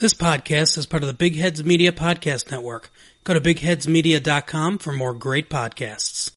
This 0.00 0.14
podcast 0.14 0.78
is 0.78 0.86
part 0.86 1.02
of 1.02 1.08
the 1.08 1.12
Big 1.12 1.36
Heads 1.36 1.62
Media 1.62 1.92
Podcast 1.92 2.50
Network. 2.50 2.90
Go 3.22 3.34
to 3.34 3.40
bigheadsmedia.com 3.40 4.78
for 4.78 4.94
more 4.94 5.12
great 5.12 5.50
podcasts. 5.50 6.30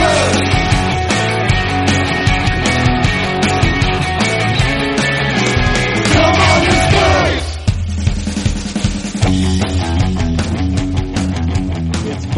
It's 0.00 0.57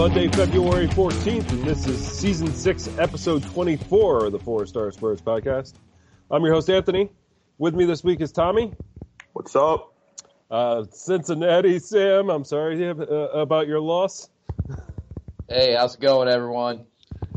Monday, 0.01 0.29
February 0.29 0.87
14th, 0.87 1.51
and 1.51 1.62
this 1.62 1.87
is 1.87 2.02
season 2.02 2.51
6, 2.51 2.88
episode 2.97 3.43
24 3.43 4.25
of 4.25 4.33
the 4.33 4.38
Four 4.38 4.65
Star 4.65 4.91
Spurs 4.92 5.20
podcast. 5.20 5.75
I'm 6.30 6.42
your 6.42 6.55
host, 6.55 6.70
Anthony. 6.70 7.11
With 7.59 7.75
me 7.75 7.84
this 7.84 8.02
week 8.02 8.23
is 8.23 8.33
Tommy. 8.33 8.73
What's 9.34 9.55
up? 9.55 9.92
Uh, 10.51 10.84
Cincinnati, 10.91 11.78
Sam. 11.80 12.30
I'm 12.30 12.47
sorry 12.47 12.89
uh, 12.89 12.95
about 12.95 13.66
your 13.66 13.78
loss. 13.78 14.30
Hey, 15.51 15.75
how's 15.75 15.97
it 15.97 16.01
going, 16.01 16.28
everyone? 16.28 16.87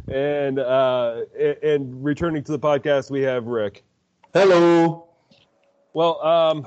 And, 0.08 0.58
uh, 0.58 1.24
and 1.62 2.02
returning 2.02 2.46
to 2.46 2.54
the 2.54 2.60
podcast, 2.60 3.12
we 3.12 3.24
have 3.24 3.46
Rick. 3.46 3.84
Hello. 4.34 5.10
Well, 5.92 6.26
um, 6.26 6.66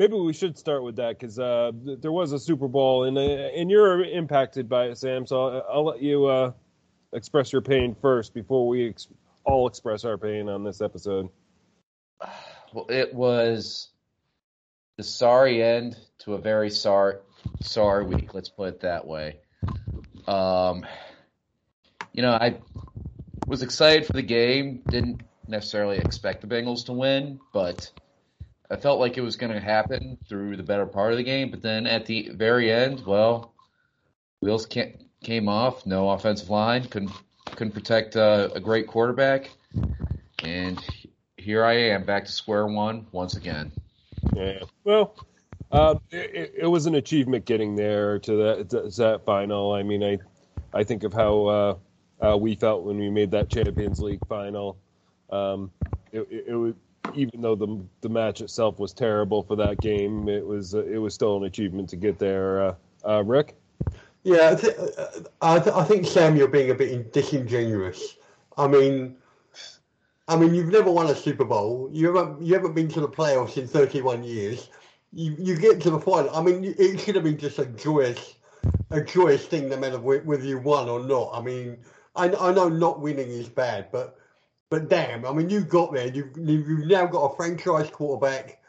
maybe 0.00 0.14
we 0.14 0.32
should 0.32 0.56
start 0.56 0.82
with 0.82 0.96
that 0.96 1.18
because 1.18 1.38
uh, 1.38 1.70
th- 1.84 2.00
there 2.00 2.10
was 2.10 2.32
a 2.32 2.38
Super 2.38 2.66
Bowl, 2.66 3.04
and 3.04 3.18
uh, 3.18 3.20
and 3.20 3.70
you're 3.70 4.02
impacted 4.02 4.66
by 4.66 4.86
it, 4.86 4.96
Sam. 4.96 5.26
So 5.26 5.46
I'll, 5.46 5.66
I'll 5.70 5.84
let 5.84 6.02
you 6.02 6.24
uh, 6.24 6.52
express 7.12 7.52
your 7.52 7.60
pain 7.60 7.94
first 8.00 8.32
before 8.32 8.66
we 8.66 8.88
ex- 8.88 9.08
all 9.44 9.68
express 9.68 10.06
our 10.06 10.16
pain 10.16 10.48
on 10.48 10.64
this 10.64 10.80
episode. 10.80 11.28
Well, 12.72 12.86
it 12.88 13.12
was 13.12 13.88
the 14.96 15.02
sorry 15.02 15.60
end 15.60 15.96
to 16.20 16.34
a 16.34 16.38
very 16.38 16.70
sorry, 16.70 17.16
sorry 17.62 18.04
week. 18.04 18.32
Let's 18.32 18.48
put 18.48 18.68
it 18.68 18.80
that 18.82 19.04
way. 19.04 19.38
Um, 20.28 20.86
you 22.12 22.22
know, 22.22 22.30
I 22.30 22.60
was 23.48 23.64
excited 23.64 24.06
for 24.06 24.12
the 24.12 24.22
game. 24.22 24.82
Didn't 24.88 25.22
necessarily 25.48 25.98
expect 25.98 26.42
the 26.42 26.46
Bengals 26.46 26.86
to 26.86 26.92
win, 26.92 27.40
but 27.52 27.90
I 28.70 28.76
felt 28.76 29.00
like 29.00 29.18
it 29.18 29.22
was 29.22 29.36
going 29.36 29.52
to 29.52 29.60
happen 29.60 30.16
through 30.28 30.56
the 30.56 30.62
better 30.62 30.86
part 30.86 31.12
of 31.12 31.18
the 31.18 31.24
game. 31.24 31.50
But 31.50 31.60
then 31.60 31.86
at 31.86 32.06
the 32.06 32.30
very 32.32 32.70
end, 32.70 33.04
well, 33.04 33.52
wheels 34.40 34.66
came 34.66 35.48
off. 35.48 35.86
No 35.86 36.10
offensive 36.10 36.50
line 36.50 36.84
couldn't 36.84 37.12
couldn't 37.46 37.72
protect 37.72 38.16
uh, 38.16 38.48
a 38.54 38.60
great 38.60 38.86
quarterback, 38.86 39.50
and 40.44 40.78
here 41.36 41.64
I 41.64 41.72
am 41.74 42.04
back 42.04 42.26
to 42.26 42.32
square 42.32 42.66
one 42.66 43.06
once 43.12 43.34
again. 43.36 43.72
Yeah. 44.34 44.60
Well, 44.84 45.16
uh, 45.72 45.96
it, 46.10 46.54
it 46.58 46.66
was 46.66 46.86
an 46.86 46.94
achievement 46.94 47.44
getting 47.44 47.74
there 47.74 48.18
to 48.20 48.36
that 48.36 48.70
to 48.70 49.02
that 49.02 49.24
final. 49.24 49.72
I 49.72 49.82
mean, 49.82 50.04
I 50.04 50.18
I 50.72 50.84
think 50.84 51.02
of 51.02 51.12
how 51.12 51.78
uh, 52.22 52.36
we 52.36 52.54
felt 52.54 52.84
when 52.84 52.98
we 52.98 53.10
made 53.10 53.32
that 53.32 53.48
Champions 53.48 54.00
League 54.00 54.24
final. 54.28 54.78
Um, 55.30 55.70
it, 56.12 56.20
it, 56.30 56.44
it 56.48 56.54
was 56.54 56.74
even 57.14 57.40
though 57.40 57.54
the 57.54 57.82
the 58.00 58.08
match 58.08 58.40
itself 58.40 58.78
was 58.78 58.92
terrible 58.92 59.42
for 59.42 59.56
that 59.56 59.80
game, 59.80 60.28
it 60.28 60.46
was 60.46 60.74
uh, 60.74 60.84
it 60.84 60.98
was 60.98 61.14
still 61.14 61.36
an 61.36 61.44
achievement 61.44 61.88
to 61.90 61.96
get 61.96 62.18
there. 62.18 62.62
Uh, 62.62 62.74
uh, 63.06 63.24
Rick. 63.24 63.56
Yeah, 64.22 64.50
I, 64.50 64.54
th- 64.54 64.76
I, 65.40 65.58
th- 65.58 65.74
I 65.74 65.84
think 65.84 66.06
Sam, 66.06 66.36
you're 66.36 66.46
being 66.46 66.70
a 66.70 66.74
bit 66.74 67.10
disingenuous. 67.12 68.16
I 68.58 68.68
mean, 68.68 69.16
I 70.28 70.36
mean, 70.36 70.54
you've 70.54 70.68
never 70.68 70.90
won 70.90 71.06
a 71.06 71.14
Super 71.14 71.44
Bowl. 71.44 71.88
You 71.92 72.14
haven't 72.14 72.42
you 72.42 72.54
haven't 72.54 72.74
been 72.74 72.88
to 72.88 73.00
the 73.00 73.08
playoffs 73.08 73.56
in 73.56 73.66
31 73.66 74.22
years. 74.22 74.68
You 75.12 75.34
you 75.38 75.56
get 75.56 75.80
to 75.82 75.90
the 75.90 75.98
final. 75.98 76.30
I 76.34 76.42
mean, 76.42 76.74
it 76.78 77.00
should 77.00 77.14
have 77.14 77.24
been 77.24 77.38
just 77.38 77.58
a 77.58 77.66
joyous 77.66 78.34
a 78.90 79.00
joyous 79.00 79.46
thing, 79.46 79.68
no 79.68 79.76
matter 79.76 79.98
whether 79.98 80.44
you 80.44 80.58
won 80.58 80.88
or 80.88 81.00
not. 81.00 81.30
I 81.32 81.40
mean, 81.40 81.78
I, 82.14 82.26
I 82.26 82.52
know 82.52 82.68
not 82.68 83.00
winning 83.00 83.28
is 83.28 83.48
bad, 83.48 83.88
but 83.90 84.19
but 84.70 84.88
damn, 84.88 85.26
I 85.26 85.32
mean, 85.32 85.50
you 85.50 85.62
got 85.62 85.92
there. 85.92 86.06
You've, 86.06 86.30
you've 86.36 86.86
now 86.86 87.04
got 87.06 87.32
a 87.32 87.36
franchise 87.36 87.90
quarterback. 87.90 88.62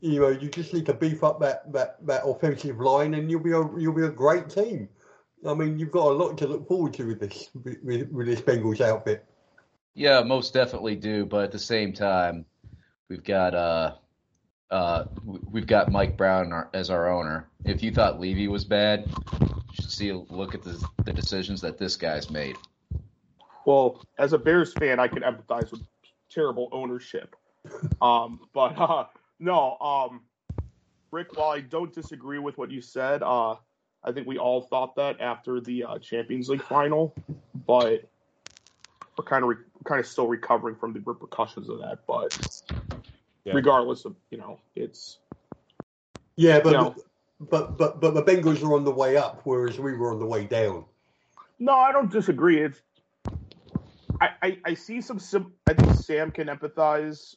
You 0.00 0.20
know, 0.20 0.28
you 0.28 0.50
just 0.50 0.74
need 0.74 0.86
to 0.86 0.94
beef 0.94 1.22
up 1.22 1.40
that, 1.40 1.72
that, 1.72 2.04
that 2.04 2.26
offensive 2.26 2.80
line, 2.80 3.14
and 3.14 3.30
you'll 3.30 3.40
be 3.40 3.52
a 3.52 3.62
you'll 3.78 3.94
be 3.94 4.04
a 4.04 4.10
great 4.10 4.50
team. 4.50 4.88
I 5.46 5.54
mean, 5.54 5.78
you've 5.78 5.92
got 5.92 6.08
a 6.08 6.14
lot 6.14 6.36
to 6.38 6.48
look 6.48 6.66
forward 6.66 6.92
to 6.94 7.06
with 7.06 7.20
this 7.20 7.48
with, 7.54 8.10
with 8.10 8.26
this 8.26 8.40
Bengals 8.40 8.80
outfit. 8.80 9.24
Yeah, 9.94 10.22
most 10.22 10.52
definitely 10.52 10.96
do. 10.96 11.24
But 11.24 11.44
at 11.44 11.52
the 11.52 11.58
same 11.58 11.92
time, 11.92 12.44
we've 13.08 13.24
got 13.24 13.54
uh, 13.54 13.94
uh, 14.70 15.04
we've 15.24 15.66
got 15.66 15.92
Mike 15.92 16.16
Brown 16.16 16.52
as 16.74 16.90
our 16.90 17.08
owner. 17.08 17.48
If 17.64 17.82
you 17.82 17.92
thought 17.92 18.20
Levy 18.20 18.48
was 18.48 18.64
bad, 18.64 19.06
you 19.40 19.64
should 19.72 19.90
see 19.90 20.08
a 20.08 20.18
look 20.18 20.54
at 20.54 20.62
the 20.62 20.84
the 21.04 21.12
decisions 21.12 21.60
that 21.60 21.78
this 21.78 21.96
guy's 21.96 22.30
made. 22.30 22.56
Well, 23.66 24.06
as 24.16 24.32
a 24.32 24.38
Bears 24.38 24.72
fan, 24.72 24.98
I 25.00 25.08
can 25.08 25.22
empathize 25.22 25.72
with 25.72 25.82
terrible 26.30 26.68
ownership. 26.72 27.36
Um, 28.00 28.40
but 28.54 28.78
uh, 28.78 29.06
no, 29.40 29.76
um, 29.78 30.22
Rick, 31.10 31.36
while 31.36 31.50
I 31.50 31.60
don't 31.60 31.92
disagree 31.92 32.38
with 32.38 32.56
what 32.56 32.70
you 32.70 32.80
said, 32.80 33.22
uh, 33.22 33.56
I 34.04 34.12
think 34.12 34.26
we 34.26 34.38
all 34.38 34.62
thought 34.62 34.94
that 34.96 35.20
after 35.20 35.60
the 35.60 35.84
uh, 35.84 35.98
Champions 35.98 36.48
League 36.48 36.62
final, 36.62 37.12
but 37.66 38.08
we're 39.18 39.24
kind 39.24 39.42
of 39.42 39.48
re- 39.50 39.64
kind 39.84 39.98
of 39.98 40.06
still 40.06 40.28
recovering 40.28 40.76
from 40.76 40.92
the 40.92 41.00
repercussions 41.04 41.68
of 41.68 41.80
that. 41.80 42.06
But 42.06 42.32
Yeah. 43.44 43.54
regardless 43.54 44.04
of 44.04 44.14
you 44.30 44.38
know, 44.38 44.60
it's 44.76 45.18
Yeah, 46.36 46.60
but, 46.60 46.72
No. 46.72 46.94
but 47.40 47.76
but 47.76 48.00
but 48.00 48.14
the 48.14 48.22
Bengals 48.22 48.62
are 48.62 48.74
on 48.74 48.84
the 48.84 48.92
way 48.92 49.16
up, 49.16 49.40
whereas 49.42 49.80
we 49.80 49.94
were 49.94 50.12
on 50.12 50.20
the 50.20 50.26
way 50.26 50.44
down. 50.44 50.84
No, 51.58 51.72
I 51.72 51.90
don't 51.90 52.12
disagree. 52.12 52.60
It's 52.60 52.82
I, 54.20 54.58
I, 54.64 54.74
see 54.74 55.00
some 55.00 55.18
sim 55.18 55.52
I 55.68 55.74
think 55.74 55.94
Sam 55.94 56.30
can 56.30 56.48
empathize 56.48 57.34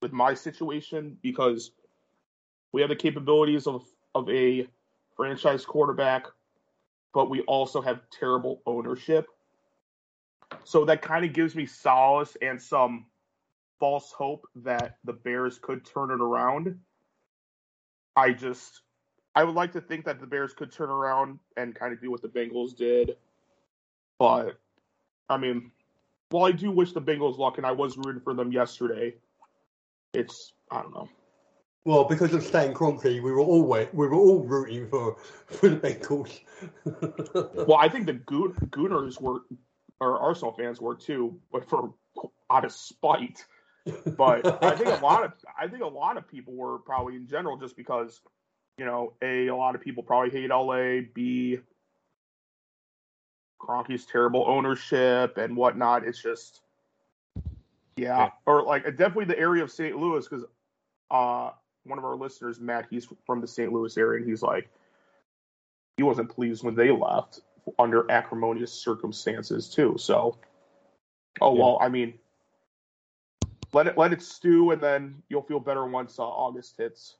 with 0.00 0.12
my 0.12 0.34
situation 0.34 1.16
because 1.22 1.72
we 2.72 2.80
have 2.80 2.90
the 2.90 2.96
capabilities 2.96 3.66
of 3.66 3.84
of 4.14 4.28
a 4.30 4.68
franchise 5.16 5.64
quarterback, 5.64 6.26
but 7.12 7.30
we 7.30 7.40
also 7.42 7.80
have 7.80 8.00
terrible 8.10 8.62
ownership. 8.66 9.26
So 10.62 10.84
that 10.84 11.02
kind 11.02 11.24
of 11.24 11.32
gives 11.32 11.54
me 11.54 11.66
solace 11.66 12.36
and 12.40 12.60
some 12.60 13.06
false 13.80 14.12
hope 14.12 14.46
that 14.56 14.98
the 15.04 15.12
Bears 15.12 15.58
could 15.58 15.84
turn 15.84 16.10
it 16.10 16.20
around. 16.20 16.78
I 18.16 18.32
just 18.32 18.82
I 19.34 19.42
would 19.42 19.54
like 19.54 19.72
to 19.72 19.80
think 19.80 20.04
that 20.04 20.20
the 20.20 20.26
Bears 20.26 20.52
could 20.52 20.70
turn 20.70 20.90
around 20.90 21.38
and 21.56 21.74
kind 21.74 21.92
of 21.92 22.00
do 22.00 22.10
what 22.10 22.22
the 22.22 22.28
Bengals 22.28 22.76
did. 22.76 23.16
But 24.18 24.58
I 25.28 25.36
mean, 25.36 25.70
while 26.30 26.44
I 26.44 26.52
do 26.52 26.70
wish 26.70 26.92
the 26.92 27.00
Bengals 27.00 27.38
luck 27.38 27.58
and 27.58 27.66
I 27.66 27.72
was 27.72 27.96
rooting 27.96 28.20
for 28.20 28.34
them 28.34 28.52
yesterday, 28.52 29.14
it's 30.12 30.52
I 30.70 30.82
don't 30.82 30.94
know. 30.94 31.08
Well, 31.84 32.04
because 32.04 32.32
of 32.32 32.42
Stan 32.42 32.72
Kroenke, 32.72 33.22
we 33.22 33.30
were 33.30 33.40
all 33.40 33.62
we 33.66 33.86
were 33.92 34.14
all 34.14 34.42
rooting 34.42 34.88
for 34.88 35.16
for 35.46 35.68
the 35.68 35.76
Bengals. 35.76 36.40
Well, 37.66 37.78
I 37.78 37.88
think 37.88 38.06
the 38.06 38.14
Goon- 38.14 38.54
Gooners 38.70 39.20
were 39.20 39.40
or 40.00 40.18
Arsenal 40.18 40.52
fans 40.52 40.80
were 40.80 40.94
too, 40.94 41.38
but 41.52 41.68
for 41.68 41.94
out 42.50 42.64
of 42.64 42.72
spite. 42.72 43.44
But 44.16 44.62
I 44.64 44.76
think 44.76 44.88
a 44.88 45.04
lot 45.04 45.24
of 45.24 45.32
I 45.58 45.68
think 45.68 45.82
a 45.82 45.86
lot 45.86 46.16
of 46.16 46.26
people 46.26 46.54
were 46.54 46.78
probably 46.78 47.16
in 47.16 47.26
general 47.26 47.58
just 47.58 47.76
because, 47.76 48.20
you 48.78 48.86
know, 48.86 49.12
a 49.20 49.48
a 49.48 49.56
lot 49.56 49.74
of 49.74 49.82
people 49.82 50.02
probably 50.02 50.30
hate 50.30 50.48
LA. 50.48 51.00
B 51.14 51.58
Kroenke's 53.64 54.04
terrible 54.04 54.44
ownership 54.46 55.38
and 55.38 55.56
whatnot. 55.56 56.06
It's 56.06 56.20
just, 56.22 56.60
yeah, 57.96 58.18
Yeah. 58.18 58.30
or 58.46 58.62
like 58.62 58.84
definitely 58.96 59.26
the 59.26 59.38
area 59.38 59.62
of 59.62 59.70
St. 59.70 59.96
Louis 59.96 60.26
because 60.28 60.44
uh, 61.10 61.50
one 61.84 61.98
of 61.98 62.04
our 62.04 62.16
listeners, 62.16 62.60
Matt, 62.60 62.86
he's 62.90 63.08
from 63.26 63.40
the 63.40 63.46
St. 63.46 63.72
Louis 63.72 63.96
area, 63.96 64.20
and 64.20 64.28
he's 64.28 64.42
like, 64.42 64.68
he 65.96 66.02
wasn't 66.02 66.28
pleased 66.28 66.64
when 66.64 66.74
they 66.74 66.90
left 66.90 67.40
under 67.78 68.10
acrimonious 68.10 68.72
circumstances 68.72 69.68
too. 69.68 69.96
So, 69.98 70.36
oh 71.40 71.54
Yeah. 71.54 71.60
well, 71.62 71.78
I 71.80 71.88
mean, 71.88 72.14
let 73.72 73.86
it 73.86 73.96
let 73.98 74.12
it 74.12 74.22
stew, 74.22 74.70
and 74.70 74.80
then 74.80 75.22
you'll 75.28 75.42
feel 75.42 75.60
better 75.60 75.84
once 75.86 76.18
uh, 76.18 76.22
August 76.22 76.76
hits. 76.78 77.16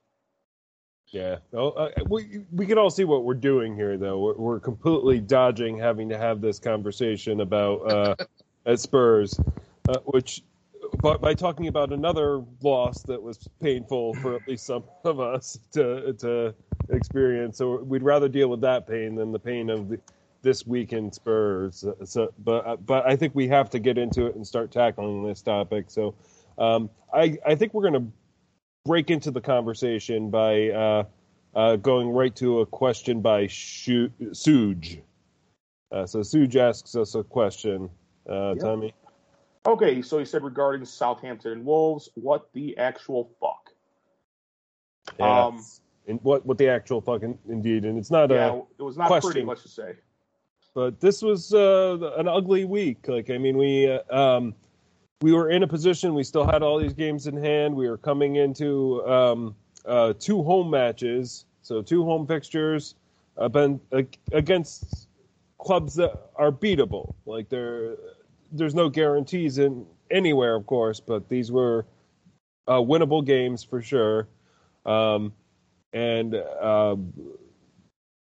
Yeah. 1.15 1.37
Well, 1.53 1.75
uh, 1.77 1.91
we 2.09 2.41
we 2.51 2.67
can 2.67 2.77
all 2.77 2.91
see 2.91 3.05
what 3.05 3.23
we're 3.23 3.35
doing 3.35 3.77
here, 3.77 3.97
though. 3.97 4.19
We're, 4.19 4.35
we're 4.35 4.61
completely 4.61 5.21
dodging 5.21 5.79
having 5.79 6.09
to 6.09 6.19
have 6.19 6.41
this 6.41 6.59
conversation 6.59 7.41
about 7.41 7.77
uh, 7.89 8.15
at 8.67 8.81
Spurs, 8.81 9.39
uh, 9.89 9.99
which 10.07 10.43
but 11.01 11.21
by 11.21 11.33
talking 11.33 11.69
about 11.69 11.93
another 11.93 12.43
loss 12.63 13.05
that 13.05 13.23
was 13.23 13.49
painful 13.63 14.15
for 14.15 14.35
at 14.35 14.49
least 14.49 14.67
some 14.67 14.83
of 15.05 15.21
us 15.21 15.57
to 15.75 16.15
to 16.15 16.53
experience. 16.89 17.59
So 17.59 17.77
we'd 17.85 18.03
rather 18.03 18.29
deal 18.29 18.49
with 18.49 18.63
that 18.63 18.89
pain 18.89 19.15
than 19.15 19.31
the 19.31 19.39
pain 19.39 19.71
of 19.71 19.91
the, 19.91 20.01
this 20.43 20.67
weekend 20.67 21.15
Spurs. 21.15 21.85
So, 22.07 22.35
but 22.41 22.85
but 22.85 23.07
I 23.07 23.15
think 23.15 23.37
we 23.37 23.47
have 23.47 23.71
to 23.71 23.79
get 23.79 23.99
into 23.99 24.27
it 24.27 24.35
and 24.35 24.45
start 24.45 24.73
tackling 24.73 25.25
this 25.25 25.43
topic. 25.43 25.93
So 25.93 26.17
um, 26.59 26.91
I 27.13 27.39
I 27.47 27.55
think 27.55 27.73
we're 27.73 27.89
going 27.89 28.05
to 28.05 28.13
break 28.85 29.11
into 29.11 29.31
the 29.31 29.41
conversation 29.41 30.31
by 30.31 30.69
uh, 30.71 31.05
uh, 31.55 31.77
going 31.77 32.11
right 32.11 32.35
to 32.37 32.61
a 32.61 32.67
question 32.67 33.21
by 33.21 33.47
Shu- 33.47 34.11
Suge. 34.33 35.01
Uh, 35.91 36.07
so 36.07 36.21
Suge 36.21 36.57
asks 36.57 36.95
us 36.95 37.15
a 37.15 37.23
question, 37.25 37.89
uh, 38.29 38.51
Yep. 38.51 38.59
Tommy. 38.59 38.95
Okay, 39.67 40.03
so 40.03 40.19
he 40.19 40.27
said 40.27 40.43
regarding 40.45 40.85
Southampton 40.85 41.53
and 41.53 41.65
Wolves, 41.65 42.11
what 42.15 42.53
the 42.53 42.77
actual 42.77 43.31
fuck? 43.41 43.71
Yeah. 45.19 45.47
Um, 45.47 45.65
and 46.07 46.21
what 46.23 46.45
what 46.45 46.59
the 46.59 46.69
actual 46.69 47.01
fucking 47.01 47.39
indeed, 47.49 47.87
and 47.87 47.97
it's 47.97 48.11
not 48.11 48.31
a 48.31 48.63
it 48.79 48.83
was 48.83 48.99
not 48.99 49.07
question. 49.07 49.31
pretty. 49.31 49.47
Let's 49.47 49.63
just 49.63 49.75
say. 49.77 49.95
but 50.75 51.01
this 51.01 51.23
was 51.23 51.55
uh, 51.55 52.13
an 52.19 52.29
ugly 52.29 52.67
week. 52.67 53.09
Like 53.09 53.31
I 53.31 53.39
mean, 53.39 53.57
we 53.57 53.91
uh, 53.91 54.15
um, 54.15 54.55
we 55.25 55.33
were 55.33 55.49
in 55.49 55.63
a 55.63 55.67
position. 55.67 56.13
We 56.13 56.23
still 56.23 56.45
had 56.45 56.63
all 56.63 56.79
these 56.79 56.93
games 56.93 57.27
in 57.27 57.35
hand. 57.35 57.75
We 57.75 57.89
were 57.89 57.97
coming 57.97 58.37
into 58.37 59.03
um, 59.07 59.57
uh, 59.87 60.13
two 60.19 60.43
home 60.43 60.69
matches, 60.69 61.47
so 61.63 61.81
two 61.81 62.05
home 62.05 62.27
fixtures, 62.27 62.95
uh, 63.39 63.49
ag- 63.95 64.19
against 64.33 65.09
clubs 65.57 65.95
that 65.95 66.29
are 66.37 66.53
beatable. 66.53 67.15
Like 67.25 67.49
there, 67.49 67.97
there's 68.53 68.75
no 68.75 68.91
guarantees 68.91 69.57
in 69.57 69.87
anywhere, 70.11 70.57
of 70.57 70.67
course, 70.67 71.01
but 71.01 71.27
these 71.31 71.51
were 71.51 71.87
uh, 72.69 72.75
winnable 72.75 73.25
games 73.25 73.65
for 73.65 73.81
sure. 73.81 74.29
Um, 74.85 75.33
and 75.95 76.35
uh, 76.35 76.97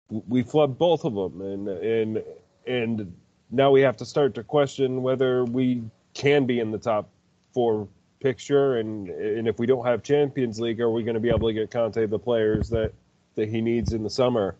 we 0.08 0.42
flubbed 0.42 0.78
both 0.78 1.04
of 1.04 1.14
them, 1.14 1.42
and 1.42 1.68
and 1.68 2.22
and 2.66 3.14
now 3.50 3.70
we 3.70 3.82
have 3.82 3.98
to 3.98 4.06
start 4.06 4.34
to 4.36 4.42
question 4.42 5.02
whether 5.02 5.44
we 5.44 5.82
can 6.14 6.46
be 6.46 6.60
in 6.60 6.70
the 6.70 6.78
top 6.78 7.10
four 7.52 7.88
picture, 8.20 8.78
and 8.78 9.08
and 9.08 9.46
if 9.46 9.58
we 9.58 9.66
don't 9.66 9.84
have 9.84 10.02
Champions 10.02 10.58
League, 10.58 10.80
are 10.80 10.90
we 10.90 11.02
going 11.02 11.14
to 11.14 11.20
be 11.20 11.28
able 11.28 11.48
to 11.48 11.54
get 11.54 11.70
Conte 11.70 12.06
the 12.06 12.18
players 12.18 12.68
that 12.70 12.92
that 13.34 13.48
he 13.48 13.60
needs 13.60 13.92
in 13.92 14.02
the 14.02 14.10
summer? 14.10 14.56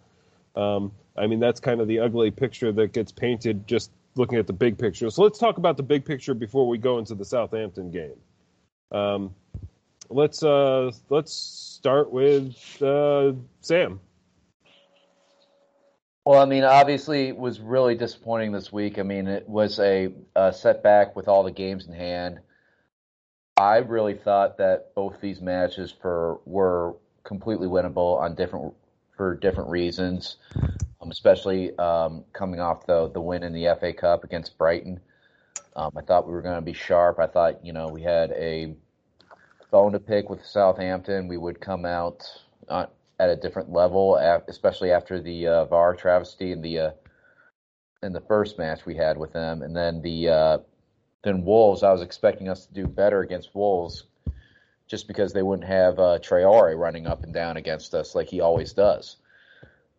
Um, 0.57 0.93
I 1.17 1.27
mean, 1.27 1.41
that's 1.41 1.61
kind 1.61 1.81
of 1.81 1.89
the 1.89 2.01
ugly 2.01 2.31
picture 2.31 2.73
that 2.73 2.93
gets 2.93 3.13
painted 3.13 3.67
just 3.67 3.91
looking 4.17 4.39
at 4.39 4.47
the 4.47 4.53
big 4.53 4.79
picture. 4.79 5.11
So 5.11 5.23
let's 5.23 5.39
talk 5.39 5.59
about 5.59 5.77
the 5.77 5.83
big 5.83 6.05
picture 6.05 6.35
before 6.35 6.69
we 6.69 6.79
go 6.79 6.99
into 6.99 7.15
the 7.15 7.25
Southampton 7.25 7.91
game. 7.91 8.17
Um, 8.93 9.35
let's 10.11 10.43
uh, 10.43 10.93
let's 11.09 11.33
start 11.33 12.11
with 12.13 12.83
uh, 12.83 13.33
Sam. 13.61 14.01
Well, 16.25 16.41
I 16.41 16.47
mean, 16.47 16.65
obviously, 16.65 17.29
it 17.29 17.37
was 17.37 17.61
really 17.61 17.95
disappointing 17.95 18.53
this 18.53 18.73
week. 18.73 18.99
I 18.99 19.03
mean, 19.03 19.27
it 19.27 19.47
was 19.47 19.79
a, 19.79 20.11
a 20.35 20.55
setback 20.55 21.15
with 21.15 21.29
all 21.29 21.43
the 21.43 21.51
games 21.51 21.87
in 21.87 21.93
hand. 21.93 22.41
I 23.59 23.77
really 23.77 24.15
thought 24.15 24.57
that 24.57 24.95
both 24.95 25.21
these 25.21 25.43
matches 25.43 25.93
for 25.93 26.41
were 26.47 26.97
completely 27.25 27.69
winnable 27.69 28.19
on 28.21 28.35
different 28.35 28.75
for 29.17 29.37
different 29.37 29.71
reasons, 29.71 30.39
um, 31.01 31.11
especially 31.11 31.77
um, 31.79 32.25
coming 32.33 32.59
off 32.59 32.87
the 32.87 33.09
the 33.11 33.21
win 33.21 33.43
in 33.43 33.53
the 33.53 33.77
FA 33.79 33.93
Cup 33.93 34.25
against 34.25 34.57
Brighton. 34.57 35.01
Um, 35.77 35.93
I 35.97 36.01
thought 36.01 36.27
we 36.27 36.33
were 36.33 36.43
going 36.43 36.57
to 36.57 36.63
be 36.63 36.73
sharp. 36.73 37.19
I 37.21 37.27
thought 37.27 37.65
you 37.65 37.73
know 37.73 37.89
we 37.89 38.03
had 38.03 38.33
a 38.33 38.75
bone 39.71 39.93
to 39.93 40.01
pick 40.01 40.31
with 40.31 40.45
Southampton. 40.45 41.29
We 41.29 41.37
would 41.37 41.61
come 41.61 41.85
out 41.85 42.25
uh, 42.69 42.87
at 43.19 43.31
a 43.31 43.37
different 43.37 43.71
level, 43.71 44.17
especially 44.49 44.91
after 44.91 45.21
the 45.21 45.47
uh, 45.47 45.65
VAR 45.67 45.95
travesty 45.95 46.53
in 46.53 46.61
the 46.61 46.79
uh, 46.79 46.91
in 48.03 48.13
the 48.13 48.21
first 48.21 48.59
match 48.59 48.85
we 48.85 48.97
had 48.97 49.17
with 49.17 49.33
them, 49.33 49.63
and 49.63 49.75
then 49.75 50.03
the 50.03 50.29
uh, 50.29 50.59
then 51.23 51.45
Wolves. 51.45 51.83
I 51.83 51.93
was 51.93 52.03
expecting 52.03 52.49
us 52.49 52.67
to 52.67 52.75
do 52.75 52.87
better 52.87 53.21
against 53.21 53.55
Wolves, 53.55 54.05
just 54.87 55.09
because 55.09 55.33
they 55.33 55.43
wouldn't 55.43 55.69
have 55.69 55.99
uh, 55.99 56.19
Traore 56.21 56.79
running 56.79 57.07
up 57.07 57.23
and 57.23 57.33
down 57.33 57.57
against 57.57 57.95
us 57.95 58.15
like 58.15 58.29
he 58.29 58.41
always 58.41 58.73
does. 58.73 59.17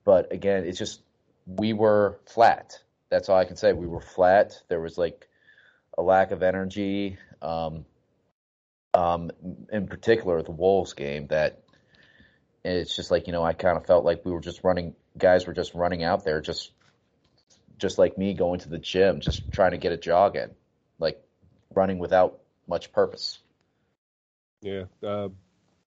But 0.04 0.32
again, 0.32 0.66
it's 0.66 0.78
just 0.78 1.02
we 1.46 1.74
were 1.74 2.20
flat. 2.26 2.80
That's 3.10 3.30
all 3.30 3.38
I 3.38 3.46
can 3.46 3.56
say. 3.56 3.74
We 3.74 3.88
were 3.88 4.02
flat. 4.02 4.62
There 4.68 4.82
was 4.82 4.98
like 4.98 5.28
a 5.98 6.02
lack 6.02 6.32
of 6.32 6.44
energy. 6.44 7.18
Um, 7.42 7.86
um, 8.94 9.32
in 9.72 9.88
particular, 9.88 10.42
the 10.42 10.52
Wolves 10.52 10.94
game 10.94 11.28
that 11.28 11.64
it's 12.74 12.96
just 12.96 13.12
like 13.12 13.28
you 13.28 13.34
know 13.34 13.44
I 13.44 13.54
kind 13.54 13.78
of 13.78 13.86
felt 13.86 14.06
like 14.06 14.26
we 14.26 14.32
were 14.32 14.42
just 14.42 14.64
running 14.64 14.96
guys 15.18 15.48
were 15.48 15.54
just 15.54 15.74
running 15.74 16.04
out 16.04 16.24
there 16.26 16.42
just 16.42 16.72
just 17.78 17.98
like 17.98 18.18
me 18.18 18.34
going 18.34 18.60
to 18.62 18.70
the 18.70 18.80
gym 18.80 19.20
just 19.20 19.52
trying 19.52 19.72
to 19.72 19.78
get 19.78 19.92
a 19.92 19.98
jog 19.98 20.36
in 20.36 20.52
like 21.00 21.22
running 21.74 22.00
without 22.00 22.40
much 22.68 22.92
purpose 22.92 23.40
Yeah, 24.62 24.86
uh, 25.04 25.30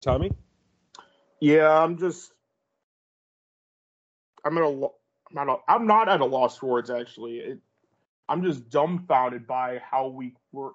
Tommy. 0.02 0.32
Yeah, 1.40 1.70
I'm 1.70 2.00
just. 2.00 2.32
I'm 4.44 4.58
at 4.58 4.64
a. 4.64 4.68
lo- 4.68 4.96
I'm 5.30 5.36
not. 5.36 5.50
A, 5.50 5.72
I'm 5.72 5.88
not 5.88 6.10
at 6.10 6.22
a 6.22 6.26
loss 6.26 6.58
for 6.58 6.68
words. 6.68 6.90
Actually, 6.90 7.38
it, 7.38 7.60
I'm 8.28 8.44
just 8.44 8.70
dumbfounded 8.70 9.46
by 9.46 9.80
how 9.80 10.08
we 10.08 10.34
were. 10.52 10.72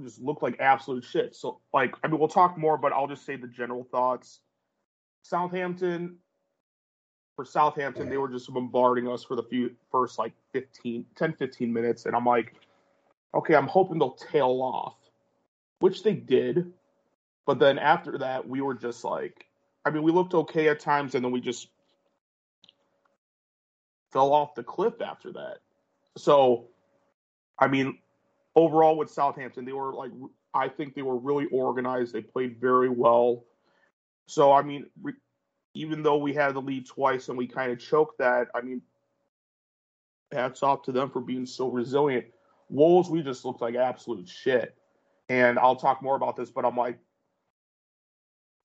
Just 0.00 0.20
looked 0.20 0.42
like 0.42 0.58
absolute 0.58 1.04
shit. 1.04 1.36
So, 1.36 1.60
like, 1.74 1.94
I 2.02 2.08
mean, 2.08 2.18
we'll 2.18 2.28
talk 2.28 2.56
more, 2.56 2.78
but 2.78 2.92
I'll 2.92 3.06
just 3.06 3.26
say 3.26 3.36
the 3.36 3.46
general 3.46 3.84
thoughts. 3.84 4.40
Southampton. 5.22 6.16
For 7.36 7.44
Southampton, 7.46 8.10
they 8.10 8.18
were 8.18 8.28
just 8.28 8.52
bombarding 8.52 9.08
us 9.08 9.24
for 9.24 9.36
the 9.36 9.42
few 9.42 9.74
first 9.90 10.18
like 10.18 10.32
15, 10.52 11.06
10, 11.14 11.32
15 11.32 11.72
minutes, 11.72 12.04
and 12.04 12.14
I'm 12.14 12.26
like, 12.26 12.54
okay, 13.34 13.54
I'm 13.54 13.66
hoping 13.66 13.98
they'll 13.98 14.12
tail 14.12 14.60
off, 14.60 14.96
which 15.78 16.02
they 16.02 16.12
did. 16.12 16.72
But 17.46 17.58
then 17.58 17.78
after 17.78 18.18
that, 18.18 18.46
we 18.46 18.60
were 18.60 18.74
just 18.74 19.02
like, 19.02 19.46
I 19.84 19.90
mean, 19.90 20.02
we 20.02 20.12
looked 20.12 20.34
okay 20.34 20.68
at 20.68 20.78
times, 20.80 21.14
and 21.14 21.24
then 21.24 21.32
we 21.32 21.40
just 21.40 21.68
fell 24.12 24.32
off 24.32 24.54
the 24.54 24.62
cliff 24.62 25.00
after 25.00 25.32
that. 25.32 25.60
So, 26.18 26.68
I 27.58 27.66
mean, 27.66 27.98
overall 28.54 28.96
with 28.96 29.10
Southampton, 29.10 29.64
they 29.64 29.72
were 29.72 29.94
like, 29.94 30.10
I 30.54 30.68
think 30.68 30.94
they 30.94 31.02
were 31.02 31.16
really 31.16 31.46
organized. 31.46 32.12
They 32.12 32.22
played 32.22 32.60
very 32.60 32.88
well. 32.88 33.44
So, 34.26 34.52
I 34.52 34.62
mean, 34.62 34.86
re- 35.02 35.14
even 35.74 36.02
though 36.02 36.18
we 36.18 36.34
had 36.34 36.54
the 36.54 36.60
lead 36.60 36.86
twice 36.86 37.28
and 37.28 37.38
we 37.38 37.46
kind 37.46 37.72
of 37.72 37.78
choked 37.78 38.18
that, 38.18 38.48
I 38.54 38.60
mean, 38.60 38.82
hats 40.30 40.62
off 40.62 40.82
to 40.82 40.92
them 40.92 41.10
for 41.10 41.20
being 41.20 41.46
so 41.46 41.68
resilient. 41.68 42.26
Wolves, 42.68 43.10
we 43.10 43.22
just 43.22 43.44
looked 43.44 43.60
like 43.60 43.74
absolute 43.74 44.28
shit. 44.28 44.74
And 45.28 45.58
I'll 45.58 45.76
talk 45.76 46.02
more 46.02 46.16
about 46.16 46.36
this, 46.36 46.50
but 46.50 46.64
I'm 46.64 46.76
like, 46.76 46.98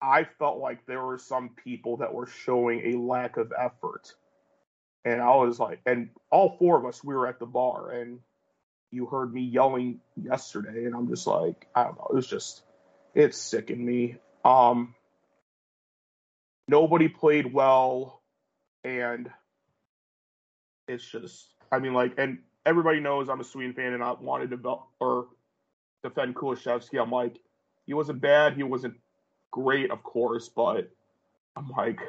I 0.02 0.26
felt 0.38 0.60
like 0.60 0.86
there 0.86 1.04
were 1.04 1.18
some 1.18 1.50
people 1.50 1.98
that 1.98 2.14
were 2.14 2.28
showing 2.28 2.94
a 2.94 2.98
lack 2.98 3.38
of 3.38 3.54
effort. 3.58 4.14
And 5.06 5.22
I 5.22 5.36
was 5.36 5.60
like, 5.60 5.80
and 5.86 6.10
all 6.32 6.58
four 6.58 6.78
of 6.78 6.86
us, 6.86 7.04
we 7.04 7.16
were 7.16 7.28
at 7.28 7.40
the 7.40 7.46
bar, 7.46 7.92
and 7.92 8.20
you 8.92 9.06
heard 9.06 9.34
me 9.34 9.42
yelling 9.42 10.00
yesterday, 10.16 10.86
and 10.86 10.96
I'm 10.96 11.08
just 11.08 11.28
like, 11.28 11.68
I 11.76 11.84
don't 11.84 11.98
know, 11.98 12.18
It's 12.18 12.28
just, 12.28 12.62
it's 13.14 13.38
sickened 13.38 13.86
me. 13.86 14.18
Um, 14.46 14.96
nobody 16.68 17.08
played 17.08 17.52
well, 17.54 18.22
and 18.84 19.30
it's 20.88 21.06
just, 21.06 21.46
I 21.72 21.80
mean, 21.80 21.94
like, 21.94 22.14
and 22.18 22.40
everybody 22.66 23.00
knows 23.00 23.30
I'm 23.30 23.42
a 23.42 23.44
Sweden 23.44 23.74
fan, 23.74 23.94
and 23.94 24.04
I 24.04 24.14
wanted 24.14 24.50
to 24.50 24.58
develop 24.58 24.88
or 25.00 25.28
defend 26.04 26.36
Kulusevski. 26.36 27.02
I'm 27.02 27.12
like, 27.12 27.40
he 27.86 27.94
wasn't 27.94 28.22
bad, 28.22 28.54
he 28.56 28.64
wasn't 28.64 28.96
great, 29.52 29.92
of 29.92 30.04
course, 30.04 30.50
but 30.50 30.90
I'm 31.56 31.70
like, 31.70 32.00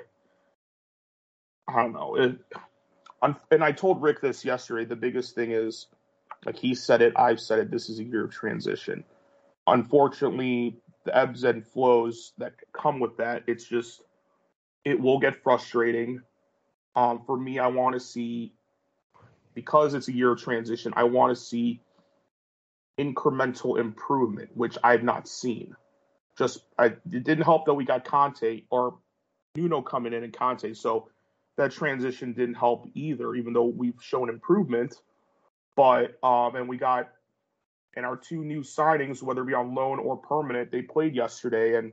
I 1.66 1.82
don't 1.82 1.92
know. 1.92 2.16
It, 2.16 2.38
and 3.50 3.64
I 3.64 3.72
told 3.72 4.00
Rick 4.00 4.20
this 4.20 4.44
yesterday. 4.44 4.84
The 4.84 4.96
biggest 4.96 5.34
thing 5.34 5.50
is, 5.50 5.86
like 6.44 6.56
he 6.56 6.74
said 6.74 7.02
it, 7.02 7.12
I've 7.16 7.40
said 7.40 7.58
it. 7.58 7.70
This 7.70 7.88
is 7.88 7.98
a 7.98 8.04
year 8.04 8.24
of 8.24 8.30
transition. 8.30 9.04
Unfortunately, 9.66 10.78
the 11.04 11.16
ebbs 11.16 11.44
and 11.44 11.66
flows 11.66 12.32
that 12.38 12.54
come 12.72 13.00
with 13.00 13.16
that, 13.18 13.44
it's 13.46 13.64
just, 13.64 14.02
it 14.84 15.00
will 15.00 15.18
get 15.18 15.42
frustrating. 15.42 16.20
Um, 16.96 17.22
for 17.26 17.36
me, 17.36 17.58
I 17.58 17.66
want 17.68 17.94
to 17.94 18.00
see, 18.00 18.52
because 19.54 19.94
it's 19.94 20.08
a 20.08 20.12
year 20.12 20.32
of 20.32 20.40
transition, 20.40 20.92
I 20.96 21.04
want 21.04 21.36
to 21.36 21.42
see 21.42 21.80
incremental 22.98 23.78
improvement, 23.78 24.50
which 24.54 24.76
I've 24.82 25.02
not 25.02 25.28
seen 25.28 25.76
just 26.38 26.60
I, 26.78 26.86
it 26.86 27.24
didn't 27.24 27.42
help 27.42 27.66
that 27.66 27.74
we 27.74 27.84
got 27.84 28.04
Conte 28.04 28.62
or 28.70 28.96
Nuno 29.56 29.82
coming 29.82 30.12
in 30.12 30.22
and 30.22 30.32
Conte, 30.32 30.72
so 30.72 31.08
that 31.56 31.72
transition 31.72 32.32
didn't 32.32 32.54
help 32.54 32.88
either. 32.94 33.34
Even 33.34 33.52
though 33.52 33.64
we've 33.64 34.00
shown 34.00 34.28
improvement, 34.28 34.94
but 35.78 36.18
um, 36.24 36.56
and 36.56 36.68
we 36.68 36.76
got 36.76 37.08
and 37.94 38.04
our 38.04 38.16
two 38.16 38.44
new 38.44 38.62
signings, 38.62 39.22
whether 39.22 39.42
it 39.42 39.46
be 39.46 39.54
on 39.54 39.76
loan 39.76 40.00
or 40.00 40.16
permanent, 40.16 40.72
they 40.72 40.82
played 40.82 41.14
yesterday, 41.14 41.76
and 41.76 41.92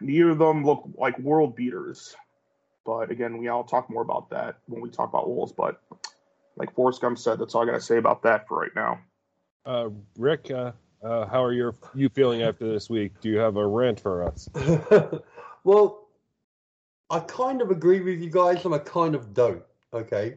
neither 0.00 0.30
of 0.30 0.38
them 0.38 0.64
look 0.64 0.88
like 0.96 1.18
world 1.18 1.56
beaters. 1.56 2.14
But 2.86 3.10
again, 3.10 3.38
we 3.38 3.48
all 3.48 3.64
talk 3.64 3.90
more 3.90 4.02
about 4.02 4.30
that 4.30 4.58
when 4.66 4.80
we 4.80 4.88
talk 4.88 5.08
about 5.08 5.28
Wolves. 5.28 5.52
But 5.52 5.80
like 6.54 6.72
Forrest 6.76 7.00
Gump 7.00 7.18
said, 7.18 7.40
that's 7.40 7.56
all 7.56 7.62
I 7.62 7.66
got 7.66 7.72
to 7.72 7.80
say 7.80 7.98
about 7.98 8.22
that 8.22 8.46
for 8.46 8.56
right 8.56 8.74
now. 8.76 9.00
Uh, 9.66 9.88
Rick, 10.16 10.52
uh, 10.52 10.70
uh, 11.02 11.26
how 11.26 11.42
are 11.42 11.52
your 11.52 11.74
you 11.92 12.08
feeling 12.08 12.42
after 12.42 12.68
this 12.68 12.88
week? 12.88 13.20
Do 13.20 13.30
you 13.30 13.38
have 13.38 13.56
a 13.56 13.66
rant 13.66 13.98
for 13.98 14.24
us? 14.28 14.48
well, 15.64 16.06
I 17.10 17.18
kind 17.18 17.60
of 17.60 17.72
agree 17.72 18.00
with 18.00 18.20
you 18.20 18.30
guys, 18.30 18.64
and 18.64 18.72
I 18.72 18.78
kind 18.78 19.16
of 19.16 19.34
don't. 19.34 19.64
Okay. 19.92 20.36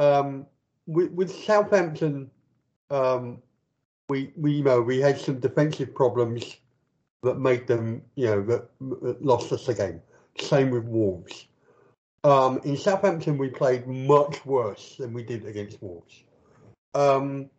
Um, 0.00 0.46
with, 0.86 1.12
with 1.12 1.30
Southampton, 1.30 2.30
um, 2.90 3.42
we 4.08 4.32
we 4.36 4.52
you 4.52 4.64
know 4.64 4.80
we 4.80 4.98
had 4.98 5.20
some 5.20 5.38
defensive 5.38 5.94
problems 5.94 6.56
that 7.22 7.38
made 7.38 7.66
them 7.66 8.02
you 8.14 8.26
know 8.26 8.42
that, 8.44 8.68
that 9.02 9.22
lost 9.22 9.52
us 9.52 9.66
the 9.66 9.74
game. 9.74 10.00
Same 10.38 10.70
with 10.70 10.84
Wolves. 10.84 11.46
Um, 12.24 12.60
in 12.64 12.78
Southampton, 12.78 13.36
we 13.36 13.48
played 13.48 13.86
much 13.86 14.44
worse 14.46 14.96
than 14.96 15.12
we 15.12 15.22
did 15.22 15.44
against 15.44 15.82
Wolves. 15.82 16.24
Um, 16.94 17.50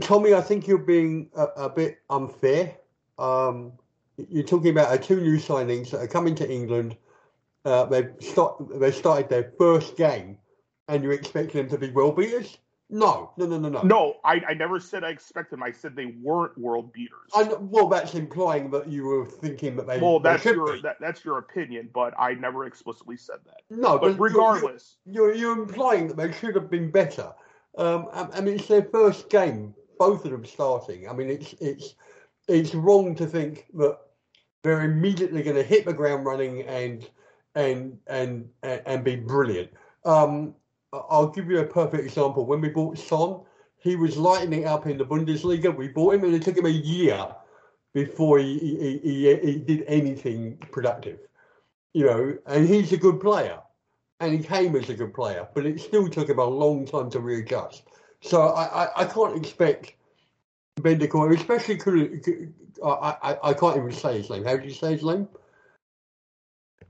Tommy, 0.00 0.34
I 0.34 0.42
think 0.42 0.66
you're 0.66 0.78
being 0.78 1.30
a, 1.34 1.44
a 1.56 1.68
bit 1.70 2.00
unfair. 2.10 2.76
Um, 3.18 3.72
you're 4.28 4.44
talking 4.44 4.70
about 4.70 4.88
our 4.88 4.98
two 4.98 5.20
new 5.20 5.38
signings 5.38 5.90
that 5.90 6.00
are 6.00 6.06
coming 6.06 6.34
to 6.36 6.50
England. 6.50 6.96
Uh, 7.64 7.84
they've, 7.86 8.12
start, 8.20 8.56
they 8.80 8.90
started 8.90 9.28
their 9.28 9.52
first 9.58 9.96
game, 9.96 10.38
and 10.88 11.02
you 11.04 11.10
expect 11.10 11.52
them 11.52 11.68
to 11.68 11.76
be 11.78 11.90
world 11.90 12.16
beaters? 12.16 12.56
No, 12.92 13.30
no, 13.36 13.46
no, 13.46 13.58
no, 13.58 13.68
no. 13.68 13.82
No, 13.82 14.16
I, 14.24 14.42
I 14.48 14.54
never 14.54 14.80
said 14.80 15.04
I 15.04 15.10
expect 15.10 15.52
them. 15.52 15.62
I 15.62 15.70
said 15.70 15.94
they 15.94 16.14
weren't 16.20 16.58
world 16.58 16.92
beaters. 16.92 17.30
I, 17.36 17.44
well, 17.44 17.86
that's 17.86 18.14
implying 18.14 18.70
that 18.70 18.88
you 18.88 19.04
were 19.04 19.26
thinking 19.26 19.76
that 19.76 19.86
they. 19.86 20.00
well, 20.00 20.18
that's 20.18 20.42
should 20.42 20.56
your 20.56 20.80
that, 20.80 20.96
that's 21.00 21.24
your 21.24 21.38
opinion, 21.38 21.90
but 21.94 22.14
I 22.18 22.34
never 22.34 22.64
explicitly 22.64 23.16
said 23.16 23.36
that. 23.46 23.60
No, 23.70 23.96
But 23.98 24.06
you're- 24.16 24.18
regardless, 24.18 24.96
you're, 25.06 25.32
you're, 25.32 25.54
you're 25.54 25.62
implying 25.62 26.08
that 26.08 26.16
they 26.16 26.32
should 26.32 26.56
have 26.56 26.68
been 26.68 26.90
better. 26.90 27.32
Um, 27.78 28.08
I, 28.12 28.28
I 28.34 28.40
mean, 28.40 28.56
it's 28.56 28.66
their 28.66 28.82
first 28.82 29.30
game, 29.30 29.72
both 29.96 30.24
of 30.24 30.32
them 30.32 30.44
starting. 30.44 31.08
I 31.08 31.12
mean, 31.12 31.30
it's 31.30 31.54
it's 31.60 31.94
it's 32.48 32.74
wrong 32.74 33.14
to 33.14 33.26
think 33.26 33.66
that 33.74 33.98
they're 34.64 34.82
immediately 34.82 35.44
going 35.44 35.56
to 35.56 35.62
hit 35.62 35.84
the 35.84 35.92
ground 35.92 36.26
running 36.26 36.62
and 36.62 37.08
and 37.54 37.98
and 38.06 38.48
and, 38.62 39.04
be 39.04 39.16
brilliant. 39.16 39.70
Um, 40.04 40.54
I'll 40.92 41.28
give 41.28 41.50
you 41.50 41.60
a 41.60 41.66
perfect 41.66 42.04
example. 42.04 42.46
When 42.46 42.60
we 42.60 42.68
bought 42.68 42.98
Son, 42.98 43.40
he 43.76 43.96
was 43.96 44.16
lighting 44.16 44.52
it 44.52 44.66
up 44.66 44.86
in 44.86 44.98
the 44.98 45.04
Bundesliga. 45.04 45.74
We 45.74 45.88
bought 45.88 46.14
him, 46.14 46.24
and 46.24 46.34
it 46.34 46.42
took 46.42 46.56
him 46.56 46.66
a 46.66 46.70
year 46.70 47.26
before 47.92 48.38
he 48.38 48.58
he, 48.58 48.98
he, 48.98 49.36
he 49.36 49.58
did 49.58 49.84
anything 49.86 50.56
productive. 50.70 51.18
You 51.92 52.06
know, 52.06 52.38
and 52.46 52.68
he's 52.68 52.92
a 52.92 52.96
good 52.96 53.20
player 53.20 53.58
and 54.20 54.34
he 54.34 54.38
came 54.38 54.76
as 54.76 54.88
a 54.88 54.94
good 54.94 55.14
player, 55.14 55.48
but 55.54 55.66
it 55.66 55.80
still 55.80 56.08
took 56.08 56.28
him 56.28 56.38
a 56.38 56.44
long 56.44 56.86
time 56.86 57.10
to 57.10 57.20
readjust. 57.20 57.82
So 58.20 58.42
I, 58.42 58.84
I, 58.84 59.02
I 59.02 59.04
can't 59.06 59.36
expect 59.36 59.94
Bendicott, 60.76 61.34
especially 61.34 61.78
I, 62.84 63.16
I, 63.22 63.50
I 63.50 63.54
can't 63.54 63.78
even 63.78 63.92
say 63.92 64.18
his 64.18 64.30
name. 64.30 64.44
How 64.44 64.56
do 64.56 64.68
you 64.68 64.74
say 64.74 64.92
his 64.92 65.02
name? 65.02 65.26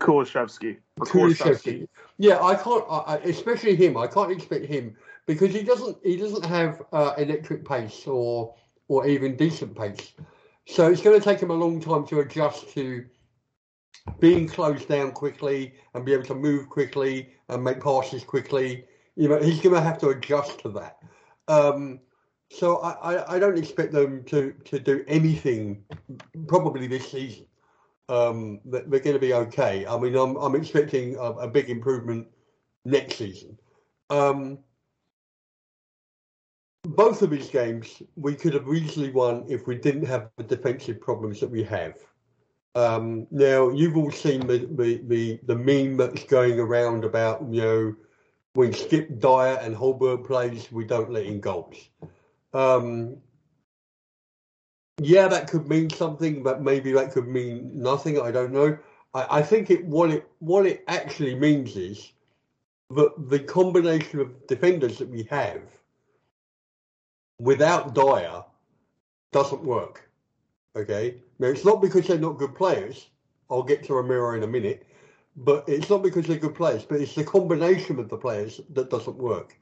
Kulishevsky. 0.00 0.78
or 0.98 1.06
Kulusevski. 1.06 1.86
Yeah, 2.18 2.42
I 2.42 2.54
can't. 2.54 2.84
I- 2.90 3.20
especially 3.24 3.76
him. 3.76 3.96
I 3.96 4.06
can't 4.06 4.32
expect 4.32 4.66
him 4.66 4.96
because 5.26 5.54
he 5.54 5.62
doesn't. 5.62 5.98
He 6.02 6.16
doesn't 6.16 6.44
have 6.44 6.82
uh, 6.92 7.14
electric 7.18 7.66
pace 7.66 8.06
or 8.06 8.54
or 8.88 9.06
even 9.06 9.36
decent 9.36 9.76
pace. 9.76 10.12
So 10.66 10.90
it's 10.90 11.02
going 11.02 11.18
to 11.18 11.24
take 11.24 11.40
him 11.40 11.50
a 11.50 11.54
long 11.54 11.80
time 11.80 12.06
to 12.08 12.20
adjust 12.20 12.72
to 12.74 13.04
being 14.18 14.48
closed 14.48 14.88
down 14.88 15.12
quickly 15.12 15.74
and 15.94 16.04
be 16.04 16.12
able 16.12 16.24
to 16.24 16.34
move 16.34 16.68
quickly 16.68 17.30
and 17.48 17.62
make 17.62 17.80
passes 17.80 18.24
quickly. 18.24 18.84
You 19.16 19.28
know, 19.28 19.38
he's 19.40 19.60
going 19.60 19.74
to 19.74 19.80
have 19.80 19.98
to 19.98 20.08
adjust 20.08 20.60
to 20.60 20.68
that. 20.70 20.98
Um, 21.48 22.00
so 22.50 22.78
I, 22.78 23.14
I, 23.14 23.36
I 23.36 23.38
don't 23.38 23.58
expect 23.58 23.92
them 23.92 24.24
to, 24.24 24.52
to 24.64 24.78
do 24.78 25.04
anything 25.06 25.84
probably 26.48 26.86
this 26.86 27.10
season. 27.10 27.46
Um, 28.10 28.60
they- 28.64 28.82
they're 28.88 29.00
going 29.00 29.14
to 29.14 29.20
be 29.20 29.34
okay. 29.34 29.86
I 29.86 29.96
mean, 29.98 30.16
I'm 30.16 30.36
I'm 30.36 30.54
expecting 30.56 31.16
a, 31.16 31.46
a 31.46 31.48
big 31.48 31.70
improvement 31.70 32.26
next 32.84 33.16
season. 33.16 33.56
Um, 34.10 34.58
both 36.84 37.22
of 37.22 37.30
these 37.30 37.48
games 37.48 38.02
we 38.16 38.34
could 38.34 38.54
have 38.54 38.66
easily 38.68 39.10
won 39.10 39.44
if 39.48 39.66
we 39.66 39.76
didn't 39.76 40.06
have 40.06 40.30
the 40.36 40.42
defensive 40.42 41.00
problems 41.00 41.38
that 41.40 41.50
we 41.50 41.62
have. 41.62 41.94
Um, 42.74 43.26
now 43.30 43.68
you've 43.70 43.96
all 43.96 44.10
seen 44.10 44.46
the, 44.46 44.58
the, 44.80 45.02
the, 45.06 45.40
the 45.44 45.56
meme 45.56 45.96
that's 45.96 46.24
going 46.24 46.58
around 46.58 47.04
about 47.04 47.42
you 47.50 47.62
know 47.62 47.96
when 48.54 48.72
Skip 48.72 49.20
Dier 49.20 49.58
and 49.62 49.76
Højbjerg 49.76 50.26
plays, 50.26 50.72
we 50.72 50.84
don't 50.84 51.12
let 51.12 51.26
in 51.26 51.40
goals. 51.40 51.76
Um, 52.52 53.16
yeah, 55.02 55.28
that 55.28 55.48
could 55.48 55.66
mean 55.66 55.88
something, 55.88 56.42
but 56.42 56.62
maybe 56.62 56.92
that 56.92 57.12
could 57.12 57.26
mean 57.26 57.70
nothing. 57.74 58.20
I 58.20 58.30
don't 58.30 58.52
know. 58.52 58.78
I, 59.14 59.38
I 59.38 59.42
think 59.42 59.70
it 59.70 59.84
what 59.86 60.10
it 60.10 60.28
what 60.40 60.66
it 60.66 60.84
actually 60.88 61.34
means 61.34 61.76
is 61.76 62.12
that 62.90 63.12
the 63.30 63.38
combination 63.38 64.20
of 64.20 64.46
defenders 64.46 64.98
that 64.98 65.08
we 65.08 65.22
have 65.30 65.62
without 67.38 67.94
Dier 67.94 68.44
doesn't 69.32 69.64
work. 69.64 70.10
Okay, 70.76 71.16
now 71.38 71.48
it's 71.48 71.64
not 71.64 71.80
because 71.80 72.06
they're 72.06 72.18
not 72.18 72.38
good 72.38 72.54
players. 72.54 73.08
I'll 73.50 73.62
get 73.62 73.82
to 73.84 73.94
Romero 73.94 74.36
in 74.36 74.42
a 74.42 74.46
minute, 74.46 74.86
but 75.34 75.64
it's 75.66 75.88
not 75.88 76.02
because 76.02 76.26
they're 76.26 76.36
good 76.36 76.54
players. 76.54 76.84
But 76.84 77.00
it's 77.00 77.14
the 77.14 77.24
combination 77.24 77.98
of 77.98 78.10
the 78.10 78.18
players 78.18 78.60
that 78.74 78.90
doesn't 78.90 79.16
work. 79.16 79.56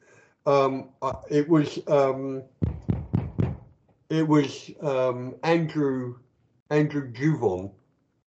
Um, 0.46 0.88
it 1.30 1.48
was 1.48 1.78
um, 1.86 2.42
it 4.10 4.26
was 4.26 4.70
um, 4.80 5.36
Andrew 5.42 6.16
Andrew 6.70 7.10
Juvon, 7.12 7.72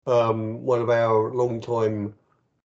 um, 0.06 0.62
one 0.62 0.80
of 0.80 0.90
our 0.90 1.32
long-time 1.32 2.14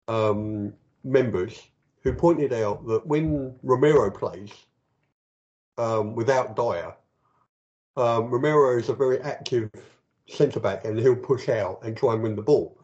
um, 0.09 0.73
members, 1.05 1.69
who 2.03 2.15
pointed 2.15 2.53
out 2.53 2.87
that 2.87 3.07
when 3.07 3.55
Romero 3.63 4.11
plays 4.11 4.51
um, 5.77 6.15
without 6.15 6.57
Dier, 6.57 6.95
um, 7.97 8.31
Romero 8.31 8.79
is 8.79 8.89
a 8.89 8.95
very 8.95 9.21
active 9.21 9.71
centre 10.29 10.61
back, 10.61 10.85
and 10.85 10.99
he'll 10.99 11.17
push 11.17 11.49
out 11.49 11.81
and 11.83 11.97
try 11.97 12.15
and 12.15 12.23
win 12.23 12.37
the 12.37 12.43
ball. 12.43 12.79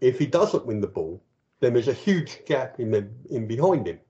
If 0.00 0.18
he 0.18 0.26
doesn't 0.26 0.66
win 0.66 0.80
the 0.80 0.86
ball, 0.86 1.22
then 1.60 1.74
there's 1.74 1.88
a 1.88 1.92
huge 1.92 2.40
gap 2.46 2.80
in 2.80 2.90
the 2.90 3.08
in 3.30 3.46
behind 3.46 3.86
him, 3.86 4.00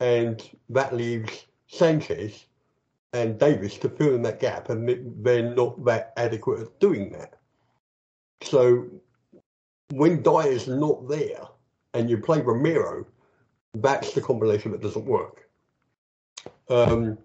and 0.00 0.42
that 0.68 0.94
leaves 0.94 1.46
Sanchez 1.68 2.46
and 3.12 3.38
Davies 3.38 3.76
to 3.78 3.88
fill 3.88 4.14
in 4.14 4.22
that 4.22 4.40
gap, 4.40 4.70
and 4.70 4.88
they're 5.24 5.54
not 5.54 5.84
that 5.84 6.12
adequate 6.16 6.60
at 6.60 6.80
doing 6.80 7.10
that. 7.12 7.34
So 8.42 8.86
when 9.92 10.22
Dier's 10.22 10.68
not 10.68 11.08
there 11.08 11.42
and 11.94 12.08
you 12.08 12.18
play 12.18 12.40
Romero, 12.40 13.06
that's 13.74 14.12
the 14.12 14.20
combination 14.20 14.72
that 14.72 14.80
doesn't 14.80 15.04
work. 15.04 15.48
Um, 16.68 17.18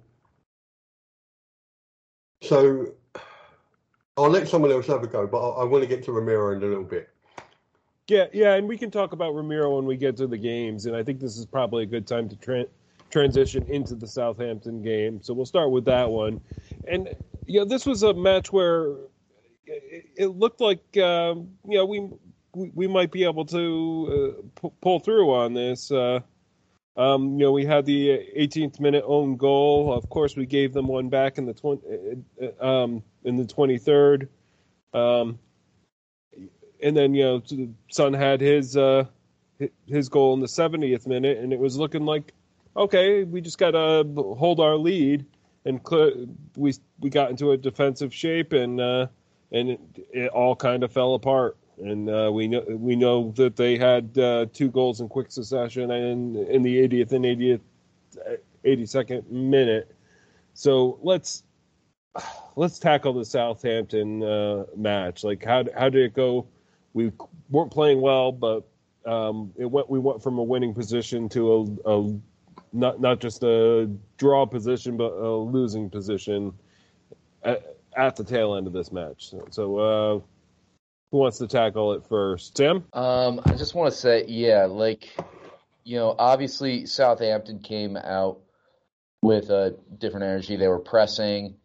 so 2.41 2.93
I'll 4.17 4.29
let 4.29 4.47
someone 4.47 4.71
else 4.71 4.87
have 4.87 5.03
a 5.03 5.07
go, 5.07 5.27
but 5.27 5.37
I, 5.37 5.61
I 5.61 5.63
want 5.65 5.83
to 5.83 5.87
get 5.87 6.03
to 6.05 6.11
Romero 6.11 6.55
in 6.55 6.63
a 6.63 6.65
little 6.65 6.83
bit. 6.83 7.09
Yeah, 8.07 8.25
yeah, 8.33 8.53
and 8.53 8.67
we 8.67 8.77
can 8.77 8.91
talk 8.91 9.13
about 9.13 9.33
Romero 9.33 9.75
when 9.75 9.85
we 9.85 9.97
get 9.97 10.15
to 10.17 10.27
the 10.27 10.37
games, 10.37 10.85
and 10.85 10.95
I 10.95 11.03
think 11.03 11.19
this 11.19 11.37
is 11.37 11.45
probably 11.45 11.83
a 11.83 11.87
good 11.87 12.05
time 12.05 12.29
to 12.29 12.35
tra- 12.35 12.67
transition 13.09 13.65
into 13.67 13.95
the 13.95 14.07
Southampton 14.07 14.81
game. 14.81 15.21
So 15.21 15.33
we'll 15.33 15.45
start 15.45 15.71
with 15.71 15.85
that 15.85 16.09
one, 16.09 16.41
and 16.87 17.09
you 17.45 17.59
know, 17.59 17.65
this 17.65 17.85
was 17.85 18.03
a 18.03 18.13
match 18.13 18.51
where 18.51 18.91
it, 19.65 20.05
it 20.15 20.27
looked 20.27 20.61
like 20.61 20.97
um, 20.97 21.49
you 21.67 21.77
know 21.77 21.85
we, 21.85 22.09
we 22.53 22.87
might 22.87 23.11
be 23.11 23.23
able 23.23 23.45
to 23.45 24.35
uh, 24.37 24.41
pu- 24.59 24.73
pull 24.81 24.99
through 24.99 25.33
on 25.33 25.53
this. 25.53 25.91
Uh, 25.91 26.19
um, 26.97 27.33
you 27.37 27.45
know, 27.45 27.51
we 27.51 27.65
had 27.65 27.85
the 27.85 28.07
18th 28.37 28.79
minute 28.79 29.03
own 29.05 29.35
goal. 29.35 29.93
Of 29.93 30.09
course, 30.09 30.37
we 30.37 30.45
gave 30.45 30.73
them 30.73 30.87
one 30.87 31.09
back 31.09 31.37
in 31.37 31.45
the 31.45 31.53
20, 31.53 31.81
uh, 32.41 32.65
um, 32.65 33.03
in 33.25 33.35
the 33.35 33.43
23rd. 33.43 34.29
Um, 34.93 35.37
and 36.81 36.95
then 36.95 37.13
you 37.13 37.23
know, 37.23 37.41
Son 37.89 38.13
had 38.13 38.39
his 38.39 38.77
uh, 38.77 39.05
his 39.87 40.09
goal 40.09 40.33
in 40.33 40.39
the 40.39 40.47
70th 40.47 41.07
minute, 41.07 41.37
and 41.37 41.51
it 41.51 41.59
was 41.59 41.77
looking 41.77 42.05
like, 42.05 42.33
okay, 42.75 43.23
we 43.23 43.41
just 43.41 43.57
got 43.57 43.71
to 43.71 44.03
hold 44.37 44.59
our 44.59 44.75
lead, 44.75 45.25
and 45.65 45.79
cl- 45.87 46.27
we 46.55 46.73
we 46.99 47.09
got 47.09 47.29
into 47.29 47.51
a 47.51 47.57
defensive 47.57 48.13
shape, 48.13 48.53
and 48.53 48.79
uh, 48.79 49.07
and 49.51 49.69
it, 49.71 49.79
it 50.11 50.31
all 50.31 50.55
kind 50.55 50.83
of 50.83 50.91
fell 50.91 51.13
apart. 51.15 51.57
And 51.77 52.09
uh, 52.09 52.31
we 52.33 52.47
know 52.47 52.63
we 52.69 52.95
know 52.95 53.31
that 53.35 53.55
they 53.55 53.77
had 53.77 54.17
uh, 54.17 54.45
two 54.53 54.69
goals 54.69 55.01
in 55.01 55.09
quick 55.09 55.31
succession, 55.31 55.91
and 55.91 56.37
in 56.37 56.61
the 56.61 56.87
80th 56.87 57.11
and 57.11 57.25
80th 57.25 57.61
82nd 58.65 59.29
minute. 59.29 59.93
So 60.53 60.99
let's 61.01 61.43
let's 62.55 62.79
tackle 62.79 63.13
the 63.13 63.25
Southampton 63.25 64.23
uh, 64.23 64.65
match. 64.75 65.23
Like, 65.23 65.43
how 65.43 65.65
how 65.77 65.89
did 65.89 66.03
it 66.03 66.13
go? 66.13 66.47
We 66.93 67.11
weren't 67.49 67.71
playing 67.71 68.01
well, 68.01 68.31
but 68.31 68.65
um, 69.05 69.51
it 69.57 69.65
went. 69.65 69.89
We 69.89 69.99
went 69.99 70.23
from 70.23 70.37
a 70.37 70.43
winning 70.43 70.73
position 70.73 71.29
to 71.29 71.79
a, 71.85 71.91
a 71.91 72.19
not 72.73 72.99
not 72.99 73.19
just 73.19 73.43
a 73.43 73.89
draw 74.17 74.45
position, 74.45 74.97
but 74.97 75.13
a 75.13 75.35
losing 75.35 75.89
position 75.89 76.53
at, 77.43 77.77
at 77.95 78.15
the 78.15 78.23
tail 78.23 78.55
end 78.55 78.67
of 78.67 78.73
this 78.73 78.91
match. 78.91 79.33
So, 79.51 79.77
uh, 79.77 80.19
who 81.11 81.17
wants 81.17 81.37
to 81.37 81.47
tackle 81.47 81.93
it 81.93 82.05
first? 82.07 82.55
Tim? 82.55 82.83
Um, 82.93 83.41
I 83.45 83.53
just 83.53 83.73
want 83.73 83.93
to 83.93 83.97
say, 83.97 84.25
yeah, 84.27 84.65
like, 84.65 85.15
you 85.83 85.97
know, 85.97 86.15
obviously 86.17 86.85
Southampton 86.85 87.59
came 87.59 87.95
out 87.95 88.39
with 89.21 89.49
a 89.49 89.77
different 89.97 90.25
energy. 90.25 90.57
They 90.57 90.67
were 90.67 90.79
pressing. 90.79 91.55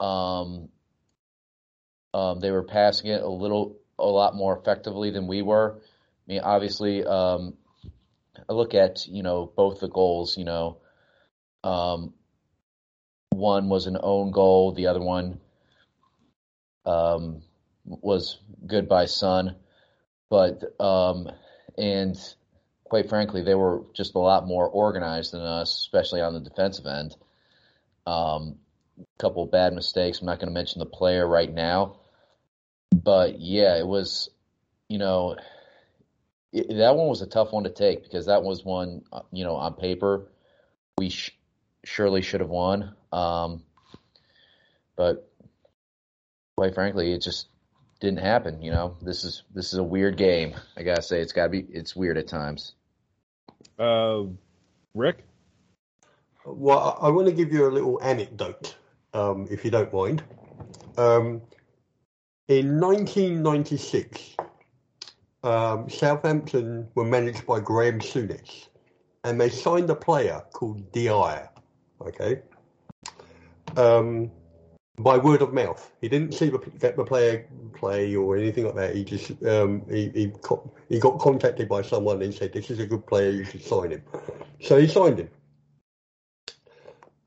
Um, 0.00 0.68
um, 2.12 2.40
they 2.40 2.50
were 2.50 2.62
passing 2.64 3.10
it 3.10 3.22
a 3.22 3.28
little, 3.28 3.76
a 3.98 4.06
lot 4.06 4.34
more 4.34 4.58
effectively 4.58 5.10
than 5.10 5.26
we 5.26 5.42
were. 5.42 5.76
I 5.78 6.32
mean, 6.32 6.40
obviously, 6.40 7.04
um, 7.04 7.54
I 8.48 8.52
look 8.52 8.74
at 8.74 9.06
you 9.06 9.22
know 9.22 9.52
both 9.56 9.80
the 9.80 9.88
goals. 9.88 10.36
You 10.36 10.44
know, 10.44 10.78
um, 11.62 12.14
one 13.30 13.68
was 13.68 13.86
an 13.86 13.98
own 14.00 14.30
goal. 14.30 14.72
The 14.72 14.86
other 14.86 15.00
one 15.00 15.40
um, 16.86 17.42
was 17.84 18.38
good 18.66 18.88
by 18.88 19.06
Son, 19.06 19.56
but 20.30 20.62
um, 20.80 21.28
and 21.76 22.16
quite 22.84 23.08
frankly, 23.08 23.42
they 23.42 23.54
were 23.54 23.82
just 23.92 24.14
a 24.14 24.20
lot 24.20 24.46
more 24.46 24.68
organized 24.68 25.32
than 25.32 25.40
us, 25.40 25.76
especially 25.76 26.20
on 26.20 26.34
the 26.34 26.40
defensive 26.40 26.86
end. 26.86 27.16
Um, 28.06 28.56
a 29.00 29.18
couple 29.18 29.44
bad 29.46 29.72
mistakes. 29.72 30.20
I'm 30.20 30.26
not 30.26 30.38
going 30.38 30.48
to 30.48 30.54
mention 30.54 30.78
the 30.78 30.86
player 30.86 31.26
right 31.26 31.52
now, 31.52 31.96
but 32.94 33.40
yeah, 33.40 33.76
it 33.78 33.86
was, 33.86 34.30
you 34.88 34.98
know, 34.98 35.36
it, 36.54 36.76
that 36.76 36.96
one 36.96 37.08
was 37.08 37.20
a 37.20 37.26
tough 37.26 37.52
one 37.52 37.64
to 37.64 37.70
take 37.70 38.04
because 38.04 38.26
that 38.26 38.42
was 38.42 38.64
one, 38.64 39.02
uh, 39.12 39.20
you 39.32 39.44
know, 39.44 39.56
on 39.56 39.74
paper 39.74 40.28
we 40.96 41.10
sh- 41.10 41.36
surely 41.84 42.22
should 42.22 42.40
have 42.40 42.48
won. 42.48 42.94
Um, 43.12 43.64
but 44.96 45.28
quite 46.56 46.74
frankly, 46.74 47.12
it 47.12 47.22
just 47.22 47.48
didn't 48.00 48.20
happen. 48.20 48.62
You 48.62 48.70
know, 48.70 48.96
this 49.02 49.24
is 49.24 49.42
this 49.52 49.72
is 49.72 49.78
a 49.78 49.82
weird 49.82 50.16
game. 50.16 50.54
I 50.76 50.84
gotta 50.84 51.02
say, 51.02 51.20
it's 51.20 51.32
gotta 51.32 51.50
be 51.50 51.66
it's 51.68 51.96
weird 51.96 52.16
at 52.18 52.28
times. 52.28 52.74
Uh, 53.78 54.24
Rick? 54.94 55.24
Well, 56.46 56.98
I 57.00 57.08
want 57.08 57.26
to 57.26 57.32
give 57.32 57.52
you 57.52 57.66
a 57.66 57.72
little 57.72 58.00
anecdote, 58.02 58.76
um, 59.14 59.48
if 59.50 59.64
you 59.64 59.70
don't 59.70 59.92
mind. 59.92 60.22
Um, 60.96 61.42
in 62.46 62.78
1996, 62.78 64.36
um, 65.44 65.90
Southampton 65.90 66.88
were 66.94 67.04
managed 67.04 67.46
by 67.46 67.60
Graham 67.60 68.00
Souness, 68.00 68.68
and 69.24 69.40
they 69.40 69.50
signed 69.50 69.90
a 69.90 69.94
player 69.94 70.42
called 70.52 70.90
Dia. 70.92 71.50
Okay. 72.00 72.40
Um, 73.76 74.30
by 74.98 75.18
word 75.18 75.42
of 75.42 75.52
mouth. 75.52 75.92
He 76.00 76.08
didn't 76.08 76.32
see 76.32 76.48
the, 76.48 76.58
the 76.78 77.04
player 77.04 77.46
play 77.74 78.14
or 78.14 78.36
anything 78.36 78.64
like 78.64 78.76
that. 78.76 78.94
He 78.94 79.04
just 79.04 79.30
um, 79.44 79.82
he 79.90 80.08
he, 80.10 80.32
co- 80.42 80.72
he 80.88 80.98
got 80.98 81.18
contacted 81.18 81.68
by 81.68 81.82
someone 81.82 82.22
and 82.22 82.32
said, 82.32 82.52
"This 82.52 82.70
is 82.70 82.78
a 82.80 82.86
good 82.86 83.06
player. 83.06 83.30
You 83.30 83.44
should 83.44 83.62
sign 83.62 83.90
him." 83.90 84.02
So 84.60 84.78
he 84.78 84.86
signed 84.86 85.18
him. 85.18 85.30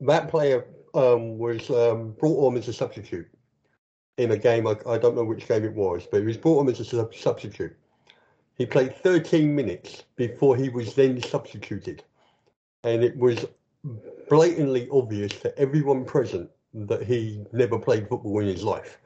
That 0.00 0.28
player 0.28 0.64
um, 0.94 1.38
was 1.38 1.70
um, 1.70 2.12
brought 2.12 2.46
on 2.46 2.56
as 2.56 2.68
a 2.68 2.72
substitute 2.72 3.28
in 4.16 4.30
a 4.32 4.38
game. 4.38 4.66
I, 4.66 4.76
I, 4.86 4.98
don't 4.98 5.14
know 5.14 5.24
which 5.24 5.46
game 5.46 5.64
it 5.64 5.74
was, 5.74 6.06
but 6.10 6.20
he 6.20 6.26
was 6.26 6.36
brought 6.36 6.60
on 6.60 6.68
as 6.68 6.80
a 6.80 6.84
sub- 6.84 7.14
substitute. 7.14 7.76
He 8.58 8.66
played 8.66 8.96
13 8.96 9.54
minutes 9.54 10.02
before 10.16 10.56
he 10.56 10.68
was 10.68 10.94
then 10.94 11.22
substituted, 11.22 12.02
and 12.82 13.04
it 13.04 13.16
was 13.16 13.46
blatantly 14.28 14.88
obvious 14.90 15.32
to 15.40 15.56
everyone 15.56 16.04
present 16.04 16.50
that 16.74 17.04
he 17.04 17.44
never 17.52 17.78
played 17.78 18.08
football 18.08 18.40
in 18.40 18.48
his 18.48 18.64
life. 18.64 18.98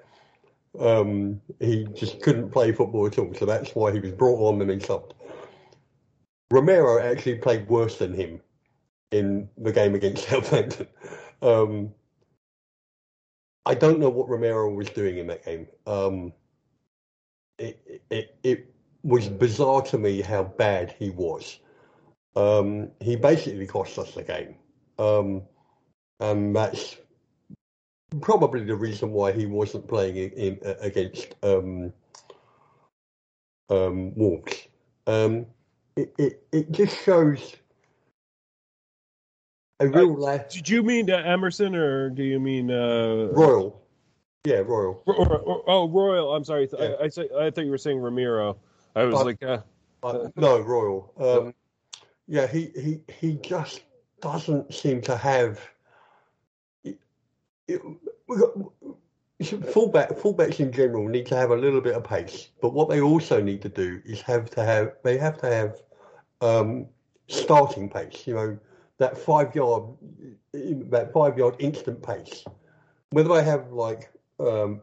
Um, 0.81 1.41
he 1.61 1.87
just 1.95 2.23
couldn't 2.23 2.51
play 2.51 2.73
football 2.73 3.07
at 3.07 3.19
all, 3.19 3.35
so 3.35 3.45
that's 3.45 3.75
why 3.75 3.93
he 3.93 4.01
was 4.01 4.13
brought 4.13 4.41
on 4.41 4.61
and 4.63 4.71
then 4.71 4.81
subbed. 4.81 5.13
Romero 6.51 6.99
actually 6.99 7.37
played 7.37 7.69
worse 7.69 7.99
than 7.99 8.15
him 8.15 8.41
in 9.11 9.51
the 9.59 9.73
game 9.73 9.95
against 9.95 10.29
Southampton. 10.29 10.87
Um, 11.43 11.93
I 13.67 13.75
don't 13.75 14.01
know 14.01 14.09
what 14.09 14.31
Romero 14.31 14.73
was 14.73 14.89
doing 14.89 15.19
in 15.19 15.27
that 15.27 15.45
game. 15.45 15.69
Um, 15.87 16.33
it, 17.59 18.03
it, 18.11 18.37
it 18.43 18.75
was 19.03 19.29
bizarre 19.29 19.83
to 19.83 19.99
me 19.99 20.21
how 20.21 20.45
bad 20.45 20.95
he 20.99 21.11
was. 21.11 21.59
Um, 22.37 22.91
he 23.01 23.17
basically 23.17 23.67
cost 23.67 23.99
us 23.99 24.15
the 24.15 24.23
game. 24.23 24.55
Um, 24.99 25.43
and 26.21 26.55
that's 26.55 26.97
probably 28.21 28.65
the 28.65 28.77
reason 28.77 29.11
why 29.11 29.33
he 29.33 29.47
wasn't 29.47 29.89
playing 29.89 30.17
in, 30.17 30.31
in 30.33 30.59
uh, 30.65 30.75
against 30.81 31.35
um, 31.43 31.93
um, 33.69 34.15
Wolves. 34.15 34.69
Um, 35.07 35.47
it, 35.97 36.15
it, 36.19 36.47
it 36.53 36.73
just 36.73 37.03
shows 37.05 37.57
a 39.81 39.89
real 39.89 40.13
uh, 40.13 40.17
lack. 40.17 40.51
Did 40.51 40.69
you 40.69 40.83
mean 40.83 41.11
uh, 41.11 41.17
Emerson 41.17 41.75
or 41.75 42.11
do 42.11 42.23
you 42.23 42.39
mean 42.39 42.71
uh... 42.71 43.29
Royal? 43.33 43.83
Yeah, 44.45 44.59
Royal. 44.59 45.03
oh, 45.07 45.89
Royal. 45.89 46.35
I'm 46.35 46.45
sorry. 46.45 46.69
Yeah. 46.73 46.95
I, 47.01 47.05
I, 47.05 47.47
I, 47.47 47.51
thought 47.51 47.65
you 47.65 47.71
were 47.71 47.79
saying 47.79 47.99
Romero. 47.99 48.59
I 48.95 49.05
was 49.05 49.25
like, 49.25 49.43
uh, 49.43 49.59
no, 50.37 50.61
Royal. 50.61 51.13
Um, 51.19 51.55
yeah, 52.27 52.47
he, 52.47 52.71
he 52.75 53.01
he 53.21 53.35
just 53.35 53.83
doesn't 54.21 54.73
seem 54.73 55.01
to 55.03 55.17
have 55.17 55.61
fullback 59.73 60.11
fullbacks 60.11 60.61
in 60.61 60.73
general 60.73 61.09
need 61.09 61.27
to 61.27 61.37
have 61.37 61.51
a 61.51 61.57
little 61.57 61.81
bit 61.81 61.95
of 61.95 62.05
pace, 62.05 62.49
but 62.61 62.73
what 62.73 62.89
they 62.89 63.01
also 63.01 63.43
need 63.43 63.63
to 63.63 63.69
do 63.69 64.01
is 64.05 64.21
have 64.23 64.51
to 64.51 64.65
have 64.65 64.95
they 65.03 65.19
have 65.19 65.39
to 65.39 65.47
have 65.47 65.83
um, 66.41 66.87
starting 67.29 67.89
pace. 67.89 68.27
You 68.27 68.35
know 68.35 68.59
that 68.99 69.19
five 69.19 69.55
yard 69.55 69.85
that 70.53 71.13
five 71.13 71.39
yard 71.39 71.57
instant 71.59 72.03
pace. 72.03 72.45
Whether 73.11 73.35
they 73.35 73.45
have 73.45 73.73
like 73.73 74.11
um, 74.39 74.83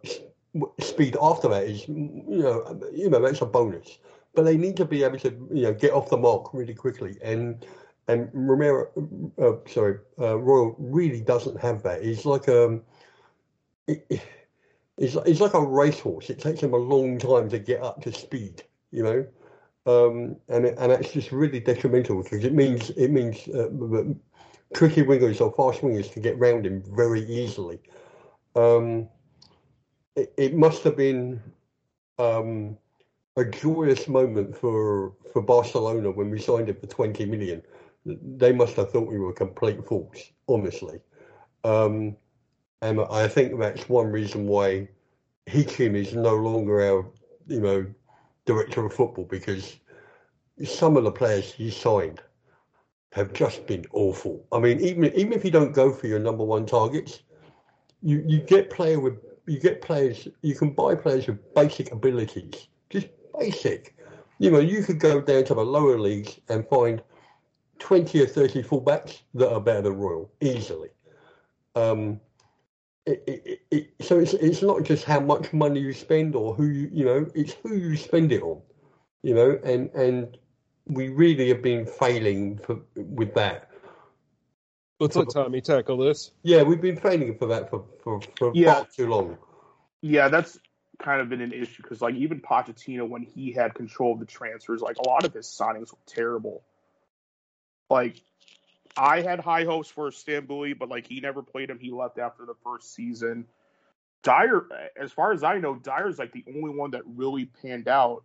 speed 0.80 1.16
after 1.22 1.48
that 1.48 1.64
is 1.64 1.88
you 1.88 2.24
know 2.28 2.80
you 2.94 3.10
know 3.10 3.22
that's 3.22 3.42
a 3.42 3.46
bonus, 3.46 3.98
but 4.34 4.44
they 4.44 4.58
need 4.58 4.78
to 4.78 4.86
be 4.86 5.04
able 5.04 5.20
to 5.20 5.30
you 5.54 5.64
know 5.64 5.74
get 5.74 5.94
off 5.94 6.10
the 6.10 6.18
mark 6.18 6.54
really 6.54 6.74
quickly 6.74 7.18
and 7.24 7.66
and 8.10 8.28
Romero, 8.34 8.88
uh, 9.40 9.70
sorry, 9.70 10.00
uh, 10.20 10.36
Royal 10.40 10.76
really 10.80 11.22
doesn't 11.22 11.60
have 11.62 11.84
that. 11.84 12.04
He's 12.04 12.26
like 12.26 12.50
um, 12.50 12.82
it, 13.88 14.22
he's, 14.98 15.16
he's 15.26 15.42
like 15.42 15.54
a 15.54 15.62
racehorse. 15.62 16.32
It 16.32 16.40
takes 16.40 16.62
him 16.62 16.74
a 16.74 16.78
long 16.78 17.20
time 17.20 17.50
to 17.50 17.60
get 17.60 17.84
up 17.84 18.02
to 18.02 18.12
speed, 18.12 18.64
you 18.90 19.04
know, 19.04 19.28
um, 19.86 20.36
and 20.48 20.66
it, 20.66 20.76
and 20.80 20.92
it's 20.92 21.14
just 21.14 21.32
really 21.32 21.60
detrimental 21.60 22.24
because 22.24 22.44
it 22.44 22.54
means 22.54 22.90
it 22.92 23.12
means 23.12 23.48
uh, 23.50 23.70
tricky 24.74 25.04
wingers 25.04 25.40
or 25.40 25.52
fast 25.54 25.84
wingers 25.84 26.12
can 26.12 26.24
get 26.24 26.38
round 26.40 26.66
him 26.66 26.84
very 26.96 27.22
easily. 27.22 27.80
Um, 28.56 29.08
it, 30.38 30.53
must 30.55 30.84
have 30.84 30.97
been 30.97 31.41
um, 32.17 32.77
a 33.38 33.45
joyous 33.45 34.08
moment 34.08 34.58
for 34.58 35.13
for 35.32 35.41
Barcelona 35.41 36.12
when 36.12 36.29
we 36.29 36.39
signed 36.39 36.69
him 36.69 36.75
for 36.75 36.88
twenty 36.88 37.25
million 37.25 37.62
they 38.05 38.51
must 38.51 38.75
have 38.75 38.91
thought 38.91 39.08
we 39.08 39.19
were 39.19 39.34
complete 39.34 39.86
fools, 39.86 40.32
honestly. 40.47 40.99
Um, 41.63 42.15
and 42.82 43.01
I 43.12 43.27
think 43.27 43.60
that's 43.60 43.89
one 43.89 44.08
reason 44.08 44.47
why 44.47 44.88
Hitchen 45.47 45.95
is 45.95 46.13
no 46.13 46.36
longer 46.36 46.82
our, 46.82 47.05
you 47.47 47.60
know, 47.60 47.86
director 48.45 48.86
of 48.86 48.93
football 48.93 49.25
because 49.25 49.77
some 50.63 50.97
of 50.97 51.03
the 51.03 51.12
players 51.12 51.51
he 51.51 51.69
signed 51.69 52.21
have 53.12 53.34
just 53.34 53.67
been 53.67 53.86
awful. 53.91 54.45
I 54.51 54.60
mean, 54.60 54.79
even 54.79 55.05
even 55.15 55.34
if 55.34 55.43
you 55.43 55.51
don't 55.51 55.73
go 55.73 55.91
for 55.91 56.08
your 56.08 56.19
number 56.19 56.43
one 56.43 56.65
targets, 56.65 57.19
you, 58.01 58.23
you 58.25 58.39
get 58.39 58.69
player 58.69 58.99
with 58.99 59.17
you 59.50 59.60
get 59.60 59.82
players 59.82 60.28
you 60.42 60.56
can 60.56 60.72
buy 60.72 60.96
players 60.96 61.28
with 61.28 61.54
basic 61.54 61.92
abilities, 61.92 62.68
just 62.90 63.08
basic. 63.38 63.96
You 64.38 64.52
know, 64.52 64.60
you 64.60 64.84
could 64.84 65.00
go 65.00 65.20
down 65.20 65.44
to 65.46 65.54
the 65.54 65.66
lower 65.66 66.00
leagues 66.00 66.40
and 66.48 66.66
find 66.68 67.02
20 67.80 68.22
or 68.22 68.28
30 68.28 68.64
fullbacks 68.64 69.22
that 69.34 69.52
are 69.52 69.60
better 69.60 69.82
than 69.82 69.98
Royal, 69.98 70.32
easily. 70.40 70.90
Um, 71.76 72.20
it, 73.06 73.24
it, 73.28 73.62
it, 73.72 73.94
so 74.02 74.20
it's, 74.20 74.34
it's 74.34 74.62
not 74.62 74.84
just 74.84 75.04
how 75.04 75.20
much 75.20 75.52
money 75.52 75.80
you 75.80 75.94
spend 75.94 76.36
or 76.36 76.54
who 76.54 76.68
you, 76.68 76.90
you 76.94 77.06
know, 77.06 77.30
it's 77.34 77.54
who 77.64 77.76
you 77.76 77.98
spend 77.98 78.32
it 78.32 78.44
on, 78.44 78.62
you 79.24 79.34
know, 79.34 79.60
and, 79.64 79.90
and 79.92 80.38
we 80.86 81.10
really 81.10 81.50
have 81.50 81.62
been 81.62 81.86
failing 81.86 82.58
for, 82.60 82.80
with 82.96 83.34
that. 83.34 83.68
Let's 85.00 85.16
let 85.16 85.30
Tommy 85.30 85.62
tackle 85.62 85.98
this. 85.98 86.32
Yeah, 86.44 86.64
we've 86.64 86.82
been 86.82 86.98
training 86.98 87.38
for 87.38 87.48
that 87.48 87.70
for 87.70 87.86
for, 88.04 88.20
for 88.38 88.52
Yeah. 88.54 88.76
far 88.76 88.88
too 88.96 89.08
long. 89.08 89.38
Yeah, 90.02 90.28
that's 90.28 90.60
kind 91.00 91.22
of 91.22 91.30
been 91.30 91.42
an 91.42 91.54
issue 91.54 91.82
because, 91.82 92.02
like, 92.02 92.16
even 92.16 92.42
Pochettino, 92.42 93.08
when 93.08 93.24
he 93.24 93.52
had 93.52 93.74
control 93.74 94.14
of 94.14 94.20
the 94.20 94.26
transfers, 94.26 94.82
like, 94.82 94.98
a 94.98 95.08
lot 95.08 95.26
of 95.26 95.34
his 95.34 95.48
signings 95.48 95.92
were 95.92 96.00
terrible. 96.06 96.64
Like, 97.90 98.22
I 98.98 99.22
had 99.22 99.40
high 99.40 99.64
hopes 99.64 99.90
for 99.90 100.10
Stambouli, 100.12 100.78
but, 100.78 100.90
like, 100.90 101.08
he 101.08 101.22
never 101.22 101.42
played 101.42 101.70
him. 101.70 101.80
He 101.80 101.92
left 101.92 102.20
after 102.20 102.46
the 102.46 102.56
first 102.64 102.94
season. 102.94 103.48
Dier, 104.24 104.68
as 105.02 105.12
far 105.14 105.32
as 105.32 105.44
I 105.44 105.60
know, 105.60 105.76
Dier's, 105.76 106.20
like, 106.20 106.34
the 106.34 106.44
only 106.48 106.76
one 106.76 106.92
that 106.92 107.04
really 107.06 107.46
panned 107.46 107.88
out. 107.88 108.24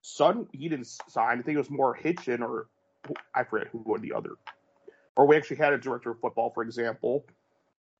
Sutton, 0.00 0.48
he 0.52 0.68
didn't 0.68 0.88
sign. 1.08 1.38
I 1.38 1.42
think 1.42 1.54
it 1.54 1.58
was 1.58 1.70
more 1.70 1.96
Hitchen 1.96 2.40
or 2.40 2.66
I 3.32 3.44
forget 3.44 3.68
who 3.68 3.78
were 3.78 4.00
the 4.00 4.14
other. 4.14 4.32
Or 5.16 5.26
we 5.26 5.36
actually 5.36 5.58
had 5.58 5.72
a 5.72 5.78
director 5.78 6.10
of 6.10 6.20
football, 6.20 6.50
for 6.50 6.62
example. 6.62 7.26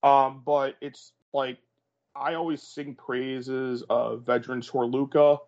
Um, 0.03 0.43
but 0.45 0.77
it's 0.81 1.13
like 1.33 1.59
I 2.15 2.35
always 2.35 2.63
sing 2.63 2.95
praises 2.95 3.83
of 3.89 4.25
veteran 4.25 4.61
Torluca. 4.61 5.39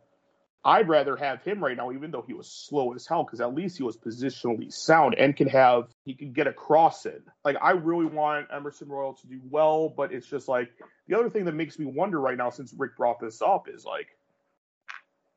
I'd 0.67 0.89
rather 0.89 1.15
have 1.17 1.43
him 1.43 1.63
right 1.63 1.77
now, 1.77 1.93
even 1.93 2.11
though 2.11 2.25
he 2.27 2.33
was 2.33 2.51
slow 2.51 2.95
as 2.95 3.07
hell, 3.07 3.23
because 3.23 3.43
at 3.43 3.55
least 3.55 3.77
he 3.77 3.83
was 3.83 3.99
positionally 3.99 4.73
sound 4.73 5.15
and 5.19 5.37
can 5.37 5.49
have 5.49 5.89
he 6.05 6.15
can 6.15 6.33
get 6.33 6.47
a 6.47 6.55
cross 6.55 7.05
in. 7.05 7.21
Like 7.45 7.57
I 7.61 7.73
really 7.73 8.07
want 8.07 8.47
Emerson 8.51 8.89
Royal 8.89 9.13
to 9.13 9.27
do 9.27 9.41
well, 9.51 9.91
but 9.91 10.13
it's 10.13 10.27
just 10.27 10.49
like 10.49 10.71
the 11.07 11.19
other 11.19 11.29
thing 11.29 11.45
that 11.45 11.55
makes 11.55 11.79
me 11.79 11.85
wonder 11.85 12.19
right 12.19 12.39
now, 12.39 12.49
since 12.49 12.73
Rick 12.73 12.97
brought 12.97 13.21
this 13.21 13.43
up, 13.43 13.69
is 13.69 13.85
like 13.85 14.09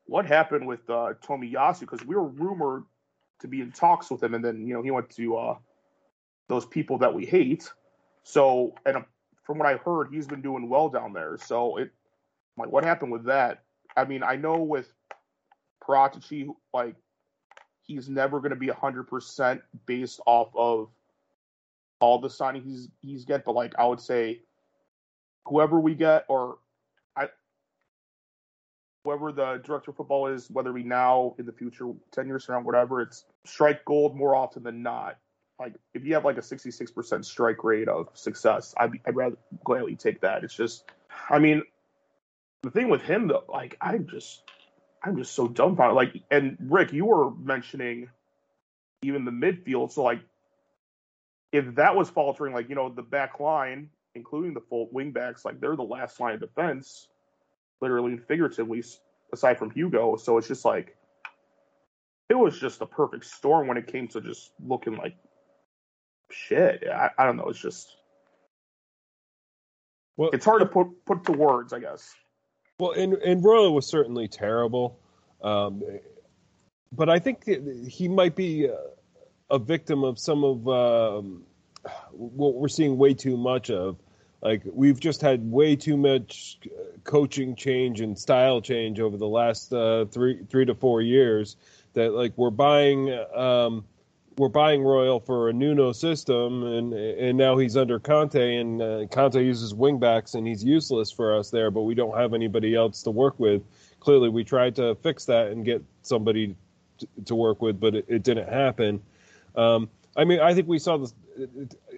what 0.05 0.25
happened 0.25 0.65
with 0.65 0.89
uh, 0.89 1.13
Tomiyasu 1.21 1.81
because 1.81 2.05
we 2.05 2.15
were 2.15 2.27
rumored 2.27 2.83
to 3.41 3.49
be 3.49 3.59
in 3.59 3.73
talks 3.73 4.09
with 4.09 4.23
him, 4.23 4.33
and 4.33 4.45
then 4.45 4.65
you 4.65 4.73
know 4.73 4.81
he 4.81 4.91
went 4.91 5.09
to 5.09 5.35
uh, 5.35 5.55
those 6.47 6.65
people 6.65 6.97
that 6.99 7.13
we 7.13 7.25
hate. 7.25 7.69
So, 8.23 8.73
and 8.85 8.97
uh, 8.97 9.01
from 9.43 9.57
what 9.57 9.67
I 9.67 9.77
heard, 9.77 10.09
he's 10.11 10.27
been 10.27 10.41
doing 10.41 10.69
well 10.69 10.89
down 10.89 11.13
there. 11.13 11.37
So, 11.37 11.77
it 11.77 11.91
like 12.57 12.71
what 12.71 12.83
happened 12.83 13.11
with 13.11 13.25
that? 13.25 13.63
I 13.95 14.05
mean, 14.05 14.23
I 14.23 14.35
know 14.35 14.57
with 14.57 14.91
Paratici, 15.83 16.47
like 16.73 16.95
he's 17.83 18.09
never 18.09 18.39
going 18.39 18.51
to 18.51 18.57
be 18.57 18.67
hundred 18.67 19.03
percent 19.07 19.61
based 19.85 20.19
off 20.25 20.49
of 20.55 20.89
all 21.99 22.19
the 22.19 22.27
signings 22.27 22.65
he's 22.65 22.89
he's 23.01 23.25
get, 23.25 23.45
but 23.45 23.55
like 23.55 23.73
I 23.77 23.85
would 23.85 24.01
say, 24.01 24.41
whoever 25.45 25.79
we 25.79 25.95
get, 25.95 26.25
or 26.27 26.57
I, 27.15 27.29
whoever 29.03 29.31
the 29.31 29.61
director 29.63 29.91
of 29.91 29.97
football 29.97 30.27
is, 30.27 30.49
whether 30.49 30.73
we 30.73 30.83
now 30.83 31.35
in 31.39 31.45
the 31.45 31.53
future, 31.53 31.91
ten 32.11 32.27
years 32.27 32.45
from 32.45 32.55
now, 32.55 32.61
whatever, 32.61 33.01
it's 33.01 33.25
strike 33.45 33.85
gold 33.85 34.15
more 34.15 34.35
often 34.35 34.63
than 34.63 34.83
not 34.83 35.17
like 35.59 35.73
if 35.93 36.05
you 36.05 36.13
have 36.13 36.25
like 36.25 36.37
a 36.37 36.41
66% 36.41 37.25
strike 37.25 37.63
rate 37.63 37.87
of 37.87 38.09
success 38.13 38.73
I'd, 38.77 38.91
I'd 39.05 39.15
rather 39.15 39.37
gladly 39.63 39.95
take 39.95 40.21
that. 40.21 40.43
It's 40.43 40.55
just 40.55 40.85
i 41.29 41.39
mean 41.39 41.63
the 42.63 42.71
thing 42.71 42.89
with 42.89 43.01
him 43.01 43.27
though 43.27 43.43
like 43.47 43.77
i'm 43.81 44.07
just 44.07 44.43
i'm 45.03 45.17
just 45.17 45.33
so 45.33 45.47
dumbfounded. 45.47 45.95
Like 45.95 46.23
and 46.31 46.57
rick 46.59 46.93
you 46.93 47.05
were 47.05 47.31
mentioning 47.31 48.09
even 49.01 49.25
the 49.25 49.31
midfield 49.31 49.91
so 49.91 50.03
like 50.03 50.21
if 51.51 51.75
that 51.75 51.95
was 51.95 52.09
faltering 52.09 52.53
like 52.53 52.69
you 52.69 52.75
know 52.75 52.89
the 52.89 53.01
back 53.01 53.39
line 53.39 53.89
including 54.17 54.53
the 54.53 54.61
full 54.61 54.89
wing 54.91 55.11
backs, 55.11 55.45
like 55.45 55.61
they're 55.61 55.77
the 55.77 55.83
last 55.83 56.19
line 56.19 56.33
of 56.33 56.41
defense 56.41 57.07
literally 57.79 58.13
and 58.13 58.23
figuratively 58.25 58.83
aside 59.31 59.57
from 59.57 59.69
hugo. 59.69 60.17
So 60.17 60.37
it's 60.37 60.47
just 60.47 60.65
like 60.65 60.97
it 62.29 62.33
was 62.33 62.59
just 62.59 62.81
a 62.81 62.85
perfect 62.85 63.23
storm 63.25 63.67
when 63.67 63.77
it 63.77 63.87
came 63.87 64.07
to 64.09 64.19
just 64.19 64.51
looking 64.65 64.97
like 64.97 65.15
shit. 66.31 66.83
I, 66.87 67.09
I 67.17 67.25
don't 67.25 67.37
know. 67.37 67.49
It's 67.49 67.59
just 67.59 67.95
Well, 70.17 70.29
it's 70.33 70.45
hard 70.45 70.61
to 70.61 70.65
put 70.65 71.05
put 71.05 71.25
to 71.25 71.31
words, 71.31 71.73
I 71.73 71.79
guess. 71.79 72.13
Well, 72.79 72.91
and 72.91 73.13
and 73.13 73.43
Royal 73.43 73.73
was 73.73 73.87
certainly 73.87 74.27
terrible, 74.27 74.99
um, 75.41 75.83
but 76.91 77.09
I 77.09 77.19
think 77.19 77.45
he 77.87 78.07
might 78.07 78.35
be 78.35 78.65
a, 78.65 78.77
a 79.49 79.59
victim 79.59 80.03
of 80.03 80.19
some 80.19 80.43
of 80.43 80.67
um, 80.67 81.43
what 82.11 82.55
we're 82.55 82.67
seeing 82.67 82.97
way 82.97 83.13
too 83.13 83.37
much 83.37 83.69
of. 83.69 83.97
Like 84.41 84.61
we've 84.71 84.99
just 84.99 85.21
had 85.21 85.49
way 85.49 85.75
too 85.75 85.97
much 85.97 86.59
coaching 87.03 87.55
change 87.55 88.01
and 88.01 88.17
style 88.17 88.61
change 88.61 88.99
over 88.99 89.17
the 89.17 89.27
last 89.27 89.73
uh, 89.73 90.05
three 90.05 90.43
three 90.47 90.65
to 90.65 90.75
four 90.75 91.01
years. 91.01 91.55
That 91.93 92.13
like 92.13 92.33
we're 92.37 92.51
buying. 92.51 93.11
Um, 93.35 93.85
we're 94.37 94.49
buying 94.49 94.83
Royal 94.83 95.19
for 95.19 95.49
a 95.49 95.53
Nuno 95.53 95.91
system, 95.91 96.63
and 96.63 96.93
and 96.93 97.37
now 97.37 97.57
he's 97.57 97.75
under 97.75 97.99
Conte, 97.99 98.55
and 98.55 98.81
uh, 98.81 99.05
Conte 99.07 99.43
uses 99.43 99.73
wingbacks, 99.73 100.35
and 100.35 100.45
he's 100.45 100.63
useless 100.63 101.11
for 101.11 101.35
us 101.35 101.49
there. 101.49 101.71
But 101.71 101.81
we 101.81 101.95
don't 101.95 102.15
have 102.15 102.33
anybody 102.33 102.75
else 102.75 103.01
to 103.03 103.11
work 103.11 103.39
with. 103.39 103.63
Clearly, 103.99 104.29
we 104.29 104.43
tried 104.43 104.75
to 104.75 104.95
fix 104.95 105.25
that 105.25 105.47
and 105.47 105.65
get 105.65 105.83
somebody 106.03 106.55
to, 106.99 107.07
to 107.25 107.35
work 107.35 107.61
with, 107.61 107.79
but 107.79 107.95
it, 107.95 108.05
it 108.07 108.23
didn't 108.23 108.49
happen. 108.49 109.01
Um, 109.55 109.89
I 110.15 110.23
mean, 110.23 110.39
I 110.39 110.53
think 110.53 110.67
we 110.67 110.79
saw 110.79 110.97
this. 110.97 111.13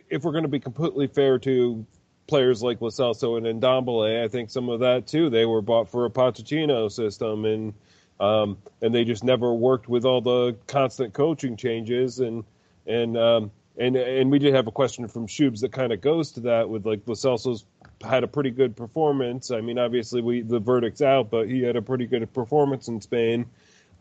If 0.09 0.23
we're 0.23 0.31
going 0.31 0.43
to 0.43 0.49
be 0.49 0.59
completely 0.59 1.07
fair 1.07 1.39
to 1.39 1.85
players 2.27 2.63
like 2.63 2.79
Lo 2.79 2.87
and 2.89 3.61
Ndombele, 3.61 4.23
I 4.23 4.27
think 4.29 4.49
some 4.49 4.69
of 4.69 4.79
that 4.79 5.07
too. 5.07 5.29
They 5.29 5.45
were 5.45 5.61
bought 5.61 5.89
for 5.89 6.05
a 6.05 6.09
Pochettino 6.09 6.89
system, 6.89 7.43
and 7.43 7.73
um, 8.19 8.57
and 8.81 8.93
they 8.93 9.03
just 9.03 9.23
never 9.23 9.53
worked 9.53 9.87
with 9.87 10.05
all 10.05 10.21
the 10.21 10.55
constant 10.67 11.13
coaching 11.13 11.55
changes 11.55 12.19
and 12.19 12.43
and 12.87 13.17
um, 13.17 13.51
and 13.77 13.95
and 13.95 14.29
we 14.29 14.39
did 14.39 14.53
have 14.53 14.67
a 14.67 14.71
question 14.71 15.07
from 15.07 15.27
Shubes 15.27 15.61
that 15.61 15.71
kind 15.71 15.93
of 15.93 16.01
goes 16.01 16.31
to 16.33 16.41
that 16.41 16.69
with 16.69 16.85
like 16.85 17.01
Lo 17.05 17.15
Celso's 17.15 17.65
had 18.01 18.23
a 18.23 18.27
pretty 18.27 18.51
good 18.51 18.75
performance. 18.75 19.51
I 19.51 19.61
mean, 19.61 19.79
obviously 19.79 20.21
we 20.21 20.41
the 20.41 20.59
verdict's 20.59 21.01
out, 21.01 21.29
but 21.29 21.47
he 21.47 21.61
had 21.61 21.75
a 21.75 21.81
pretty 21.81 22.05
good 22.05 22.31
performance 22.33 22.87
in 22.87 22.99
Spain. 23.01 23.45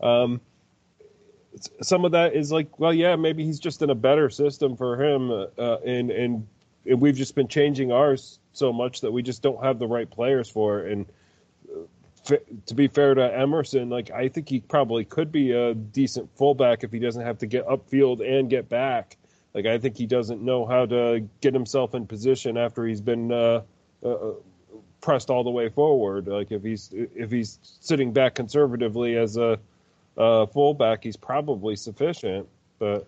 Um, 0.01 0.41
some 1.81 2.05
of 2.05 2.11
that 2.11 2.35
is 2.35 2.51
like, 2.51 2.79
well, 2.79 2.93
yeah, 2.93 3.15
maybe 3.15 3.43
he's 3.43 3.59
just 3.59 3.81
in 3.81 3.89
a 3.89 3.95
better 3.95 4.29
system 4.29 4.75
for 4.75 5.01
him, 5.01 5.31
uh, 5.31 5.77
and 5.85 6.11
and 6.11 6.47
and 6.85 7.01
we've 7.01 7.15
just 7.15 7.35
been 7.35 7.47
changing 7.47 7.91
ours 7.91 8.39
so 8.53 8.73
much 8.73 9.01
that 9.01 9.11
we 9.11 9.21
just 9.21 9.41
don't 9.41 9.63
have 9.63 9.79
the 9.79 9.87
right 9.87 10.09
players 10.09 10.49
for 10.49 10.85
it. 10.85 10.91
And 10.91 11.05
to 12.25 12.75
be 12.75 12.87
fair 12.87 13.13
to 13.13 13.37
Emerson, 13.37 13.89
like 13.89 14.11
I 14.11 14.27
think 14.27 14.49
he 14.49 14.59
probably 14.59 15.05
could 15.05 15.31
be 15.31 15.51
a 15.51 15.73
decent 15.73 16.29
fullback 16.35 16.83
if 16.83 16.91
he 16.91 16.99
doesn't 16.99 17.23
have 17.23 17.37
to 17.39 17.47
get 17.47 17.65
upfield 17.67 18.27
and 18.27 18.49
get 18.49 18.69
back. 18.69 19.17
Like 19.53 19.65
I 19.65 19.77
think 19.77 19.97
he 19.97 20.05
doesn't 20.05 20.41
know 20.41 20.65
how 20.65 20.85
to 20.85 21.27
get 21.41 21.53
himself 21.53 21.95
in 21.95 22.05
position 22.05 22.57
after 22.57 22.85
he's 22.85 23.01
been 23.01 23.31
uh, 23.31 23.61
uh, 24.05 24.33
pressed 25.01 25.29
all 25.29 25.43
the 25.43 25.49
way 25.49 25.69
forward. 25.69 26.27
Like 26.27 26.51
if 26.51 26.63
he's 26.63 26.89
if 26.93 27.31
he's 27.31 27.59
sitting 27.61 28.11
back 28.11 28.35
conservatively 28.35 29.17
as 29.17 29.37
a, 29.37 29.59
a 30.17 30.47
fullback, 30.47 31.03
he's 31.03 31.17
probably 31.17 31.75
sufficient. 31.75 32.47
But 32.77 33.07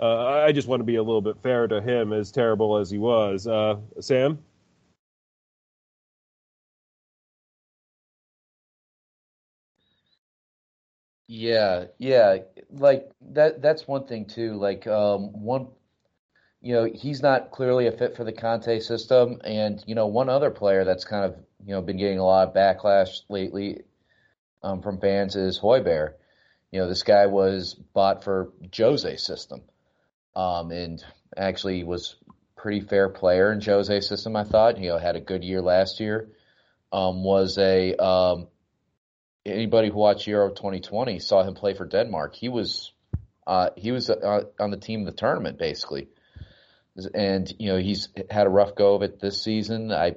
uh, 0.00 0.26
I 0.26 0.52
just 0.52 0.68
want 0.68 0.80
to 0.80 0.84
be 0.84 0.96
a 0.96 1.02
little 1.02 1.20
bit 1.20 1.36
fair 1.42 1.66
to 1.68 1.80
him, 1.80 2.12
as 2.12 2.30
terrible 2.30 2.76
as 2.76 2.90
he 2.90 2.98
was. 2.98 3.46
Uh, 3.46 3.76
Sam. 4.00 4.38
Yeah, 11.28 11.86
yeah, 11.98 12.38
like 12.70 13.10
that 13.32 13.60
that's 13.60 13.86
one 13.88 14.06
thing 14.06 14.26
too. 14.26 14.54
Like 14.54 14.86
um 14.86 15.32
one 15.42 15.68
you 16.62 16.74
know, 16.74 16.84
he's 16.84 17.22
not 17.22 17.50
clearly 17.52 17.86
a 17.86 17.92
fit 17.92 18.16
for 18.16 18.24
the 18.24 18.32
Conte 18.32 18.80
system 18.80 19.40
and 19.44 19.82
you 19.86 19.94
know, 19.94 20.06
one 20.08 20.28
other 20.28 20.50
player 20.50 20.84
that's 20.84 21.04
kind 21.04 21.24
of, 21.24 21.36
you 21.64 21.72
know, 21.74 21.82
been 21.82 21.98
getting 21.98 22.18
a 22.18 22.24
lot 22.24 22.48
of 22.48 22.54
backlash 22.54 23.20
lately 23.28 23.82
um 24.62 24.82
from 24.82 25.00
fans 25.00 25.36
is 25.36 25.60
Højbjerg. 25.60 26.14
You 26.72 26.80
know, 26.80 26.88
this 26.88 27.02
guy 27.04 27.26
was 27.26 27.74
bought 27.74 28.24
for 28.24 28.52
Jose's 28.76 29.24
system. 29.24 29.62
Um 30.36 30.70
and 30.72 31.04
actually 31.36 31.84
was 31.84 32.16
pretty 32.56 32.80
fair 32.80 33.08
player 33.08 33.52
in 33.52 33.60
Jose's 33.60 34.08
system, 34.08 34.36
I 34.36 34.44
thought. 34.44 34.78
You 34.78 34.90
know, 34.90 34.98
had 34.98 35.16
a 35.16 35.20
good 35.20 35.44
year 35.44 35.62
last 35.62 36.00
year. 36.00 36.28
Um 36.92 37.24
was 37.24 37.58
a 37.58 37.94
um 37.96 38.48
anybody 39.46 39.88
who 39.88 39.98
watched 39.98 40.26
Euro 40.26 40.50
2020 40.50 41.18
saw 41.18 41.42
him 41.42 41.54
play 41.54 41.74
for 41.74 41.86
Denmark. 41.86 42.34
He 42.34 42.48
was 42.48 42.92
uh, 43.46 43.70
he 43.76 43.92
was 43.92 44.10
uh, 44.10 44.44
on 44.58 44.70
the 44.70 44.76
team 44.76 45.00
of 45.00 45.06
the 45.06 45.12
tournament 45.12 45.58
basically, 45.58 46.08
and 47.14 47.52
you 47.58 47.68
know 47.68 47.78
he's 47.78 48.08
had 48.28 48.46
a 48.46 48.50
rough 48.50 48.74
go 48.74 48.94
of 48.96 49.02
it 49.02 49.20
this 49.20 49.42
season. 49.42 49.92
I 49.92 50.16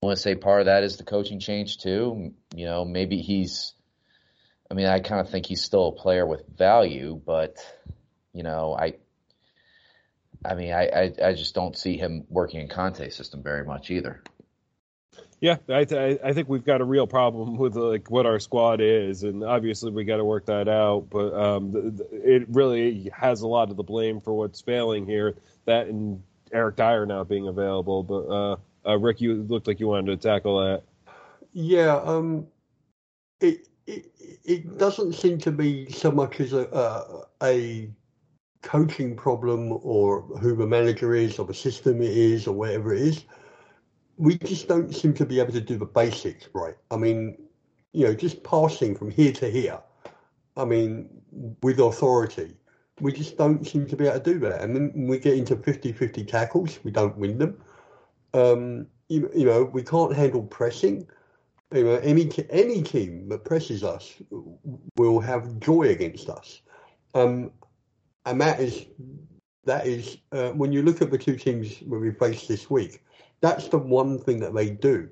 want 0.00 0.16
to 0.16 0.22
say 0.22 0.34
part 0.34 0.60
of 0.60 0.66
that 0.66 0.82
is 0.82 0.96
the 0.96 1.04
coaching 1.04 1.38
change 1.38 1.78
too. 1.78 2.32
You 2.54 2.66
know 2.66 2.84
maybe 2.84 3.18
he's. 3.18 3.74
I 4.70 4.74
mean 4.74 4.86
I 4.86 5.00
kind 5.00 5.20
of 5.20 5.28
think 5.28 5.46
he's 5.46 5.62
still 5.62 5.88
a 5.88 5.92
player 5.92 6.26
with 6.26 6.42
value, 6.56 7.20
but 7.24 7.56
you 8.32 8.42
know 8.42 8.76
I. 8.78 8.94
I 10.42 10.54
mean 10.54 10.72
I, 10.72 10.86
I, 10.86 11.12
I 11.22 11.32
just 11.34 11.54
don't 11.54 11.76
see 11.76 11.98
him 11.98 12.24
working 12.30 12.60
in 12.60 12.68
Conte's 12.68 13.14
system 13.14 13.42
very 13.42 13.64
much 13.64 13.90
either. 13.90 14.22
Yeah, 15.40 15.56
I, 15.70 15.84
th- 15.84 16.20
I 16.22 16.34
think 16.34 16.50
we've 16.50 16.64
got 16.64 16.82
a 16.82 16.84
real 16.84 17.06
problem 17.06 17.56
with 17.58 17.74
like 17.74 18.10
what 18.10 18.26
our 18.26 18.38
squad 18.38 18.80
is, 18.80 19.22
and 19.22 19.42
obviously 19.42 19.90
we 19.90 20.04
got 20.04 20.18
to 20.18 20.24
work 20.24 20.46
that 20.46 20.68
out. 20.68 21.06
But 21.10 21.34
um, 21.34 21.72
the, 21.72 21.80
the, 21.90 22.34
it 22.34 22.46
really 22.50 23.10
has 23.14 23.40
a 23.40 23.48
lot 23.48 23.70
of 23.70 23.76
the 23.76 23.82
blame 23.82 24.20
for 24.20 24.34
what's 24.34 24.60
failing 24.60 25.06
here. 25.06 25.36
That 25.64 25.86
and 25.86 26.22
Eric 26.52 26.76
Dier 26.76 27.06
not 27.06 27.28
being 27.28 27.48
available. 27.48 28.02
But 28.02 28.26
uh, 28.26 28.56
uh, 28.86 28.98
Rick, 28.98 29.20
you 29.20 29.42
looked 29.42 29.66
like 29.66 29.80
you 29.80 29.88
wanted 29.88 30.20
to 30.20 30.28
tackle 30.28 30.60
that. 30.60 30.82
Yeah, 31.52 31.96
um, 32.04 32.46
it, 33.40 33.68
it 33.86 34.12
it 34.44 34.78
doesn't 34.78 35.14
seem 35.14 35.38
to 35.38 35.50
be 35.50 35.90
so 35.90 36.10
much 36.10 36.40
as 36.40 36.52
a 36.52 36.66
a, 37.40 37.46
a 37.46 37.90
coaching 38.62 39.16
problem 39.16 39.78
or 39.82 40.20
who 40.38 40.54
the 40.54 40.66
manager 40.66 41.14
is 41.14 41.38
or 41.38 41.46
the 41.46 41.54
system 41.54 42.02
it 42.02 42.10
is 42.10 42.46
or 42.46 42.54
whatever 42.54 42.92
it 42.92 43.00
is. 43.00 43.24
We 44.20 44.36
just 44.36 44.68
don't 44.68 44.94
seem 44.94 45.14
to 45.14 45.24
be 45.24 45.40
able 45.40 45.52
to 45.52 45.60
do 45.60 45.78
the 45.78 45.86
basics 45.86 46.48
right. 46.52 46.76
I 46.90 46.96
mean, 46.96 47.38
you 47.92 48.06
know, 48.06 48.14
just 48.14 48.42
passing 48.44 48.94
from 48.94 49.10
here 49.10 49.32
to 49.32 49.50
here. 49.50 49.80
I 50.56 50.64
mean, 50.64 51.08
with 51.62 51.80
authority, 51.80 52.54
we 53.00 53.12
just 53.12 53.38
don't 53.38 53.66
seem 53.66 53.86
to 53.86 53.96
be 53.96 54.06
able 54.06 54.20
to 54.20 54.32
do 54.32 54.38
that. 54.40 54.60
And 54.60 54.76
then 54.76 54.92
we 55.08 55.18
get 55.18 55.38
into 55.38 55.56
50-50 55.56 56.28
tackles, 56.28 56.78
we 56.84 56.90
don't 56.90 57.16
win 57.16 57.38
them. 57.38 57.62
Um, 58.34 58.86
you, 59.08 59.30
you 59.34 59.46
know, 59.46 59.64
we 59.64 59.82
can't 59.82 60.14
handle 60.14 60.42
pressing. 60.42 61.08
You 61.72 61.84
know, 61.84 61.94
any 61.96 62.30
any 62.50 62.82
team 62.82 63.28
that 63.28 63.44
presses 63.44 63.84
us 63.84 64.14
will 64.96 65.20
have 65.20 65.60
joy 65.60 65.84
against 65.88 66.28
us. 66.28 66.60
Um, 67.14 67.52
and 68.26 68.40
that 68.40 68.60
is 68.60 68.86
that 69.64 69.86
is 69.86 70.18
uh, 70.32 70.50
when 70.50 70.72
you 70.72 70.82
look 70.82 71.00
at 71.00 71.10
the 71.10 71.18
two 71.18 71.36
teams 71.36 71.80
we 71.82 72.10
faced 72.12 72.48
this 72.48 72.68
week, 72.68 73.02
that's 73.40 73.68
the 73.68 73.78
one 73.78 74.18
thing 74.18 74.40
that 74.40 74.54
they 74.54 74.70
do 74.70 75.08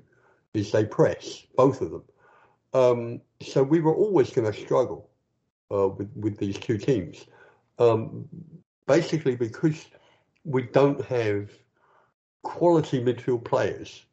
is 0.53 0.71
they 0.71 0.85
press 0.85 1.43
both 1.55 1.81
of 1.81 1.91
them. 1.91 2.03
Um, 2.73 3.21
so 3.41 3.63
we 3.63 3.79
were 3.79 3.95
always 3.95 4.29
going 4.29 4.51
to 4.51 4.57
struggle 4.57 5.09
uh, 5.71 5.87
with 5.89 6.11
with 6.15 6.37
these 6.37 6.57
two 6.57 6.77
teams, 6.77 7.25
um, 7.79 8.27
basically 8.87 9.35
because 9.35 9.87
we 10.45 10.63
don't 10.63 11.03
have 11.05 11.51
quality 12.43 13.03
midfield 13.03 13.43
players, 13.43 14.05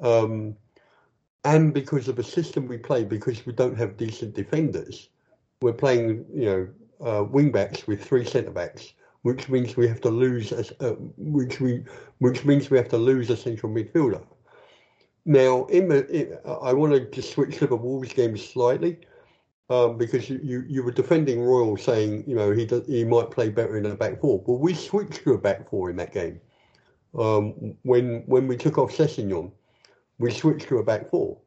um, 0.00 0.56
and 1.44 1.74
because 1.74 2.08
of 2.08 2.16
the 2.16 2.24
system 2.24 2.66
we 2.66 2.78
play, 2.78 3.04
because 3.04 3.44
we 3.44 3.52
don't 3.52 3.76
have 3.76 3.96
decent 3.96 4.34
defenders, 4.34 5.08
we're 5.62 5.72
playing 5.72 6.24
you 6.32 6.44
know 6.44 6.68
uh, 7.04 7.24
wing 7.24 7.50
backs 7.50 7.86
with 7.86 8.04
three 8.04 8.24
centre 8.24 8.50
backs, 8.50 8.92
which 9.22 9.48
means 9.48 9.76
we 9.76 9.86
have 9.86 10.00
to 10.00 10.10
lose, 10.10 10.52
a, 10.52 10.64
uh, 10.80 10.94
which 11.16 11.60
we, 11.60 11.84
which 12.18 12.44
means 12.44 12.70
we 12.70 12.78
have 12.78 12.88
to 12.88 12.96
lose 12.96 13.30
a 13.30 13.36
central 13.36 13.72
midfielder. 13.72 14.24
Now, 15.26 15.66
in 15.66 15.88
the, 15.88 16.06
in, 16.08 16.38
I 16.44 16.72
want 16.72 16.92
to 16.94 17.00
just 17.10 17.32
switch 17.32 17.58
to 17.58 17.66
the 17.66 17.76
Wolves 17.76 18.12
game 18.12 18.36
slightly. 18.36 18.98
Um, 19.68 19.96
because 19.96 20.28
you, 20.28 20.40
you, 20.42 20.64
you, 20.66 20.82
were 20.82 20.90
defending 20.90 21.40
Royal 21.40 21.76
saying, 21.76 22.24
you 22.26 22.34
know, 22.34 22.50
he 22.50 22.66
does, 22.66 22.84
he 22.88 23.04
might 23.04 23.30
play 23.30 23.50
better 23.50 23.78
in 23.78 23.86
a 23.86 23.94
back 23.94 24.20
four. 24.20 24.42
Well, 24.44 24.58
we 24.58 24.74
switched 24.74 25.22
to 25.22 25.34
a 25.34 25.38
back 25.38 25.70
four 25.70 25.90
in 25.90 25.94
that 25.94 26.12
game. 26.12 26.40
Um, 27.16 27.76
when 27.82 28.24
when 28.26 28.48
we 28.48 28.56
took 28.56 28.78
off 28.78 28.90
Sessegnon, 28.90 29.52
we 30.18 30.32
switched 30.32 30.66
to 30.70 30.78
a 30.78 30.82
back 30.82 31.08
four 31.08 31.38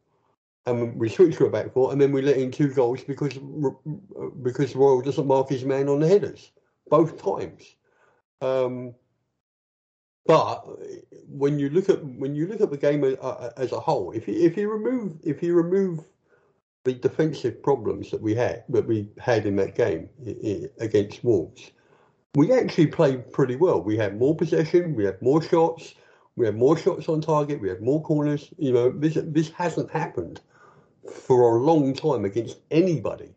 and 0.66 0.98
we 0.98 1.10
switched 1.10 1.38
to 1.40 1.48
a 1.48 1.50
back 1.50 1.74
four, 1.74 1.92
and 1.92 2.00
then 2.00 2.14
we 2.14 2.22
let 2.22 2.38
in 2.38 2.50
two 2.50 2.74
goals 2.74 3.04
because 3.04 3.38
because 4.42 4.74
Royal 4.74 5.02
doesn't 5.02 5.28
mark 5.28 5.50
his 5.50 5.66
man 5.66 5.90
on 5.90 6.00
the 6.00 6.08
headers 6.08 6.52
both 6.90 7.22
times. 7.22 7.64
Um, 8.42 8.94
but 10.26 10.66
when 11.28 11.60
you 11.60 11.70
look 11.70 11.90
at 11.90 12.04
when 12.04 12.36
you 12.36 12.48
look 12.48 12.62
at 12.62 12.72
the 12.72 12.78
game 12.78 13.04
as, 13.04 13.72
a 13.72 13.80
whole, 13.80 14.12
if 14.12 14.28
you, 14.28 14.34
if 14.36 14.56
you 14.56 14.70
remove 14.72 15.18
if 15.24 15.44
you 15.44 15.54
remove 15.54 16.06
the 16.86 16.94
defensive 16.94 17.62
problems 17.62 18.12
that 18.12 18.22
we 18.22 18.34
had 18.36 18.64
that 18.70 18.88
we 18.88 19.10
had 19.18 19.46
in 19.46 19.56
that 19.58 19.76
game 19.76 20.10
against 20.80 21.24
Wolves, 21.24 21.72
we 22.36 22.54
actually 22.54 22.88
played 22.88 23.32
pretty 23.34 23.58
well. 23.58 23.82
We 23.82 23.98
had 23.98 24.18
more 24.18 24.36
possession, 24.36 24.96
we 24.96 25.04
had 25.04 25.22
more 25.22 25.42
shots, 25.42 25.94
we 26.38 26.46
had 26.46 26.56
more 26.56 26.78
shots 26.78 27.10
on 27.10 27.20
target, 27.20 27.62
we 27.62 27.70
had 27.70 27.82
more 27.82 28.02
corners. 28.02 28.50
You 28.58 28.72
know, 28.72 28.90
this 28.92 29.18
this 29.22 29.52
hasn't 29.52 29.92
happened 29.92 30.40
for 31.12 31.58
a 31.58 31.62
long 31.62 31.94
time 31.94 32.24
against 32.24 32.60
anybody. 32.72 33.36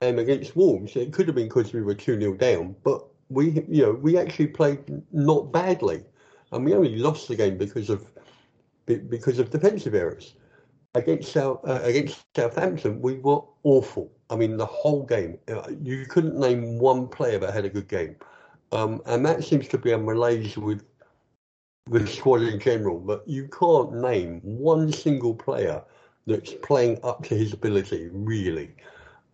And 0.00 0.18
against 0.18 0.56
Wolves, 0.56 0.96
it 0.96 1.12
could 1.12 1.26
have 1.26 1.34
been 1.34 1.48
because 1.48 1.72
we 1.72 1.82
were 1.82 1.94
2 1.94 2.18
0 2.18 2.34
down, 2.34 2.74
but 2.82 3.04
we, 3.28 3.64
you 3.68 3.82
know, 3.82 3.92
we 3.92 4.16
actually 4.16 4.48
played 4.48 4.80
not 5.12 5.52
badly. 5.52 6.04
And 6.52 6.64
we 6.64 6.74
only 6.74 6.96
lost 6.96 7.28
the 7.28 7.36
game 7.36 7.58
because 7.58 7.90
of 7.90 8.06
because 8.86 9.38
of 9.38 9.50
defensive 9.50 9.94
errors. 9.94 10.34
Against 10.94 11.32
South, 11.32 11.60
uh, 11.64 11.80
against 11.84 12.24
Southampton, 12.34 13.00
we 13.00 13.14
were 13.14 13.42
awful. 13.62 14.10
I 14.30 14.36
mean, 14.36 14.56
the 14.56 14.66
whole 14.66 15.04
game. 15.04 15.38
Uh, 15.48 15.70
you 15.80 16.06
couldn't 16.06 16.36
name 16.36 16.78
one 16.78 17.06
player 17.06 17.38
that 17.38 17.54
had 17.54 17.64
a 17.64 17.68
good 17.68 17.86
game. 17.86 18.16
Um, 18.72 19.00
and 19.06 19.24
that 19.26 19.44
seems 19.44 19.68
to 19.68 19.78
be 19.78 19.92
a 19.92 19.98
malaise 19.98 20.56
with 20.56 20.82
the 21.86 22.06
squad 22.06 22.42
in 22.42 22.58
general. 22.58 22.98
But 22.98 23.26
you 23.28 23.48
can't 23.48 23.94
name 23.94 24.40
one 24.42 24.92
single 24.92 25.34
player 25.34 25.82
that's 26.26 26.54
playing 26.62 26.98
up 27.04 27.22
to 27.24 27.36
his 27.36 27.52
ability, 27.52 28.08
really. 28.12 28.74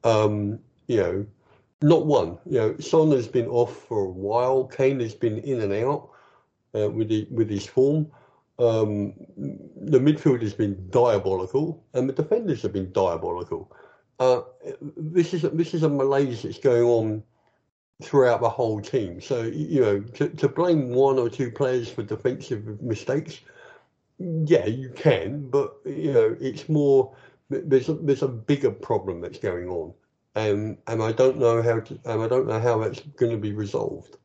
Um, 0.05 0.59
you 0.87 0.97
know, 0.99 1.27
not 1.83 2.07
one. 2.07 2.39
You 2.47 2.59
know, 2.59 2.79
Son 2.79 3.11
has 3.13 3.29
been 3.29 3.47
off 3.47 3.77
for 3.87 4.05
a 4.05 4.11
while. 4.11 4.65
Kane 4.65 5.01
has 5.01 5.15
been 5.15 5.39
in 5.39 5.61
and 5.61 5.73
out 5.73 6.11
uh, 6.75 6.91
with 6.91 7.09
the, 7.09 7.27
with 7.31 7.51
his 7.51 7.67
form. 7.67 8.07
Um, 8.59 9.13
the 9.37 9.99
midfield 9.99 10.41
has 10.43 10.55
been 10.55 10.89
diabolical, 10.91 11.85
and 11.93 12.09
the 12.09 12.15
defenders 12.15 12.63
have 12.63 12.73
been 12.73 12.91
diabolical. 12.93 13.71
Uh, 14.19 14.41
this 14.81 15.35
is 15.35 15.43
this 15.43 15.75
is 15.75 15.83
a 15.83 15.89
malaise 15.89 16.43
that's 16.43 16.59
going 16.59 16.83
on 16.85 17.23
throughout 18.03 18.41
the 18.41 18.49
whole 18.49 18.81
team. 18.81 19.21
So 19.21 19.43
you 19.43 19.81
know, 19.83 20.01
to, 20.01 20.31
to 20.31 20.49
blame 20.49 20.89
one 20.89 21.19
or 21.19 21.29
two 21.29 21.51
players 21.51 21.91
for 21.91 22.03
defensive 22.03 22.81
mistakes 22.81 23.41
yeah, 24.19 24.67
you 24.67 24.91
can, 24.91 25.49
but 25.49 25.77
you 25.85 26.13
know, 26.13 26.37
it's 26.41 26.69
more. 26.69 27.15
There's 27.49 27.89
a, 27.89 27.95
there's 27.95 28.23
a 28.23 28.29
bigger 28.29 28.71
problem 28.71 29.21
that's 29.21 29.39
going 29.39 29.69
on, 29.69 29.95
and 30.35 30.79
and 30.87 31.03
I 31.03 31.13
don't 31.13 31.39
know 31.39 31.63
how 31.63 31.81
to, 31.81 31.99
and 32.05 32.23
I 32.23 32.29
don't 32.29 32.47
know 32.47 32.61
how 32.61 32.79
that's 32.79 33.01
going 33.17 33.33
to 33.33 33.39
be 33.39 33.53
resolved. 33.53 34.17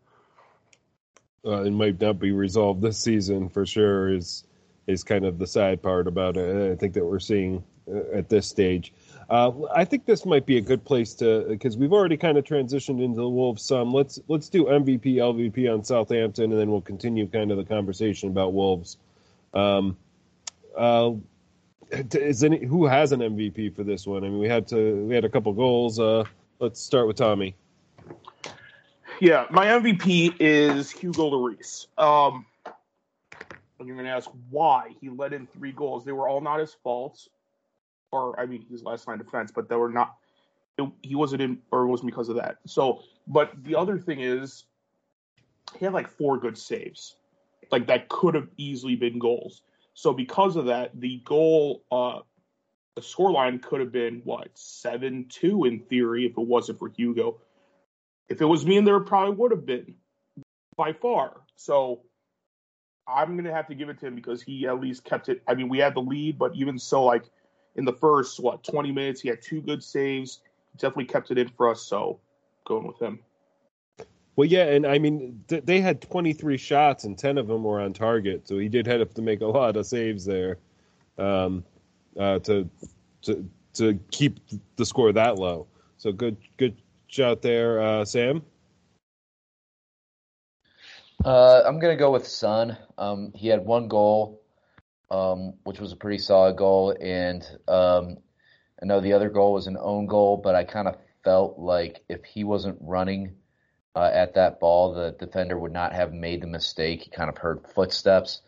Uh, 1.45 1.63
it 1.63 1.71
might 1.71 1.99
not 1.99 2.19
be 2.19 2.31
resolved 2.31 2.81
this 2.81 2.97
season 2.97 3.49
for 3.49 3.65
sure. 3.65 4.13
Is 4.13 4.45
is 4.87 5.03
kind 5.03 5.25
of 5.25 5.37
the 5.37 5.47
sad 5.47 5.81
part 5.81 6.07
about 6.07 6.37
it. 6.37 6.71
I 6.71 6.75
think 6.75 6.93
that 6.93 7.05
we're 7.05 7.19
seeing 7.19 7.63
uh, 7.87 8.01
at 8.13 8.29
this 8.29 8.47
stage. 8.47 8.93
Uh, 9.29 9.51
I 9.73 9.85
think 9.85 10.05
this 10.05 10.25
might 10.25 10.45
be 10.45 10.57
a 10.57 10.61
good 10.61 10.83
place 10.83 11.13
to 11.15 11.45
because 11.47 11.77
we've 11.77 11.93
already 11.93 12.17
kind 12.17 12.37
of 12.37 12.43
transitioned 12.43 13.03
into 13.03 13.21
the 13.21 13.29
Wolves 13.29 13.63
some. 13.63 13.93
Let's 13.93 14.19
let's 14.27 14.49
do 14.49 14.65
MVP 14.65 15.15
LVP 15.15 15.71
on 15.73 15.83
Southampton, 15.83 16.51
and 16.51 16.59
then 16.59 16.69
we'll 16.69 16.81
continue 16.81 17.27
kind 17.27 17.51
of 17.51 17.57
the 17.57 17.63
conversation 17.65 18.29
about 18.29 18.53
Wolves. 18.53 18.97
Um, 19.53 19.97
uh, 20.75 21.11
is 21.91 22.43
any 22.43 22.65
who 22.65 22.85
has 22.85 23.11
an 23.11 23.19
MVP 23.19 23.75
for 23.75 23.83
this 23.83 24.07
one? 24.07 24.23
I 24.23 24.29
mean, 24.29 24.39
we 24.39 24.47
had 24.47 24.67
to 24.69 25.05
we 25.05 25.15
had 25.15 25.25
a 25.25 25.29
couple 25.29 25.53
goals. 25.53 25.99
Uh, 25.99 26.23
let's 26.59 26.79
start 26.81 27.07
with 27.07 27.17
Tommy. 27.17 27.55
Yeah, 29.19 29.45
my 29.51 29.67
MVP 29.67 30.35
is 30.39 30.89
Hugo 30.89 31.29
Lloris. 31.29 31.87
Um, 31.97 32.45
and 33.77 33.87
you're 33.87 33.95
going 33.95 34.07
to 34.07 34.11
ask 34.11 34.29
why 34.49 34.95
he 34.99 35.09
let 35.09 35.33
in 35.33 35.45
three 35.47 35.71
goals. 35.71 36.05
They 36.05 36.11
were 36.11 36.27
all 36.27 36.41
not 36.41 36.59
his 36.59 36.73
faults, 36.83 37.29
or 38.11 38.39
I 38.39 38.45
mean, 38.47 38.65
his 38.69 38.83
last 38.83 39.07
line 39.07 39.19
defense, 39.19 39.51
but 39.53 39.69
they 39.69 39.75
were 39.75 39.89
not. 39.89 40.15
It, 40.77 40.89
he 41.03 41.15
wasn't 41.15 41.41
in, 41.41 41.59
or 41.71 41.83
it 41.83 41.87
wasn't 41.87 42.11
because 42.11 42.29
of 42.29 42.37
that. 42.37 42.57
So, 42.65 43.03
but 43.27 43.51
the 43.63 43.75
other 43.75 43.99
thing 43.99 44.21
is, 44.21 44.63
he 45.77 45.85
had 45.85 45.93
like 45.93 46.07
four 46.07 46.37
good 46.37 46.57
saves 46.57 47.15
like 47.71 47.87
that 47.87 48.09
could 48.09 48.35
have 48.35 48.47
easily 48.57 48.95
been 48.95 49.17
goals. 49.17 49.61
So 49.93 50.13
because 50.13 50.55
of 50.55 50.65
that, 50.65 50.99
the 50.99 51.21
goal, 51.25 51.83
uh, 51.91 52.19
the 52.95 53.01
scoreline 53.01 53.61
could 53.61 53.79
have 53.79 53.91
been 53.91 54.21
what 54.23 54.49
seven 54.53 55.25
two 55.29 55.65
in 55.65 55.79
theory 55.79 56.25
if 56.25 56.31
it 56.31 56.47
wasn't 56.47 56.79
for 56.79 56.89
Hugo. 56.89 57.39
If 58.29 58.41
it 58.41 58.45
was 58.45 58.65
me, 58.65 58.77
and 58.77 58.87
there 58.87 58.99
probably 58.99 59.35
would 59.35 59.51
have 59.51 59.65
been 59.65 59.95
by 60.77 60.93
far. 60.93 61.41
So 61.55 62.01
I'm 63.07 63.35
gonna 63.35 63.53
have 63.53 63.67
to 63.67 63.75
give 63.75 63.89
it 63.89 63.99
to 63.99 64.07
him 64.07 64.15
because 64.15 64.41
he 64.41 64.67
at 64.67 64.79
least 64.79 65.03
kept 65.03 65.29
it. 65.29 65.41
I 65.47 65.55
mean, 65.55 65.69
we 65.69 65.79
had 65.79 65.95
the 65.95 66.01
lead, 66.01 66.37
but 66.37 66.55
even 66.55 66.79
so, 66.79 67.03
like 67.03 67.25
in 67.75 67.85
the 67.85 67.93
first 67.93 68.39
what 68.39 68.63
20 68.63 68.91
minutes, 68.91 69.21
he 69.21 69.29
had 69.29 69.41
two 69.41 69.61
good 69.61 69.83
saves. 69.83 70.39
Definitely 70.77 71.05
kept 71.05 71.31
it 71.31 71.37
in 71.37 71.49
for 71.49 71.69
us. 71.69 71.81
So 71.81 72.19
going 72.65 72.87
with 72.87 72.99
him. 72.99 73.19
Well, 74.41 74.49
yeah, 74.49 74.69
and 74.69 74.87
I 74.87 74.97
mean 74.97 75.43
th- 75.49 75.65
they 75.65 75.81
had 75.81 76.01
23 76.01 76.57
shots 76.57 77.03
and 77.03 77.15
10 77.15 77.37
of 77.37 77.45
them 77.45 77.61
were 77.61 77.79
on 77.79 77.93
target, 77.93 78.47
so 78.47 78.57
he 78.57 78.69
did 78.69 78.87
have 78.87 79.13
to 79.13 79.21
make 79.21 79.41
a 79.41 79.45
lot 79.45 79.77
of 79.77 79.85
saves 79.85 80.25
there 80.25 80.57
um, 81.19 81.63
uh, 82.19 82.39
to 82.39 82.67
to 83.21 83.47
to 83.75 83.99
keep 84.09 84.39
the 84.77 84.83
score 84.83 85.13
that 85.13 85.35
low. 85.35 85.67
So 85.97 86.11
good 86.11 86.37
good 86.57 86.75
shot 87.05 87.43
there, 87.43 87.79
uh, 87.81 88.03
Sam. 88.03 88.41
Uh, 91.23 91.61
I'm 91.63 91.77
gonna 91.77 91.95
go 91.95 92.09
with 92.09 92.25
Son. 92.25 92.75
Um, 92.97 93.33
he 93.35 93.47
had 93.47 93.63
one 93.63 93.87
goal, 93.87 94.41
um, 95.11 95.53
which 95.65 95.79
was 95.79 95.91
a 95.91 95.95
pretty 95.95 96.17
solid 96.17 96.57
goal, 96.57 96.97
and 96.99 97.43
um, 97.67 98.17
I 98.81 98.87
know 98.87 99.01
the 99.01 99.13
other 99.13 99.29
goal 99.29 99.53
was 99.53 99.67
an 99.67 99.77
own 99.79 100.07
goal, 100.07 100.37
but 100.37 100.55
I 100.55 100.63
kind 100.63 100.87
of 100.87 100.97
felt 101.23 101.59
like 101.59 102.03
if 102.09 102.25
he 102.25 102.43
wasn't 102.43 102.79
running 102.81 103.35
uh, 103.95 104.09
at 104.13 104.35
that 104.35 104.59
ball, 104.59 104.93
the 104.93 105.11
defender 105.11 105.57
would 105.57 105.73
not 105.73 105.93
have 105.93 106.13
made 106.13 106.41
the 106.41 106.47
mistake. 106.47 107.01
He 107.01 107.09
kind 107.09 107.29
of 107.29 107.37
heard 107.37 107.67
footsteps. 107.75 108.41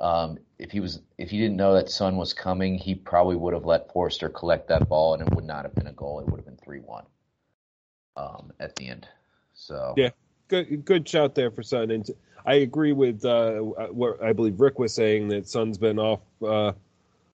Um, 0.00 0.38
if 0.58 0.70
he 0.70 0.80
was, 0.80 1.00
if 1.18 1.30
he 1.30 1.38
didn't 1.38 1.56
know 1.56 1.74
that 1.74 1.88
Son 1.88 2.16
was 2.16 2.34
coming, 2.34 2.76
he 2.76 2.94
probably 2.94 3.36
would 3.36 3.54
have 3.54 3.64
let 3.64 3.92
Forster 3.92 4.28
collect 4.28 4.68
that 4.68 4.88
ball, 4.88 5.14
and 5.14 5.22
it 5.22 5.34
would 5.34 5.44
not 5.44 5.64
have 5.64 5.74
been 5.74 5.86
a 5.86 5.92
goal. 5.92 6.20
It 6.20 6.26
would 6.26 6.38
have 6.38 6.46
been 6.46 6.58
three 6.62 6.80
one 6.80 7.04
um, 8.16 8.52
at 8.60 8.76
the 8.76 8.88
end. 8.88 9.06
So 9.54 9.94
Yeah. 9.96 10.10
good 10.48 10.84
good 10.84 11.08
shout 11.08 11.34
there 11.34 11.50
for 11.50 11.62
Son, 11.62 11.90
And 11.90 12.08
I 12.44 12.54
agree 12.56 12.92
with 12.92 13.24
uh, 13.24 13.58
what 13.60 14.22
I 14.22 14.32
believe 14.32 14.60
Rick 14.60 14.78
was 14.78 14.94
saying 14.94 15.28
that 15.28 15.48
Son's 15.48 15.78
been 15.78 15.98
off 15.98 16.20
uh, 16.42 16.72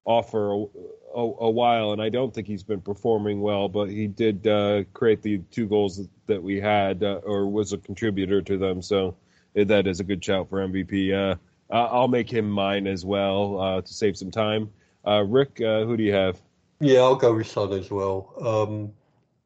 off 0.05 0.31
for 0.31 0.71
a, 1.15 1.21
a, 1.21 1.51
while, 1.51 1.93
and 1.93 2.03
I 2.03 2.09
don't 2.09 2.33
think 2.35 2.47
he's 2.47 2.63
been 2.63 2.81
performing 2.81 3.41
well. 3.41 3.69
But 3.69 3.89
he 3.89 4.07
did 4.07 4.47
uh, 4.47 4.85
create 4.93 5.23
the 5.23 5.39
two 5.51 5.67
goals 5.67 6.01
that 6.27 6.43
we 6.43 6.61
had, 6.61 7.03
uh, 7.03 7.21
or 7.25 7.49
was 7.49 7.73
a 7.73 7.79
contributor 7.79 8.43
to 8.43 8.59
them. 8.59 8.83
So 8.83 9.17
that 9.55 9.87
is 9.87 10.01
a 10.01 10.05
good 10.05 10.25
shout 10.25 10.49
for 10.49 10.67
MVP. 10.67 11.13
Uh, 11.13 11.37
I'll 11.71 12.09
make 12.09 12.31
him 12.33 12.49
mine 12.51 12.87
as 12.87 13.05
well 13.05 13.61
uh, 13.61 13.81
to 13.83 13.93
save 13.93 14.17
some 14.17 14.31
time. 14.31 14.71
Uh, 15.07 15.25
Rick, 15.25 15.59
who 15.59 15.97
do 15.97 16.03
you 16.03 16.15
have? 16.15 16.41
Yeah, 16.81 17.01
I'll 17.01 17.17
go 17.17 17.35
with 17.35 17.47
Son 17.47 17.73
as 17.73 17.91
well. 17.91 18.33
Um, 18.41 18.93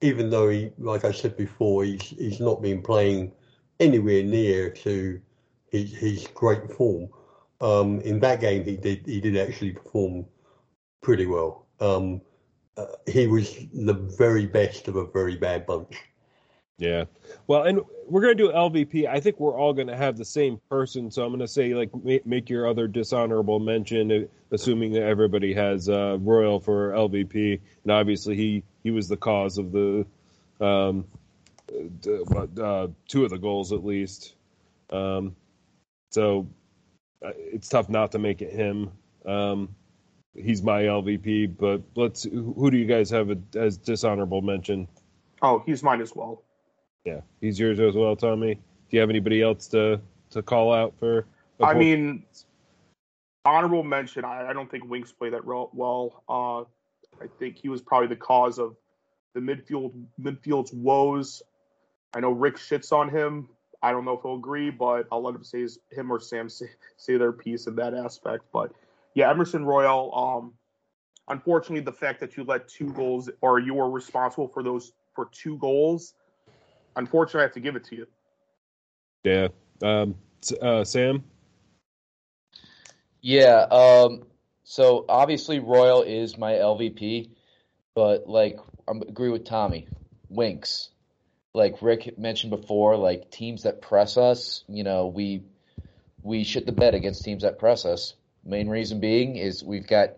even 0.03 0.31
though 0.31 0.49
he, 0.49 0.71
like 0.79 1.05
I 1.05 1.13
said 1.13 1.37
before, 1.37 1.85
he's 1.85 2.03
he's 2.03 2.41
not 2.41 2.61
been 2.61 2.83
playing 2.83 3.33
anywhere 3.81 4.23
near 4.23 4.71
to 4.71 5.21
his 5.71 5.93
his 5.93 6.27
great 6.35 6.73
form. 6.73 7.09
Um, 7.61 8.01
in 8.01 8.21
that 8.21 8.41
game, 8.41 8.65
he 8.65 8.77
did 8.77 9.07
he 9.07 9.21
did 9.21 9.37
actually 9.37 9.73
perform 9.73 10.27
pretty 11.03 11.27
well. 11.27 11.67
Um, 11.81 12.21
uh, 12.77 12.87
he 13.07 13.27
was 13.27 13.55
the 13.75 13.93
very 13.93 14.47
best 14.47 14.89
of 14.89 14.97
a 14.97 15.05
very 15.07 15.37
bad 15.37 15.67
bunch. 15.67 15.97
Yeah. 16.79 17.05
Well, 17.47 17.65
and 17.65 17.81
we're 18.09 18.23
going 18.23 18.37
to 18.37 18.43
do 18.43 18.51
LVP. 18.51 19.07
I 19.07 19.21
think 19.21 19.39
we're 19.39 19.57
all 19.57 19.73
going 19.73 19.89
to 19.89 19.97
have 19.97 20.17
the 20.17 20.25
same 20.25 20.61
person. 20.69 21.11
So 21.11 21.23
I'm 21.23 21.29
going 21.29 21.41
to 21.41 21.49
say, 21.49 21.75
like, 21.75 21.91
make 22.25 22.49
your 22.49 22.67
other 22.67 22.89
dishonorable 22.89 23.61
mention, 23.61 24.11
uh, 24.11 24.25
assuming 24.51 24.93
that 24.93 25.03
everybody 25.03 25.53
has 25.55 25.89
uh, 25.89 26.17
Royal 26.21 26.59
for 26.61 26.91
LVP. 26.93 27.61
And 27.85 27.93
obviously, 27.93 28.37
he, 28.37 28.63
he 28.83 28.91
was 28.91 29.09
the 29.09 29.17
cause 29.17 29.59
of 29.59 29.71
the 29.71 30.07
um, 30.61 31.05
uh, 31.71 32.89
two 33.07 33.25
of 33.25 33.31
the 33.31 33.39
goals, 33.41 33.73
at 33.73 33.85
least. 33.85 34.35
Um, 34.91 35.37
so 36.11 36.49
uh, 37.25 37.33
it's 37.37 37.69
tough 37.69 37.89
not 37.89 38.13
to 38.13 38.19
make 38.19 38.43
it 38.43 38.53
him. 38.53 38.91
Um, 39.25 39.75
he's 40.35 40.63
my 40.63 40.83
LVP, 40.83 41.57
but 41.59 41.83
let's. 41.95 42.25
Who 42.25 42.71
do 42.71 42.77
you 42.77 42.87
guys 42.87 43.11
have 43.11 43.37
as 43.55 43.77
dishonorable 43.77 44.43
mention? 44.43 44.89
Oh, 45.41 45.63
he's 45.67 45.83
mine 45.83 46.01
as 46.01 46.15
well. 46.15 46.43
Yeah, 47.05 47.21
he's 47.41 47.59
yours 47.59 47.81
as 47.81 47.95
well, 47.95 48.15
Tommy. 48.17 48.55
Do 48.55 48.61
you 48.91 49.01
have 49.01 49.11
anybody 49.11 49.43
else 49.43 49.67
to 49.69 50.01
to 50.31 50.43
call 50.43 50.73
out 50.73 50.95
for? 50.99 51.27
I 51.63 51.75
mean, 51.75 52.25
honorable 53.45 53.83
mention. 53.83 54.25
I, 54.25 54.49
I 54.49 54.53
don't 54.53 54.71
think 54.71 54.85
Winks 54.89 55.13
played 55.13 55.33
that 55.33 55.45
well. 55.45 56.23
Uh, 56.29 56.61
I 57.23 57.29
think 57.39 57.59
he 57.59 57.69
was 57.69 57.81
probably 57.81 58.09
the 58.09 58.17
cause 58.17 58.59
of 58.59 58.77
the 59.35 59.41
midfield 59.41 59.93
midfield's 60.21 60.73
woes. 60.73 61.43
I 62.15 62.21
know 62.21 62.33
Rick 62.33 62.57
shits 62.57 62.93
on 62.93 63.09
him. 63.09 63.49
I 63.83 63.91
don't 63.91 64.05
know 64.05 64.13
if 64.13 64.23
he'll 64.23 64.37
agree, 64.37 64.71
but 64.71 65.07
I'll 65.11 65.23
let 65.23 65.35
him 65.35 65.43
say 65.43 65.63
his, 65.63 65.79
him 65.91 66.13
or 66.13 66.21
Sam 66.21 66.49
say, 66.49 66.67
say 66.97 67.17
their 67.17 67.33
piece 67.33 67.67
in 67.67 67.75
that 67.77 67.95
aspect. 67.95 68.45
But 68.53 68.73
yeah, 69.15 69.31
Emerson 69.31 69.65
Royal. 69.65 70.15
Um, 70.15 70.55
unfortunately, 71.29 71.81
the 71.81 71.93
fact 71.93 72.21
that 72.21 72.37
you 72.37 72.45
let 72.45 72.69
two 72.69 72.93
goals 72.93 73.31
or 73.41 73.59
you 73.59 73.75
were 73.75 73.91
responsible 73.91 74.49
for 74.49 74.63
those 74.63 74.93
for 75.15 75.29
two 75.33 75.59
goals 75.59 76.15
unfortunately, 76.97 77.41
I 77.41 77.45
have 77.45 77.53
to 77.53 77.61
give 77.61 77.77
it 77.77 77.85
to 77.85 77.97
you. 77.97 78.07
Yeah. 79.25 79.49
Um, 79.83 80.17
uh, 80.61 80.85
Sam? 80.85 81.25
Yeah. 83.21 83.67
Um, 83.71 84.25
so 84.65 85.05
obviously, 85.09 85.61
Royal 85.61 86.03
is 86.03 86.37
my 86.37 86.53
LVP, 86.53 87.31
but 87.95 88.29
like, 88.29 88.59
I 88.89 88.93
agree 88.93 89.31
with 89.31 89.45
Tommy. 89.45 89.89
Winks. 90.29 90.89
Like 91.55 91.83
Rick 91.83 92.19
mentioned 92.19 92.51
before, 92.51 92.97
like 92.97 93.31
teams 93.31 93.65
that 93.65 93.83
press 93.83 94.17
us, 94.17 94.65
you 94.69 94.85
know, 94.85 95.09
we 95.09 95.43
we 96.23 96.45
shit 96.45 96.65
the 96.65 96.73
bed 96.73 96.95
against 96.95 97.25
teams 97.25 97.43
that 97.43 97.59
press 97.59 97.85
us. 97.85 98.15
Main 98.45 98.69
reason 98.69 99.01
being 99.01 99.37
is 99.37 99.63
we've 99.63 99.87
got 99.87 100.17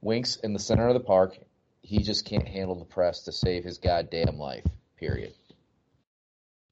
Winks 0.00 0.36
in 0.36 0.52
the 0.52 0.58
center 0.58 0.88
of 0.88 0.94
the 0.94 1.00
park. 1.00 1.38
He 1.82 2.02
just 2.02 2.24
can't 2.24 2.46
handle 2.46 2.76
the 2.76 2.84
press 2.84 3.24
to 3.24 3.32
save 3.32 3.64
his 3.64 3.78
goddamn 3.78 4.38
life. 4.38 4.64
Period. 4.96 5.32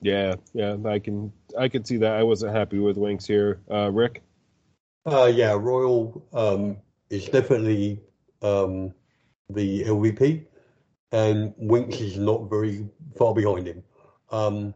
Yeah, 0.00 0.37
yeah, 0.55 0.76
I 0.85 0.98
can 0.98 1.33
I 1.59 1.68
can 1.68 1.85
see 1.85 1.98
that. 1.98 2.12
I 2.12 2.22
wasn't 2.22 2.55
happy 2.55 2.79
with 2.79 2.96
Winks 2.96 3.26
here. 3.26 3.61
Uh, 3.70 3.90
Rick? 3.90 4.22
Uh, 5.05 5.31
yeah, 5.33 5.53
Royal 5.53 6.26
um, 6.33 6.79
is 7.11 7.26
definitely 7.26 8.00
um, 8.42 8.94
the 9.50 9.85
LVP, 9.85 10.46
and 11.12 11.55
Winks 11.57 12.00
is 12.00 12.16
not 12.16 12.48
very 12.48 12.88
far 13.18 13.35
behind 13.35 13.66
him. 13.66 13.83
Um, 14.31 14.74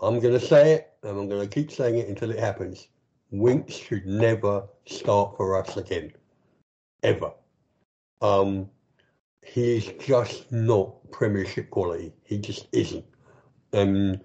I'm 0.00 0.20
going 0.20 0.38
to 0.38 0.44
say 0.44 0.72
it, 0.72 0.92
and 1.02 1.18
I'm 1.18 1.28
going 1.28 1.42
to 1.42 1.48
keep 1.48 1.70
saying 1.70 1.98
it 1.98 2.08
until 2.08 2.30
it 2.30 2.38
happens. 2.38 2.88
Winks 3.34 3.74
should 3.74 4.06
never 4.06 4.64
start 4.86 5.36
for 5.36 5.60
us 5.60 5.76
again, 5.76 6.12
ever. 7.02 7.32
Um, 8.22 8.70
he 9.42 9.76
is 9.76 9.92
just 9.98 10.52
not 10.52 10.94
Premiership 11.10 11.68
quality. 11.70 12.12
He 12.22 12.38
just 12.38 12.68
isn't. 12.70 13.04
And 13.72 14.20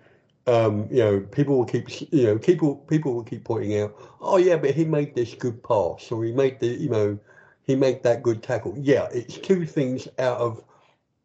um, 0.45 0.88
you 0.91 1.00
know, 1.00 1.19
people 1.22 1.58
will 1.58 1.65
keep, 1.65 1.89
you 2.12 2.24
know, 2.28 2.38
people 2.38 2.76
people 2.76 3.15
will 3.15 3.24
keep 3.24 3.45
pointing 3.45 3.80
out, 3.80 3.95
oh 4.22 4.38
yeah, 4.38 4.58
but 4.58 4.76
he 4.76 4.86
made 4.86 5.15
this 5.15 5.34
good 5.34 5.63
pass, 5.63 6.12
or 6.12 6.24
he 6.24 6.32
made 6.32 6.60
the, 6.60 6.67
you 6.67 6.89
know, 6.89 7.17
he 7.63 7.76
made 7.76 8.04
that 8.04 8.22
good 8.22 8.43
tackle. 8.43 8.76
Yeah, 8.78 9.08
it's 9.12 9.38
two 9.39 9.65
things 9.65 10.08
out 10.19 10.38
of 10.38 10.63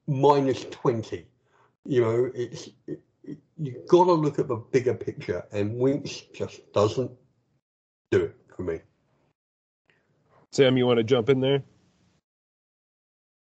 minus 0.06 0.64
twenty. 0.70 1.26
You 1.84 2.00
know, 2.00 2.30
it's 2.34 2.70
it, 2.86 3.02
you've 3.58 3.86
got 3.88 4.04
to 4.04 4.12
look 4.12 4.38
at 4.38 4.48
the 4.48 4.56
bigger 4.56 4.94
picture, 4.94 5.44
and 5.52 5.78
Winks 5.78 6.22
just 6.34 6.72
doesn't 6.72 7.10
do 8.18 8.24
it 8.24 8.36
for 8.56 8.62
me. 8.62 8.80
Sam, 10.52 10.76
you 10.76 10.86
want 10.86 10.98
to 10.98 11.04
jump 11.04 11.28
in 11.28 11.40
there? 11.40 11.62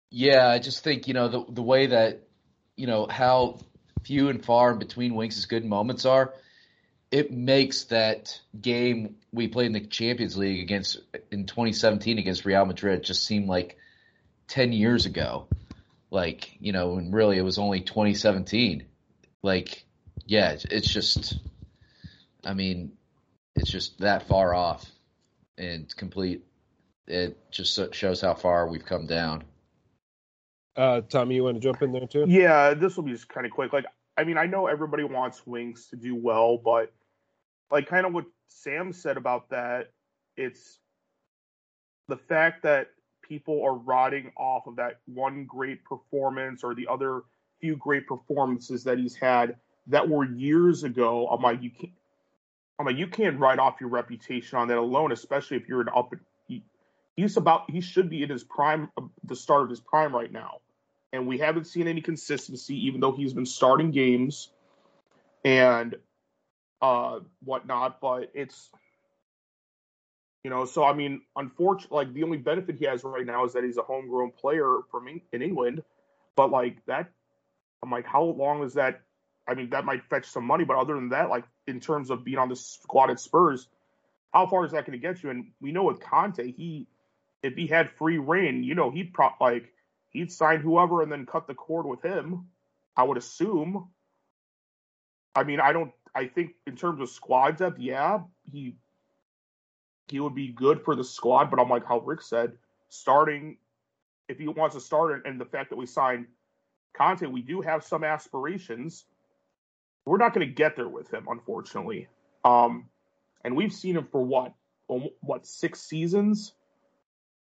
Yeah, 0.09 0.47
I 0.47 0.59
just 0.59 0.83
think 0.83 1.07
you 1.07 1.13
know 1.13 1.27
the 1.27 1.45
the 1.49 1.61
way 1.61 1.87
that 1.87 2.27
you 2.75 2.87
know 2.87 3.07
how 3.09 3.59
few 4.03 4.29
and 4.29 4.43
far 4.43 4.71
in 4.71 4.79
between 4.79 5.15
Winks' 5.15 5.45
good 5.45 5.65
moments 5.65 6.05
are, 6.05 6.33
it 7.11 7.31
makes 7.31 7.85
that 7.85 8.39
game 8.59 9.17
we 9.31 9.47
played 9.47 9.67
in 9.67 9.73
the 9.73 9.81
Champions 9.81 10.37
League 10.37 10.61
against 10.61 10.99
in 11.31 11.45
2017 11.45 12.17
against 12.17 12.45
Real 12.45 12.65
Madrid 12.65 13.03
just 13.03 13.25
seem 13.25 13.47
like 13.47 13.77
10 14.47 14.73
years 14.73 15.05
ago. 15.05 15.47
Like, 16.09 16.57
you 16.59 16.71
know, 16.71 16.97
and 16.97 17.13
really 17.13 17.37
it 17.37 17.43
was 17.43 17.57
only 17.57 17.81
2017. 17.81 18.85
Like, 19.43 19.85
yeah, 20.25 20.57
it's 20.69 20.91
just, 20.91 21.37
I 22.43 22.53
mean, 22.53 22.93
it's 23.55 23.69
just 23.69 23.99
that 23.99 24.27
far 24.27 24.53
off 24.53 24.85
and 25.57 25.93
complete. 25.95 26.43
It 27.07 27.37
just 27.51 27.93
shows 27.93 28.21
how 28.21 28.33
far 28.33 28.67
we've 28.67 28.85
come 28.85 29.05
down. 29.05 29.43
Uh, 30.75 31.01
Tommy, 31.01 31.35
you 31.35 31.43
want 31.43 31.55
to 31.55 31.61
jump 31.61 31.81
in 31.81 31.91
there 31.91 32.07
too? 32.07 32.25
Yeah, 32.27 32.73
this 32.73 32.95
will 32.95 33.03
be 33.03 33.11
just 33.11 33.27
kind 33.27 33.45
of 33.45 33.51
quick. 33.51 33.73
Like, 33.73 33.85
I 34.17 34.23
mean, 34.23 34.37
I 34.37 34.45
know 34.45 34.67
everybody 34.67 35.03
wants 35.03 35.45
Winks 35.45 35.87
to 35.89 35.95
do 35.95 36.15
well, 36.15 36.57
but 36.57 36.93
like 37.69 37.87
kind 37.87 38.05
of 38.05 38.13
what 38.13 38.25
Sam 38.47 38.93
said 38.93 39.17
about 39.17 39.49
that, 39.49 39.91
it's 40.37 40.79
the 42.07 42.17
fact 42.17 42.63
that 42.63 42.87
people 43.21 43.63
are 43.63 43.73
rotting 43.73 44.31
off 44.37 44.67
of 44.67 44.77
that 44.77 44.99
one 45.05 45.45
great 45.45 45.83
performance 45.83 46.63
or 46.63 46.75
the 46.75 46.87
other 46.87 47.21
few 47.59 47.75
great 47.75 48.07
performances 48.07 48.83
that 48.85 48.97
he's 48.97 49.15
had 49.15 49.55
that 49.87 50.07
were 50.07 50.25
years 50.25 50.83
ago. 50.83 51.27
I'm 51.27 51.41
like, 51.41 51.61
you 51.61 51.71
can't. 51.71 51.93
I'm 52.79 52.85
like, 52.85 52.97
you 52.97 53.07
can't 53.07 53.39
write 53.39 53.59
off 53.59 53.75
your 53.79 53.89
reputation 53.89 54.57
on 54.57 54.67
that 54.69 54.77
alone, 54.77 55.11
especially 55.11 55.57
if 55.57 55.67
you're 55.67 55.81
an 55.81 55.89
up. 55.95 56.13
He, 56.47 56.63
he's 57.15 57.37
about. 57.37 57.69
He 57.69 57.81
should 57.81 58.09
be 58.09 58.23
in 58.23 58.29
his 58.29 58.43
prime, 58.43 58.89
the 59.23 59.35
start 59.35 59.63
of 59.63 59.69
his 59.69 59.79
prime 59.79 60.15
right 60.15 60.31
now 60.31 60.61
and 61.13 61.27
we 61.27 61.37
haven't 61.37 61.65
seen 61.65 61.87
any 61.87 62.01
consistency, 62.01 62.87
even 62.87 63.01
though 63.01 63.11
he's 63.11 63.33
been 63.33 63.45
starting 63.45 63.91
games 63.91 64.49
and 65.43 65.95
uh, 66.81 67.19
whatnot. 67.43 67.99
But 67.99 68.31
it's 68.33 68.69
you 70.43 70.49
know, 70.49 70.65
so 70.65 70.83
I 70.83 70.93
mean, 70.93 71.21
unfortunately, 71.35 71.95
like 71.95 72.13
the 72.13 72.23
only 72.23 72.37
benefit 72.37 72.77
he 72.77 72.85
has 72.85 73.03
right 73.03 73.25
now 73.25 73.45
is 73.45 73.53
that 73.53 73.63
he's 73.63 73.77
a 73.77 73.83
homegrown 73.83 74.31
player 74.31 74.79
from 74.89 75.07
in 75.31 75.41
England. 75.41 75.83
But 76.35 76.49
like 76.49 76.83
that, 76.85 77.11
I'm 77.83 77.91
like, 77.91 78.05
how 78.05 78.23
long 78.23 78.63
is 78.63 78.75
that? 78.75 79.01
I 79.51 79.53
mean, 79.53 79.69
that 79.71 79.83
might 79.83 80.05
fetch 80.09 80.27
some 80.27 80.45
money, 80.45 80.63
but 80.63 80.77
other 80.77 80.95
than 80.95 81.09
that, 81.09 81.29
like 81.29 81.43
in 81.67 81.81
terms 81.81 82.09
of 82.09 82.23
being 82.23 82.37
on 82.37 82.47
the 82.47 82.55
squad 82.55 83.09
at 83.09 83.19
Spurs, 83.19 83.67
how 84.33 84.47
far 84.47 84.65
is 84.65 84.71
that 84.71 84.85
going 84.85 84.97
to 84.97 85.07
get 85.07 85.21
you? 85.21 85.29
And 85.29 85.51
we 85.59 85.73
know 85.73 85.83
with 85.83 85.99
Conte, 85.99 86.53
he 86.53 86.87
if 87.43 87.55
he 87.55 87.67
had 87.67 87.91
free 87.91 88.17
reign, 88.17 88.63
you 88.63 88.75
know, 88.75 88.91
he'd 88.91 89.13
pro 89.13 89.29
like 89.41 89.73
he'd 90.09 90.31
sign 90.31 90.61
whoever 90.61 91.01
and 91.01 91.11
then 91.11 91.25
cut 91.25 91.47
the 91.47 91.53
cord 91.53 91.85
with 91.85 92.01
him. 92.01 92.47
I 92.95 93.03
would 93.03 93.17
assume. 93.17 93.89
I 95.35 95.43
mean, 95.43 95.59
I 95.59 95.73
don't. 95.73 95.91
I 96.15 96.27
think 96.27 96.51
in 96.65 96.77
terms 96.77 97.01
of 97.01 97.09
squad 97.09 97.57
depth, 97.57 97.77
yeah, 97.77 98.19
he 98.49 98.77
he 100.07 100.21
would 100.21 100.35
be 100.35 100.47
good 100.47 100.85
for 100.85 100.95
the 100.95 101.03
squad. 101.03 101.51
But 101.51 101.59
I'm 101.59 101.69
like 101.69 101.85
how 101.85 101.99
Rick 101.99 102.21
said, 102.21 102.53
starting 102.87 103.57
if 104.29 104.39
he 104.39 104.47
wants 104.47 104.75
to 104.75 104.81
start, 104.81 105.25
and 105.25 105.41
the 105.41 105.45
fact 105.45 105.71
that 105.71 105.75
we 105.75 105.85
signed 105.85 106.27
Conte, 106.93 107.25
we 107.25 107.41
do 107.41 107.59
have 107.59 107.83
some 107.83 108.05
aspirations. 108.05 109.03
We're 110.05 110.17
not 110.17 110.33
going 110.33 110.47
to 110.47 110.53
get 110.53 110.75
there 110.75 110.87
with 110.87 111.13
him, 111.13 111.27
unfortunately. 111.29 112.07
Um, 112.43 112.89
and 113.43 113.55
we've 113.55 113.73
seen 113.73 113.97
him 113.97 114.07
for 114.11 114.23
what, 114.23 114.53
what 114.87 115.45
six 115.45 115.81
seasons? 115.81 116.53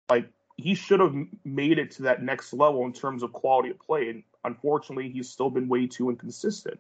Like 0.09 0.29
he 0.57 0.75
should 0.75 1.01
have 1.01 1.15
made 1.45 1.79
it 1.79 1.93
to 1.93 2.03
that 2.03 2.23
next 2.23 2.53
level 2.53 2.85
in 2.85 2.93
terms 2.93 3.23
of 3.23 3.33
quality 3.33 3.71
of 3.71 3.79
play, 3.79 4.09
and 4.09 4.23
unfortunately, 4.45 5.11
he's 5.11 5.31
still 5.31 5.51
been 5.51 5.69
way 5.69 5.87
too 5.87 6.11
inconsistent. 6.11 6.79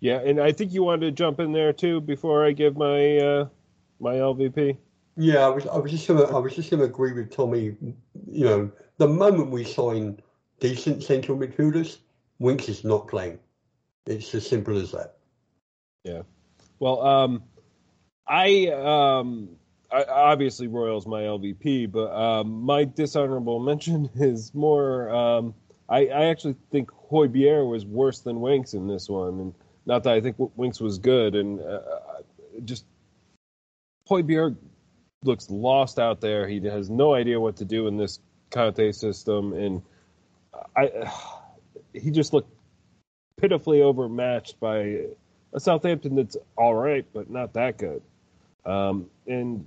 Yeah, 0.00 0.20
and 0.20 0.40
I 0.40 0.52
think 0.52 0.72
you 0.72 0.82
wanted 0.82 1.06
to 1.06 1.12
jump 1.12 1.40
in 1.40 1.52
there 1.52 1.72
too 1.72 2.00
before 2.00 2.44
I 2.44 2.52
give 2.52 2.76
my 2.76 3.18
uh, 3.18 3.48
my 4.00 4.14
LVP. 4.14 4.76
Yeah, 5.16 5.38
I 5.38 5.48
was 5.48 5.66
I 5.66 5.78
was 5.78 5.90
just 5.90 6.06
gonna 6.06 6.24
I 6.24 6.38
was 6.38 6.54
just 6.54 6.70
gonna 6.70 6.84
agree 6.84 7.12
with 7.12 7.30
Tommy. 7.30 7.76
You 8.30 8.44
know, 8.44 8.70
the 8.98 9.08
moment 9.08 9.50
we 9.50 9.64
sign 9.64 10.20
decent 10.60 11.02
central 11.02 11.38
midfielders, 11.38 11.98
Winks 12.38 12.68
is 12.68 12.84
not 12.84 13.08
playing. 13.08 13.38
It's 14.06 14.34
as 14.34 14.46
simple 14.46 14.78
as 14.78 14.92
that. 14.92 15.16
Yeah. 16.04 16.22
Well, 16.78 17.02
um, 17.02 17.42
I 18.26 18.68
um, 18.68 19.56
I, 19.90 20.04
obviously 20.04 20.68
Royal's 20.68 21.06
my 21.06 21.22
LVP, 21.22 21.90
but 21.90 22.12
um, 22.12 22.62
my 22.62 22.84
dishonorable 22.84 23.58
mention 23.60 24.10
is 24.14 24.54
more. 24.54 25.10
Um, 25.10 25.54
I, 25.88 26.06
I 26.06 26.24
actually 26.26 26.56
think 26.72 26.90
Højbjerg 27.10 27.70
was 27.70 27.86
worse 27.86 28.20
than 28.20 28.40
Winks 28.40 28.74
in 28.74 28.88
this 28.88 29.08
one, 29.08 29.40
and 29.40 29.54
not 29.86 30.02
that 30.04 30.14
I 30.14 30.20
think 30.20 30.36
Winks 30.56 30.80
was 30.80 30.98
good, 30.98 31.36
and 31.36 31.60
uh, 31.60 31.80
just 32.64 32.84
Højbjerg 34.08 34.56
looks 35.22 35.48
lost 35.48 35.98
out 35.98 36.20
there. 36.20 36.48
He 36.48 36.60
has 36.64 36.90
no 36.90 37.14
idea 37.14 37.38
what 37.38 37.56
to 37.56 37.64
do 37.64 37.86
in 37.86 37.96
this 37.96 38.18
Conte 38.50 38.92
system, 38.92 39.52
and 39.52 39.82
I 40.76 41.10
he 41.92 42.10
just 42.10 42.32
looked 42.32 42.55
pitifully 43.36 43.82
overmatched 43.82 44.58
by 44.60 45.00
a 45.52 45.60
Southampton 45.60 46.16
that's 46.16 46.36
all 46.56 46.74
right, 46.74 47.04
but 47.12 47.30
not 47.30 47.52
that 47.54 47.78
good. 47.78 48.02
Um, 48.64 49.06
and 49.26 49.66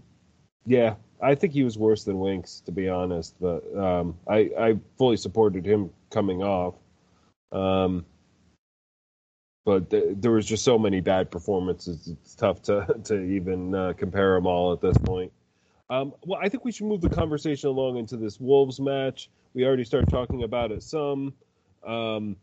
yeah, 0.66 0.96
I 1.22 1.36
think 1.36 1.54
he 1.54 1.64
was 1.64 1.78
worse 1.78 2.04
than 2.04 2.20
Winks, 2.20 2.62
to 2.66 2.72
be 2.72 2.90
honest. 2.90 3.36
But 3.40 3.64
um, 3.78 4.18
I, 4.28 4.50
I 4.60 4.80
fully 4.98 5.18
supported 5.18 5.66
him 5.66 5.90
coming 6.10 6.44
off. 6.44 6.76
Um, 7.52 8.06
but 9.66 9.90
th- 9.90 10.16
there 10.18 10.32
was 10.32 10.46
just 10.46 10.64
so 10.64 10.78
many 10.78 11.02
bad 11.02 11.32
performances. 11.32 12.08
It's 12.08 12.36
tough 12.36 12.62
to 12.64 12.86
to 13.06 13.22
even 13.22 13.74
uh, 13.74 13.94
compare 13.98 14.36
them 14.36 14.48
all 14.48 14.74
at 14.74 14.82
this 14.82 14.98
point. 14.98 15.32
Um, 15.90 16.14
well, 16.24 16.40
I 16.42 16.50
think 16.50 16.66
we 16.66 16.72
should 16.72 16.86
move 16.86 17.02
the 17.02 17.10
conversation 17.10 17.70
along 17.70 17.98
into 17.98 18.16
this 18.16 18.40
Wolves 18.40 18.80
match. 18.80 19.30
We 19.54 19.66
already 19.66 19.84
started 19.84 20.10
talking 20.10 20.44
about 20.44 20.72
it 20.72 20.84
some. 20.84 21.34
Um, 21.86 22.36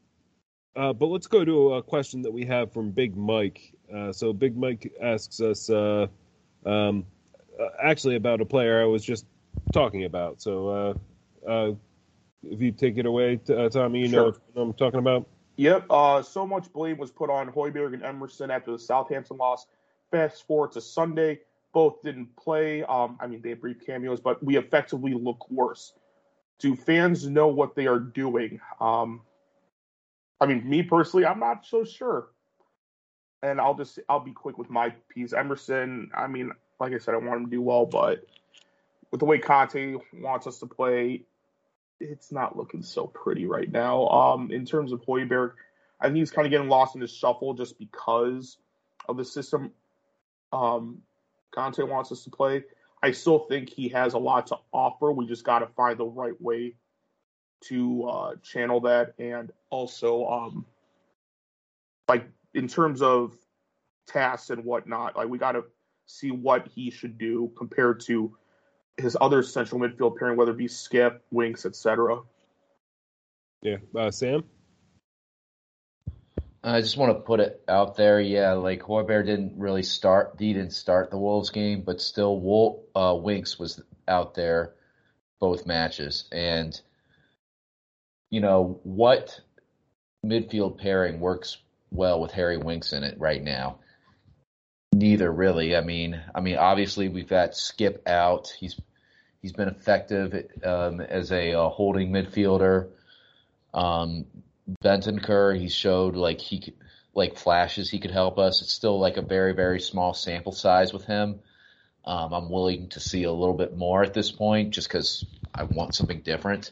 uh, 0.77 0.93
but 0.93 1.07
let's 1.07 1.27
go 1.27 1.45
to 1.45 1.75
a 1.75 1.83
question 1.83 2.23
that 2.23 2.33
we 2.33 2.45
have 2.45 2.73
from 2.73 2.91
Big 2.91 3.17
Mike. 3.17 3.73
Uh, 3.93 4.13
so 4.13 4.33
Big 4.33 4.57
Mike 4.57 4.93
asks 5.03 5.41
us, 5.41 5.71
uh, 5.71 6.07
um, 6.67 7.07
uh, 7.59 7.69
actually, 7.83 8.17
about 8.17 8.41
a 8.41 8.45
player 8.45 8.83
I 8.83 8.85
was 8.85 9.03
just 9.03 9.25
talking 9.73 10.05
about. 10.05 10.43
So 10.43 10.69
uh, 10.69 11.51
uh, 11.51 11.75
if 12.43 12.61
you 12.61 12.73
take 12.73 12.99
it 12.99 13.07
away, 13.07 13.37
Tommy, 13.71 14.01
you 14.01 14.09
sure. 14.09 14.21
know 14.21 14.37
what 14.53 14.63
I'm 14.63 14.73
talking 14.75 15.01
about. 15.01 15.27
Yep. 15.57 15.87
so 16.25 16.47
much 16.47 16.71
blame 16.73 16.99
was 16.99 17.11
put 17.11 17.31
on 17.31 17.51
Højbjerg 17.51 17.95
and 17.95 18.05
Emerson 18.05 18.51
after 18.51 18.73
the 18.73 18.79
Southampton 18.79 19.39
loss. 19.39 19.67
Fast 20.11 20.47
forward 20.47 20.73
to 20.73 20.83
Sunday, 20.83 21.41
both 21.73 22.03
didn't 22.03 22.37
play. 22.37 22.83
Um, 22.83 23.17
I 23.19 23.27
mean, 23.27 23.41
they 23.41 23.51
had 23.51 23.63
brief 23.63 23.85
cameos, 23.85 24.21
but 24.21 24.45
we 24.45 24.59
effectively 24.59 25.15
look 25.15 25.51
worse. 25.51 25.95
Do 26.59 26.77
fans 26.77 27.27
know 27.27 27.49
what 27.49 27.75
they 27.75 27.87
are 27.87 27.99
doing? 27.99 28.61
Um, 28.81 29.23
I 30.41 30.47
mean, 30.47 30.69
me 30.69 30.83
personally, 30.83 31.27
I'm 31.27 31.41
not 31.41 31.67
so 31.67 31.85
sure. 31.85 32.29
And 33.43 33.61
I'll 33.61 33.75
just 33.75 33.99
I'll 34.09 34.21
be 34.21 34.33
quick 34.33 34.59
with 34.59 34.71
my 34.71 34.91
piece. 35.09 35.33
Emerson, 35.33 36.11
I 36.15 36.27
mean, 36.27 36.53
like 36.81 36.93
I 36.93 36.99
said, 36.99 37.15
I 37.15 37.19
want 37.19 37.41
him 37.41 37.45
to 37.47 37.51
do 37.51 37.63
well, 37.63 37.87
but 37.87 38.25
with 39.11 39.21
the 39.21 39.27
way 39.27 39.39
Conte 39.39 39.97
wants 40.13 40.47
us 40.47 40.59
to 40.59 40.67
play, 40.67 41.23
it's 42.01 42.33
not 42.33 42.57
looking 42.57 42.83
so 42.83 43.07
pretty 43.07 43.47
right 43.47 43.71
now. 43.71 44.09
Um, 44.09 44.51
in 44.51 44.67
terms 44.67 44.93
of 44.93 45.03
Højbjerg, 45.03 45.53
I 46.01 46.07
think 46.07 46.17
he's 46.17 46.31
kind 46.31 46.47
of 46.47 46.51
getting 46.51 46.69
lost 46.69 46.95
in 46.95 47.01
the 47.01 47.07
shuffle 47.07 47.55
just 47.55 47.79
because 47.79 48.59
of 49.09 49.17
the 49.17 49.25
system 49.25 49.73
um, 50.53 51.03
Conte 51.55 51.83
wants 51.83 52.13
us 52.13 52.25
to 52.25 52.31
play. 52.31 52.65
I 53.03 53.13
still 53.13 53.41
think 53.41 53.71
he 53.71 53.89
has 53.91 54.15
a 54.15 54.19
lot 54.19 54.49
to 54.49 54.57
offer. 54.73 55.13
We 55.13 55.27
just 55.27 55.45
got 55.45 55.61
to 55.61 55.67
find 55.69 55.99
the 55.99 56.05
right 56.05 56.41
way 56.41 56.75
to 57.65 58.05
uh, 58.05 58.35
channel 58.43 58.81
that, 58.81 59.15
and 59.19 59.53
also 59.71 60.27
um, 60.27 60.67
like 62.09 62.27
in 62.55 62.69
terms 62.69 63.03
of 63.03 63.35
tasks 64.07 64.51
and 64.51 64.65
whatnot, 64.65 65.17
like 65.17 65.29
we 65.29 65.39
got 65.39 65.53
to 65.53 65.65
see 66.07 66.31
what 66.31 66.69
he 66.69 66.91
should 66.91 67.19
do 67.19 67.53
compared 67.57 68.01
to 68.01 68.37
his 68.97 69.17
other 69.21 69.43
central 69.43 69.81
midfield 69.81 70.17
pairing, 70.17 70.37
whether 70.37 70.53
it 70.53 70.57
be 70.57 70.69
Skip, 70.69 71.23
Winks, 71.31 71.67
etc. 71.67 72.21
Yeah, 73.63 73.77
uh, 73.97 74.11
Sam. 74.11 74.45
I 76.63 76.81
just 76.81 76.97
want 76.97 77.17
to 77.17 77.21
put 77.21 77.41
it 77.41 77.63
out 77.69 77.97
there. 77.97 78.21
Yeah, 78.21 78.53
like 78.55 78.83
Højbjerg 78.83 79.27
didn't 79.27 79.59
really 79.59 79.83
start. 79.85 80.37
He 80.39 80.53
didn't 80.53 80.73
start 80.73 81.11
the 81.11 81.19
Wolves 81.19 81.51
game, 81.51 81.83
but 81.83 82.01
still, 82.01 82.41
Wolf, 82.41 82.81
uh, 82.95 83.15
Winks 83.17 83.59
was 83.59 83.81
out 84.09 84.35
there 84.35 84.75
both 85.39 85.67
matches, 85.67 86.25
and 86.33 86.81
you 88.31 88.41
know, 88.41 88.81
what 88.83 89.41
midfield 90.25 90.79
pairing 90.79 91.21
works 91.21 91.59
well 91.91 92.21
with 92.21 92.33
Harry 92.33 92.59
Winks 92.59 92.93
in 92.93 93.05
it 93.05 93.19
right 93.19 93.43
now? 93.43 93.79
Neither 94.93 95.31
really. 95.31 95.77
I 95.77 95.83
mean, 95.83 96.21
I 96.35 96.41
mean, 96.41 96.57
obviously 96.57 97.09
we've 97.09 97.29
got 97.29 97.57
Skip 97.57 98.03
out. 98.09 98.53
He's 98.59 98.81
he's 99.43 99.53
been 99.53 99.69
effective 99.69 100.49
um, 100.65 101.01
as 101.01 101.31
a, 101.33 101.51
a, 101.53 101.69
holding 101.69 102.11
midfielder. 102.11 102.89
Um, 103.75 104.27
Kerr. 104.83 105.55
he 105.55 105.69
showed 105.69 106.17
like 106.17 106.41
he 106.41 106.61
could, 106.61 106.75
like 107.15 107.37
flashes 107.37 107.91
he 107.91 107.99
could 107.99 108.11
help 108.11 108.39
us. 108.39 108.63
It's 108.63 108.73
still 108.73 108.99
like 108.99 109.17
a 109.17 109.23
very 109.23 109.53
very 109.53 109.81
small 109.81 110.15
sample 110.15 110.53
size 110.53 110.93
with 110.93 111.05
him. 111.05 111.41
Um, 112.05 112.33
I'm 112.33 112.51
willing 112.51 112.89
to 112.91 113.01
see 113.01 113.25
a 113.25 113.33
little 113.33 113.55
bit 113.55 113.77
more 113.77 114.03
at 114.03 114.15
this 114.15 114.31
point, 114.31 114.71
just 114.71 114.89
because 114.89 115.25
I 115.53 115.65
want 115.65 115.95
something 115.95 116.21
different. 116.21 116.71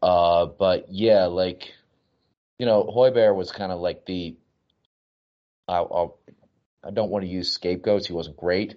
Uh, 0.00 0.46
but 0.46 0.86
yeah, 0.90 1.26
like 1.26 1.74
you 2.62 2.66
know, 2.66 2.84
Højbjerg 2.84 3.34
was 3.34 3.50
kind 3.50 3.72
of 3.72 3.80
like 3.80 4.06
the. 4.06 4.36
I'll, 5.66 5.90
I'll, 5.92 6.18
I 6.84 6.92
don't 6.92 7.10
want 7.10 7.24
to 7.24 7.28
use 7.28 7.50
scapegoats. 7.50 8.06
He 8.06 8.12
wasn't 8.12 8.36
great, 8.36 8.76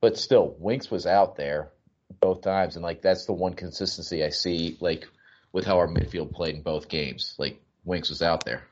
but 0.00 0.18
still, 0.18 0.56
Winks 0.58 0.90
was 0.90 1.06
out 1.06 1.36
there 1.36 1.70
both 2.18 2.42
times, 2.42 2.74
and 2.74 2.82
like 2.82 3.02
that's 3.02 3.26
the 3.26 3.32
one 3.32 3.54
consistency 3.54 4.24
I 4.24 4.30
see, 4.30 4.76
like 4.80 5.06
with 5.52 5.64
how 5.64 5.78
our 5.78 5.86
midfield 5.86 6.32
played 6.32 6.56
in 6.56 6.62
both 6.62 6.88
games. 6.88 7.36
Like 7.38 7.62
Winks 7.84 8.08
was 8.08 8.20
out 8.20 8.44
there, 8.44 8.64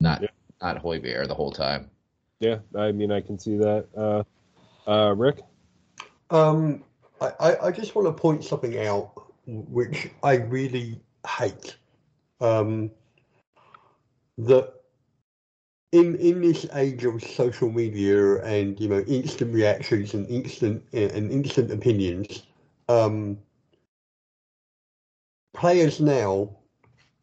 not 0.00 0.20
yeah. 0.20 0.28
not 0.60 0.82
Højbjerg 0.82 1.26
the 1.26 1.34
whole 1.34 1.52
time. 1.52 1.88
Yeah, 2.40 2.58
I 2.76 2.92
mean, 2.92 3.10
I 3.10 3.22
can 3.22 3.38
see 3.38 3.56
that. 3.56 3.86
Uh, 3.96 4.24
uh, 4.86 5.14
Rick. 5.14 5.40
Um, 6.28 6.84
I, 7.22 7.56
I 7.62 7.70
just 7.70 7.94
want 7.94 8.06
to 8.06 8.12
point 8.12 8.44
something 8.44 8.78
out, 8.86 9.12
which 9.46 10.10
I 10.22 10.34
really 10.34 11.00
hate 11.26 11.78
um, 12.42 12.90
that 14.38 14.72
in 15.92 16.16
in 16.16 16.40
this 16.42 16.66
age 16.74 17.04
of 17.04 17.22
social 17.22 17.70
media 17.70 18.42
and 18.44 18.78
you 18.80 18.88
know 18.88 19.00
instant 19.00 19.54
reactions 19.54 20.14
and 20.14 20.28
instant 20.28 20.84
and 20.92 21.30
instant 21.30 21.70
opinions, 21.70 22.42
um, 22.88 23.38
players 25.54 26.00
now 26.00 26.50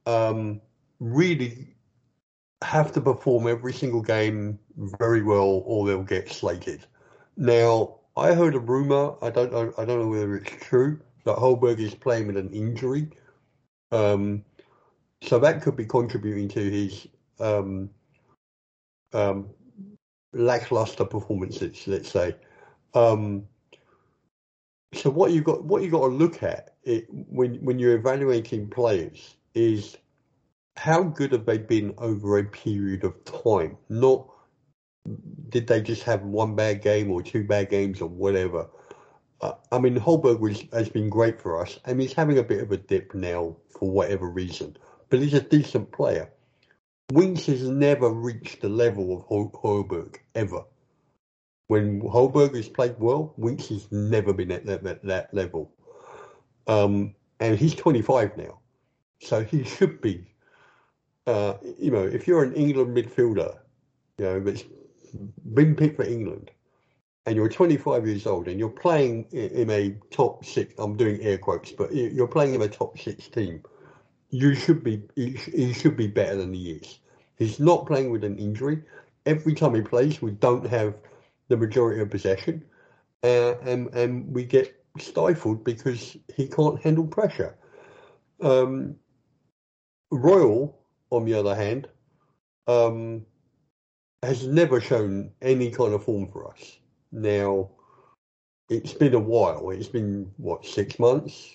um, 0.06 0.62
really 1.00 1.68
have 2.62 2.92
to 2.94 3.02
perform 3.02 3.48
every 3.48 3.74
single 3.74 4.02
game 4.02 4.60
very 4.78 5.22
well, 5.22 5.64
or 5.66 5.88
they'll 5.88 6.04
get 6.04 6.30
slated. 6.30 6.86
Now, 7.38 8.00
I 8.18 8.34
heard 8.34 8.56
a 8.56 8.60
rumor. 8.60 9.16
I 9.22 9.30
don't 9.30 9.52
know. 9.52 9.74
I 9.78 9.86
don't 9.86 10.02
know 10.02 10.08
whether 10.08 10.38
it's 10.38 10.66
true 10.66 11.00
that 11.26 11.38
Højbjerg 11.38 11.80
is 11.80 11.96
playing 11.96 12.28
with 12.28 12.38
an 12.38 12.50
injury. 12.52 13.10
Um, 13.92 14.44
so 15.22 15.40
that 15.40 15.62
could 15.62 15.76
be 15.76 15.86
contributing 15.86 16.48
to 16.50 16.70
his 16.70 17.08
um, 17.40 17.90
um, 19.14 19.50
lackluster 20.34 21.06
performances, 21.06 21.88
let's 21.88 22.10
say. 22.10 22.36
Um, 22.94 23.48
so 24.94 25.10
what 25.10 25.32
you 25.32 25.42
got, 25.42 25.64
what 25.64 25.84
you 25.84 25.92
got 25.92 26.08
to 26.08 26.14
look 26.14 26.44
at 26.44 26.76
it, 26.84 27.08
when 27.10 27.56
when 27.56 27.80
you're 27.80 27.96
evaluating 27.96 28.70
players 28.70 29.36
is 29.54 29.98
how 30.78 31.04
good 31.04 31.32
have 31.32 31.46
they 31.46 31.58
been 31.58 31.94
over 31.98 32.38
a 32.38 32.44
period 32.44 33.04
of 33.04 33.24
time? 33.26 33.78
Not 33.90 34.30
did 35.50 35.68
they 35.68 35.82
just 35.82 36.04
have 36.04 36.24
one 36.24 36.56
bad 36.56 36.82
game 36.82 37.12
or 37.12 37.22
two 37.22 37.44
bad 37.44 37.70
games 37.70 38.02
or 38.02 38.10
whatever. 38.10 38.68
Uh, 39.42 39.54
I 39.72 39.80
mean, 39.80 40.00
Højbjerg 40.00 40.40
was, 40.40 40.64
has 40.74 40.90
been 40.90 41.10
great 41.10 41.40
for 41.40 41.62
us, 41.62 41.80
and 41.86 42.02
he's 42.02 42.14
having 42.14 42.40
a 42.40 42.44
bit 42.44 42.62
of 42.62 42.72
a 42.72 42.78
dip 42.78 43.14
now 43.14 43.56
for 43.70 43.90
whatever 43.90 44.30
reason. 44.30 44.76
But 45.10 45.20
he's 45.20 45.34
a 45.34 45.42
decent 45.42 45.92
player. 45.92 46.30
Winks 47.12 47.46
has 47.46 47.68
never 47.68 48.10
reached 48.10 48.62
the 48.62 48.70
level 48.70 49.16
of 49.16 49.24
Hol- 49.24 49.52
Højbjerg 49.52 50.18
ever. 50.34 50.64
When 51.68 52.02
Højbjerg 52.02 52.56
has 52.56 52.70
played 52.70 52.96
well, 53.00 53.34
Winks 53.38 53.70
has 53.70 53.92
never 53.92 54.34
been 54.34 54.52
at 54.52 54.66
that, 54.66 54.84
that, 54.84 55.04
that 55.04 55.34
level. 55.34 55.72
Um, 56.68 57.14
and 57.40 57.58
he's 57.58 57.76
25 57.76 58.38
now, 58.38 58.60
so 59.20 59.44
he 59.44 59.64
should 59.64 60.02
be. 60.02 60.26
Uh, 61.28 61.56
you 61.80 61.92
know, 61.92 62.04
if 62.04 62.28
you're 62.28 62.44
an 62.44 62.54
England 62.54 62.96
midfielder, 62.96 63.58
you 64.18 64.26
know 64.26 64.40
that's 64.40 64.64
been 65.54 65.76
picked 65.76 65.98
for 65.98 66.04
England, 66.06 66.52
and 67.26 67.36
you're 67.36 67.50
25 67.50 68.08
years 68.08 68.28
old 68.28 68.48
and 68.48 68.60
you're 68.60 68.70
playing 68.70 69.26
in 69.32 69.70
a 69.70 69.92
top 70.12 70.46
six, 70.46 70.74
I'm 70.78 70.96
doing 70.96 71.22
air 71.22 71.38
quotes, 71.38 71.72
but 71.72 71.94
you're 71.94 72.28
playing 72.28 72.54
in 72.56 72.62
a 72.62 72.68
top 72.68 72.98
six 73.00 73.28
team, 73.28 73.64
you 74.36 74.54
should 74.54 74.84
be, 74.84 75.02
he 75.16 75.72
should 75.72 75.96
be 75.96 76.08
better 76.08 76.36
than 76.36 76.54
he 76.54 76.72
is. 76.72 77.00
He's 77.38 77.58
not 77.58 77.86
playing 77.86 78.10
with 78.10 78.26
an 78.26 78.38
injury. 78.38 78.84
Every 79.26 79.54
time 79.54 79.74
he 79.74 79.82
plays, 79.82 80.22
we 80.22 80.32
don't 80.32 80.68
have 80.68 80.94
the 81.48 81.56
majority 81.56 82.02
of 82.02 82.10
possession, 82.10 82.64
uh, 83.24 83.56
and 83.62 83.88
and 83.94 84.34
we 84.34 84.44
get 84.44 84.84
stifled 85.00 85.64
because 85.64 86.18
he 86.36 86.48
can't 86.48 86.82
handle 86.82 87.08
pressure. 87.08 87.56
Um, 88.42 88.96
Royal, 90.12 90.78
on 91.12 91.24
the 91.24 91.34
other 91.34 91.56
hand, 91.56 91.88
um, 92.68 93.26
has 94.22 94.46
never 94.48 94.82
shown 94.82 95.32
any 95.42 95.72
kind 95.72 95.94
of 95.94 96.04
form 96.04 96.28
for 96.28 96.52
us. 96.52 96.78
Now, 97.12 97.70
it's 98.70 98.94
been 98.94 99.14
a 99.14 99.20
while. 99.20 99.70
It's 99.72 99.88
been 99.88 100.32
what 100.38 100.66
six 100.66 101.00
months 101.00 101.52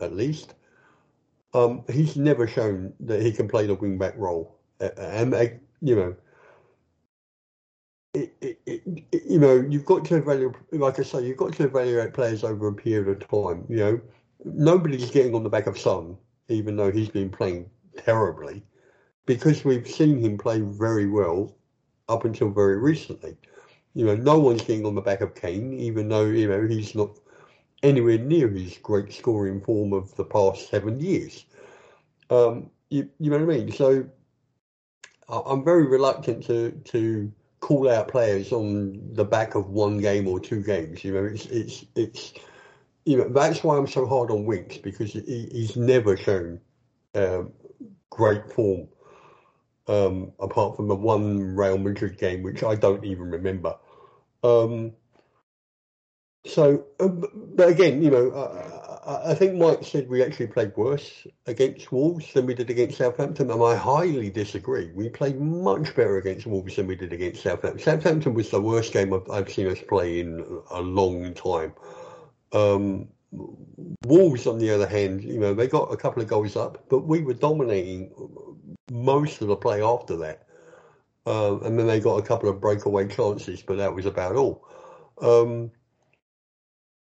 at 0.00 0.14
least. 0.14 0.54
Um, 1.54 1.84
he's 1.88 2.16
never 2.16 2.48
shown 2.48 2.92
that 3.00 3.22
he 3.22 3.30
can 3.32 3.48
play 3.48 3.66
the 3.66 3.74
wing 3.74 3.96
back 3.96 4.14
role, 4.16 4.58
and 4.80 5.32
you 5.80 5.96
know, 5.96 6.16
it, 8.12 8.32
it, 8.40 8.58
it, 8.66 9.22
you 9.28 9.38
know, 9.38 9.64
you've 9.68 9.84
got 9.84 10.04
to 10.06 10.16
evaluate. 10.16 10.56
Like 10.72 10.98
I 10.98 11.02
say, 11.02 11.24
you've 11.24 11.36
got 11.36 11.52
to 11.54 11.64
evaluate 11.64 12.12
players 12.12 12.42
over 12.42 12.68
a 12.68 12.72
period 12.72 13.08
of 13.08 13.28
time. 13.28 13.64
You 13.68 13.76
know, 13.76 14.00
nobody's 14.44 15.10
getting 15.10 15.34
on 15.34 15.44
the 15.44 15.48
back 15.48 15.66
of 15.66 15.78
Son, 15.78 16.16
even 16.48 16.76
though 16.76 16.90
he's 16.90 17.08
been 17.08 17.30
playing 17.30 17.70
terribly, 17.96 18.62
because 19.26 19.64
we've 19.64 19.88
seen 19.88 20.18
him 20.18 20.36
play 20.36 20.60
very 20.60 21.08
well 21.08 21.54
up 22.08 22.24
until 22.24 22.50
very 22.50 22.78
recently. 22.78 23.36
You 23.94 24.06
know, 24.06 24.16
no 24.16 24.38
one's 24.40 24.62
getting 24.62 24.86
on 24.86 24.96
the 24.96 25.00
back 25.00 25.20
of 25.20 25.34
Kane, 25.34 25.72
even 25.74 26.08
though, 26.08 26.24
you 26.24 26.48
know, 26.48 26.66
he's 26.66 26.94
not 26.96 27.16
anywhere 27.84 28.18
near 28.18 28.48
his 28.48 28.78
great 28.78 29.12
scoring 29.12 29.60
form 29.60 29.92
of 29.92 30.14
the 30.16 30.24
past 30.24 30.70
seven 30.70 30.98
years. 30.98 31.44
Um, 32.30 32.70
you, 32.90 33.08
you 33.20 33.30
know 33.30 33.38
what 33.38 33.54
I 33.54 33.58
mean? 33.58 33.72
So 33.72 34.06
I'm 35.28 35.64
very 35.64 35.86
reluctant 35.86 36.44
to, 36.46 36.70
to 36.70 37.30
call 37.60 37.88
out 37.88 38.08
players 38.08 38.52
on 38.52 39.00
the 39.12 39.24
back 39.24 39.54
of 39.54 39.70
one 39.70 39.98
game 39.98 40.26
or 40.26 40.40
two 40.40 40.62
games. 40.62 41.04
You 41.04 41.14
know, 41.14 41.24
it's, 41.24 41.46
it's, 41.46 41.84
it's, 41.94 42.32
you 43.04 43.18
know, 43.18 43.28
that's 43.28 43.62
why 43.62 43.76
I'm 43.76 43.86
so 43.86 44.06
hard 44.06 44.30
on 44.30 44.46
Winks 44.46 44.78
because 44.78 45.12
he, 45.12 45.48
he's 45.52 45.76
never 45.76 46.16
shown 46.16 46.60
um, 47.14 47.52
great 48.10 48.50
form 48.50 48.88
um, 49.88 50.32
apart 50.40 50.76
from 50.76 50.88
the 50.88 50.94
one 50.94 51.54
Real 51.54 51.78
Madrid 51.78 52.18
game, 52.18 52.42
which 52.42 52.62
I 52.62 52.74
don't 52.74 53.04
even 53.04 53.30
remember. 53.30 53.76
Um, 54.42 54.92
so, 56.46 56.84
um, 57.00 57.24
but 57.54 57.68
again, 57.68 58.02
you 58.02 58.10
know, 58.10 58.30
I, 59.06 59.30
I, 59.30 59.34
think 59.34 59.54
Mike 59.54 59.82
said 59.82 60.08
we 60.08 60.22
actually 60.22 60.48
played 60.48 60.76
worse 60.76 61.26
against 61.46 61.90
Wolves 61.90 62.32
than 62.32 62.46
we 62.46 62.54
did 62.54 62.68
against 62.68 62.98
Southampton, 62.98 63.50
and 63.50 63.62
I 63.62 63.76
highly 63.76 64.30
disagree. 64.30 64.90
We 64.94 65.08
played 65.08 65.40
much 65.40 65.94
better 65.94 66.18
against 66.18 66.46
Wolves 66.46 66.76
than 66.76 66.86
we 66.86 66.96
did 66.96 67.12
against 67.12 67.42
Southampton. 67.42 67.78
Southampton 67.78 68.34
was 68.34 68.50
the 68.50 68.60
worst 68.60 68.92
game 68.92 69.14
I've, 69.14 69.30
I've 69.30 69.52
seen 69.52 69.68
us 69.68 69.78
play 69.88 70.20
in 70.20 70.44
a 70.70 70.82
long 70.82 71.32
time. 71.34 71.74
Um, 72.52 73.08
Wolves, 74.06 74.46
on 74.46 74.58
the 74.58 74.70
other 74.70 74.86
hand, 74.86 75.24
you 75.24 75.40
know, 75.40 75.54
they 75.54 75.66
got 75.66 75.92
a 75.92 75.96
couple 75.96 76.22
of 76.22 76.28
goals 76.28 76.56
up, 76.56 76.84
but 76.88 77.00
we 77.00 77.20
were 77.20 77.34
dominating 77.34 78.12
most 78.90 79.40
of 79.40 79.48
the 79.48 79.56
play 79.56 79.82
after 79.82 80.16
that. 80.18 80.46
Um, 81.26 81.62
and 81.64 81.78
then 81.78 81.86
they 81.86 82.00
got 82.00 82.18
a 82.18 82.22
couple 82.22 82.50
of 82.50 82.60
breakaway 82.60 83.08
chances, 83.08 83.62
but 83.62 83.78
that 83.78 83.94
was 83.94 84.04
about 84.04 84.36
all. 84.36 84.68
Um, 85.20 85.70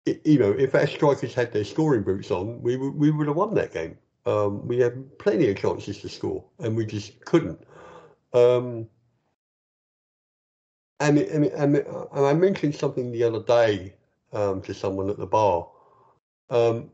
you 0.06 0.40
know, 0.40 0.52
if 0.52 0.76
our 0.76 0.88
strikers 0.88 1.34
had 1.34 1.54
their 1.54 1.64
scoring 1.64 2.04
boots 2.04 2.32
on, 2.32 2.62
we 2.62 2.78
we 2.78 3.12
would 3.12 3.28
have 3.28 3.36
won 3.36 3.54
that 3.56 3.74
game. 3.74 3.98
Um, 4.26 4.68
we 4.68 4.80
had 4.80 5.18
plenty 5.18 5.50
of 5.50 5.58
chances 5.58 6.00
to 6.00 6.10
score, 6.10 6.44
and 6.60 6.76
we 6.76 6.86
just 6.86 7.24
couldn't. 7.26 7.60
Um, 8.34 8.88
and, 11.00 11.18
and, 11.18 11.46
and, 11.46 11.76
and 11.78 12.26
I 12.26 12.34
mentioned 12.34 12.76
something 12.76 13.12
the 13.12 13.24
other 13.24 13.44
day 13.44 13.94
um, 14.32 14.62
to 14.62 14.74
someone 14.74 15.10
at 15.10 15.18
the 15.18 15.26
bar 15.26 15.68
um, 16.50 16.92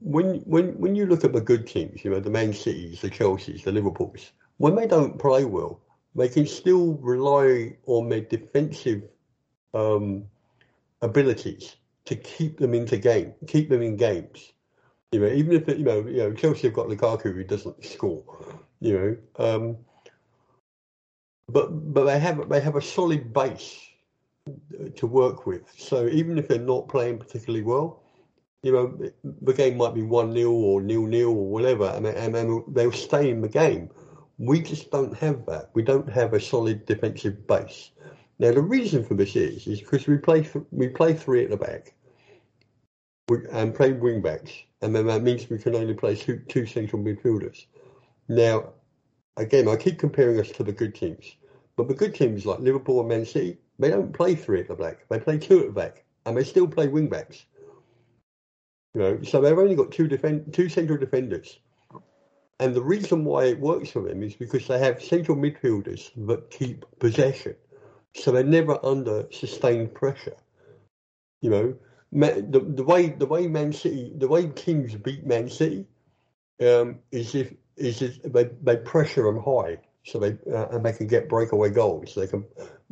when 0.00 0.36
when 0.40 0.78
when 0.78 0.94
you 0.94 1.06
look 1.06 1.24
at 1.24 1.32
the 1.32 1.40
good 1.40 1.66
teams, 1.66 2.04
you 2.04 2.10
know 2.10 2.20
the 2.20 2.30
Man 2.30 2.52
Cities, 2.52 3.00
the 3.00 3.10
Chelseas, 3.10 3.64
the 3.64 3.72
Liverpools, 3.72 4.30
when 4.58 4.76
they 4.76 4.86
don't 4.86 5.18
play 5.18 5.44
well, 5.44 5.80
they 6.14 6.28
can 6.28 6.46
still 6.46 6.94
rely 6.94 7.76
on 7.86 8.08
their 8.08 8.20
defensive 8.20 9.02
um, 9.74 10.24
abilities 11.02 11.76
to 12.06 12.16
keep 12.16 12.58
them 12.58 12.72
into 12.72 12.96
game, 12.96 13.34
keep 13.46 13.68
them 13.68 13.82
in 13.82 13.96
games. 13.96 14.52
You 15.12 15.20
know, 15.20 15.28
even 15.28 15.52
if 15.52 15.68
you 15.68 15.84
know, 15.84 16.00
you 16.00 16.18
know, 16.18 16.32
Chelsea 16.32 16.68
have 16.68 16.74
got 16.74 16.88
Lukaku 16.88 17.34
who 17.34 17.44
doesn't 17.44 17.84
score. 17.84 18.24
You 18.80 19.20
know, 19.38 19.44
um, 19.44 19.76
but 21.48 21.68
but 21.92 22.04
they 22.04 22.18
have 22.18 22.48
they 22.48 22.60
have 22.60 22.76
a 22.76 22.82
solid 22.82 23.32
base 23.32 23.78
to 24.96 25.06
work 25.06 25.46
with. 25.46 25.62
So 25.76 26.06
even 26.08 26.38
if 26.38 26.48
they're 26.48 26.58
not 26.58 26.88
playing 26.88 27.18
particularly 27.18 27.64
well, 27.64 28.02
you 28.62 28.72
know, 28.72 28.98
the 29.42 29.52
game 29.52 29.76
might 29.76 29.94
be 29.94 30.02
1 30.02 30.32
0 30.32 30.50
or 30.50 30.80
nil 30.80 31.06
nil 31.06 31.30
or 31.30 31.48
whatever, 31.48 31.86
and, 31.94 32.06
and, 32.06 32.64
they'll 32.68 32.92
stay 32.92 33.30
in 33.30 33.40
the 33.40 33.48
game. 33.48 33.90
We 34.38 34.60
just 34.60 34.90
don't 34.90 35.16
have 35.16 35.46
that. 35.46 35.70
We 35.74 35.82
don't 35.82 36.10
have 36.10 36.34
a 36.34 36.40
solid 36.40 36.84
defensive 36.84 37.46
base. 37.46 37.90
Now, 38.38 38.52
the 38.52 38.60
reason 38.60 39.04
for 39.04 39.14
this 39.14 39.34
is 39.34 39.66
is 39.66 39.80
because 39.80 40.06
we 40.06 40.18
play 40.18 40.48
we 40.70 40.88
play 40.88 41.14
three 41.14 41.44
at 41.44 41.50
the 41.50 41.56
back 41.56 41.94
and 43.28 43.74
play 43.74 43.92
wing 43.92 44.22
backs, 44.22 44.52
and 44.82 44.94
then 44.94 45.06
that 45.06 45.22
means 45.22 45.50
we 45.50 45.58
can 45.58 45.74
only 45.74 45.94
play 45.94 46.14
two, 46.14 46.38
two 46.48 46.64
central 46.64 47.02
midfielders. 47.02 47.66
Now, 48.28 48.72
again, 49.36 49.68
I 49.68 49.76
keep 49.76 49.98
comparing 49.98 50.38
us 50.38 50.50
to 50.52 50.62
the 50.62 50.72
good 50.72 50.94
teams, 50.94 51.36
but 51.76 51.88
the 51.88 51.94
good 51.94 52.14
teams 52.14 52.46
like 52.46 52.60
Liverpool 52.60 53.00
and 53.00 53.08
Man 53.08 53.24
City, 53.24 53.58
they 53.78 53.90
don't 53.90 54.12
play 54.12 54.34
three 54.34 54.60
at 54.60 54.68
the 54.68 54.74
back. 54.74 55.08
They 55.08 55.18
play 55.18 55.38
two 55.38 55.60
at 55.60 55.66
the 55.66 55.72
back, 55.72 56.04
and 56.24 56.36
they 56.36 56.44
still 56.44 56.68
play 56.68 56.86
wing 56.86 57.08
backs. 57.08 57.44
You 58.94 59.00
know, 59.00 59.22
so 59.22 59.40
they've 59.40 59.58
only 59.58 59.74
got 59.74 59.90
two 59.90 60.06
defend 60.06 60.54
two 60.54 60.68
central 60.68 60.98
defenders. 60.98 61.58
And 62.58 62.74
the 62.74 62.82
reason 62.82 63.24
why 63.24 63.46
it 63.46 63.60
works 63.60 63.90
for 63.90 64.00
them 64.00 64.22
is 64.22 64.34
because 64.34 64.66
they 64.66 64.78
have 64.78 65.02
central 65.02 65.36
midfielders 65.36 66.10
that 66.26 66.50
keep 66.50 66.86
possession. 67.00 67.54
So 68.14 68.30
they're 68.30 68.44
never 68.44 68.78
under 68.82 69.26
sustained 69.30 69.92
pressure. 69.92 70.36
You 71.42 71.50
know, 71.50 71.74
the, 72.16 72.60
the 72.60 72.84
way 72.84 73.08
the 73.08 73.26
way 73.26 73.46
Man 73.46 73.72
City, 73.72 74.12
the 74.16 74.28
way 74.28 74.48
teams 74.48 74.94
beat 74.94 75.26
Man 75.26 75.48
City, 75.48 75.86
um, 76.60 76.98
is 77.12 77.34
if 77.34 77.54
is 77.76 78.00
if 78.02 78.22
they, 78.22 78.44
they 78.62 78.76
pressure 78.76 79.24
them 79.24 79.42
high, 79.42 79.78
so 80.04 80.18
they 80.18 80.36
uh, 80.52 80.68
and 80.70 80.84
they 80.84 80.92
can 80.92 81.06
get 81.06 81.28
breakaway 81.28 81.70
goals. 81.70 82.14
They 82.14 82.26
can 82.26 82.44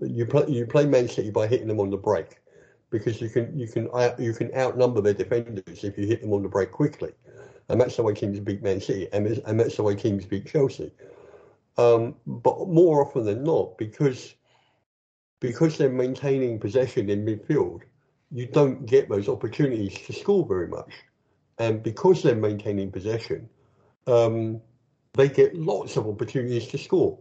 you 0.02 0.26
play 0.26 0.46
you 0.48 0.66
play 0.66 0.86
Man 0.86 1.08
City 1.08 1.30
by 1.30 1.46
hitting 1.46 1.68
them 1.68 1.80
on 1.80 1.90
the 1.90 1.96
break 1.96 2.38
because 2.90 3.20
you 3.20 3.28
can 3.28 3.56
you 3.58 3.66
can 3.66 3.88
you 4.18 4.32
can 4.32 4.54
outnumber 4.54 5.00
their 5.00 5.14
defenders 5.14 5.84
if 5.84 5.96
you 5.98 6.06
hit 6.06 6.20
them 6.20 6.32
on 6.32 6.42
the 6.42 6.48
break 6.48 6.70
quickly, 6.70 7.12
and 7.68 7.80
that's 7.80 7.96
the 7.96 8.02
way 8.02 8.14
teams 8.14 8.38
beat 8.40 8.62
Man 8.62 8.80
City, 8.80 9.08
and, 9.12 9.26
and 9.26 9.58
that's 9.58 9.76
the 9.76 9.82
way 9.82 9.94
teams 9.94 10.26
beat 10.26 10.46
Chelsea. 10.46 10.90
Um, 11.76 12.14
but 12.26 12.68
more 12.68 13.04
often 13.04 13.24
than 13.24 13.42
not, 13.42 13.76
because 13.78 14.34
because 15.40 15.76
they're 15.76 15.88
maintaining 15.88 16.60
possession 16.60 17.10
in 17.10 17.24
midfield, 17.24 17.82
you 18.30 18.46
don't 18.46 18.86
get 18.86 19.08
those 19.08 19.28
opportunities 19.28 19.94
to 20.06 20.12
score 20.12 20.46
very 20.46 20.68
much, 20.68 20.92
and 21.58 21.82
because 21.82 22.22
they're 22.22 22.34
maintaining 22.34 22.90
possession, 22.90 23.48
um, 24.06 24.60
they 25.12 25.28
get 25.28 25.54
lots 25.54 25.96
of 25.96 26.06
opportunities 26.06 26.66
to 26.68 26.78
score. 26.78 27.18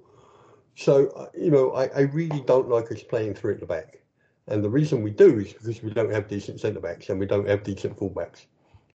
So 0.75 1.07
uh, 1.09 1.27
you 1.37 1.51
know, 1.51 1.73
I, 1.73 1.85
I 1.87 2.01
really 2.01 2.41
don't 2.41 2.69
like 2.69 2.91
us 2.91 3.03
playing 3.03 3.35
through 3.35 3.55
at 3.55 3.59
the 3.59 3.65
back. 3.65 3.99
And 4.47 4.63
the 4.63 4.69
reason 4.69 5.03
we 5.03 5.11
do 5.11 5.39
is 5.39 5.53
because 5.53 5.81
we 5.81 5.91
don't 5.91 6.11
have 6.11 6.27
decent 6.27 6.59
centre 6.59 6.81
backs 6.81 7.09
and 7.09 7.19
we 7.19 7.25
don't 7.25 7.47
have 7.47 7.63
decent 7.63 7.97
fullbacks. 7.97 8.45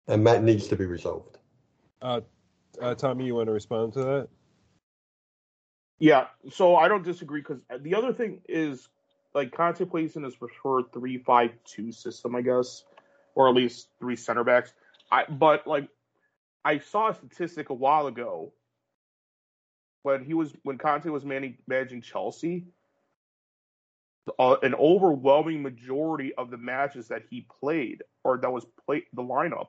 And 0.08 0.26
that 0.28 0.44
needs 0.44 0.68
to 0.68 0.76
be 0.76 0.86
resolved. 0.86 1.38
Uh, 2.02 2.22
uh, 2.82 2.96
Tommy, 2.96 3.26
you 3.26 3.36
want 3.36 3.48
to 3.48 3.54
respond 3.54 3.94
to 3.94 4.04
that? 4.04 4.28
Yeah, 6.00 6.28
so 6.50 6.76
I 6.76 6.88
don't 6.88 7.04
disagree 7.04 7.42
because 7.42 7.62
the 7.80 7.96
other 7.96 8.14
thing 8.14 8.42
is 8.48 8.90
like 9.34 9.52
Conte 9.52 9.84
plays 9.86 10.16
in 10.16 10.24
his 10.24 10.36
preferred 10.36 10.92
three-five-two 10.94 11.92
system, 11.92 12.36
I 12.36 12.42
guess, 12.42 12.84
or 13.36 13.50
at 13.50 13.56
least 13.56 13.88
three 14.00 14.16
center 14.16 14.44
backs. 14.44 14.74
I 15.12 15.26
but 15.26 15.68
like 15.68 15.88
I 16.64 16.80
saw 16.80 17.10
a 17.10 17.14
statistic 17.14 17.70
a 17.70 17.74
while 17.74 18.08
ago 18.08 18.54
when 20.04 20.24
he 20.24 20.34
was 20.34 20.54
when 20.64 20.78
Conte 20.78 21.10
was 21.10 21.26
managing, 21.26 21.58
managing 21.68 22.02
Chelsea. 22.02 22.66
Uh, 24.40 24.56
an 24.64 24.74
overwhelming 24.76 25.62
majority 25.62 26.34
of 26.36 26.50
the 26.50 26.56
matches 26.58 27.10
that 27.10 27.24
he 27.30 27.46
played 27.60 28.02
or 28.24 28.38
that 28.38 28.50
was 28.50 28.66
played 28.86 29.04
the 29.12 29.22
lineup 29.22 29.68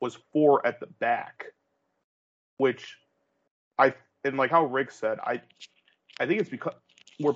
was 0.00 0.16
four 0.32 0.66
at 0.66 0.80
the 0.80 0.86
back, 0.86 1.44
which 2.56 2.96
I 3.78 3.94
and 4.24 4.38
like 4.38 4.50
how 4.50 4.64
Rick 4.64 4.90
said, 4.90 5.18
I 5.22 5.42
I 6.18 6.26
think 6.26 6.40
it's 6.40 6.48
because 6.48 6.74
we're 7.18 7.34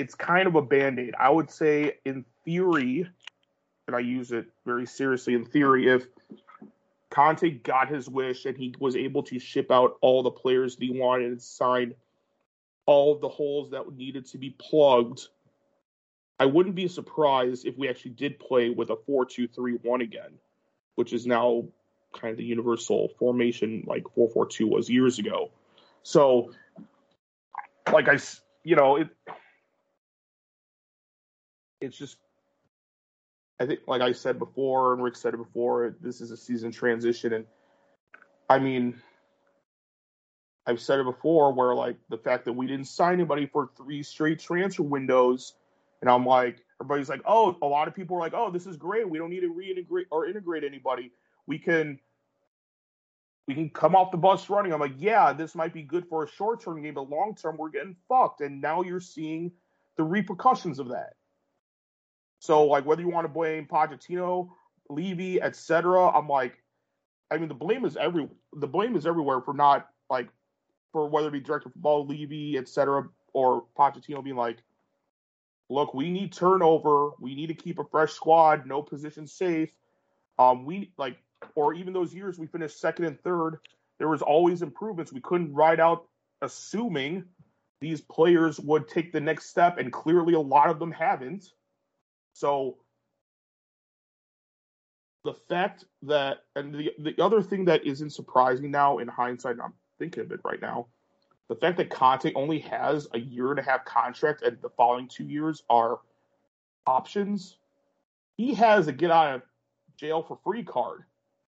it's 0.00 0.14
kind 0.14 0.46
of 0.48 0.54
a 0.54 0.62
band-aid. 0.62 1.14
I 1.18 1.28
would 1.28 1.50
say 1.50 1.98
in 2.06 2.24
theory, 2.46 3.06
and 3.86 3.94
I 3.94 3.98
use 3.98 4.32
it 4.32 4.46
very 4.64 4.86
seriously 4.86 5.34
in 5.34 5.44
theory, 5.44 5.88
if 5.88 6.06
Conte 7.10 7.50
got 7.50 7.90
his 7.90 8.08
wish 8.08 8.46
and 8.46 8.56
he 8.56 8.74
was 8.78 8.96
able 8.96 9.22
to 9.24 9.38
ship 9.38 9.70
out 9.70 9.98
all 10.00 10.22
the 10.22 10.30
players 10.30 10.76
that 10.76 10.82
he 10.82 10.98
wanted 10.98 11.26
and 11.26 11.42
sign 11.42 11.94
all 12.86 13.12
of 13.12 13.20
the 13.20 13.28
holes 13.28 13.70
that 13.72 13.94
needed 13.94 14.24
to 14.28 14.38
be 14.38 14.50
plugged, 14.58 15.28
I 16.38 16.46
wouldn't 16.46 16.76
be 16.76 16.88
surprised 16.88 17.66
if 17.66 17.76
we 17.76 17.86
actually 17.86 18.12
did 18.12 18.38
play 18.38 18.70
with 18.70 18.88
a 18.88 18.96
4 18.96 19.26
2 19.26 19.48
3 19.48 19.74
1 19.82 20.00
again, 20.00 20.32
which 20.94 21.12
is 21.12 21.26
now 21.26 21.64
kind 22.14 22.32
of 22.32 22.38
the 22.38 22.44
universal 22.44 23.10
formation 23.18 23.84
like 23.86 24.04
4 24.14 24.30
4 24.30 24.46
2 24.46 24.66
was 24.66 24.88
years 24.88 25.18
ago. 25.18 25.50
So, 26.02 26.52
like 27.92 28.08
I, 28.08 28.18
you 28.64 28.76
know, 28.76 28.96
it, 28.96 29.08
it's 31.80 31.96
just, 31.96 32.16
I 33.58 33.66
think, 33.66 33.80
like 33.86 34.02
I 34.02 34.12
said 34.12 34.38
before, 34.38 34.94
and 34.94 35.02
Rick 35.02 35.16
said 35.16 35.34
it 35.34 35.38
before, 35.38 35.94
this 36.00 36.20
is 36.20 36.30
a 36.30 36.36
season 36.36 36.72
transition. 36.72 37.32
And 37.32 37.46
I 38.48 38.58
mean, 38.58 39.00
I've 40.66 40.80
said 40.80 41.00
it 41.00 41.04
before 41.04 41.52
where 41.52 41.74
like 41.74 41.96
the 42.08 42.18
fact 42.18 42.44
that 42.44 42.52
we 42.52 42.66
didn't 42.66 42.86
sign 42.86 43.14
anybody 43.14 43.46
for 43.46 43.70
three 43.76 44.02
straight 44.02 44.38
transfer 44.38 44.82
windows, 44.82 45.54
and 46.00 46.10
I'm 46.10 46.24
like, 46.24 46.58
everybody's 46.80 47.08
like, 47.08 47.22
oh, 47.26 47.56
a 47.60 47.66
lot 47.66 47.88
of 47.88 47.94
people 47.94 48.16
are 48.16 48.20
like, 48.20 48.34
oh, 48.34 48.50
this 48.50 48.66
is 48.66 48.76
great. 48.76 49.08
We 49.08 49.18
don't 49.18 49.30
need 49.30 49.40
to 49.40 49.52
reintegrate 49.52 50.06
or 50.10 50.26
integrate 50.26 50.64
anybody. 50.64 51.12
We 51.46 51.58
can 51.58 51.98
we 53.46 53.54
can 53.54 53.68
come 53.68 53.96
off 53.96 54.12
the 54.12 54.16
bus 54.16 54.48
running. 54.48 54.72
I'm 54.72 54.80
like, 54.80 54.94
yeah, 54.96 55.32
this 55.32 55.54
might 55.54 55.74
be 55.74 55.82
good 55.82 56.06
for 56.06 56.24
a 56.24 56.28
short 56.28 56.62
term 56.62 56.82
game, 56.82 56.94
but 56.94 57.10
long 57.10 57.34
term, 57.34 57.56
we're 57.56 57.70
getting 57.70 57.96
fucked. 58.08 58.40
And 58.42 58.60
now 58.60 58.82
you're 58.82 59.00
seeing 59.00 59.50
the 59.96 60.04
repercussions 60.04 60.78
of 60.78 60.88
that. 60.88 61.14
So, 62.40 62.64
like, 62.64 62.86
whether 62.86 63.02
you 63.02 63.10
want 63.10 63.26
to 63.26 63.32
blame 63.32 63.66
Pochettino, 63.66 64.50
Levy, 64.88 65.40
etc., 65.40 66.08
I'm 66.08 66.26
like, 66.26 66.54
I 67.30 67.36
mean, 67.36 67.48
the 67.48 67.54
blame 67.54 67.84
is 67.84 67.96
every 67.96 68.28
the 68.54 68.66
blame 68.66 68.96
is 68.96 69.06
everywhere 69.06 69.40
for 69.40 69.54
not 69.54 69.88
like 70.08 70.28
for 70.92 71.08
whether 71.08 71.28
it 71.28 71.32
be 71.32 71.40
director 71.40 71.68
of 71.68 71.74
football, 71.74 72.06
Levy, 72.06 72.58
etc., 72.58 73.08
or 73.32 73.64
Pochettino 73.78 74.24
being 74.24 74.36
like, 74.36 74.58
look, 75.68 75.94
we 75.94 76.10
need 76.10 76.32
turnover, 76.32 77.10
we 77.20 77.34
need 77.34 77.46
to 77.46 77.54
keep 77.54 77.78
a 77.78 77.84
fresh 77.84 78.12
squad, 78.12 78.66
no 78.66 78.82
position 78.82 79.26
safe. 79.26 79.70
Um, 80.38 80.64
we 80.64 80.92
like, 80.98 81.18
or 81.54 81.74
even 81.74 81.92
those 81.92 82.12
years 82.12 82.38
we 82.38 82.46
finished 82.46 82.80
second 82.80 83.04
and 83.04 83.20
third, 83.22 83.58
there 83.98 84.08
was 84.08 84.22
always 84.22 84.62
improvements. 84.62 85.12
We 85.12 85.20
couldn't 85.20 85.54
ride 85.54 85.78
out 85.78 86.06
assuming 86.42 87.24
these 87.80 88.00
players 88.00 88.58
would 88.58 88.88
take 88.88 89.12
the 89.12 89.20
next 89.20 89.50
step, 89.50 89.78
and 89.78 89.92
clearly 89.92 90.34
a 90.34 90.40
lot 90.40 90.70
of 90.70 90.78
them 90.78 90.90
haven't. 90.90 91.52
So 92.32 92.78
the 95.24 95.34
fact 95.34 95.84
that, 96.02 96.44
and 96.56 96.74
the 96.74 96.92
the 96.98 97.22
other 97.22 97.42
thing 97.42 97.64
that 97.66 97.84
isn't 97.84 98.10
surprising 98.10 98.70
now 98.70 98.98
in 98.98 99.08
hindsight, 99.08 99.56
I'm 99.62 99.74
thinking 99.98 100.24
of 100.24 100.32
it 100.32 100.40
right 100.44 100.60
now, 100.60 100.86
the 101.48 101.56
fact 101.56 101.76
that 101.78 101.90
Conte 101.90 102.32
only 102.34 102.60
has 102.60 103.08
a 103.12 103.18
year 103.18 103.50
and 103.50 103.58
a 103.58 103.62
half 103.62 103.84
contract 103.84 104.42
and 104.42 104.56
the 104.62 104.70
following 104.70 105.08
two 105.08 105.24
years 105.24 105.62
are 105.68 105.98
options. 106.86 107.58
He 108.36 108.54
has 108.54 108.88
a 108.88 108.92
get 108.92 109.10
out 109.10 109.34
of 109.34 109.42
jail 109.96 110.22
for 110.22 110.38
free 110.42 110.62
card 110.62 111.02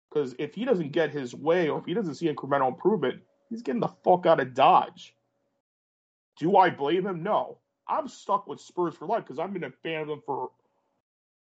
because 0.09 0.35
if 0.37 0.53
he 0.53 0.65
doesn't 0.65 0.91
get 0.91 1.11
his 1.11 1.33
way 1.33 1.69
or 1.69 1.79
if 1.79 1.85
he 1.85 1.93
doesn't 1.93 2.15
see 2.15 2.31
incremental 2.31 2.67
improvement, 2.67 3.21
he's 3.49 3.63
getting 3.63 3.81
the 3.81 3.87
fuck 4.03 4.25
out 4.25 4.39
of 4.39 4.53
Dodge. 4.53 5.15
Do 6.37 6.57
I 6.57 6.69
blame 6.69 7.07
him? 7.07 7.23
No. 7.23 7.57
I'm 7.87 8.07
stuck 8.07 8.47
with 8.47 8.59
Spurs 8.59 8.95
for 8.95 9.07
life 9.07 9.23
because 9.23 9.39
I've 9.39 9.53
been 9.53 9.63
a 9.63 9.71
fan 9.71 10.01
of 10.01 10.07
them 10.07 10.21
for 10.25 10.51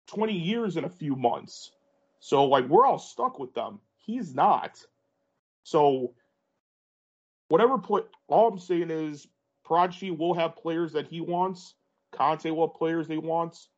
20 0.08 0.32
years 0.32 0.76
in 0.76 0.84
a 0.84 0.88
few 0.88 1.16
months. 1.16 1.72
So 2.20 2.44
like 2.44 2.68
we're 2.68 2.86
all 2.86 2.98
stuck 2.98 3.38
with 3.38 3.54
them. 3.54 3.80
He's 3.98 4.34
not. 4.34 4.78
So 5.62 6.14
whatever 7.48 7.78
play 7.78 8.02
all 8.28 8.48
I'm 8.48 8.58
saying 8.58 8.90
is 8.90 9.26
Paratici 9.66 10.16
will 10.16 10.34
have 10.34 10.56
players 10.56 10.92
that 10.92 11.06
he 11.06 11.20
wants. 11.20 11.74
Conte 12.12 12.50
will 12.50 12.68
have 12.68 12.76
players 12.76 13.06
he 13.06 13.18
wants. 13.18 13.68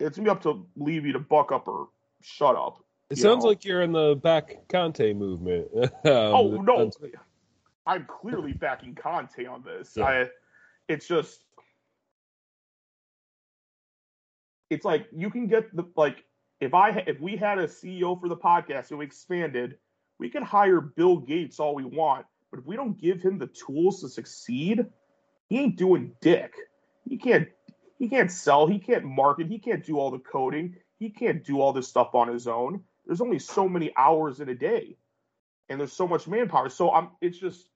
It's 0.00 0.16
gonna 0.16 0.26
be 0.26 0.30
up 0.30 0.42
to 0.42 0.66
Levy 0.76 1.12
to 1.12 1.18
buck 1.18 1.52
up 1.52 1.68
or 1.68 1.88
shut 2.22 2.56
up. 2.56 2.84
It 3.10 3.16
sounds 3.18 3.44
know? 3.44 3.50
like 3.50 3.64
you're 3.64 3.82
in 3.82 3.92
the 3.92 4.14
back 4.16 4.68
Conte 4.68 5.12
movement. 5.12 5.68
um, 5.74 5.90
oh 6.04 6.60
no. 6.62 6.90
I'm 7.86 8.06
clearly 8.06 8.52
backing 8.52 8.94
Conte 8.94 9.46
on 9.46 9.62
this. 9.62 9.94
Yeah. 9.96 10.04
I 10.04 10.26
it's 10.88 11.08
just 11.08 11.44
it's 14.70 14.84
like 14.84 15.06
you 15.12 15.30
can 15.30 15.46
get 15.46 15.74
the 15.74 15.84
like 15.96 16.24
if 16.60 16.74
I 16.74 16.90
if 17.06 17.20
we 17.20 17.36
had 17.36 17.58
a 17.58 17.66
CEO 17.66 18.20
for 18.20 18.28
the 18.28 18.36
podcast 18.36 18.90
and 18.90 18.98
we 18.98 19.04
expanded, 19.04 19.78
we 20.18 20.28
could 20.28 20.42
hire 20.42 20.80
Bill 20.80 21.16
Gates 21.18 21.60
all 21.60 21.74
we 21.74 21.84
want, 21.84 22.26
but 22.50 22.60
if 22.60 22.66
we 22.66 22.76
don't 22.76 23.00
give 23.00 23.22
him 23.22 23.38
the 23.38 23.48
tools 23.48 24.00
to 24.00 24.08
succeed, 24.08 24.86
he 25.48 25.58
ain't 25.58 25.76
doing 25.76 26.12
dick. 26.20 26.54
He 27.08 27.16
can't 27.16 27.48
he 27.98 28.08
can't 28.08 28.30
sell, 28.30 28.66
he 28.66 28.78
can't 28.78 29.04
market, 29.04 29.48
he 29.48 29.58
can't 29.58 29.84
do 29.84 29.98
all 29.98 30.10
the 30.10 30.18
coding, 30.18 30.76
he 30.98 31.10
can't 31.10 31.44
do 31.44 31.60
all 31.60 31.72
this 31.72 31.88
stuff 31.88 32.14
on 32.14 32.28
his 32.28 32.46
own. 32.46 32.82
There's 33.06 33.20
only 33.20 33.38
so 33.38 33.68
many 33.68 33.92
hours 33.96 34.40
in 34.40 34.48
a 34.48 34.54
day. 34.54 34.96
And 35.70 35.78
there's 35.78 35.92
so 35.92 36.08
much 36.08 36.26
manpower. 36.26 36.68
So 36.68 36.92
I'm 36.92 37.10
it's 37.20 37.38
just 37.38 37.68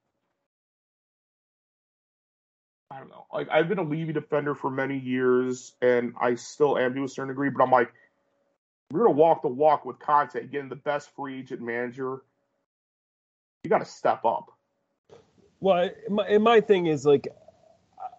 I 2.93 2.99
don't 2.99 3.09
know. 3.09 3.25
Like 3.33 3.47
I've 3.49 3.67
been 3.67 3.79
a 3.79 3.83
Levy 3.83 4.13
defender 4.13 4.53
for 4.53 4.69
many 4.69 4.97
years, 4.97 5.73
and 5.81 6.13
I 6.19 6.35
still 6.35 6.77
am 6.77 6.93
to 6.95 7.03
a 7.03 7.07
certain 7.07 7.29
degree. 7.29 7.49
But 7.49 7.63
I'm 7.63 7.71
like, 7.71 7.91
we're 8.91 9.05
gonna 9.05 9.11
walk 9.11 9.41
the 9.41 9.47
walk 9.47 9.85
with 9.85 9.97
Conte, 9.99 10.33
getting 10.47 10.69
the 10.69 10.75
best 10.75 11.09
free 11.15 11.39
agent 11.39 11.61
manager. 11.61 12.21
You 13.63 13.69
got 13.69 13.79
to 13.79 13.85
step 13.85 14.25
up. 14.25 14.51
Well, 15.61 15.89
my, 16.09 16.37
my 16.37 16.59
thing 16.59 16.87
is 16.87 17.05
like, 17.05 17.29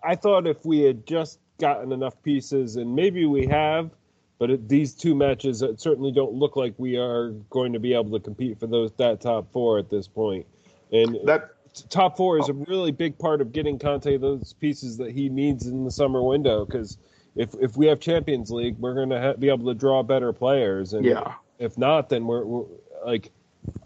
I 0.02 0.14
thought 0.16 0.46
if 0.46 0.64
we 0.64 0.80
had 0.80 1.06
just 1.06 1.38
gotten 1.60 1.92
enough 1.92 2.20
pieces, 2.22 2.76
and 2.76 2.96
maybe 2.96 3.26
we 3.26 3.46
have, 3.48 3.90
but 4.38 4.50
it, 4.50 4.68
these 4.70 4.94
two 4.94 5.14
matches 5.14 5.62
certainly 5.76 6.12
don't 6.12 6.32
look 6.32 6.56
like 6.56 6.72
we 6.78 6.96
are 6.96 7.32
going 7.50 7.74
to 7.74 7.78
be 7.78 7.92
able 7.92 8.18
to 8.18 8.20
compete 8.24 8.58
for 8.58 8.66
those 8.66 8.90
that 8.92 9.20
top 9.20 9.52
four 9.52 9.78
at 9.78 9.90
this 9.90 10.08
point. 10.08 10.46
And 10.92 11.18
that 11.24 11.50
top 11.88 12.16
four 12.16 12.38
is 12.38 12.48
a 12.48 12.52
really 12.52 12.92
big 12.92 13.18
part 13.18 13.40
of 13.40 13.52
getting 13.52 13.78
Conte 13.78 14.16
those 14.16 14.52
pieces 14.54 14.96
that 14.98 15.12
he 15.12 15.28
needs 15.28 15.66
in 15.66 15.84
the 15.84 15.90
summer 15.90 16.22
window. 16.22 16.64
Because 16.64 16.98
if 17.36 17.54
if 17.60 17.76
we 17.76 17.86
have 17.86 18.00
Champions 18.00 18.50
League, 18.50 18.76
we're 18.78 18.94
going 18.94 19.10
to 19.10 19.20
ha- 19.20 19.32
be 19.34 19.48
able 19.48 19.66
to 19.66 19.74
draw 19.74 20.02
better 20.02 20.32
players, 20.32 20.92
and 20.92 21.04
yeah. 21.04 21.34
if 21.58 21.76
not, 21.76 22.08
then 22.08 22.26
we're, 22.26 22.44
we're 22.44 22.66
like, 23.04 23.30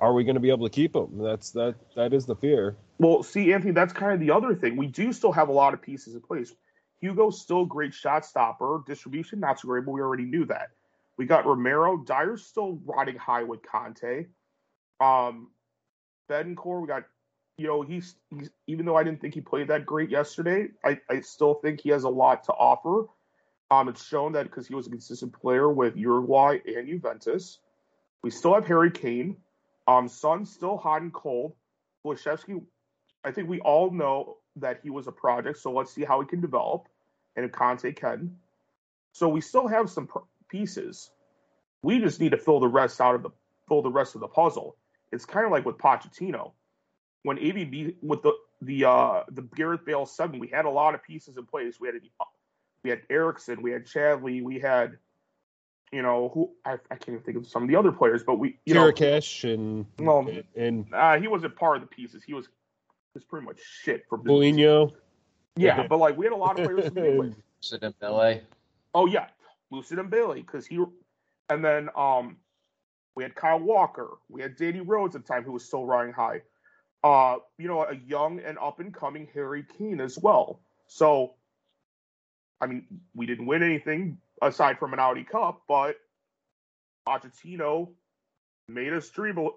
are 0.01 0.13
we 0.13 0.25
going 0.25 0.35
to 0.35 0.41
be 0.41 0.51
able 0.51 0.67
to 0.67 0.73
keep 0.73 0.93
them? 0.93 1.19
That's 1.19 1.51
that 1.53 1.75
that 1.97 2.13
is 2.13 2.27
the 2.27 2.37
fear. 2.37 2.77
Well, 2.99 3.23
see, 3.23 3.53
Anthony, 3.53 3.73
that's 3.73 3.93
kind 3.93 4.13
of 4.13 4.21
the 4.21 4.31
other 4.33 4.55
thing. 4.55 4.77
We 4.77 4.87
do 4.87 5.13
still 5.13 5.33
have 5.33 5.49
a 5.49 5.53
lot 5.53 5.73
of 5.73 5.81
pieces 5.81 6.15
in 6.15 6.21
place. 6.21 6.53
Hugo's 7.01 7.41
still 7.41 7.63
a 7.63 7.67
great 7.67 7.95
shot 7.95 8.27
stopper, 8.27 8.83
distribution 8.87 9.41
not 9.41 9.61
so 9.61 9.69
great, 9.69 9.85
but 9.85 9.93
we 9.93 10.01
already 10.01 10.25
knew 10.25 10.45
that. 10.47 10.71
We 11.17 11.27
got 11.27 11.47
Romero, 11.47 11.97
Dier's 11.97 12.45
still 12.45 12.81
riding 12.85 13.17
high 13.17 13.45
with 13.45 13.61
Conte. 13.63 14.27
Um, 15.01 15.49
we 16.29 16.87
got 16.87 17.05
you 17.59 17.67
know, 17.67 17.83
he's, 17.83 18.15
he's 18.31 18.51
even 18.69 18.87
though 18.87 18.97
I 18.97 19.03
didn't 19.03 19.21
think 19.21 19.35
he 19.35 19.41
played 19.41 19.69
that 19.69 19.85
great 19.85 20.11
yesterday, 20.11 20.69
I, 20.85 21.01
I 21.11 21.21
still 21.21 21.55
think 21.55 21.81
he 21.81 21.91
has 21.91 22.05
a 22.05 22.09
lot 22.09 22.45
to 22.45 22.53
offer. 22.53 23.09
Um, 23.71 23.89
it's 23.89 24.07
shown 24.07 24.33
that 24.33 24.45
because 24.45 24.67
he 24.67 24.75
was 24.75 24.87
a 24.87 24.91
consistent 24.91 25.33
player 25.33 25.69
with 25.69 25.97
Uruguay 25.97 26.59
and 26.65 26.87
Juventus. 26.87 27.59
We 28.23 28.31
still 28.31 28.55
have 28.55 28.67
Harry 28.67 28.93
Kane. 28.93 29.37
Um, 29.89 30.09
Son's 30.09 30.53
still 30.53 30.77
hot 30.77 31.03
and 31.03 31.13
cold. 31.13 31.55
Kulusevski, 32.07 32.63
I 33.25 33.33
think 33.33 33.49
we 33.49 33.61
all 33.61 33.91
know 33.91 34.37
that 34.57 34.81
he 34.83 34.91
was 34.91 35.09
a 35.09 35.13
project, 35.13 35.59
so 35.59 35.73
let's 35.73 35.93
see 35.93 36.05
how 36.05 36.21
he 36.21 36.27
can 36.27 36.41
develop, 36.41 36.87
and 37.37 37.45
if 37.45 37.53
Conte 37.53 37.93
can. 37.93 38.37
So 39.13 39.29
we 39.29 39.41
still 39.41 39.67
have 39.67 39.91
some 39.91 40.07
pr- 40.07 40.19
pieces. 40.49 41.11
We 41.83 41.99
just 41.99 42.21
need 42.21 42.31
to 42.31 42.39
fill 42.39 42.61
the 42.61 42.69
rest 42.69 43.01
out 43.01 43.17
of 43.17 43.23
the 43.23 43.31
fill 43.67 43.83
the 43.83 43.91
rest 43.91 44.15
of 44.15 44.21
the 44.21 44.29
puzzle. 44.29 44.77
It's 45.11 45.25
kind 45.25 45.45
of 45.45 45.53
like 45.53 45.65
with 45.65 45.77
Pochettino 45.79 46.53
when 47.23 47.39
ABB 47.39 47.95
with 48.03 48.23
the 48.23 48.33
the 48.63 48.85
uh 48.85 49.23
the 49.31 49.43
Gareth 49.43 49.85
Bale 49.85 50.07
seven, 50.07 50.39
we 50.39 50.49
had 50.49 50.65
a 50.65 50.71
lot 50.71 50.95
of 50.95 51.03
pieces 51.03 51.37
in 51.37 51.47
place. 51.47 51.81
We 51.81 51.89
had 51.89 51.97
we 52.85 52.91
had 52.91 53.03
Eriksen, 53.11 53.63
we 53.63 53.73
had 53.73 53.87
Chadli, 53.87 54.43
we 54.43 54.59
had 54.59 54.99
you 55.93 56.03
know 56.03 56.31
who 56.35 56.51
I, 56.65 56.75
I 56.91 56.97
can't 56.97 57.09
even 57.11 57.21
think 57.21 57.37
of 57.39 57.47
some 57.47 57.63
of 57.63 57.69
the 57.69 57.77
other 57.77 57.93
players, 57.93 58.23
but 58.23 58.39
we 58.39 58.59
you 58.67 58.75
know 58.75 58.91
Kirikesh 58.93 59.53
and 59.53 59.87
Well, 59.99 60.29
and 60.57 60.87
uh, 60.93 61.19
he 61.19 61.29
wasn't 61.29 61.57
part 61.57 61.77
of 61.77 61.83
the 61.83 61.89
pieces. 61.89 62.23
He 62.23 62.35
was 62.35 62.47
he 62.47 62.51
was 63.15 63.25
pretty 63.25 63.47
much 63.47 63.59
shit 63.83 64.05
for 64.09 64.19
business. 64.19 64.33
Yeah, 65.57 65.87
but 65.89 65.99
like 65.99 66.17
we 66.17 66.27
had 66.27 66.33
a 66.33 66.37
lot 66.37 66.59
of 66.59 66.67
players 66.67 66.85
to 66.85 66.91
begin 66.91 67.19
with. 67.19 67.35
Dembele. 67.63 68.43
Oh 68.95 69.07
yeah, 69.07 69.27
Lucid 69.71 69.99
and 69.99 70.11
Bailey 70.11 70.43
because 70.43 70.67
he, 70.67 70.83
and 71.51 71.65
then 71.65 71.89
um, 71.97 72.37
we 73.17 73.25
had 73.25 73.35
Kyle 73.35 73.59
Walker, 73.59 74.19
we 74.29 74.41
had 74.41 74.57
Danny 74.57 74.81
Rose 74.81 75.17
at 75.17 75.27
the 75.27 75.33
time 75.33 75.43
who 75.43 75.53
was 75.53 75.65
still 75.65 75.85
riding 75.85 76.13
high. 76.13 76.43
Uh, 77.05 77.37
you 77.59 77.69
know, 77.69 77.85
a 77.85 77.95
young 77.95 78.41
and 78.41 78.59
up 78.59 78.81
and 78.81 78.93
coming 78.93 79.29
Harry 79.33 79.65
Kane 79.79 80.01
as 80.01 80.19
well. 80.19 80.61
So, 80.89 81.35
I 82.61 82.67
mean, 82.67 82.85
we 83.15 83.27
didn't 83.27 83.47
win 83.47 83.63
anything 83.63 84.19
aside 84.43 84.79
from 84.79 84.93
an 84.93 84.99
Audi 84.99 85.25
Cup, 85.25 85.63
but 85.69 85.97
Pochettino 87.07 87.89
made 88.69 88.93
us 88.93 89.09
dream, 89.11 89.49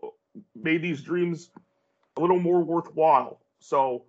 made 0.56 0.82
these 0.82 1.02
dreams 1.02 1.50
a 2.16 2.22
little 2.22 2.40
more 2.40 2.62
worthwhile. 2.62 3.42
So, 3.60 4.06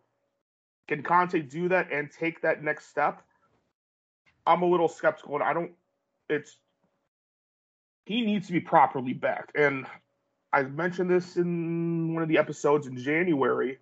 can 0.88 1.02
Conte 1.02 1.40
do 1.40 1.68
that 1.68 1.90
and 1.90 2.10
take 2.10 2.42
that 2.42 2.62
next 2.62 2.88
step? 2.88 3.22
I'm 4.46 4.62
a 4.62 4.66
little 4.66 4.88
skeptical, 4.88 5.36
and 5.36 5.44
I 5.44 5.52
don't. 5.52 5.72
It's 6.28 6.56
he 8.04 8.22
needs 8.22 8.48
to 8.48 8.52
be 8.52 8.60
properly 8.60 9.12
backed, 9.12 9.56
and 9.56 9.86
I 10.52 10.62
mentioned 10.62 11.10
this 11.10 11.36
in 11.36 12.14
one 12.14 12.22
of 12.22 12.28
the 12.28 12.38
episodes 12.38 12.86
in 12.86 12.96
January. 12.96 13.78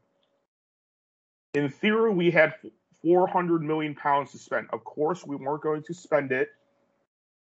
In 1.55 1.69
theory, 1.69 2.13
we 2.13 2.31
had 2.31 2.55
400 3.03 3.63
million 3.63 3.95
pounds 3.95 4.33
to 4.33 4.39
spend. 4.39 4.69
Of 4.73 4.85
course, 4.85 5.27
we 5.27 5.37
weren't 5.37 5.63
going 5.63 5.83
to 5.85 5.95
spend 5.95 6.31
it 6.31 6.51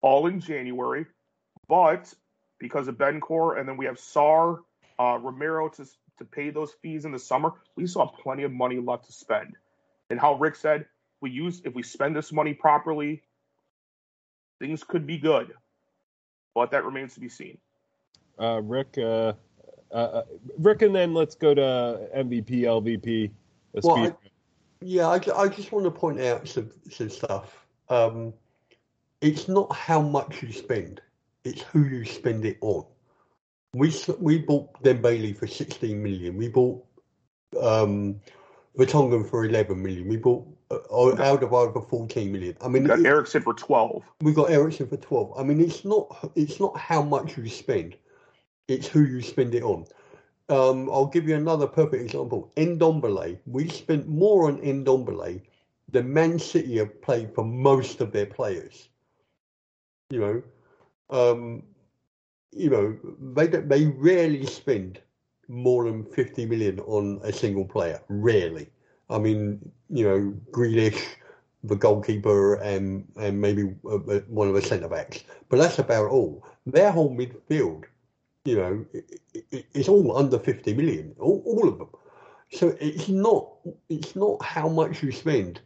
all 0.03 0.27
in 0.29 0.41
January, 0.41 1.07
but 1.69 2.13
because 2.61 2.87
of 2.87 2.97
Bencor, 2.97 3.59
and 3.59 3.69
then 3.69 3.77
we 3.77 3.87
have 3.87 3.97
Sarr, 3.97 4.61
uh, 4.99 5.19
Romero 5.21 5.69
to 5.71 5.87
to 6.19 6.25
pay 6.25 6.51
those 6.51 6.73
fees 6.83 7.05
in 7.05 7.13
the 7.13 7.19
summer, 7.19 7.53
we 7.77 7.87
still 7.87 8.07
have 8.07 8.15
plenty 8.21 8.43
of 8.43 8.53
money 8.53 8.79
left 8.79 9.07
to 9.07 9.13
spend. 9.13 9.55
And 10.11 10.21
how 10.21 10.35
Rick 10.35 10.57
said, 10.57 10.87
we 11.21 11.31
use 11.31 11.63
if 11.65 11.75
we 11.75 11.83
spend 11.83 12.15
this 12.17 12.33
money 12.33 12.55
properly, 12.55 13.23
things 14.59 14.85
could 14.85 15.07
be 15.07 15.19
good, 15.19 15.53
but 16.55 16.73
that 16.73 16.85
remains 16.85 17.15
to 17.15 17.21
be 17.21 17.29
seen. 17.29 17.59
Uh, 18.39 18.61
Rick, 18.63 18.97
uh, 18.99 19.33
uh, 19.93 20.23
Rick, 20.59 20.83
and 20.83 20.95
then 20.95 21.13
let's 21.15 21.35
go 21.35 21.55
to 21.55 22.09
MVP, 22.17 22.63
LVP. 22.63 23.31
Well, 23.83 23.97
I- 23.97 24.13
Yeah, 24.81 25.09
I, 25.09 25.21
I 25.37 25.49
just 25.49 25.73
want 25.73 25.85
to 25.87 25.91
point 25.91 26.21
out 26.21 26.47
some, 26.47 26.71
some 26.91 27.11
stuff. 27.11 27.67
Um, 27.89 28.33
it's 29.21 29.49
not 29.49 29.73
how 29.75 30.01
much 30.01 30.43
you 30.43 30.53
spend; 30.53 31.01
it's 31.45 31.63
who 31.63 31.85
you 31.85 32.05
spend 32.05 32.45
it 32.45 32.59
on. 32.61 32.85
We 33.75 33.89
s- 33.89 34.09
we 34.21 34.39
bought 34.39 34.81
Dembele 34.85 35.37
for 35.37 35.47
16 35.49 36.01
million. 36.01 36.37
We 36.37 36.49
bought 36.49 36.85
um, 37.61 38.21
Vertonghen 38.79 39.29
for 39.29 39.45
11 39.45 39.83
million. 39.83 40.07
We 40.07 40.17
bought 40.17 40.47
uh, 40.71 40.79
Alderweireld 40.91 41.73
for 41.73 41.83
14 41.83 42.31
million. 42.31 42.57
I 42.61 42.69
mean, 42.69 42.85
We 42.85 42.89
got 42.89 43.01
it- 43.01 43.07
Eriksen 43.07 43.43
for 43.43 43.55
12. 43.55 44.05
we 44.23 44.33
got 44.33 44.51
Eriksen 44.51 44.87
for 44.87 44.97
12. 44.97 45.33
I 45.37 45.43
mean, 45.43 45.61
it's 45.61 45.85
not 45.85 46.31
it's 46.37 46.61
not 46.61 46.77
how 46.79 47.03
much 47.03 47.37
you 47.37 47.49
spend; 47.49 47.97
it's 48.69 48.87
who 48.87 49.03
you 49.05 49.23
spend 49.23 49.55
it 49.55 49.63
on. 49.63 49.87
Um, 50.51 50.89
I'll 50.91 51.07
give 51.07 51.29
you 51.29 51.37
another 51.37 51.67
perfect 51.67 52.03
example. 52.03 52.53
Ndombele, 52.57 53.39
we 53.47 53.69
spent 53.69 54.09
more 54.09 54.49
on 54.49 54.59
Ndombele 54.59 55.43
than 55.91 56.13
Man 56.13 56.39
City 56.39 56.77
have 56.79 57.01
paid 57.03 57.35
for 57.35 57.45
most 57.45 58.01
of 58.01 58.13
their 58.13 58.27
players. 58.27 58.89
You 60.11 60.21
know, 60.21 60.43
um, 61.11 61.63
you 62.53 62.71
know 62.71 62.97
they 63.35 63.47
they 63.47 63.87
rarely 63.87 64.47
spend 64.47 65.01
more 65.49 65.85
than 65.85 66.05
fifty 66.05 66.47
million 66.47 66.81
on 66.81 67.21
a 67.25 67.33
single 67.33 67.65
player. 67.65 68.01
Rarely. 68.09 68.69
I 69.11 69.19
mean, 69.19 69.71
you 69.91 70.05
know, 70.05 70.35
Grealish, 70.51 71.03
the 71.65 71.77
goalkeeper, 71.77 72.55
and 72.57 73.07
and 73.17 73.41
maybe 73.41 73.75
uh, 73.85 73.97
uh, 73.97 74.21
one 74.29 74.49
of 74.49 74.55
the 74.55 74.63
centre 74.63 74.89
backs, 74.89 75.25
but 75.51 75.59
that's 75.59 75.79
about 75.79 76.11
all. 76.11 76.47
Their 76.67 76.91
whole 76.91 77.15
midfield 77.15 77.85
you 78.49 78.57
know, 78.57 78.87
it, 78.93 79.21
it, 79.53 79.67
it's 79.75 79.89
all 79.89 80.17
under 80.17 80.39
50 80.39 80.75
million, 80.75 81.15
all, 81.21 81.43
all 81.47 81.69
of 81.69 81.79
them. 81.79 81.89
So 82.53 82.77
it's 82.81 83.09
not, 83.09 83.49
it's 83.91 84.17
not 84.17 84.43
how 84.43 84.69
much 84.69 85.03
you 85.03 85.13
spend. 85.13 85.61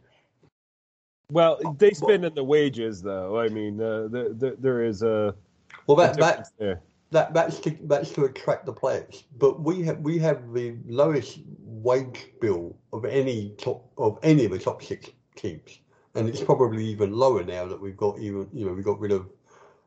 well, 1.31 1.59
they 1.77 1.91
spend 1.91 2.25
in 2.25 2.33
the 2.35 2.43
wages, 2.43 3.01
though. 3.01 3.39
I 3.39 3.47
mean, 3.49 3.81
uh, 3.81 4.07
the, 4.09 4.35
the, 4.37 4.57
there 4.59 4.83
is 4.83 5.01
a, 5.01 5.33
Well, 5.87 5.99
a 5.99 6.07
that, 6.07 6.17
that, 6.19 6.47
there. 6.59 6.81
that, 7.11 7.33
that's 7.33 7.59
to, 7.61 7.77
that's 7.83 8.11
to 8.11 8.25
attract 8.25 8.65
the 8.65 8.73
players. 8.73 9.23
But 9.37 9.61
we 9.61 9.83
have, 9.83 9.99
we 9.99 10.19
have 10.19 10.53
the 10.53 10.75
lowest 10.85 11.39
wage 11.59 12.27
bill 12.41 12.75
of 12.91 13.05
any 13.05 13.53
top, 13.57 13.89
of 13.97 14.19
any 14.23 14.45
of 14.45 14.51
the 14.51 14.59
top 14.59 14.83
six 14.83 15.09
teams. 15.35 15.79
And 16.15 16.29
it's 16.29 16.43
probably 16.43 16.85
even 16.85 17.13
lower 17.13 17.43
now 17.43 17.65
that 17.65 17.81
we've 17.81 17.97
got 17.97 18.19
even, 18.19 18.47
you 18.53 18.65
know, 18.65 18.73
we 18.73 18.83
got 18.83 18.99
rid 18.99 19.11
of 19.11 19.29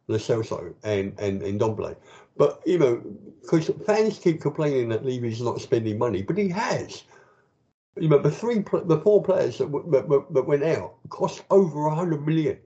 Lo 0.08 0.18
Celso 0.18 0.74
and, 0.82 1.14
and, 1.20 1.42
and 1.42 1.60
Ndombele. 1.60 1.96
But, 2.36 2.60
you 2.66 2.78
know, 2.78 3.02
because 3.40 3.70
fans 3.86 4.18
keep 4.18 4.40
complaining 4.40 4.88
that 4.90 5.04
Levy's 5.04 5.40
not 5.40 5.60
spending 5.60 5.98
money, 5.98 6.22
but 6.22 6.36
he 6.36 6.48
has. 6.50 7.04
You 7.98 8.08
know, 8.08 8.18
the 8.18 8.30
three, 8.30 8.62
the 8.84 9.00
four 9.02 9.22
players 9.22 9.58
that, 9.58 9.72
w- 9.72 9.90
that, 9.90 10.08
that- 10.08 10.46
went 10.46 10.64
out 10.64 10.96
cost 11.08 11.44
over 11.50 11.86
a 11.86 11.94
hundred 11.94 12.26
million. 12.26 12.58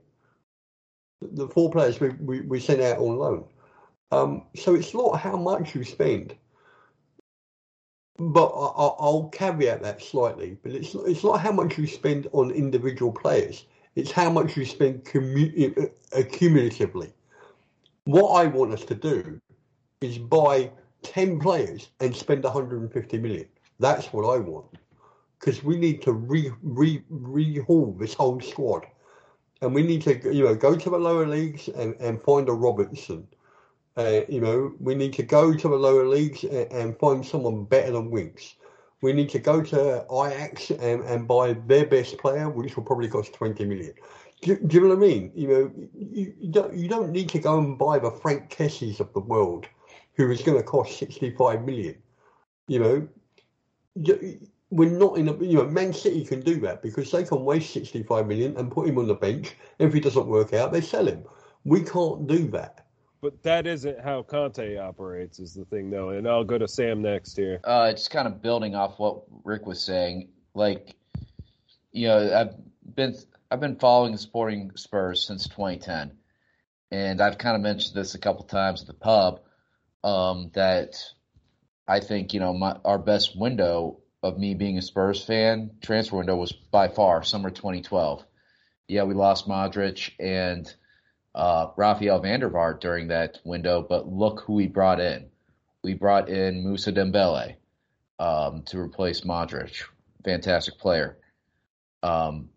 The 1.21 1.49
four 1.49 1.71
players 1.71 2.01
we, 2.01 2.09
we, 2.11 2.41
we 2.41 2.61
sent 2.61 2.81
out 2.81 2.99
on 2.99 3.17
loan. 3.17 3.45
Um, 4.11 4.47
so 4.57 4.75
it's 4.75 4.95
not 4.95 5.21
how 5.21 5.37
much 5.37 5.75
you 5.75 5.85
spend. 5.85 6.35
But 8.19 8.47
I, 8.49 8.67
I, 8.67 8.87
I'll 8.99 9.29
caveat 9.33 9.83
that 9.83 10.03
slightly. 10.03 10.59
But 10.63 10.73
it's 10.73 10.95
it's 10.95 11.23
not 11.23 11.41
how 11.41 11.53
much 11.53 11.79
you 11.79 11.87
spend 11.87 12.27
on 12.33 12.51
individual 12.51 13.13
players. 13.13 13.67
It's 13.95 14.11
how 14.11 14.31
much 14.31 14.57
you 14.57 14.65
spend 14.65 15.05
commu- 15.05 15.79
uh, 15.79 16.19
accumulatively. 16.19 17.13
What 18.05 18.31
I 18.33 18.47
want 18.47 18.73
us 18.73 18.85
to 18.87 18.95
do 18.95 19.41
is 20.01 20.17
buy 20.17 20.71
10 21.03 21.41
players 21.41 21.89
and 22.01 22.15
spend 22.15 22.45
150 22.45 23.19
million. 23.19 23.47
That's 23.79 24.07
what 24.13 24.23
I 24.35 24.39
want. 24.39 24.67
Because 25.39 25.63
we 25.63 25.77
need 25.77 26.03
to 26.03 26.13
re, 26.13 26.51
re, 26.63 27.03
rehaul 27.13 27.99
this 27.99 28.15
whole 28.15 28.41
squad. 28.41 28.87
And 29.63 29.75
we 29.75 29.83
need 29.83 30.03
to, 30.03 30.35
you 30.35 30.45
know, 30.45 30.55
go 30.55 30.75
to 30.75 30.91
the 30.91 30.99
lower 30.99 31.27
leagues 31.27 31.69
and, 31.69 31.95
and 32.01 32.23
find 32.23 32.49
a 32.49 32.53
Robertson. 32.53 33.27
Uh, 33.97 34.23
you 34.29 34.41
know, 34.41 34.73
we 34.81 34.95
need 34.95 35.13
to 35.15 35.23
go 35.23 35.53
to 35.53 35.69
the 35.69 35.77
lower 35.77 36.07
leagues 36.07 36.45
and, 36.45 36.71
and 36.71 36.99
find 36.99 37.25
someone 37.25 37.65
better 37.65 37.93
than 37.93 38.11
Winks. 38.11 38.55
We 39.03 39.13
need 39.13 39.29
to 39.31 39.39
go 39.39 39.63
to 39.63 40.05
Ajax 40.11 40.71
and, 40.71 41.03
and 41.03 41.29
buy 41.29 41.55
their 41.55 41.87
best 41.87 42.19
player, 42.19 42.49
which 42.49 42.77
will 42.77 42.85
probably 42.85 43.09
cost 43.09 43.35
20 43.35 43.65
million. 43.67 43.95
Do, 44.43 44.57
do 44.57 44.77
you 44.77 44.83
know 44.83 44.95
what 44.95 45.05
I 45.05 45.09
mean? 45.09 45.33
You 45.35 45.49
know, 45.49 45.73
you, 45.95 46.35
you 46.39 46.51
don't 46.51 46.75
you 46.75 46.89
don't 46.89 47.11
need 47.11 47.29
to 47.31 47.39
go 47.39 47.59
and 47.59 47.79
buy 47.79 47.99
the 47.99 48.11
Franck 48.11 48.51
Kessies 48.51 49.01
of 49.01 49.13
the 49.13 49.21
world, 49.21 49.67
who 50.21 50.31
is 50.31 50.43
going 50.43 50.59
to 50.59 50.65
cost 50.65 50.99
65 50.99 51.65
million. 51.65 51.97
You 52.69 52.79
know, 52.79 53.09
we're 54.71 54.91
not 54.91 55.19
in 55.19 55.29
a 55.29 55.37
you 55.39 55.55
know 55.55 55.65
Man 55.65 55.93
City 55.93 56.25
can 56.25 56.41
do 56.41 56.61
that 56.61 56.83
because 56.83 57.11
they 57.11 57.25
can 57.25 57.45
waste 57.45 57.73
65 57.73 58.27
million 58.27 58.57
and 58.57 58.71
put 58.71 58.89
him 58.89 58.99
on 58.99 59.09
the 59.09 59.15
bench. 59.15 59.55
If 59.79 59.93
he 59.93 60.01
doesn't 60.01 60.27
work 60.27 60.53
out, 60.53 60.73
they 60.73 60.81
sell 60.81 61.07
him. 61.07 61.25
We 61.65 61.83
can't 61.83 62.27
do 62.27 62.49
that. 62.49 62.87
But 63.23 63.43
that 63.43 63.67
isn't 63.67 64.01
how 64.01 64.23
Conte 64.23 64.77
operates, 64.79 65.41
is 65.41 65.53
the 65.53 65.67
thing, 65.67 65.91
though. 65.91 66.11
And 66.11 66.27
I'll 66.27 66.45
go 66.45 66.57
to 66.57 66.67
Sam 66.67 67.03
next 67.03 67.37
here. 67.37 67.61
Uh, 67.65 67.91
just 67.93 68.11
kind 68.11 68.27
of 68.27 68.41
building 68.41 68.75
off 68.75 68.99
what 68.99 69.25
Rick 69.45 69.67
was 69.67 69.83
saying. 69.83 70.29
Like, 70.55 70.95
you 71.93 72.09
know, 72.09 72.35
I've 72.35 72.55
been 72.95 73.17
I've 73.51 73.61
been 73.61 73.77
following 73.77 74.13
the 74.13 74.19
Sporting 74.19 74.73
Spurs 74.77 75.27
since 75.27 75.49
2010, 75.49 76.13
and 76.93 77.21
I've 77.21 77.37
kind 77.37 77.57
of 77.57 77.63
mentioned 77.63 77.95
this 77.95 78.15
a 78.15 78.19
couple 78.19 78.45
times 78.45 78.83
at 78.83 78.87
the 78.87 78.95
pub. 78.95 79.41
Um, 80.03 80.51
that 80.55 80.97
I 81.87 82.01
think 82.01 82.33
you 82.33 82.41
know 82.41 82.55
my 82.55 82.77
our 82.85 82.99
best 82.99 83.39
window 83.39 84.01
of 84.23 84.39
me 84.39 84.55
being 84.55 84.79
a 84.79 84.83
Spurs 84.83 85.25
fan 85.25 85.73
transfer 85.83 86.17
window 86.17 86.37
was 86.37 86.53
by 86.53 86.89
far 86.89 87.23
summer 87.23 87.51
2012. 87.51 88.25
Yeah, 88.89 89.05
we 89.05 89.15
lost 89.15 89.49
Modric 89.49 90.11
and 90.19 90.73
uh, 91.35 91.69
Rafael 91.77 92.21
van 92.21 92.41
der 92.41 92.51
Vaart 92.51 92.81
during 92.81 93.09
that 93.09 93.39
window, 93.45 93.85
but 93.89 94.09
look 94.09 94.41
who 94.41 94.55
we 94.55 94.67
brought 94.67 95.01
in. 95.01 95.31
We 95.83 95.95
brought 95.95 96.29
in 96.29 96.65
Musa 96.65 96.93
Dembele 96.93 97.57
um, 98.19 98.63
to 98.67 98.79
replace 98.79 99.23
Modric. 99.23 99.83
Fantastic 100.25 100.79
player. 100.79 101.17
Um, 102.03 102.51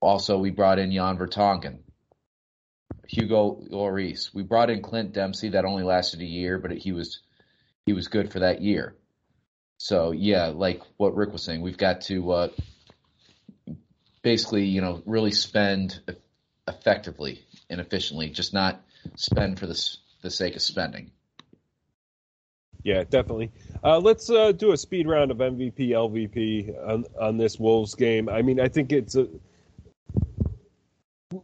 also, 0.00 0.38
we 0.38 0.50
brought 0.50 0.78
in 0.78 0.92
Jan 0.92 1.18
Vertonghen, 1.18 1.80
Hugo 3.08 3.62
Lloris. 3.70 4.34
We 4.34 4.42
brought 4.42 4.70
in 4.70 4.82
Clint 4.82 5.12
Dempsey. 5.12 5.50
That 5.50 5.64
only 5.64 5.82
lasted 5.82 6.20
a 6.20 6.24
year, 6.24 6.58
but 6.58 6.72
he 6.72 6.92
was 6.92 7.20
he 7.84 7.92
was 7.92 8.08
good 8.08 8.32
for 8.32 8.40
that 8.40 8.62
year. 8.62 8.96
So 9.78 10.12
yeah, 10.12 10.46
like 10.46 10.82
what 10.96 11.14
Rick 11.14 11.32
was 11.32 11.42
saying, 11.42 11.60
we've 11.60 11.76
got 11.76 12.02
to 12.02 12.32
uh, 12.32 12.48
basically, 14.22 14.64
you 14.64 14.80
know, 14.80 15.02
really 15.06 15.32
spend 15.32 16.00
effectively 16.66 17.44
and 17.70 17.80
efficiently, 17.80 18.30
just 18.30 18.52
not 18.52 18.80
spend 19.14 19.58
for 19.58 19.66
the 19.66 19.96
the 20.22 20.30
sake 20.30 20.56
of 20.56 20.62
spending. 20.62 21.10
Yeah, 22.82 23.02
definitely. 23.02 23.50
Uh, 23.82 23.98
let's 23.98 24.30
uh, 24.30 24.52
do 24.52 24.70
a 24.70 24.76
speed 24.76 25.08
round 25.08 25.32
of 25.32 25.38
MVP, 25.38 25.90
LVP 25.90 26.88
on, 26.88 27.04
on 27.20 27.36
this 27.36 27.58
Wolves 27.58 27.96
game. 27.96 28.28
I 28.28 28.42
mean, 28.42 28.60
I 28.60 28.68
think 28.68 28.92
it's 28.92 29.16
a 29.16 29.26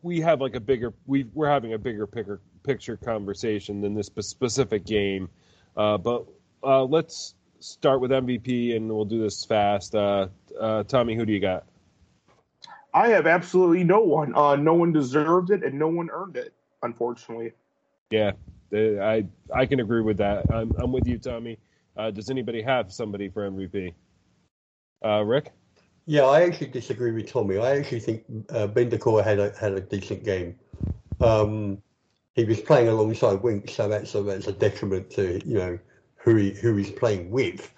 we 0.02 0.20
have 0.20 0.40
like 0.40 0.54
a 0.54 0.60
bigger 0.60 0.92
we 1.06 1.24
we're 1.34 1.48
having 1.48 1.74
a 1.74 1.78
bigger 1.78 2.06
picture 2.06 2.40
picture 2.62 2.96
conversation 2.96 3.80
than 3.80 3.94
this 3.94 4.10
specific 4.20 4.84
game. 4.84 5.28
Uh, 5.76 5.98
but 5.98 6.26
uh, 6.62 6.84
let's 6.84 7.34
start 7.60 8.00
with 8.00 8.10
MVP, 8.10 8.76
and 8.76 8.88
we'll 8.88 9.04
do 9.04 9.20
this 9.20 9.44
fast. 9.44 9.94
Uh, 9.94 10.28
uh, 10.58 10.82
Tommy, 10.84 11.14
who 11.14 11.24
do 11.24 11.32
you 11.32 11.40
got? 11.40 11.64
I 12.94 13.08
have 13.08 13.26
absolutely 13.26 13.84
no 13.84 14.00
one. 14.00 14.34
Uh, 14.34 14.56
no 14.56 14.74
one 14.74 14.92
deserved 14.92 15.50
it, 15.50 15.62
and 15.64 15.78
no 15.78 15.88
one 15.88 16.10
earned 16.10 16.36
it. 16.36 16.52
Unfortunately. 16.82 17.52
Yeah, 18.10 18.32
I 18.72 19.24
I 19.54 19.66
can 19.66 19.80
agree 19.80 20.02
with 20.02 20.18
that. 20.18 20.52
I'm 20.52 20.72
I'm 20.78 20.92
with 20.92 21.06
you, 21.06 21.18
Tommy. 21.18 21.58
Uh, 21.96 22.10
does 22.10 22.30
anybody 22.30 22.62
have 22.62 22.92
somebody 22.92 23.28
for 23.28 23.48
MVP? 23.50 23.94
Uh, 25.04 25.22
Rick? 25.22 25.52
Yeah, 26.12 26.24
I 26.24 26.42
actually 26.42 26.66
disagree 26.66 27.10
with 27.10 27.32
Tommy. 27.32 27.56
I 27.56 27.78
actually 27.78 28.00
think 28.00 28.24
uh, 28.50 28.68
Bentancur 28.68 29.24
had 29.24 29.38
a 29.38 29.50
had 29.58 29.72
a 29.72 29.80
decent 29.80 30.24
game. 30.24 30.58
Um, 31.22 31.78
he 32.34 32.44
was 32.44 32.60
playing 32.60 32.88
alongside 32.88 33.42
Winks, 33.42 33.72
so 33.72 33.88
that's 33.88 34.14
a, 34.14 34.22
that's 34.22 34.46
a 34.46 34.52
detriment 34.52 35.08
to 35.12 35.40
you 35.46 35.56
know 35.56 35.78
who 36.16 36.36
he 36.36 36.50
who 36.50 36.76
he's 36.76 36.90
playing 36.90 37.30
with. 37.30 37.72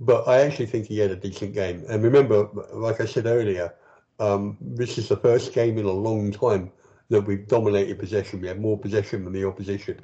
But 0.00 0.26
I 0.26 0.40
actually 0.40 0.64
think 0.64 0.86
he 0.86 0.98
had 0.98 1.10
a 1.10 1.16
decent 1.16 1.52
game. 1.52 1.84
And 1.90 2.02
remember, 2.02 2.48
like 2.72 3.02
I 3.02 3.04
said 3.04 3.26
earlier, 3.26 3.74
um, 4.18 4.56
this 4.62 4.96
is 4.96 5.10
the 5.10 5.18
first 5.18 5.52
game 5.52 5.76
in 5.76 5.84
a 5.84 5.92
long 5.92 6.32
time 6.32 6.72
that 7.10 7.20
we've 7.20 7.46
dominated 7.46 7.98
possession. 7.98 8.40
We 8.40 8.48
have 8.48 8.60
more 8.60 8.78
possession 8.78 9.24
than 9.24 9.34
the 9.34 9.44
opposition, 9.44 10.00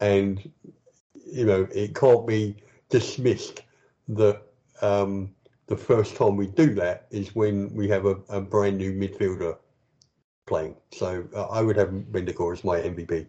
and 0.00 0.52
you 1.24 1.46
know 1.46 1.66
it 1.74 1.94
can't 1.94 2.26
be 2.26 2.56
dismissed 2.90 3.62
that 4.08 4.42
um, 4.82 5.30
the 5.72 5.78
first 5.78 6.16
time 6.16 6.36
we 6.36 6.46
do 6.46 6.74
that 6.74 7.06
is 7.10 7.34
when 7.34 7.74
we 7.74 7.88
have 7.88 8.04
a, 8.04 8.16
a 8.28 8.42
brand 8.42 8.76
new 8.76 8.92
midfielder 8.92 9.56
playing. 10.46 10.76
So 10.92 11.24
uh, 11.34 11.44
I 11.44 11.62
would 11.62 11.76
have 11.76 11.88
Bentancur 11.88 12.52
as 12.52 12.62
my 12.62 12.78
MVP. 12.78 13.26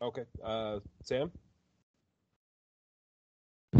Okay, 0.00 0.24
uh, 0.42 0.78
Sam. 1.02 1.30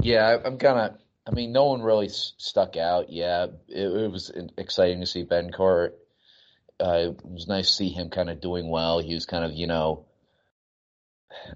Yeah, 0.03 0.37
I'm 0.45 0.59
gonna. 0.59 0.99
I 1.27 1.31
mean, 1.31 1.53
no 1.53 1.69
one 1.69 1.81
really 1.81 2.11
stuck 2.11 2.77
out. 2.77 3.09
Yeah, 3.09 3.47
it, 3.67 3.87
it 3.87 4.11
was 4.11 4.31
exciting 4.59 5.01
to 5.01 5.07
see 5.07 5.25
Bentancur. 5.25 5.93
Uh, 6.79 7.13
it 7.13 7.25
was 7.25 7.49
nice 7.49 7.69
to 7.69 7.75
see 7.77 7.89
him 7.89 8.11
kind 8.11 8.29
of 8.29 8.43
doing 8.43 8.69
well. 8.69 8.99
He 8.99 9.15
was 9.15 9.25
kind 9.25 9.45
of, 9.45 9.53
you 9.53 9.67
know, 9.67 10.05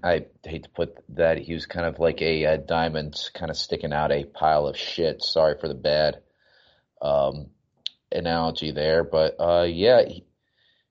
I 0.03 0.25
hate 0.43 0.63
to 0.63 0.69
put 0.69 0.97
that. 1.15 1.37
He 1.37 1.53
was 1.53 1.65
kind 1.65 1.85
of 1.85 1.99
like 1.99 2.21
a, 2.21 2.43
a 2.45 2.57
diamond, 2.57 3.15
kind 3.33 3.51
of 3.51 3.57
sticking 3.57 3.93
out 3.93 4.11
a 4.11 4.23
pile 4.23 4.67
of 4.67 4.77
shit. 4.77 5.21
Sorry 5.21 5.55
for 5.59 5.67
the 5.67 5.75
bad 5.75 6.21
um, 7.01 7.47
analogy 8.11 8.71
there, 8.71 9.03
but 9.03 9.35
uh, 9.39 9.67
yeah, 9.69 10.03
he, 10.05 10.25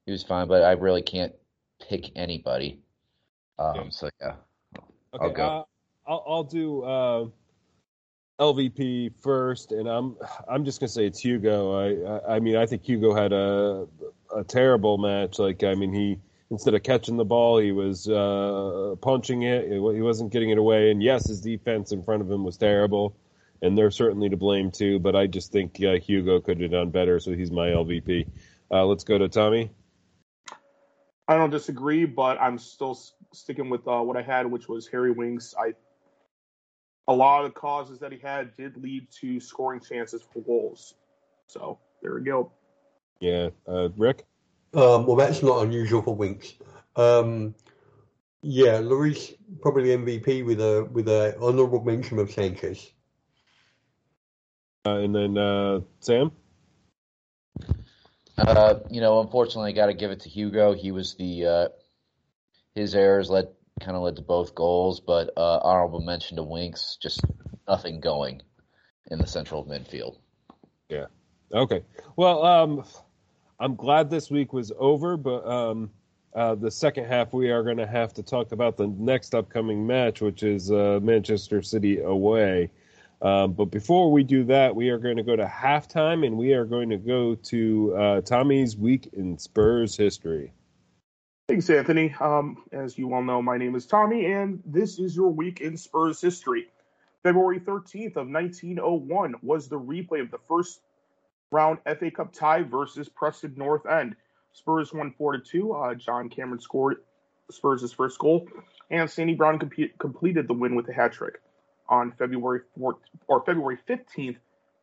he, 0.06 0.12
was 0.12 0.22
fine. 0.22 0.48
But 0.48 0.62
I 0.62 0.72
really 0.72 1.02
can't 1.02 1.32
pick 1.88 2.10
anybody. 2.16 2.80
Um, 3.58 3.74
yeah. 3.74 3.88
So 3.90 4.10
yeah, 4.20 4.34
okay, 5.14 5.24
I'll 5.24 5.32
go. 5.32 5.44
Uh, 5.44 5.62
I'll, 6.06 6.24
I'll 6.28 6.44
do 6.44 6.82
uh, 6.82 7.26
LVP 8.38 9.12
first, 9.22 9.72
and 9.72 9.88
I'm 9.88 10.16
I'm 10.48 10.64
just 10.64 10.80
gonna 10.80 10.88
say 10.88 11.06
it's 11.06 11.20
Hugo. 11.20 11.72
I 11.72 12.32
I, 12.32 12.36
I 12.36 12.40
mean 12.40 12.56
I 12.56 12.66
think 12.66 12.84
Hugo 12.84 13.14
had 13.14 13.32
a 13.32 13.86
a 14.34 14.44
terrible 14.44 14.98
match. 14.98 15.38
Like 15.38 15.62
I 15.62 15.74
mean 15.74 15.92
he 15.92 16.18
instead 16.54 16.74
of 16.74 16.82
catching 16.82 17.16
the 17.16 17.24
ball, 17.24 17.58
he 17.58 17.72
was 17.72 18.08
uh, 18.08 18.94
punching 19.00 19.42
it. 19.42 19.70
He 19.70 19.78
wasn't 19.78 20.32
getting 20.32 20.50
it 20.50 20.58
away. 20.58 20.90
And 20.90 21.02
yes, 21.02 21.26
his 21.26 21.40
defense 21.40 21.90
in 21.90 22.04
front 22.04 22.22
of 22.22 22.30
him 22.30 22.44
was 22.44 22.56
terrible, 22.56 23.16
and 23.60 23.76
they're 23.76 23.90
certainly 23.90 24.28
to 24.28 24.36
blame 24.36 24.70
too. 24.70 25.00
But 25.00 25.16
I 25.16 25.26
just 25.26 25.50
think 25.50 25.82
uh, 25.82 25.98
Hugo 25.98 26.40
could 26.40 26.60
have 26.60 26.70
done 26.70 26.90
better, 26.90 27.18
so 27.18 27.32
he's 27.32 27.50
my 27.50 27.68
LVP. 27.68 28.26
Uh, 28.70 28.86
let's 28.86 29.04
go 29.04 29.18
to 29.18 29.28
Tommy. 29.28 29.72
I 31.26 31.36
don't 31.36 31.50
disagree, 31.50 32.04
but 32.04 32.40
I'm 32.40 32.58
still 32.58 32.98
sticking 33.32 33.68
with 33.68 33.86
uh, 33.88 34.00
what 34.00 34.16
I 34.16 34.22
had, 34.22 34.46
which 34.46 34.68
was 34.68 34.86
Harry 34.88 35.10
Winks. 35.10 35.54
I 35.58 35.74
a 37.08 37.14
lot 37.14 37.44
of 37.44 37.52
the 37.52 37.60
causes 37.60 37.98
that 37.98 38.12
he 38.12 38.18
had 38.18 38.56
did 38.56 38.76
lead 38.76 39.08
to 39.20 39.40
scoring 39.40 39.80
chances 39.80 40.22
for 40.32 40.40
goals. 40.40 40.94
So 41.48 41.78
there 42.00 42.14
we 42.14 42.22
go. 42.22 42.52
Yeah, 43.20 43.50
uh, 43.68 43.88
Rick. 43.96 44.24
Um, 44.74 45.06
well, 45.06 45.16
that's 45.16 45.42
not 45.42 45.62
unusual 45.62 46.02
for 46.02 46.14
Winks. 46.14 46.52
Um, 46.96 47.54
yeah, 48.42 48.80
Lloris 48.80 49.34
probably 49.62 49.96
MVP 49.96 50.44
with 50.44 50.60
a 50.60 50.88
with 50.90 51.08
a 51.08 51.36
honourable 51.40 51.82
mention 51.82 52.18
of 52.18 52.30
Sanchez. 52.30 52.90
Uh, 54.86 54.98
and 54.98 55.14
then 55.14 55.38
uh, 55.38 55.80
Sam. 56.00 56.32
Uh, 58.36 58.74
you 58.90 59.00
know, 59.00 59.20
unfortunately, 59.20 59.70
I 59.70 59.74
got 59.74 59.86
to 59.86 59.94
give 59.94 60.10
it 60.10 60.20
to 60.20 60.28
Hugo. 60.28 60.74
He 60.74 60.90
was 60.90 61.14
the 61.14 61.46
uh, 61.46 61.68
his 62.74 62.94
errors 62.94 63.30
led 63.30 63.48
kind 63.80 63.96
of 63.96 64.02
led 64.02 64.16
to 64.16 64.22
both 64.22 64.54
goals, 64.54 65.00
but 65.00 65.30
uh, 65.36 65.58
honorable 65.62 66.00
mention 66.00 66.36
to 66.36 66.42
Winks, 66.42 66.98
just 67.00 67.20
nothing 67.66 68.00
going 68.00 68.42
in 69.10 69.18
the 69.18 69.26
central 69.26 69.64
midfield. 69.64 70.18
Yeah. 70.88 71.06
Okay. 71.52 71.82
Well, 72.16 72.44
um, 72.44 72.84
I'm 73.64 73.76
glad 73.76 74.10
this 74.10 74.30
week 74.30 74.52
was 74.52 74.72
over, 74.78 75.16
but 75.16 75.42
um, 75.48 75.90
uh, 76.34 76.54
the 76.54 76.70
second 76.70 77.06
half 77.06 77.32
we 77.32 77.48
are 77.48 77.62
going 77.62 77.78
to 77.78 77.86
have 77.86 78.12
to 78.12 78.22
talk 78.22 78.52
about 78.52 78.76
the 78.76 78.88
next 78.88 79.34
upcoming 79.34 79.86
match, 79.86 80.20
which 80.20 80.42
is 80.42 80.70
uh, 80.70 81.00
Manchester 81.02 81.62
City 81.62 82.00
away. 82.00 82.68
Um, 83.22 83.54
but 83.54 83.66
before 83.70 84.12
we 84.12 84.22
do 84.22 84.44
that, 84.44 84.76
we 84.76 84.90
are 84.90 84.98
going 84.98 85.16
to 85.16 85.22
go 85.22 85.34
to 85.34 85.46
halftime, 85.46 86.26
and 86.26 86.36
we 86.36 86.52
are 86.52 86.66
going 86.66 86.90
to 86.90 86.98
go 86.98 87.36
to 87.36 87.96
uh, 87.96 88.20
Tommy's 88.20 88.76
week 88.76 89.08
in 89.14 89.38
Spurs 89.38 89.96
history. 89.96 90.52
Thanks, 91.48 91.70
Anthony. 91.70 92.14
Um, 92.20 92.64
as 92.70 92.98
you 92.98 93.14
all 93.14 93.22
know, 93.22 93.40
my 93.40 93.56
name 93.56 93.76
is 93.76 93.86
Tommy, 93.86 94.26
and 94.26 94.62
this 94.66 94.98
is 94.98 95.16
your 95.16 95.30
week 95.30 95.62
in 95.62 95.78
Spurs 95.78 96.20
history. 96.20 96.66
February 97.22 97.60
13th 97.60 98.16
of 98.16 98.28
1901 98.28 99.36
was 99.40 99.70
the 99.70 99.80
replay 99.80 100.20
of 100.20 100.30
the 100.30 100.38
first 100.46 100.82
round 101.54 101.78
FA 101.84 102.10
Cup 102.10 102.32
tie 102.32 102.62
versus 102.62 103.08
Preston 103.08 103.54
North 103.56 103.86
End. 103.86 104.16
Spurs 104.52 104.92
won 104.92 105.14
4 105.16 105.38
to 105.38 105.38
2. 105.38 105.72
Uh, 105.72 105.94
John 105.94 106.28
Cameron 106.28 106.60
scored 106.60 106.96
Spurs' 107.50 107.92
first 107.92 108.18
goal, 108.18 108.48
and 108.90 109.08
Sandy 109.08 109.34
Brown 109.34 109.58
comp- 109.60 109.98
completed 109.98 110.48
the 110.48 110.54
win 110.54 110.74
with 110.74 110.88
a 110.88 110.92
hat 110.92 111.12
trick. 111.12 111.40
On 111.88 112.12
February 112.18 112.60
4th 112.78 112.96
or 113.28 113.44
February 113.44 113.78
15th, 113.88 114.36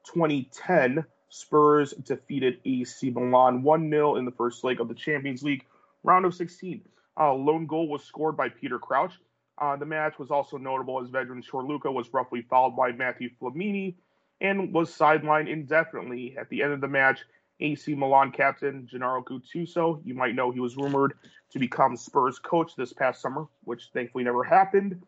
2010, 0.06 1.04
Spurs 1.30 1.92
defeated 1.94 2.60
AC 2.64 3.10
Milan 3.10 3.64
1 3.64 3.90
0 3.90 4.16
in 4.16 4.26
the 4.26 4.32
first 4.32 4.64
leg 4.64 4.80
of 4.80 4.88
the 4.88 4.96
Champions 4.96 5.44
League 5.44 5.66
round 6.04 6.26
of 6.26 6.34
16. 6.34 6.82
Uh, 7.20 7.34
lone 7.34 7.66
goal 7.66 7.88
was 7.88 8.04
scored 8.04 8.38
by 8.38 8.50
Peter 8.50 8.80
Crouch. 8.80 9.14
Uh, 9.58 9.76
the 9.76 9.86
match 9.86 10.18
was 10.20 10.32
also 10.32 10.58
notable 10.58 11.02
as 11.02 11.10
Vedran 11.10 11.44
Corluka 11.46 11.92
was 11.92 12.14
roughly 12.14 12.44
fouled 12.50 12.76
by 12.76 12.92
Mathieu 12.92 13.30
Flamini 13.42 13.96
and 14.42 14.74
was 14.74 14.96
sidelined 14.96 15.50
indefinitely. 15.50 16.36
At 16.38 16.50
the 16.50 16.64
end 16.64 16.74
of 16.74 16.82
the 16.82 16.88
match, 16.88 17.20
AC 17.62 17.94
Milan 17.96 18.32
captain 18.32 18.88
Gennaro 18.90 19.24
Gattuso, 19.24 20.02
you 20.04 20.16
might 20.16 20.36
know 20.36 20.52
he 20.52 20.60
was 20.60 20.76
rumored 20.76 21.14
to 21.52 21.60
become 21.60 21.96
Spurs 21.96 22.40
coach 22.40 22.76
this 22.76 22.92
past 22.92 23.22
summer, 23.22 23.46
which 23.64 23.90
thankfully 23.94 24.24
never 24.24 24.44
happened. 24.44 25.02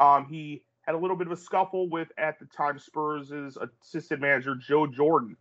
Um, 0.00 0.26
he 0.28 0.62
had 0.82 0.94
a 0.94 0.98
little 0.98 1.16
bit 1.16 1.26
of 1.26 1.32
a 1.32 1.36
scuffle 1.36 1.88
with, 1.88 2.08
at 2.16 2.38
the 2.38 2.46
time, 2.46 2.78
Spurs' 2.78 3.30
assistant 3.30 4.20
manager 4.20 4.54
Joe 4.54 4.86
Jordan. 4.86 5.36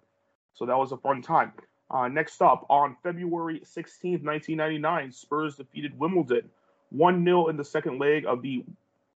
So 0.53 0.65
that 0.65 0.77
was 0.77 0.91
a 0.91 0.97
fun 0.97 1.21
time. 1.21 1.53
Uh, 1.89 2.07
next 2.09 2.41
up, 2.41 2.65
on 2.69 2.97
February 3.01 3.61
16th, 3.61 4.23
1999, 4.23 5.11
Spurs 5.11 5.55
defeated 5.55 5.97
Wimbledon 5.97 6.49
1 6.91 7.23
0 7.23 7.47
in 7.47 7.57
the 7.57 7.63
second 7.63 7.99
leg 7.99 8.25
of 8.25 8.41
the 8.41 8.63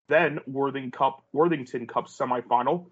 then 0.07 0.39
Worthing 0.47 0.91
Cup, 0.91 1.24
Worthington 1.34 1.88
Cup 1.88 2.07
semifinal. 2.07 2.86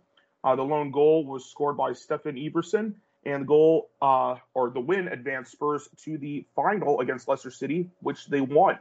Uh, 0.43 0.55
the 0.55 0.63
lone 0.63 0.91
goal 0.91 1.25
was 1.25 1.49
scored 1.49 1.77
by 1.77 1.91
Steffen 1.91 2.37
Iversen, 2.37 2.95
and 3.25 3.43
the 3.43 3.45
goal 3.45 3.89
uh, 4.01 4.35
or 4.53 4.71
the 4.71 4.79
win 4.79 5.07
advanced 5.07 5.51
Spurs 5.51 5.87
to 6.03 6.17
the 6.17 6.45
final 6.55 6.99
against 6.99 7.27
Leicester 7.27 7.51
City, 7.51 7.89
which 7.99 8.27
they 8.27 8.41
won. 8.41 8.79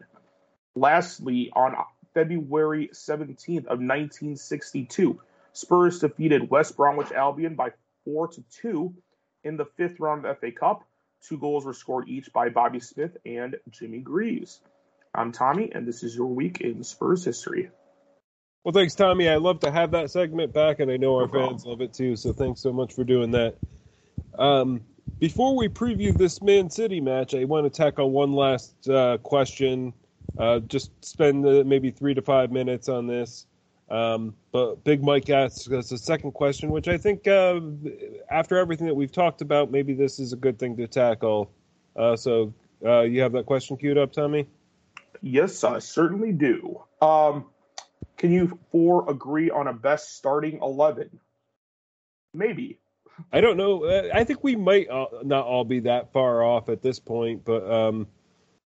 Lastly, 0.74 1.50
on 1.54 1.74
February 2.14 2.88
17th 2.92 3.66
of 3.66 3.78
1962, 3.78 5.20
Spurs 5.52 5.98
defeated 5.98 6.48
West 6.48 6.76
Bromwich 6.76 7.12
Albion 7.12 7.54
by 7.54 7.72
four 8.04 8.28
to 8.28 8.42
two 8.50 8.94
in 9.44 9.56
the 9.56 9.66
fifth 9.76 10.00
round 10.00 10.24
of 10.24 10.38
FA 10.38 10.52
Cup. 10.52 10.84
Two 11.22 11.38
goals 11.38 11.66
were 11.66 11.74
scored 11.74 12.08
each 12.08 12.32
by 12.32 12.48
Bobby 12.48 12.80
Smith 12.80 13.16
and 13.26 13.56
Jimmy 13.70 13.98
Greaves. 13.98 14.60
I'm 15.14 15.32
Tommy, 15.32 15.70
and 15.74 15.86
this 15.86 16.02
is 16.02 16.14
your 16.16 16.28
week 16.28 16.60
in 16.60 16.82
Spurs 16.82 17.24
history. 17.24 17.70
Well, 18.62 18.72
thanks, 18.72 18.94
Tommy. 18.94 19.28
I 19.28 19.36
love 19.36 19.60
to 19.60 19.70
have 19.70 19.92
that 19.92 20.10
segment 20.10 20.52
back, 20.52 20.80
and 20.80 20.90
I 20.90 20.98
know 20.98 21.16
our 21.16 21.28
fans 21.28 21.64
love 21.64 21.80
it 21.80 21.94
too. 21.94 22.14
So 22.14 22.34
thanks 22.34 22.60
so 22.60 22.72
much 22.72 22.92
for 22.92 23.04
doing 23.04 23.30
that. 23.30 23.56
Um, 24.38 24.82
before 25.18 25.56
we 25.56 25.68
preview 25.68 26.16
this 26.16 26.42
Man 26.42 26.68
City 26.68 27.00
match, 27.00 27.34
I 27.34 27.44
want 27.44 27.64
to 27.64 27.70
tackle 27.70 28.10
one 28.10 28.34
last 28.34 28.88
uh, 28.88 29.16
question. 29.18 29.94
Uh, 30.38 30.60
just 30.60 30.90
spend 31.02 31.46
uh, 31.46 31.64
maybe 31.64 31.90
three 31.90 32.12
to 32.12 32.20
five 32.20 32.52
minutes 32.52 32.88
on 32.88 33.06
this. 33.06 33.46
Um, 33.88 34.34
but 34.52 34.84
Big 34.84 35.02
Mike 35.02 35.28
asks 35.30 35.70
us 35.70 35.90
a 35.90 35.98
second 35.98 36.32
question, 36.32 36.70
which 36.70 36.86
I 36.86 36.98
think 36.98 37.26
uh, 37.26 37.60
after 38.30 38.58
everything 38.58 38.86
that 38.86 38.94
we've 38.94 39.10
talked 39.10 39.40
about, 39.40 39.70
maybe 39.70 39.94
this 39.94 40.18
is 40.20 40.32
a 40.32 40.36
good 40.36 40.58
thing 40.58 40.76
to 40.76 40.86
tackle. 40.86 41.50
Uh, 41.96 42.14
so 42.14 42.52
uh, 42.84 43.00
you 43.00 43.22
have 43.22 43.32
that 43.32 43.46
question 43.46 43.78
queued 43.78 43.98
up, 43.98 44.12
Tommy? 44.12 44.46
Yes, 45.22 45.64
I 45.64 45.80
certainly 45.80 46.32
do. 46.32 46.82
Um, 47.02 47.46
can 48.16 48.32
you 48.32 48.58
four 48.70 49.10
agree 49.10 49.50
on 49.50 49.66
a 49.66 49.72
best 49.72 50.16
starting 50.16 50.60
eleven? 50.62 51.20
Maybe. 52.34 52.78
I 53.32 53.40
don't 53.40 53.56
know. 53.56 53.84
Uh, 53.84 54.08
I 54.14 54.24
think 54.24 54.42
we 54.42 54.56
might 54.56 54.88
uh, 54.88 55.06
not 55.22 55.44
all 55.46 55.64
be 55.64 55.80
that 55.80 56.12
far 56.12 56.42
off 56.42 56.68
at 56.68 56.82
this 56.82 56.98
point, 56.98 57.44
but 57.44 57.70
um, 57.70 58.06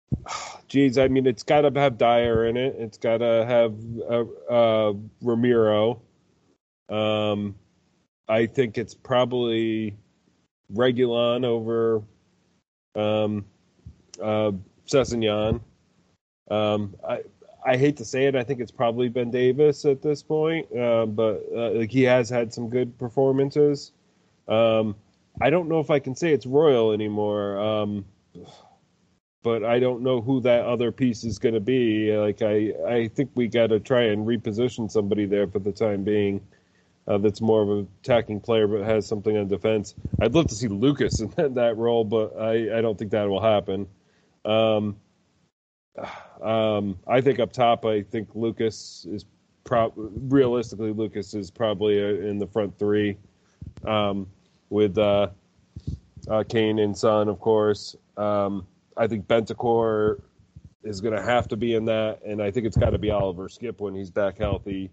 geez, 0.68 0.98
I 0.98 1.08
mean, 1.08 1.26
it's 1.26 1.42
got 1.42 1.62
to 1.62 1.80
have 1.80 1.98
Dier 1.98 2.46
in 2.46 2.56
it. 2.56 2.76
It's 2.78 2.98
got 2.98 3.18
to 3.18 3.44
have 3.46 3.74
uh, 4.10 4.52
uh, 4.52 4.92
Romero. 5.20 6.02
Um, 6.88 7.54
I 8.28 8.46
think 8.46 8.78
it's 8.78 8.94
probably 8.94 9.96
Reguilon 10.72 11.44
over 11.44 12.02
um, 12.94 13.44
uh, 14.22 14.52
Sessegnon. 14.86 15.60
Um, 16.50 16.96
I 17.06 17.22
I 17.64 17.76
hate 17.76 17.96
to 17.98 18.04
say 18.04 18.26
it, 18.26 18.34
I 18.34 18.44
think 18.44 18.60
it's 18.60 18.72
probably 18.72 19.08
Ben 19.08 19.30
Davies 19.30 19.84
at 19.84 20.02
this 20.02 20.22
point, 20.22 20.66
uh, 20.76 21.06
but 21.06 21.44
uh, 21.54 21.70
like 21.72 21.90
he 21.90 22.02
has 22.04 22.28
had 22.28 22.52
some 22.52 22.68
good 22.68 22.98
performances. 22.98 23.92
Um, 24.48 24.96
I 25.40 25.50
don't 25.50 25.68
know 25.68 25.80
if 25.80 25.90
I 25.90 25.98
can 25.98 26.14
say 26.14 26.32
it's 26.32 26.46
Royal 26.46 26.92
anymore, 26.92 27.58
um, 27.58 28.04
but 29.42 29.64
I 29.64 29.78
don't 29.78 30.02
know 30.02 30.20
who 30.20 30.40
that 30.42 30.64
other 30.64 30.92
piece 30.92 31.24
is 31.24 31.38
going 31.38 31.54
to 31.54 31.60
be. 31.60 32.16
Like 32.16 32.42
I, 32.42 32.72
I 32.86 33.08
think 33.08 33.30
we 33.34 33.48
got 33.48 33.68
to 33.68 33.80
try 33.80 34.04
and 34.04 34.26
reposition 34.26 34.90
somebody 34.90 35.26
there 35.26 35.46
for 35.46 35.58
the 35.58 35.72
time 35.72 36.04
being. 36.04 36.40
Uh, 37.06 37.18
that's 37.18 37.40
more 37.40 37.62
of 37.62 37.68
an 37.70 37.88
attacking 38.02 38.40
player, 38.40 38.68
but 38.68 38.82
has 38.82 39.06
something 39.06 39.36
on 39.36 39.48
defense. 39.48 39.96
I'd 40.20 40.34
love 40.34 40.46
to 40.48 40.54
see 40.54 40.68
Lucas 40.68 41.20
in 41.22 41.30
that, 41.30 41.54
that 41.56 41.76
role, 41.76 42.04
but 42.04 42.36
I, 42.38 42.78
I 42.78 42.80
don't 42.80 42.96
think 42.96 43.10
that 43.10 43.28
will 43.28 43.42
happen. 43.42 43.88
Um, 44.44 44.96
um, 46.42 46.98
I 47.06 47.20
think 47.20 47.38
up 47.38 47.52
top, 47.52 47.84
I 47.84 48.02
think 48.02 48.28
Lucas 48.34 49.06
is 49.10 49.24
pro- 49.64 49.92
realistically 49.96 50.92
Lucas 50.92 51.34
is 51.34 51.50
probably 51.50 52.02
uh, 52.02 52.26
in 52.28 52.38
the 52.38 52.46
front 52.46 52.78
three 52.78 53.16
um, 53.84 54.26
with 54.70 54.96
uh, 54.98 55.28
uh, 56.28 56.44
Kane 56.48 56.78
and 56.78 56.96
Son, 56.96 57.28
of 57.28 57.40
course. 57.40 57.96
Um, 58.16 58.66
I 58.96 59.06
think 59.06 59.26
Bentancur 59.26 60.20
is 60.82 61.00
going 61.00 61.14
to 61.14 61.22
have 61.22 61.48
to 61.48 61.56
be 61.56 61.74
in 61.74 61.84
that, 61.86 62.20
and 62.24 62.42
I 62.42 62.50
think 62.50 62.66
it's 62.66 62.76
got 62.76 62.90
to 62.90 62.98
be 62.98 63.10
Oliver 63.10 63.48
Skipp 63.48 63.80
when 63.80 63.94
he's 63.94 64.10
back 64.10 64.38
healthy. 64.38 64.90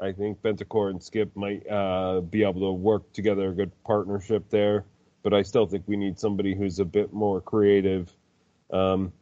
I 0.00 0.12
think 0.12 0.40
Bentancur 0.42 0.90
and 0.90 1.00
Skipp 1.00 1.30
might 1.34 1.68
uh, 1.70 2.20
be 2.20 2.42
able 2.42 2.60
to 2.60 2.72
work 2.72 3.12
together, 3.12 3.50
a 3.50 3.52
good 3.52 3.70
partnership 3.84 4.48
there. 4.50 4.84
But 5.22 5.32
I 5.32 5.42
still 5.42 5.66
think 5.66 5.84
we 5.86 5.96
need 5.96 6.18
somebody 6.18 6.54
who's 6.54 6.80
a 6.80 6.84
bit 6.84 7.12
more 7.12 7.40
creative. 7.40 8.12
Um, 8.72 9.12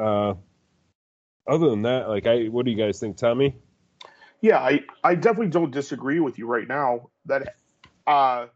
uh, 0.00 0.34
other 1.46 1.70
than 1.70 1.82
that, 1.82 2.08
like, 2.08 2.26
I 2.26 2.44
what 2.44 2.64
do 2.64 2.70
you 2.70 2.76
guys 2.76 3.00
think, 3.00 3.16
Tommy? 3.16 3.56
Yeah, 4.40 4.58
I, 4.58 4.80
I 5.04 5.14
definitely 5.14 5.48
don't 5.48 5.70
disagree 5.70 6.20
with 6.20 6.38
you 6.38 6.46
right 6.46 6.66
now. 6.66 7.10
That 7.26 7.56
uh, 8.06 8.46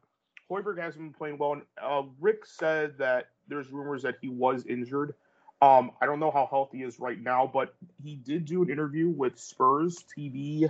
Højbjerg 0.50 0.78
hasn't 0.78 1.04
been 1.04 1.12
playing 1.12 1.38
well. 1.38 1.60
Uh, 1.80 2.02
Rick 2.20 2.46
said 2.46 2.98
that 2.98 3.30
there's 3.48 3.70
rumors 3.70 4.02
that 4.02 4.16
he 4.20 4.28
was 4.28 4.64
injured. 4.66 5.14
Um, 5.60 5.92
I 6.00 6.06
don't 6.06 6.20
know 6.20 6.30
how 6.30 6.46
healthy 6.50 6.78
he 6.78 6.84
is 6.84 6.98
right 6.98 7.20
now, 7.20 7.50
but 7.52 7.74
he 8.02 8.16
did 8.16 8.44
do 8.44 8.62
an 8.62 8.70
interview 8.70 9.08
with 9.08 9.38
Spurs 9.38 10.04
TV. 10.16 10.64
Uh, 10.64 10.68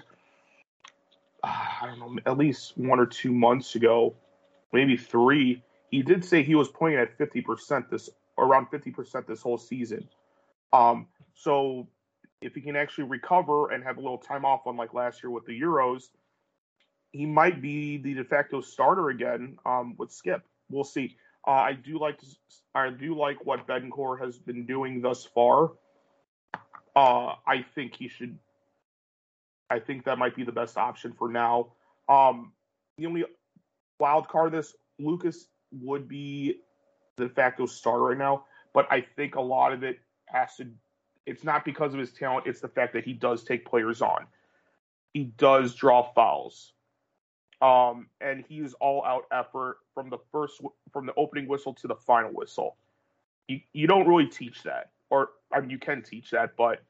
I 1.47 1.87
don't 1.87 1.99
know, 1.99 2.19
at 2.27 2.39
least 2.39 2.77
one 2.77 2.99
or 2.99 3.07
two 3.07 3.33
months 3.33 3.75
ago, 3.75 4.15
maybe 4.73 4.97
three. 4.97 5.63
He 5.91 6.03
did 6.03 6.25
say 6.25 6.43
he 6.43 6.55
was 6.55 6.69
playing 6.69 6.99
at 6.99 7.17
50% 7.19 7.91
this 7.91 8.11
around 8.39 8.67
50% 8.67 9.27
this 9.27 9.43
whole 9.43 9.59
season. 9.59 10.09
Um, 10.75 11.07
so 11.35 11.87
if 12.41 12.55
he 12.55 12.61
can 12.61 12.77
actually 12.77 13.05
recover 13.05 13.71
and 13.71 13.83
have 13.85 13.97
a 13.97 14.01
little 14.01 14.19
time 14.19 14.45
off, 14.45 14.63
unlike 14.67 14.93
last 14.93 15.23
year 15.23 15.31
with 15.31 15.47
the 15.47 15.59
Euros, 15.59 16.09
he 17.13 17.27
might 17.27 17.63
be 17.63 17.97
the 17.97 18.15
de 18.15 18.25
facto 18.25 18.61
starter 18.61 19.09
again 19.09 19.57
um, 19.65 19.95
with 19.97 20.11
Skipp. 20.11 20.43
We'll 20.69 20.85
see. 20.85 21.17
Uh, 21.47 21.53
I 21.53 21.73
do 21.75 21.99
like 21.99 22.19
to, 22.19 22.27
I 22.75 22.91
do 22.91 23.17
like 23.17 23.45
what 23.47 23.67
Bentancur 23.69 24.21
has 24.21 24.37
been 24.39 24.67
doing 24.67 25.01
thus 25.01 25.25
far. 25.25 25.73
Uh, 26.97 27.35
I 27.47 27.65
think 27.75 27.95
he 27.95 28.09
should. 28.09 28.37
I 29.71 29.79
think 29.79 30.05
that 30.05 30.19
might 30.19 30.35
be 30.35 30.45
the 30.45 30.53
best 30.53 30.77
option 30.77 31.13
for 31.13 31.29
now. 31.29 31.73
Um, 32.09 32.53
the 32.99 33.07
only 33.07 33.25
wild 34.01 34.29
card 34.29 34.53
this 34.53 34.75
Lucas 34.99 35.47
would 35.73 36.09
be 36.09 36.61
the 37.17 37.29
de 37.29 37.35
facto 37.35 37.67
starter 37.67 38.03
right 38.03 38.19
now, 38.19 38.45
but 38.73 38.87
I 38.91 39.05
think 39.17 39.37
a 39.37 39.41
lot 39.41 39.73
of 39.73 39.83
it 39.83 39.99
has 40.35 40.57
to. 40.57 40.67
It's 41.27 41.45
not 41.45 41.65
because 41.65 41.95
of 41.95 42.01
his 42.01 42.13
talent; 42.13 42.47
it's 42.47 42.61
the 42.61 42.69
fact 42.69 42.93
that 42.93 43.05
he 43.05 43.15
does 43.15 43.45
take 43.45 43.65
players 43.65 44.03
on. 44.03 44.27
He 45.15 45.25
does 45.25 45.75
draw 45.75 46.03
fouls. 46.13 46.73
Um, 47.63 48.09
and 48.21 48.45
he's 48.47 48.75
all 48.75 49.05
out 49.05 49.25
effort 49.33 49.79
from 49.95 50.11
the 50.11 50.19
first 50.31 50.61
from 50.93 51.07
the 51.07 51.15
opening 51.17 51.49
whistle 51.49 51.73
to 51.75 51.89
the 51.89 51.95
final 51.95 52.31
whistle. 52.31 52.77
You 53.49 53.61
you 53.73 53.87
don't 53.87 54.07
really 54.07 54.27
teach 54.27 54.63
that, 54.65 54.91
or 55.09 55.31
I 55.53 55.61
mean, 55.61 55.71
you 55.71 55.79
can 55.79 56.03
teach 56.03 56.31
that, 56.33 56.57
but 56.57 56.83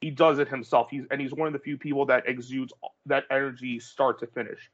he 0.00 0.10
does 0.10 0.38
it 0.38 0.48
himself. 0.48 0.88
He's 0.90 1.04
and 1.10 1.20
he's 1.20 1.32
one 1.32 1.46
of 1.46 1.52
the 1.52 1.58
few 1.58 1.78
people 1.78 2.04
that 2.06 2.28
exudes 2.28 2.72
that 3.06 3.24
energy 3.30 3.78
start 3.78 4.18
to 4.20 4.26
finish. 4.26 4.70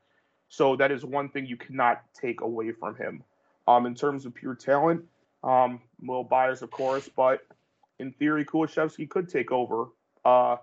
So 0.49 0.77
that 0.77 0.91
is 0.91 1.05
one 1.05 1.29
thing 1.29 1.47
you 1.47 1.57
cannot 1.57 2.03
take 2.15 2.41
away 2.41 2.73
from 2.73 2.97
him. 2.97 3.23
Um, 3.67 3.87
in 3.87 3.95
terms 3.95 4.27
of 4.27 4.35
pure 4.35 4.55
talent, 4.55 5.05
um, 5.43 5.81
little 6.01 6.25
biased, 6.25 6.63
of 6.63 6.71
course, 6.71 7.09
but 7.09 7.41
in 7.99 8.13
theory, 8.13 8.45
Kulusevski 8.45 9.09
could 9.09 9.29
take 9.29 9.53
over. 9.53 9.87
Uh, 10.25 10.57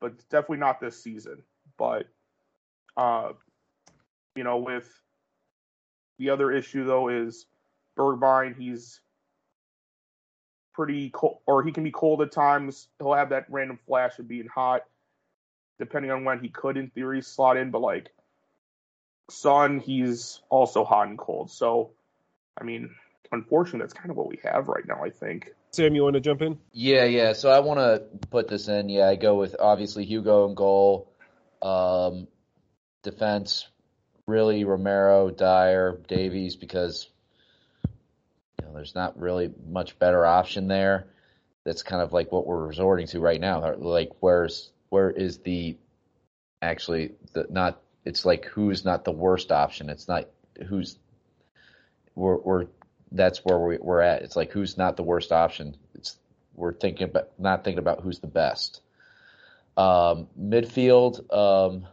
but 0.00 0.16
definitely 0.28 0.58
not 0.58 0.80
this 0.80 1.02
season. 1.02 1.42
But 1.78 2.06
uh, 2.96 3.32
you 4.34 4.44
know, 4.44 4.58
with 4.58 4.88
the 6.18 6.30
other 6.30 6.52
issue 6.52 6.84
though 6.84 7.08
is 7.08 7.46
Bergwijn. 7.98 8.56
He's 8.56 9.00
pretty 10.74 11.10
cold, 11.10 11.38
or 11.46 11.62
he 11.64 11.72
can 11.72 11.84
be 11.84 11.90
cold 11.90 12.22
at 12.22 12.32
times. 12.32 12.88
He'll 12.98 13.14
have 13.14 13.30
that 13.30 13.46
random 13.48 13.78
flash 13.86 14.18
of 14.18 14.28
being 14.28 14.46
hot, 14.46 14.82
depending 15.78 16.10
on 16.10 16.24
when 16.24 16.40
he 16.40 16.48
could, 16.48 16.76
in 16.76 16.90
theory, 16.90 17.22
slot 17.22 17.56
in. 17.56 17.70
But 17.70 17.80
like 17.80 18.10
Son, 19.30 19.80
he's 19.80 20.40
also 20.50 20.84
hot 20.84 21.08
and 21.08 21.18
cold. 21.18 21.50
So, 21.50 21.90
I 22.60 22.64
mean, 22.64 22.94
unfortunately, 23.32 23.80
that's 23.80 23.94
kind 23.94 24.10
of 24.10 24.16
what 24.16 24.28
we 24.28 24.38
have 24.44 24.68
right 24.68 24.86
now. 24.86 25.02
I 25.02 25.10
think. 25.10 25.50
Sam, 25.76 25.94
you 25.94 26.02
want 26.02 26.14
to 26.14 26.20
jump 26.20 26.40
in? 26.40 26.58
Yeah, 26.72 27.04
yeah. 27.04 27.34
So 27.34 27.50
I 27.50 27.60
want 27.60 27.80
to 27.80 28.26
put 28.28 28.48
this 28.48 28.68
in. 28.68 28.88
Yeah, 28.88 29.08
I 29.08 29.16
go 29.16 29.34
with 29.34 29.56
obviously 29.60 30.06
Hugo 30.06 30.46
and 30.46 30.56
goal. 30.56 31.12
Um, 31.60 32.28
defense, 33.02 33.68
really 34.26 34.64
Romero, 34.64 35.30
Dier, 35.30 36.00
Davies, 36.08 36.56
because 36.56 37.08
you 37.86 38.66
know 38.66 38.72
there's 38.72 38.94
not 38.94 39.20
really 39.20 39.52
much 39.68 39.98
better 39.98 40.24
option 40.24 40.66
there. 40.66 41.08
That's 41.64 41.82
kind 41.82 42.00
of 42.00 42.12
like 42.12 42.32
what 42.32 42.46
we're 42.46 42.66
resorting 42.66 43.06
to 43.08 43.20
right 43.20 43.40
now. 43.40 43.74
Like 43.76 44.12
where's 44.20 44.70
where 44.88 45.10
is 45.10 45.38
the 45.38 45.76
actually 46.62 47.12
the 47.34 47.46
not 47.50 47.82
it's 48.04 48.24
like 48.24 48.46
who's 48.46 48.84
not 48.84 49.04
the 49.04 49.12
worst 49.12 49.52
option. 49.52 49.90
It's 49.90 50.08
not 50.08 50.28
who's 50.68 50.98
we're 52.14 52.38
we're 52.38 52.66
that's 53.16 53.38
where 53.44 53.58
we, 53.58 53.78
we're 53.78 54.00
at. 54.00 54.22
It's 54.22 54.36
like 54.36 54.52
who's 54.52 54.76
not 54.76 54.96
the 54.96 55.02
worst 55.02 55.32
option. 55.32 55.76
It's 55.94 56.18
we're 56.54 56.72
thinking 56.72 57.04
about 57.04 57.38
not 57.38 57.64
thinking 57.64 57.78
about 57.78 58.00
who's 58.02 58.20
the 58.20 58.26
best. 58.26 58.80
Um, 59.76 60.28
midfield, 60.40 61.32
um, 61.34 61.86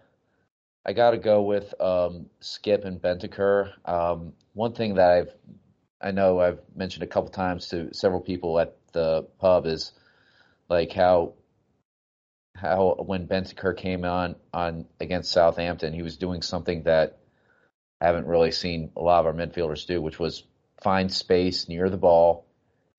I 0.86 0.94
got 0.94 1.12
to 1.12 1.18
go 1.18 1.44
with 1.44 1.74
um, 1.82 2.28
Skipp 2.42 2.86
and 2.86 3.02
Bentancur. 3.02 3.72
Um, 3.86 4.34
one 4.54 4.74
thing 4.74 4.96
that 4.96 5.12
I've 5.12 5.34
I 6.02 6.12
know 6.12 6.40
I've 6.40 6.60
mentioned 6.76 7.04
a 7.04 7.08
couple 7.08 7.30
times 7.30 7.70
to 7.70 7.94
several 7.94 8.20
people 8.20 8.60
at 8.60 8.76
the 8.92 9.26
pub 9.40 9.66
is 9.66 9.94
like 10.70 10.92
how 10.92 11.34
how 12.56 12.96
when 13.06 13.28
Bentancur 13.28 13.76
came 13.76 14.06
on 14.06 14.36
on 14.54 14.86
against 15.00 15.32
Southampton, 15.32 15.94
he 15.94 16.02
was 16.02 16.18
doing 16.18 16.42
something 16.42 16.84
that 16.84 17.18
I 18.02 18.06
haven't 18.06 18.28
really 18.28 18.52
seen 18.52 18.92
a 18.98 19.02
lot 19.02 19.22
of 19.22 19.28
our 19.28 19.34
midfielders 19.34 19.88
do, 19.88 20.02
which 20.02 20.20
was 20.20 20.44
find 20.84 21.12
space 21.12 21.68
near 21.68 21.90
the 21.90 21.98
ball 21.98 22.46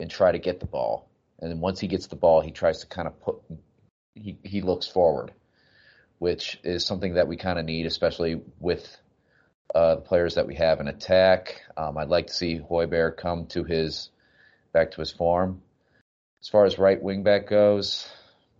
and 0.00 0.10
try 0.10 0.32
to 0.32 0.38
get 0.38 0.60
the 0.60 0.66
ball. 0.66 1.08
And 1.40 1.50
then 1.50 1.60
once 1.60 1.80
he 1.80 1.88
gets 1.88 2.06
the 2.06 2.16
ball, 2.16 2.40
he 2.40 2.50
tries 2.50 2.80
to 2.80 2.86
kind 2.86 3.08
of 3.08 3.20
put 3.20 3.36
he 4.14 4.38
he 4.42 4.60
looks 4.60 4.86
forward 4.86 5.32
which 6.24 6.58
is 6.64 6.86
something 6.86 7.14
that 7.14 7.28
we 7.28 7.36
kind 7.36 7.58
of 7.58 7.64
need, 7.64 7.86
especially 7.86 8.40
with 8.58 8.96
uh, 9.74 9.96
the 9.96 10.00
players 10.00 10.36
that 10.36 10.46
we 10.46 10.54
have 10.54 10.80
in 10.80 10.88
attack. 10.88 11.60
Um, 11.76 11.98
I'd 11.98 12.08
like 12.08 12.28
to 12.28 12.32
see 12.32 12.58
Højbjerg 12.58 13.18
come 13.18 13.46
to 13.48 13.64
his 13.64 14.10
back 14.72 14.92
to 14.92 15.00
his 15.00 15.12
form. 15.12 15.60
As 16.42 16.48
far 16.48 16.64
as 16.64 16.78
right 16.78 17.02
wing 17.02 17.22
back 17.22 17.46
goes, 17.46 18.08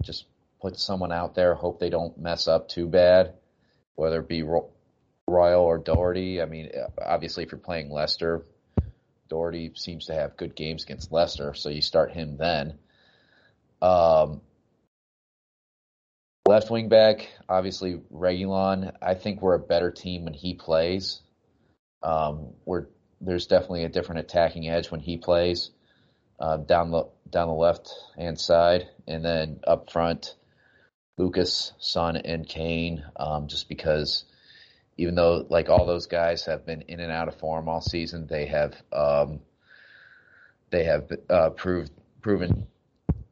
just 0.03 0.27
put 0.61 0.79
someone 0.79 1.11
out 1.11 1.35
there. 1.35 1.55
Hope 1.55 1.81
they 1.81 1.91
don't 1.91 2.19
mess 2.19 2.49
up 2.49 2.69
too 2.69 2.87
bad, 2.87 3.33
whether 3.95 4.21
it 4.21 4.29
be 4.29 4.43
Royal 4.43 5.63
or 5.63 5.79
Doherty. 5.79 6.43
I 6.43 6.45
mean, 6.45 6.71
obviously, 7.03 7.45
if 7.45 7.53
you're 7.53 7.59
playing 7.59 7.91
Leicester, 7.91 8.45
Doherty 9.29 9.73
seems 9.75 10.07
to 10.07 10.15
have 10.15 10.37
good 10.37 10.55
games 10.55 10.85
against 10.85 11.13
Leicester, 11.13 11.55
so 11.55 11.69
you 11.69 11.83
start 11.83 12.13
him 12.13 12.37
then. 12.37 12.79
Um, 13.81 14.41
left 16.47 16.71
wing 16.71 16.89
back, 16.89 17.29
obviously 17.49 18.01
Reguilon. 18.13 18.93
I 19.01 19.15
think 19.15 19.41
we're 19.41 19.55
a 19.55 19.59
better 19.61 19.91
team 19.91 20.25
when 20.25 20.35
he 20.35 20.55
plays. 20.55 21.21
Um, 22.03 22.53
we're 22.65 22.87
there's 23.21 23.47
definitely 23.47 23.85
a 23.85 23.89
different 23.89 24.21
attacking 24.21 24.69
edge 24.69 24.91
when 24.91 25.01
he 25.01 25.17
plays 25.17 25.71
uh, 26.39 26.59
down 26.59 26.91
the 26.91 27.05
down 27.31 27.49
the 27.49 27.55
left 27.55 27.93
hand 28.17 28.39
side, 28.39 28.89
and 29.07 29.25
then 29.25 29.61
up 29.67 29.91
front, 29.91 30.35
Lucas, 31.19 31.73
Son, 31.79 32.17
and 32.17 32.49
Kane. 32.49 33.05
Um, 33.17 33.49
just 33.49 33.69
because, 33.69 34.25
even 34.97 35.15
though 35.15 35.47
like 35.49 35.69
all 35.69 35.87
those 35.87 36.07
guys 36.07 36.45
have 36.45 36.65
been 36.65 36.83
in 36.83 37.01
and 37.01 37.11
out 37.11 37.29
of 37.29 37.39
form 37.39 37.69
all 37.69 37.81
season, 37.81 38.27
they 38.27 38.47
have 38.47 38.75
um, 38.93 39.41
they 40.71 40.85
have 40.85 41.11
uh, 41.31 41.51
proved 41.51 41.93
proven 42.21 42.67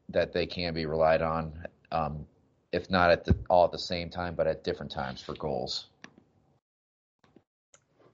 that 0.09 0.33
they 0.33 0.47
can 0.47 0.75
be 0.75 0.87
relied 0.87 1.23
on. 1.23 1.53
Um, 1.91 2.27
if 2.73 2.91
not 2.91 3.11
at 3.11 3.25
the, 3.25 3.37
all 3.51 3.65
at 3.65 3.73
the 3.73 3.79
same 3.79 4.09
time, 4.09 4.35
but 4.35 4.47
at 4.47 4.65
different 4.65 4.91
times 4.91 5.21
for 5.21 5.35
goals. 5.35 5.87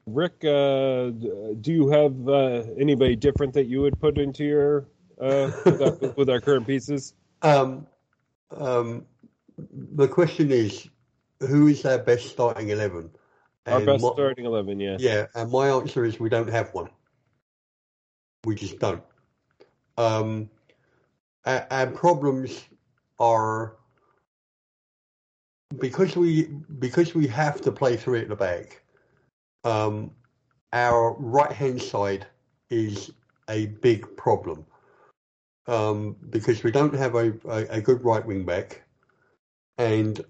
Rick, 0.06 0.44
uh, 0.44 1.10
do 1.60 1.72
you 1.72 1.88
have 1.90 2.28
uh, 2.28 2.64
anybody 2.78 3.14
different 3.14 3.52
that 3.54 3.66
you 3.66 3.82
would 3.82 4.00
put 4.00 4.18
into 4.18 4.44
your 4.44 4.88
uh, 5.20 5.50
with, 5.64 5.82
our, 5.82 6.12
with, 6.16 6.30
our, 6.30 6.40
current 6.40 6.66
pieces? 6.66 7.12
Um, 7.42 7.86
um, 8.50 9.04
the 9.58 10.08
question 10.08 10.50
is, 10.50 10.88
who 11.40 11.66
is 11.68 11.84
our 11.84 11.98
best 11.98 12.30
starting 12.30 12.70
eleven? 12.70 13.10
Our 13.68 13.84
best 13.84 14.02
my, 14.02 14.10
starting 14.12 14.44
eleven, 14.44 14.80
yeah. 14.80 14.96
Yeah, 14.98 15.26
and 15.34 15.50
my 15.50 15.68
answer 15.68 16.04
is 16.04 16.18
we 16.18 16.28
don't 16.28 16.48
have 16.48 16.72
one. 16.74 16.88
We 18.44 18.54
just 18.54 18.78
don't. 18.78 19.02
Um, 19.96 20.48
our, 21.44 21.66
our 21.70 21.86
problems 21.88 22.64
are 23.18 23.76
because 25.78 26.16
we 26.16 26.44
because 26.78 27.14
we 27.14 27.26
have 27.26 27.60
to 27.62 27.72
play 27.72 27.96
three 27.96 28.20
at 28.20 28.28
the 28.28 28.36
back 28.36 28.82
um, 29.64 30.10
our 30.72 31.14
right 31.18 31.52
hand 31.52 31.80
side 31.82 32.26
is 32.70 33.10
a 33.48 33.66
big 33.66 34.16
problem 34.16 34.64
um, 35.66 36.16
because 36.30 36.62
we 36.62 36.70
don't 36.70 36.94
have 36.94 37.14
a, 37.14 37.32
a, 37.48 37.66
a, 37.76 37.80
good 37.80 38.04
right 38.04 38.24
wing 38.24 38.44
back, 38.44 38.82
and 39.76 40.24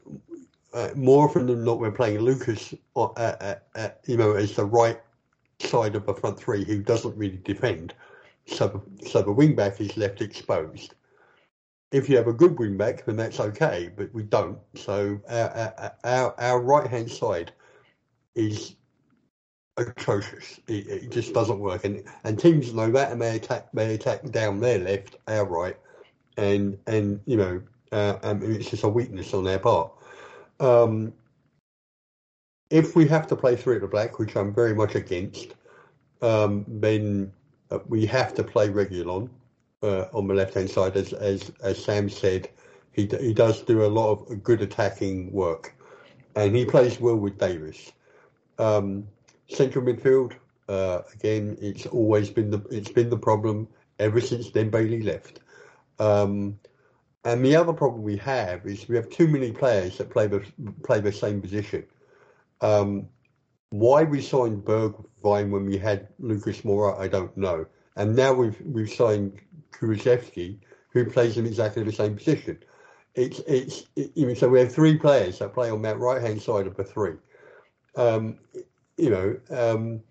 uh, 0.74 0.90
more 0.94 1.28
often 1.28 1.46
than 1.46 1.64
not, 1.64 1.78
we're 1.78 1.90
playing 1.90 2.20
Lucas, 2.20 2.74
uh, 2.94 3.04
uh, 3.04 3.54
uh, 3.74 3.88
you 4.06 4.16
know, 4.16 4.32
as 4.32 4.54
the 4.54 4.64
right 4.64 5.00
side 5.60 5.96
of 5.96 6.06
the 6.06 6.14
front 6.14 6.38
three 6.38 6.64
who 6.64 6.82
doesn't 6.82 7.16
really 7.16 7.40
defend. 7.44 7.94
So, 8.46 8.82
so 9.06 9.22
the 9.22 9.32
wing 9.32 9.54
back 9.54 9.80
is 9.80 9.96
left 9.96 10.20
exposed. 10.20 10.94
If 11.90 12.08
you 12.08 12.16
have 12.16 12.28
a 12.28 12.32
good 12.32 12.58
wing 12.58 12.76
back, 12.76 13.04
then 13.04 13.16
that's 13.16 13.40
okay, 13.40 13.90
but 13.96 14.12
we 14.12 14.22
don't. 14.22 14.58
So 14.74 15.20
our 15.28 15.92
our, 16.04 16.34
our 16.38 16.60
right 16.60 16.86
hand 16.86 17.10
side 17.10 17.52
is 18.34 18.76
atrocious. 19.78 20.60
It, 20.66 20.86
it, 20.86 21.10
just 21.10 21.32
doesn't 21.32 21.58
work, 21.58 21.84
and 21.84 22.04
and 22.24 22.38
teams 22.38 22.74
know 22.74 22.90
that, 22.92 23.10
and 23.10 23.22
they 23.22 23.36
attack 23.36 23.68
they 23.72 23.94
attack 23.94 24.30
down 24.30 24.60
their 24.60 24.78
left, 24.78 25.16
our 25.28 25.46
right, 25.46 25.76
and 26.36 26.78
and 26.86 27.20
you 27.24 27.38
know, 27.38 27.62
uh, 27.92 28.18
um, 28.22 28.42
it's 28.42 28.70
just 28.70 28.84
a 28.84 28.88
weakness 28.88 29.32
on 29.32 29.44
their 29.44 29.58
part. 29.58 29.90
Um, 30.60 31.12
if 32.70 32.94
we 32.94 33.06
have 33.08 33.26
to 33.28 33.36
play 33.36 33.56
three 33.56 33.76
at 33.76 33.82
the 33.82 33.88
black, 33.88 34.18
which 34.18 34.36
I'm 34.36 34.52
very 34.52 34.74
much 34.74 34.94
against, 34.94 35.54
um, 36.20 36.64
then 36.68 37.32
uh, 37.70 37.78
we 37.88 38.06
have 38.06 38.34
to 38.34 38.44
play 38.44 38.68
Reguilon 38.68 39.28
uh, 39.82 40.06
on 40.12 40.26
the 40.26 40.34
left 40.34 40.54
hand 40.54 40.70
side, 40.70 40.96
as 40.96 41.12
as 41.12 41.50
as 41.62 41.82
Sam 41.82 42.08
said. 42.08 42.48
He, 42.92 43.06
he 43.20 43.32
does 43.32 43.62
do 43.62 43.84
a 43.84 43.86
lot 43.86 44.10
of 44.10 44.42
good 44.42 44.60
attacking 44.60 45.30
work, 45.30 45.74
and 46.34 46.56
he 46.56 46.64
plays 46.64 46.98
well 46.98 47.16
with 47.16 47.38
Davies. 47.38 47.92
Um, 48.58 49.06
Central 49.48 49.84
midfield, 49.84 50.32
uh, 50.68 51.02
again, 51.14 51.56
it's 51.60 51.86
always 51.86 52.28
been 52.28 52.50
the 52.50 52.58
it's 52.70 52.90
been 52.90 53.08
the 53.08 53.16
problem 53.16 53.68
ever 53.98 54.20
since 54.20 54.50
Dembele 54.50 55.04
left. 55.04 55.40
Um, 55.98 56.58
and 57.24 57.44
the 57.44 57.56
other 57.56 57.72
problem 57.72 58.02
we 58.02 58.16
have 58.18 58.66
is 58.66 58.88
we 58.88 58.96
have 58.96 59.10
too 59.10 59.28
many 59.28 59.52
players 59.52 59.98
that 59.98 60.10
play 60.10 60.26
the 60.26 60.44
play 60.82 61.00
the 61.00 61.12
same 61.12 61.40
position. 61.40 61.84
Um, 62.60 63.08
why 63.70 64.04
we 64.04 64.22
signed 64.22 64.64
Bergwijn 64.64 65.50
when 65.50 65.66
we 65.66 65.76
had 65.76 66.08
Lucas 66.18 66.62
Moura, 66.62 66.98
I 66.98 67.08
don't 67.08 67.36
know. 67.36 67.66
And 67.96 68.16
now 68.16 68.32
we've 68.32 68.60
we've 68.64 68.92
signed 68.92 69.40
Kulusevski, 69.72 70.58
who 70.90 71.04
plays 71.10 71.36
in 71.36 71.46
exactly 71.46 71.82
the 71.82 71.92
same 71.92 72.16
position. 72.16 72.58
It's 73.14 73.40
it's 73.40 73.84
it, 73.96 74.38
so 74.38 74.48
we 74.48 74.60
have 74.60 74.72
three 74.72 74.96
players 74.96 75.40
that 75.40 75.54
play 75.54 75.70
on 75.70 75.82
that 75.82 75.98
right 75.98 76.22
hand 76.22 76.40
side 76.40 76.66
of 76.66 76.76
the 76.76 76.84
three. 76.84 77.16
Um, 77.96 78.38
you 78.96 79.10
know, 79.10 79.36
um, 79.50 80.02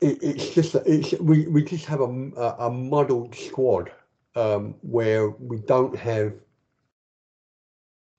it, 0.00 0.18
it's 0.22 0.54
just 0.54 0.74
it's 0.86 1.12
we, 1.20 1.46
we 1.48 1.62
just 1.62 1.84
have 1.86 2.00
a, 2.00 2.04
a, 2.58 2.70
muddled 2.70 3.34
squad 3.34 3.90
um, 4.38 4.74
where 4.82 5.30
we 5.30 5.58
don't 5.58 5.96
have 5.96 6.32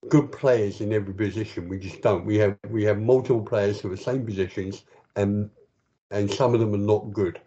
good 0.09 0.31
players 0.31 0.81
in 0.81 0.93
every 0.93 1.13
position. 1.13 1.69
We 1.69 1.79
just 1.79 2.01
don't. 2.01 2.25
We 2.25 2.37
have 2.37 2.57
we 2.69 2.83
have 2.83 2.99
multiple 2.99 3.43
players 3.43 3.81
for 3.81 3.89
the 3.89 3.97
same 3.97 4.25
positions, 4.25 4.83
and 5.15 5.49
and 6.11 6.31
some 6.31 6.53
of 6.53 6.59
them 6.59 6.73
are 6.73 6.77
not 6.77 7.13
good. 7.13 7.39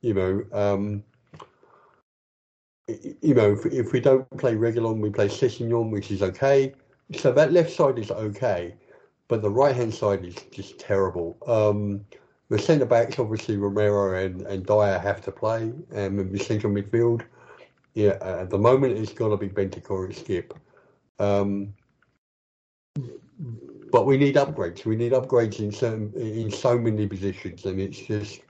You 0.00 0.14
know, 0.14 0.44
um, 0.52 1.02
you 2.86 3.34
know, 3.34 3.52
if, 3.52 3.64
if, 3.66 3.92
we 3.92 4.00
don't 4.00 4.28
play 4.36 4.54
Reguilon, 4.54 5.00
we 5.00 5.08
play 5.08 5.28
Sessegnon, 5.28 5.90
which 5.90 6.10
is 6.10 6.22
okay. 6.22 6.74
So 7.16 7.32
that 7.32 7.52
left 7.52 7.72
side 7.72 7.98
is 7.98 8.10
okay 8.10 8.74
but 9.28 9.42
the 9.42 9.50
right 9.50 9.74
hand 9.74 9.94
side 9.94 10.24
is 10.24 10.36
just 10.52 10.78
terrible. 10.78 11.36
Um, 11.46 12.04
the 12.50 12.58
centre 12.58 12.84
backs, 12.84 13.18
obviously 13.18 13.56
Romero 13.56 14.22
and, 14.22 14.42
and 14.42 14.66
Dier 14.66 14.98
have 14.98 15.22
to 15.22 15.32
play, 15.32 15.72
and 15.92 16.20
in 16.20 16.32
the 16.32 16.38
central 16.38 16.72
midfield, 16.72 17.22
yeah, 17.94 18.18
at 18.20 18.50
the 18.50 18.58
moment 18.58 18.98
it's 18.98 19.12
got 19.12 19.28
to 19.28 19.36
be 19.36 19.48
Bentancur 19.48 20.06
and 20.06 20.14
Skipp. 20.14 20.52
Um, 21.18 21.74
but 23.90 24.06
we 24.06 24.16
need 24.16 24.34
upgrades. 24.34 24.84
We 24.84 24.96
need 24.96 25.12
upgrades 25.12 25.60
in 25.60 25.72
certain 25.72 26.12
in 26.14 26.50
so 26.50 26.76
many 26.76 27.06
positions, 27.06 27.64
and 27.64 27.80
it's 27.80 27.98
just 27.98 28.40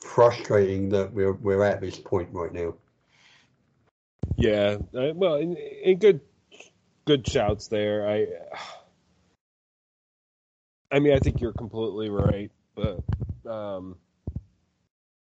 frustrating 0.00 0.88
that 0.90 1.12
we're 1.12 1.32
we're 1.34 1.64
at 1.64 1.80
this 1.80 1.98
point 1.98 2.28
right 2.32 2.52
now. 2.52 2.74
Yeah, 4.36 4.78
uh, 4.94 5.12
well, 5.14 5.36
in, 5.36 5.56
in 5.56 5.98
good 5.98 6.20
good 7.04 7.26
shouts 7.26 7.68
there. 7.68 8.08
I 8.08 8.26
I 10.90 10.98
mean, 10.98 11.12
I 11.14 11.18
think 11.18 11.40
you're 11.40 11.52
completely 11.52 12.08
right, 12.08 12.50
but 12.74 13.02
um, 13.48 13.96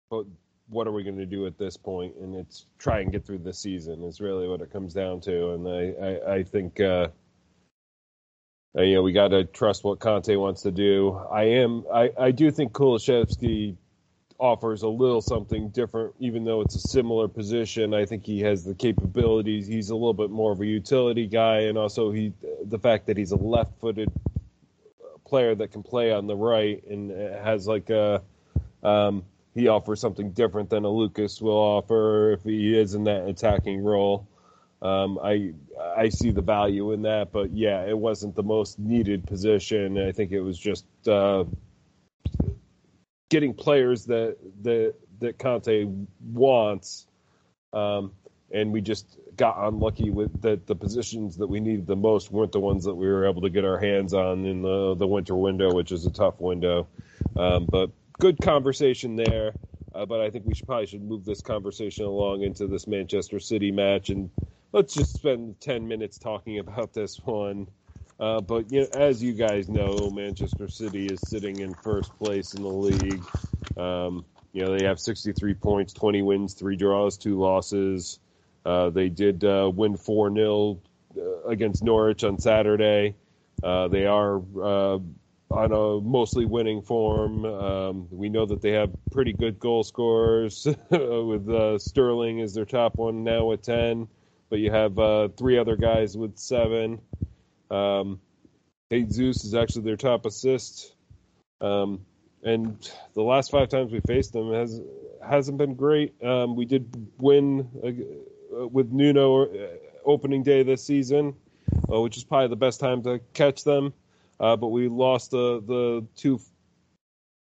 but 0.10 0.26
what 0.70 0.88
are 0.88 0.92
we 0.92 1.04
going 1.04 1.18
to 1.18 1.26
do 1.26 1.46
at 1.46 1.58
this 1.58 1.78
point? 1.78 2.16
And 2.18 2.36
it's 2.36 2.66
try 2.78 3.00
and 3.00 3.12
get 3.12 3.26
through 3.26 3.40
the 3.40 3.54
season 3.54 4.04
is 4.04 4.20
really 4.20 4.48
what 4.48 4.62
it 4.62 4.72
comes 4.72 4.94
down 4.94 5.22
to. 5.22 5.52
And 5.52 5.68
I 5.68 6.06
I, 6.06 6.36
I 6.36 6.44
think 6.44 6.80
uh, 6.80 7.08
uh 8.78 8.82
you 8.82 8.96
know 8.96 9.02
we 9.02 9.14
got 9.14 9.30
to 9.30 9.46
trust 9.46 9.84
what 9.84 10.00
Conte 10.00 10.36
wants 10.36 10.64
to 10.64 10.72
do. 10.72 11.20
I 11.32 11.44
am 11.44 11.86
I 11.94 12.12
I 12.20 12.32
do 12.32 12.52
think 12.52 12.74
Kulusevski 12.74 13.76
offers 14.40 14.84
a 14.84 14.88
little 14.88 15.22
something 15.22 15.70
different, 15.70 16.14
even 16.20 16.44
though 16.44 16.62
it's 16.62 16.76
a 16.76 16.80
similar 16.80 17.28
position. 17.28 17.94
I 17.94 18.06
think 18.06 18.26
he 18.26 18.42
has 18.42 18.64
the 18.64 18.76
capabilities. 18.76 19.68
He's 19.68 19.90
a 19.90 19.96
little 19.96 20.14
bit 20.14 20.30
more 20.30 20.52
of 20.52 20.62
a 20.62 20.66
utility 20.66 21.28
guy, 21.28 21.62
and 21.62 21.78
also 21.78 22.12
he 22.12 22.34
the 22.66 22.80
fact 22.80 23.08
that 23.08 23.18
he's 23.18 23.32
a 23.32 23.38
left-footed 23.38 24.12
player 25.26 25.56
that 25.56 25.72
can 25.72 25.84
play 25.84 26.12
on 26.12 26.28
the 26.28 26.36
right 26.36 26.84
and 26.88 27.12
has 27.12 27.68
like 27.68 27.90
a 27.90 28.22
um, 28.84 29.24
he 29.58 29.68
offers 29.68 30.00
something 30.00 30.32
different 30.32 30.70
than 30.70 30.86
a 30.86 30.90
Lucas 30.90 31.42
will 31.42 31.58
offer 31.58 32.32
if 32.34 32.44
he 32.44 32.78
is 32.78 32.94
in 32.94 33.06
that 33.06 33.28
attacking 33.28 33.84
role. 33.84 34.28
Um, 34.84 35.18
I 35.24 35.54
I 35.96 36.10
see 36.10 36.30
the 36.30 36.44
value 36.44 36.92
in 36.92 37.02
that, 37.02 37.32
but 37.32 37.52
yeah, 37.52 37.84
it 37.86 37.98
wasn't 37.98 38.36
the 38.36 38.44
most 38.44 38.78
needed 38.78 39.26
position. 39.26 39.98
I 39.98 40.12
think 40.12 40.32
it 40.32 40.42
was 40.42 40.60
just 40.60 40.86
uh, 41.08 41.46
getting 43.30 43.56
players 43.56 44.06
that 44.06 44.38
that 44.62 44.94
that 45.20 45.40
Conte 45.40 45.88
wants, 46.22 47.08
um, 47.74 48.12
and 48.52 48.72
we 48.72 48.82
just 48.82 49.18
got 49.36 49.68
unlucky 49.68 50.12
with 50.12 50.40
that 50.44 50.68
the 50.68 50.76
positions 50.76 51.38
that 51.38 51.48
we 51.48 51.60
needed 51.60 51.88
the 51.88 51.96
most 51.96 52.32
weren't 52.32 52.52
the 52.52 52.60
ones 52.60 52.84
that 52.86 52.94
we 52.94 53.08
were 53.08 53.28
able 53.28 53.42
to 53.42 53.50
get 53.50 53.66
our 53.66 53.80
hands 53.80 54.14
on 54.14 54.46
in 54.46 54.62
the 54.62 54.94
the 54.94 55.08
winter 55.08 55.36
window, 55.36 55.74
which 55.74 55.92
is 55.92 56.06
a 56.06 56.12
tough 56.12 56.40
window. 56.40 56.88
Um, 57.36 57.66
but 57.68 57.90
good 58.20 58.40
conversation 58.42 59.16
there. 59.16 59.54
Uh, 59.94 60.06
but 60.06 60.22
I 60.22 60.30
think 60.30 60.46
we 60.46 60.54
should 60.54 60.68
probably 60.68 60.86
should 60.86 61.04
move 61.04 61.26
this 61.26 61.42
conversation 61.42 62.06
along 62.06 62.44
into 62.44 62.68
this 62.68 62.88
Manchester 62.88 63.40
City 63.40 63.72
match, 63.72 64.10
and 64.10 64.30
let's 64.72 64.94
just 64.94 65.16
spend 65.16 65.60
ten 65.60 65.88
minutes 65.88 66.18
talking 66.18 66.60
about 66.68 66.94
this 66.94 67.20
one. 67.24 67.68
Uh, 68.20 68.42
but 68.42 68.72
you 68.72 68.82
know, 68.82 68.88
as 68.94 69.22
you 69.22 69.34
guys 69.34 69.70
know, 69.70 70.10
Manchester 70.12 70.68
City 70.68 71.06
is 71.08 71.20
sitting 71.30 71.60
in 71.60 71.74
first 71.76 72.16
place 72.18 72.54
in 72.54 72.64
the 72.64 72.70
league. 72.70 73.24
Um, 73.78 74.26
you 74.54 74.64
know, 74.64 74.76
they 74.76 74.86
have 74.86 75.00
63 75.00 75.54
points, 75.54 75.94
20 75.94 76.24
wins, 76.24 76.54
three 76.56 76.76
draws, 76.76 77.16
two 77.18 77.40
losses. 77.40 78.20
Uh, 78.66 78.90
they 78.90 79.08
did 79.08 79.44
uh, 79.44 79.72
win 79.74 79.96
4 79.96 80.34
0 80.34 80.80
uh, 81.16 81.44
against 81.48 81.84
Norwich 81.84 82.24
on 82.24 82.40
Saturday. 82.40 83.16
Uh, 83.62 83.88
they 83.88 84.06
are 84.08 84.42
on 85.50 85.72
a 85.72 86.02
mostly 86.02 86.46
winning 86.46 86.82
form. 86.82 87.46
Um, 87.46 88.08
we 88.12 88.30
know 88.30 88.46
that 88.46 88.62
they 88.62 88.72
have 88.72 88.92
pretty 89.12 89.34
good 89.34 89.60
goal 89.60 89.84
scorers, 89.84 90.68
with 90.90 91.82
Sterling 91.82 92.42
as 92.42 92.54
their 92.54 92.66
top 92.66 92.98
one 92.98 93.24
now 93.24 93.46
with 93.46 93.62
10, 93.62 94.08
but 94.50 94.60
you 94.60 94.72
have 94.72 94.96
three 95.38 95.58
other 95.58 95.76
guys 95.76 96.18
with 96.18 96.38
seven. 96.38 97.00
Um, 97.72 98.20
Jesus 98.92 99.44
is 99.44 99.54
actually 99.54 99.84
their 99.84 99.98
top 99.98 100.26
assist. 100.26 100.94
Um, 101.60 102.06
and 102.44 102.92
the 103.14 103.24
last 103.24 103.52
five 103.52 103.70
times 103.70 103.92
we 103.92 104.00
faced 104.02 104.34
them 104.34 104.54
has 104.54 104.80
hasn't 105.28 105.58
been 105.58 105.76
great. 105.76 106.14
Um, 106.24 106.56
we 106.56 106.66
did 106.66 107.10
win 107.18 107.70
uh, 107.84 108.68
with 108.68 108.92
Nuno 108.92 109.46
uh, 109.46 109.68
opening 110.06 110.44
day 110.44 110.64
this 110.64 110.84
season, 110.84 111.36
uh, 111.92 112.00
which 112.00 112.16
is 112.16 112.24
probably 112.24 112.48
the 112.48 112.56
best 112.56 112.80
time 112.80 113.04
to 113.04 113.20
catch 113.34 113.64
them. 113.64 113.94
Uh, 114.40 114.56
but 114.56 114.68
we 114.68 114.88
lost 114.88 115.32
the 115.32 115.62
the 115.66 116.06
two 116.16 116.40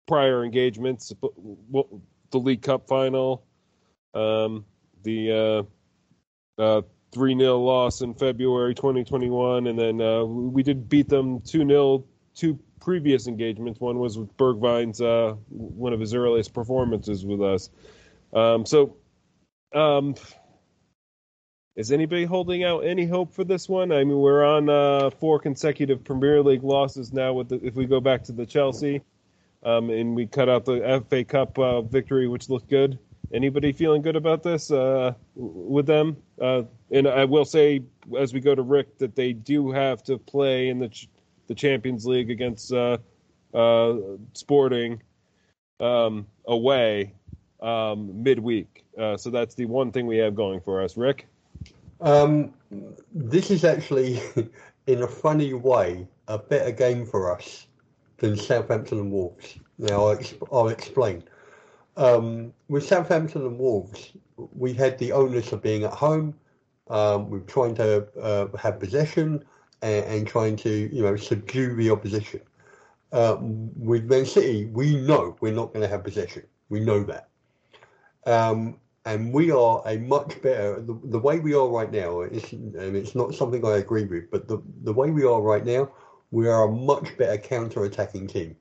prior 0.07 0.45
engagements, 0.45 1.13
the 2.31 2.39
League 2.39 2.63
Cup 2.63 2.87
final, 2.87 3.45
um, 4.15 4.65
the 5.03 5.67
uh, 6.59 6.83
three 7.13 7.39
0 7.39 7.59
loss 7.61 8.01
in 8.01 8.15
February 8.15 8.75
2021, 8.75 9.67
and 9.67 9.79
then 9.79 10.01
uh, 10.01 10.25
we 10.25 10.63
did 10.63 10.89
beat 10.89 11.09
them 11.09 11.41
two 11.41 11.67
0 11.67 12.05
two 12.35 12.59
previous 12.81 13.27
engagements. 13.27 13.81
One 13.81 13.99
was 13.99 14.19
with 14.19 14.37
Bergwijn's 14.37 15.01
uh, 15.01 15.37
one 15.49 15.93
of 15.93 16.01
his 16.01 16.15
earliest 16.15 16.53
performances 16.53 17.25
with 17.25 17.43
us. 17.43 17.71
Um, 18.33 18.67
so, 18.67 18.97
um, 19.75 20.15
is 21.75 21.91
anybody 21.91 22.25
holding 22.25 22.65
out 22.65 22.81
any 22.81 23.07
hope 23.07 23.33
for 23.33 23.45
this 23.45 23.69
one? 23.69 23.93
I 23.93 24.05
mean, 24.05 24.19
we're 24.19 24.45
on 24.45 24.69
uh, 24.69 25.11
four 25.11 25.39
consecutive 25.39 26.05
Premier 26.05 26.43
League 26.43 26.63
losses 26.63 27.13
now. 27.13 27.33
With 27.33 27.49
the, 27.49 27.65
if 27.65 27.75
we 27.75 27.87
go 27.87 28.01
back 28.01 28.23
to 28.25 28.33
the 28.33 28.45
Chelsea, 28.45 29.01
um, 29.63 29.91
and 29.91 30.15
we 30.15 30.27
cut 30.27 30.49
out 30.49 30.65
the 30.65 31.03
FA 31.09 31.25
Cup 31.25 31.59
uh, 31.59 31.81
victory, 31.83 32.29
which 32.29 32.51
looked 32.51 32.69
good. 32.69 32.99
Anybody 33.33 33.73
feeling 33.73 34.03
good 34.03 34.17
about 34.17 34.43
this 34.43 34.71
uh, 34.71 35.15
with 35.35 35.87
them? 35.87 36.19
Uh, 36.41 36.65
and 36.91 37.09
I 37.09 37.25
will 37.25 37.47
say, 37.47 37.83
as 38.19 38.35
we 38.35 38.41
go 38.41 38.55
to 38.55 38.61
Rick, 38.61 38.99
that 38.99 39.17
they 39.17 39.33
do 39.33 39.71
have 39.71 40.03
to 40.05 40.19
play 40.19 40.69
in 40.69 40.79
the 40.79 40.91
the 41.47 41.55
Champions 41.55 42.07
League 42.07 42.31
against 42.31 42.73
uh, 42.73 42.99
uh, 43.55 43.95
Sporting 44.35 45.03
um, 45.81 46.27
away 46.47 47.15
um, 47.61 48.23
midweek. 48.23 48.85
So 49.17 49.31
that's 49.31 49.55
the 49.55 49.65
one 49.65 49.91
thing 49.91 50.07
we 50.07 50.19
have 50.19 50.35
going 50.35 50.61
for 50.61 50.83
us. 50.83 50.97
Rick? 50.99 51.27
Um, 52.03 52.53
this 53.15 53.51
is 53.51 53.65
actually, 53.65 54.21
in 54.87 55.03
a 55.03 55.09
funny 55.09 55.55
way, 55.55 56.07
a 56.29 56.39
better 56.39 56.73
game 56.73 57.07
for 57.07 57.35
us 57.35 57.67
than 58.19 58.37
Southampton 58.37 58.99
and 58.99 59.13
Wolves. 59.13 59.59
Now, 59.79 60.09
I'll, 60.09 60.21
I'll 60.53 60.69
explain. 60.69 61.23
Um, 61.97 62.53
with 62.69 62.85
Southampton 62.85 63.43
and 63.43 63.59
Wolves, 63.59 64.13
we 64.37 64.73
had 64.73 64.99
the 64.99 65.13
onus 65.13 65.53
of 65.53 65.63
being 65.63 65.85
at 65.85 65.93
home. 65.93 66.35
Um, 66.89 67.31
we 67.31 67.39
were 67.39 67.45
trying 67.45 67.75
to 67.77 68.09
uh, 68.21 68.57
have 68.57 68.81
possession 68.81 69.45
and, 69.83 70.05
and 70.05 70.27
trying 70.27 70.57
to, 70.57 70.95
you 70.95 71.03
know, 71.03 71.17
subdue 71.17 71.77
the 71.77 71.91
opposition. 71.91 72.41
Uh, 73.13 73.37
with 73.41 74.05
Man 74.05 74.27
City, 74.27 74.67
we 74.67 74.97
know 74.97 75.37
we're 75.41 75.53
not 75.53 75.73
going 75.73 75.83
to 75.83 75.89
have 75.89 76.03
possession. 76.03 76.45
We 76.69 76.81
know 76.81 77.05
that. 77.05 77.29
Um, 78.25 78.79
and 79.05 79.33
we 79.33 79.51
are 79.51 79.83
a 79.87 79.99
much 79.99 80.41
better, 80.43 80.81
the, 80.81 80.99
the 81.05 81.19
way 81.19 81.41
we 81.41 81.55
are 81.55 81.69
right 81.69 81.91
now, 81.91 82.21
it's, 82.21 82.53
and 82.53 82.97
it's 82.97 83.15
not 83.15 83.35
something 83.35 83.65
I 83.65 83.79
agree 83.79 84.05
with, 84.05 84.31
but 84.31 84.49
the, 84.49 84.63
the 84.85 84.93
way 84.93 85.11
we 85.11 85.25
are 85.25 85.41
right 85.41 85.65
now, 85.65 85.91
we 86.31 86.49
are 86.49 86.65
a 86.65 86.73
much 86.73 87.17
better 87.19 87.37
counter-attacking 87.37 88.29
team. 88.29 88.57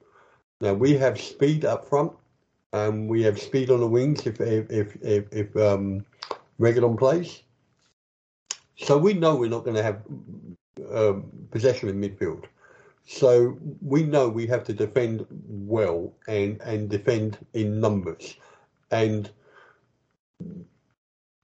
Now, 0.60 0.74
we 0.74 0.98
have 0.98 1.20
speed 1.20 1.64
up 1.64 1.88
front, 1.88 2.14
and 2.74 3.10
we 3.10 3.24
have 3.24 3.40
speed 3.40 3.70
on 3.70 3.80
the 3.80 3.88
wings 3.88 4.26
if, 4.26 4.40
if, 4.40 4.70
if, 4.70 4.96
if, 5.02 5.26
if 5.32 5.58
um, 5.58 6.06
Reguilon 6.60 6.98
plays. 6.98 7.42
So 8.78 8.98
we 8.98 9.14
know 9.14 9.36
we're 9.36 9.50
not 9.50 9.64
going 9.64 9.76
to 9.76 9.84
have 9.84 10.02
um, 10.92 11.32
possession 11.52 11.90
in 11.90 12.02
midfield. 12.02 12.46
So 13.06 13.58
we 13.82 14.04
know 14.04 14.30
we 14.30 14.48
have 14.48 14.64
to 14.66 14.74
defend 14.74 15.26
well 15.48 16.14
and, 16.28 16.62
and 16.62 16.90
defend 16.90 17.38
in 17.54 17.80
numbers. 17.80 18.36
And 18.90 19.30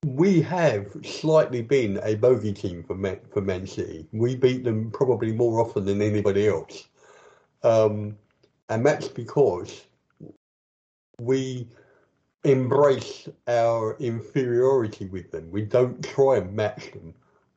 we 0.06 0.42
have 0.42 0.96
slightly 1.04 1.62
been 1.62 2.00
a 2.04 2.16
bogey 2.16 2.54
team 2.54 2.84
for 2.84 2.96
Man, 2.96 3.20
for 3.34 3.42
Man 3.42 3.66
City. 3.66 4.06
We 4.12 4.36
beat 4.36 4.64
them 4.64 4.92
probably 4.92 5.32
more 5.32 5.60
often 5.60 5.86
than 5.86 6.02
anybody 6.02 6.48
else. 6.48 6.88
Um, 7.64 8.18
and 8.70 8.86
that's 8.86 9.08
because 9.08 9.86
we 11.20 11.68
embrace 12.44 13.28
our 13.48 13.98
inferiority 14.00 15.08
with 15.08 15.32
them. 15.32 15.50
We 15.52 15.64
don't 15.64 16.04
try 16.04 16.38
and 16.38 16.56
match 16.56 16.92
them. 16.92 17.14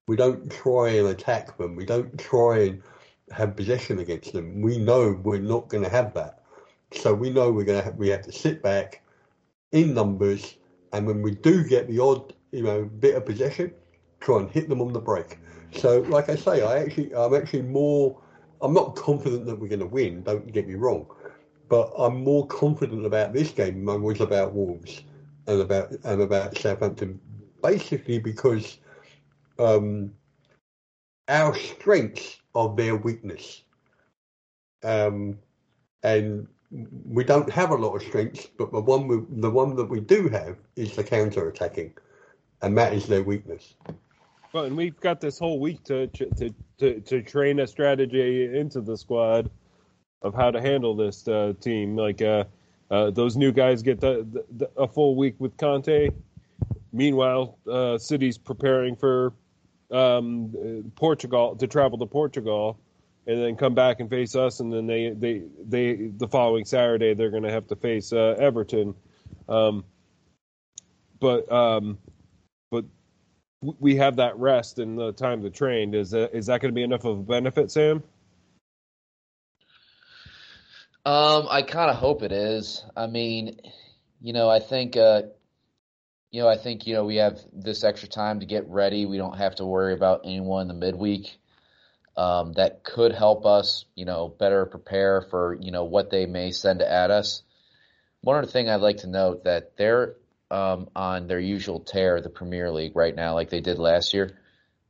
We 0.06 0.16
don't 0.16 0.50
try 0.50 0.88
and 0.88 1.08
attack 1.08 1.56
them. 1.58 1.76
We 1.76 1.84
don't 1.84 2.18
try 2.18 2.60
and 2.60 2.82
have 3.30 3.54
possession 3.54 3.98
against 3.98 4.32
them. 4.32 4.60
We 4.60 4.78
know 4.78 5.20
we're 5.22 5.38
not 5.38 5.68
going 5.68 5.84
to 5.84 5.90
have 5.90 6.14
that. 6.14 6.42
So 6.92 7.14
we 7.14 7.30
know 7.30 7.52
we're 7.52 7.64
going 7.64 7.84
to 7.84 7.90
we 7.92 8.08
have 8.08 8.22
to 8.22 8.32
sit 8.32 8.62
back 8.62 9.02
in 9.70 9.94
numbers, 9.94 10.56
and 10.92 11.06
when 11.06 11.22
we 11.22 11.32
do 11.32 11.64
get 11.64 11.88
the 11.88 11.98
odd 11.98 12.32
you 12.52 12.62
know 12.62 12.84
bit 12.84 13.14
of 13.14 13.26
possession, 13.26 13.72
try 14.20 14.38
and 14.38 14.50
hit 14.50 14.68
them 14.68 14.80
on 14.80 14.92
the 14.92 15.00
break. 15.00 15.38
So, 15.72 16.00
like 16.00 16.28
I 16.28 16.34
say, 16.36 16.62
I 16.62 16.78
actually 16.78 17.14
I'm 17.14 17.34
actually 17.34 17.62
more 17.62 18.20
I'm 18.62 18.74
not 18.74 18.96
confident 18.96 19.46
that 19.46 19.58
we're 19.58 19.68
going 19.68 19.80
to 19.80 19.86
win. 19.86 20.22
Don't 20.22 20.52
get 20.52 20.68
me 20.68 20.74
wrong, 20.74 21.06
but 21.68 21.92
I'm 21.96 22.22
more 22.22 22.46
confident 22.46 23.06
about 23.06 23.32
this 23.32 23.50
game 23.50 23.84
than 23.84 23.94
I 23.94 23.98
was 23.98 24.20
about 24.20 24.52
Wolves 24.52 25.02
and 25.46 25.60
about 25.60 25.92
and 26.04 26.22
about 26.22 26.56
Southampton, 26.58 27.20
basically 27.62 28.18
because 28.18 28.78
um, 29.58 30.12
our 31.28 31.54
strengths 31.54 32.40
are 32.54 32.74
their 32.74 32.96
weakness. 32.96 33.62
Um, 34.82 35.38
and 36.02 36.48
we 36.70 37.24
don't 37.24 37.50
have 37.50 37.70
a 37.70 37.74
lot 37.74 37.96
of 37.96 38.02
strengths, 38.02 38.46
but 38.58 38.72
the 38.72 38.80
one 38.80 39.08
we, 39.08 39.18
the 39.40 39.50
one 39.50 39.74
that 39.76 39.86
we 39.86 40.00
do 40.00 40.28
have 40.28 40.56
is 40.76 40.94
the 40.94 41.04
counter 41.04 41.48
attacking, 41.48 41.94
and 42.62 42.76
that 42.78 42.92
is 42.92 43.06
their 43.06 43.22
weakness. 43.22 43.74
Well, 44.52 44.64
and 44.64 44.76
we've 44.76 44.98
got 45.00 45.20
this 45.20 45.38
whole 45.38 45.58
week 45.60 45.82
to 45.84 46.06
to 46.08 46.54
to, 46.78 47.00
to 47.00 47.22
train 47.22 47.60
a 47.60 47.66
strategy 47.66 48.56
into 48.56 48.80
the 48.80 48.96
squad 48.96 49.50
of 50.22 50.34
how 50.34 50.50
to 50.50 50.60
handle 50.60 50.94
this 50.94 51.26
uh, 51.26 51.54
team. 51.60 51.96
Like 51.96 52.22
uh, 52.22 52.44
uh, 52.90 53.10
those 53.10 53.36
new 53.36 53.52
guys 53.52 53.82
get 53.82 54.00
the, 54.00 54.26
the, 54.56 54.70
a 54.76 54.86
full 54.86 55.16
week 55.16 55.34
with 55.38 55.56
Conte. 55.56 56.10
Meanwhile, 56.92 57.58
uh, 57.70 57.98
City's 57.98 58.36
preparing 58.36 58.96
for 58.96 59.32
um, 59.90 60.92
Portugal 60.96 61.56
to 61.56 61.66
travel 61.66 61.98
to 61.98 62.06
Portugal, 62.06 62.78
and 63.26 63.42
then 63.42 63.56
come 63.56 63.74
back 63.74 64.00
and 64.00 64.08
face 64.08 64.34
us, 64.34 64.60
and 64.60 64.72
then 64.72 64.86
they 64.86 65.10
they 65.10 65.42
they 65.66 66.10
the 66.16 66.28
following 66.28 66.64
Saturday 66.64 67.14
they're 67.14 67.30
going 67.30 67.42
to 67.42 67.52
have 67.52 67.66
to 67.68 67.76
face 67.76 68.12
uh, 68.12 68.36
Everton. 68.38 68.94
Um, 69.48 69.84
but 71.18 71.50
um, 71.50 71.98
but 72.70 72.84
we 73.60 73.96
have 73.96 74.16
that 74.16 74.36
rest 74.38 74.78
and 74.78 74.98
the 74.98 75.12
time 75.12 75.42
to 75.42 75.50
train. 75.50 75.94
Is 75.94 76.10
that 76.10 76.34
is 76.34 76.46
that 76.46 76.60
going 76.60 76.72
to 76.72 76.76
be 76.76 76.82
enough 76.82 77.04
of 77.04 77.18
a 77.18 77.22
benefit, 77.22 77.70
Sam? 77.70 78.02
Um, 81.06 81.46
I 81.48 81.62
kind 81.62 81.90
of 81.90 81.96
hope 81.96 82.22
it 82.22 82.32
is. 82.32 82.84
I 82.94 83.06
mean, 83.06 83.60
you 84.20 84.32
know, 84.32 84.50
I 84.50 84.60
think 84.60 84.96
uh, 84.96 85.22
you 86.30 86.40
know, 86.40 86.48
I 86.48 86.56
think, 86.56 86.86
you 86.86 86.94
know, 86.94 87.04
we 87.04 87.16
have 87.16 87.40
this 87.52 87.82
extra 87.82 88.08
time 88.08 88.40
to 88.40 88.46
get 88.46 88.68
ready. 88.68 89.04
We 89.04 89.16
don't 89.16 89.36
have 89.36 89.56
to 89.56 89.66
worry 89.66 89.92
about 89.92 90.22
anyone 90.24 90.62
in 90.62 90.68
the 90.68 90.74
midweek. 90.74 91.38
Um, 92.20 92.52
that 92.52 92.84
could 92.84 93.12
help 93.12 93.46
us, 93.46 93.86
you 93.94 94.04
know, 94.04 94.28
better 94.28 94.66
prepare 94.66 95.22
for, 95.22 95.56
you 95.58 95.70
know, 95.70 95.84
what 95.84 96.10
they 96.10 96.26
may 96.26 96.50
send 96.50 96.82
at 96.82 97.10
us. 97.10 97.42
One 98.20 98.36
other 98.36 98.46
thing 98.46 98.68
I'd 98.68 98.82
like 98.82 98.98
to 98.98 99.06
note 99.06 99.44
that 99.44 99.78
their 99.78 100.16
um, 100.50 100.90
on 100.94 101.28
their 101.28 101.40
usual 101.40 101.80
tear, 101.80 102.20
the 102.20 102.28
Premier 102.28 102.70
League 102.70 102.94
right 102.94 103.14
now, 103.14 103.32
like 103.32 103.48
they 103.48 103.62
did 103.62 103.78
last 103.78 104.12
year. 104.12 104.36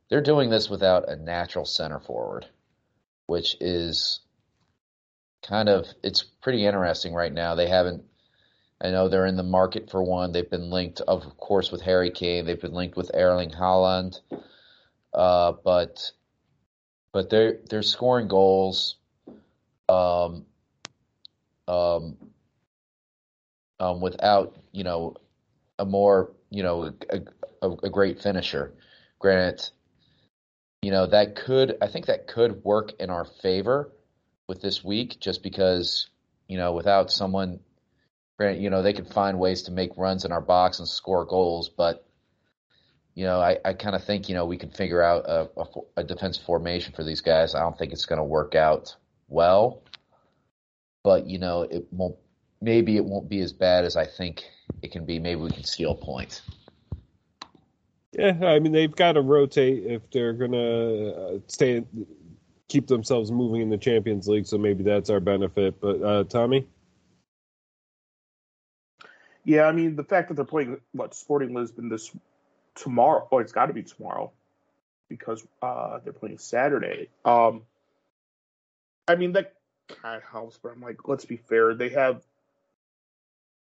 They're 0.09 0.19
doing 0.19 0.49
this 0.49 0.69
without 0.69 1.07
a 1.07 1.15
natural 1.15 1.63
center 1.63 2.01
forward, 2.01 2.47
which 3.27 3.55
is 3.61 4.19
kind 5.41 5.69
of 5.69 5.87
it's 6.03 6.23
pretty 6.23 6.65
interesting 6.65 7.13
right 7.13 7.31
now. 7.31 7.55
They 7.55 7.69
haven't. 7.69 8.03
I 8.81 8.89
know 8.89 9.07
they're 9.07 9.25
in 9.25 9.37
the 9.37 9.43
market 9.43 9.89
for 9.89 10.03
one. 10.03 10.33
They've 10.33 10.49
been 10.49 10.69
linked, 10.69 10.99
of 10.99 11.37
course, 11.37 11.71
with 11.71 11.81
Harry 11.83 12.11
Kane. 12.11 12.45
They've 12.45 12.59
been 12.59 12.73
linked 12.73 12.97
with 12.97 13.11
Erling 13.13 13.51
Haaland, 13.51 14.19
uh, 15.13 15.53
but 15.63 16.11
but 17.13 17.29
they're 17.29 17.59
they're 17.69 17.83
scoring 17.83 18.27
goals. 18.27 18.95
Um, 19.89 20.45
um, 21.67 22.17
um, 23.79 23.99
without 23.99 24.55
you 24.71 24.83
know 24.83 25.15
a 25.79 25.85
more 25.85 26.31
you 26.49 26.63
know 26.63 26.93
a, 27.09 27.21
a, 27.61 27.71
a 27.71 27.89
great 27.89 28.21
finisher. 28.21 28.73
Granted, 29.19 29.69
you 30.81 30.91
know 30.91 31.07
that 31.07 31.35
could 31.35 31.77
I 31.81 31.87
think 31.87 32.05
that 32.05 32.27
could 32.27 32.63
work 32.63 32.93
in 32.99 33.09
our 33.09 33.25
favor 33.25 33.91
with 34.47 34.61
this 34.61 34.83
week, 34.83 35.19
just 35.19 35.43
because 35.43 36.09
you 36.47 36.57
know 36.57 36.73
without 36.73 37.11
someone, 37.11 37.59
granted, 38.37 38.61
you 38.61 38.69
know 38.69 38.81
they 38.81 38.93
could 38.93 39.07
find 39.07 39.39
ways 39.39 39.63
to 39.63 39.71
make 39.71 39.97
runs 39.97 40.25
in 40.25 40.31
our 40.31 40.41
box 40.41 40.79
and 40.79 40.87
score 40.87 41.25
goals, 41.25 41.69
but 41.69 42.05
you 43.15 43.25
know 43.25 43.39
I, 43.39 43.57
I 43.65 43.73
kind 43.73 43.95
of 43.95 44.03
think 44.03 44.29
you 44.29 44.35
know 44.35 44.45
we 44.45 44.57
can 44.57 44.69
figure 44.69 45.01
out 45.01 45.25
a, 45.25 45.49
a, 45.57 45.65
a 45.97 46.03
defense 46.03 46.37
formation 46.37 46.93
for 46.93 47.03
these 47.03 47.21
guys. 47.21 47.55
I 47.55 47.59
don't 47.59 47.77
think 47.77 47.93
it's 47.93 48.05
going 48.05 48.17
to 48.17 48.23
work 48.23 48.55
out 48.55 48.95
well, 49.27 49.83
but 51.03 51.27
you 51.27 51.39
know 51.39 51.63
it 51.63 51.85
won't. 51.91 52.15
Maybe 52.61 52.95
it 52.95 53.05
won't 53.05 53.27
be 53.27 53.39
as 53.41 53.53
bad 53.53 53.85
as 53.85 53.95
I 53.95 54.05
think 54.05 54.43
it 54.81 54.91
can 54.91 55.05
be. 55.05 55.19
Maybe 55.19 55.41
we 55.41 55.51
can 55.51 55.63
steal 55.63 55.95
points. 55.95 56.41
Yeah, 58.11 58.37
I 58.43 58.59
mean 58.59 58.71
they've 58.71 58.95
got 58.95 59.13
to 59.13 59.21
rotate 59.21 59.85
if 59.85 60.09
they're 60.11 60.33
gonna 60.33 61.09
uh, 61.09 61.39
stay, 61.47 61.83
keep 62.67 62.87
themselves 62.87 63.31
moving 63.31 63.61
in 63.61 63.69
the 63.69 63.77
Champions 63.77 64.27
League. 64.27 64.45
So 64.45 64.57
maybe 64.57 64.83
that's 64.83 65.09
our 65.09 65.19
benefit. 65.19 65.79
But 65.81 66.01
uh, 66.01 66.23
Tommy, 66.25 66.67
Yeah, 69.43 69.63
I 69.63 69.71
mean 69.71 69.95
the 69.95 70.03
fact 70.03 70.27
that 70.27 70.35
they're 70.35 70.45
playing 70.45 70.79
what 70.91 71.15
Sporting 71.15 71.53
Lisbon 71.53 71.89
this 71.89 72.11
tomorrow. 72.75 73.27
Oh, 73.31 73.39
it's 73.39 73.51
got 73.51 73.67
to 73.67 73.73
be 73.73 73.83
tomorrow 73.83 74.31
because 75.09 75.45
uh, 75.61 75.99
they're 76.03 76.13
playing 76.13 76.37
Saturday. 76.37 77.09
Um, 77.25 77.63
I 79.07 79.15
mean 79.15 79.33
that 79.33 79.53
kind 79.87 80.15
of 80.15 80.23
helps, 80.23 80.57
but 80.57 80.71
I'm 80.71 80.81
like, 80.81 81.07
let's 81.07 81.25
be 81.25 81.37
fair. 81.37 81.73
They 81.73 81.89
have 81.89 82.23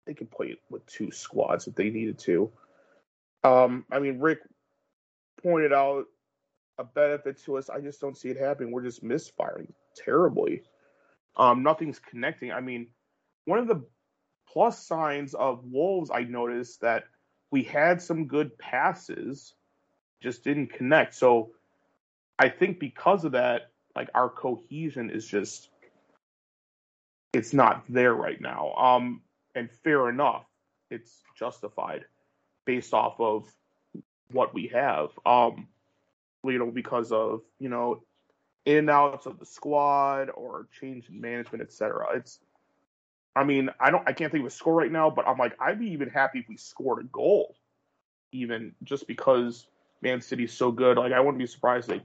they 0.06 0.14
can 0.14 0.26
play 0.26 0.56
with 0.70 0.85
two 0.86 1.10
squads 1.10 1.66
if 1.66 1.74
they 1.74 1.90
needed 1.90 2.18
to. 2.20 2.51
Um, 3.43 3.85
I 3.90 3.98
mean, 3.98 4.20
Rick 4.20 4.40
pointed 5.43 5.72
out 5.72 6.06
a 6.78 6.85
benefit 6.85 7.43
to 7.44 7.59
us. 7.59 7.70
I 7.70 7.81
just 7.81 8.01
don't 8.01 8.16
see 8.16 8.31
it 8.31 8.39
happening. 8.39 8.72
We're 8.72 8.82
just 8.82 9.02
misfiring 9.02 9.72
terribly. 9.97 10.62
Um, 11.36 11.62
nothing's 11.62 11.98
connecting. 11.98 12.52
I 12.52 12.60
mean, 12.60 12.89
one 13.44 13.59
of 13.59 13.68
the 13.68 13.85
plus 14.48 14.86
signs 14.86 15.35
of 15.35 15.64
Wolves, 15.64 16.10
I 16.12 16.22
noticed 16.22 16.81
that 16.81 17.05
we 17.55 17.62
had 17.62 18.02
some 18.02 18.26
good 18.26 18.59
passes, 18.59 19.55
just 20.20 20.43
didn't 20.43 20.72
connect. 20.72 21.14
So 21.14 21.52
I 22.36 22.48
think 22.48 22.81
because 22.81 23.24
of 23.24 23.31
that, 23.31 23.70
like 23.94 24.10
our 24.12 24.28
cohesion 24.28 25.09
is 25.09 25.24
just 25.24 25.68
it's 27.32 27.55
not 27.55 27.85
there 27.89 28.12
right 28.12 28.40
now. 28.40 28.74
Um, 28.74 29.20
and 29.55 29.70
fair 29.70 30.09
enough, 30.09 30.44
it's 30.90 31.22
justified 31.39 32.06
based 32.64 32.93
off 32.93 33.20
of 33.20 33.47
what 34.32 34.52
we 34.52 34.66
have. 34.74 35.10
Um, 35.24 35.68
you 36.43 36.59
know, 36.59 36.72
because 36.72 37.12
of 37.12 37.43
you 37.60 37.68
know 37.68 38.02
in 38.64 38.78
and 38.78 38.90
outs 38.90 39.26
of 39.26 39.39
the 39.39 39.47
squad 39.47 40.28
or 40.35 40.66
change 40.81 41.09
in 41.09 41.20
management, 41.20 41.62
etc. 41.62 42.16
It's, 42.16 42.40
I 43.36 43.44
mean, 43.44 43.70
I 43.81 43.90
don't, 43.90 44.06
I 44.09 44.12
can't 44.12 44.31
think 44.31 44.43
of 44.43 44.47
a 44.47 44.51
score 44.51 44.74
right 44.74 44.93
now, 44.93 45.11
but 45.11 45.27
I'm 45.27 45.39
like, 45.39 45.56
I'd 45.61 45.78
be 45.81 45.90
even 45.90 46.09
happy 46.09 46.40
if 46.40 46.48
we 46.48 46.56
scored 46.56 47.01
a 47.01 47.09
goal, 47.09 47.56
even 48.32 48.74
just 48.85 49.09
because 49.09 49.66
Man 50.02 50.20
City's 50.20 50.52
so 50.52 50.70
good. 50.70 50.97
Like, 50.97 51.12
I 51.12 51.20
wouldn't 51.20 51.39
be 51.39 51.47
surprised 51.47 51.90
if 51.90 51.98
they 51.98 52.05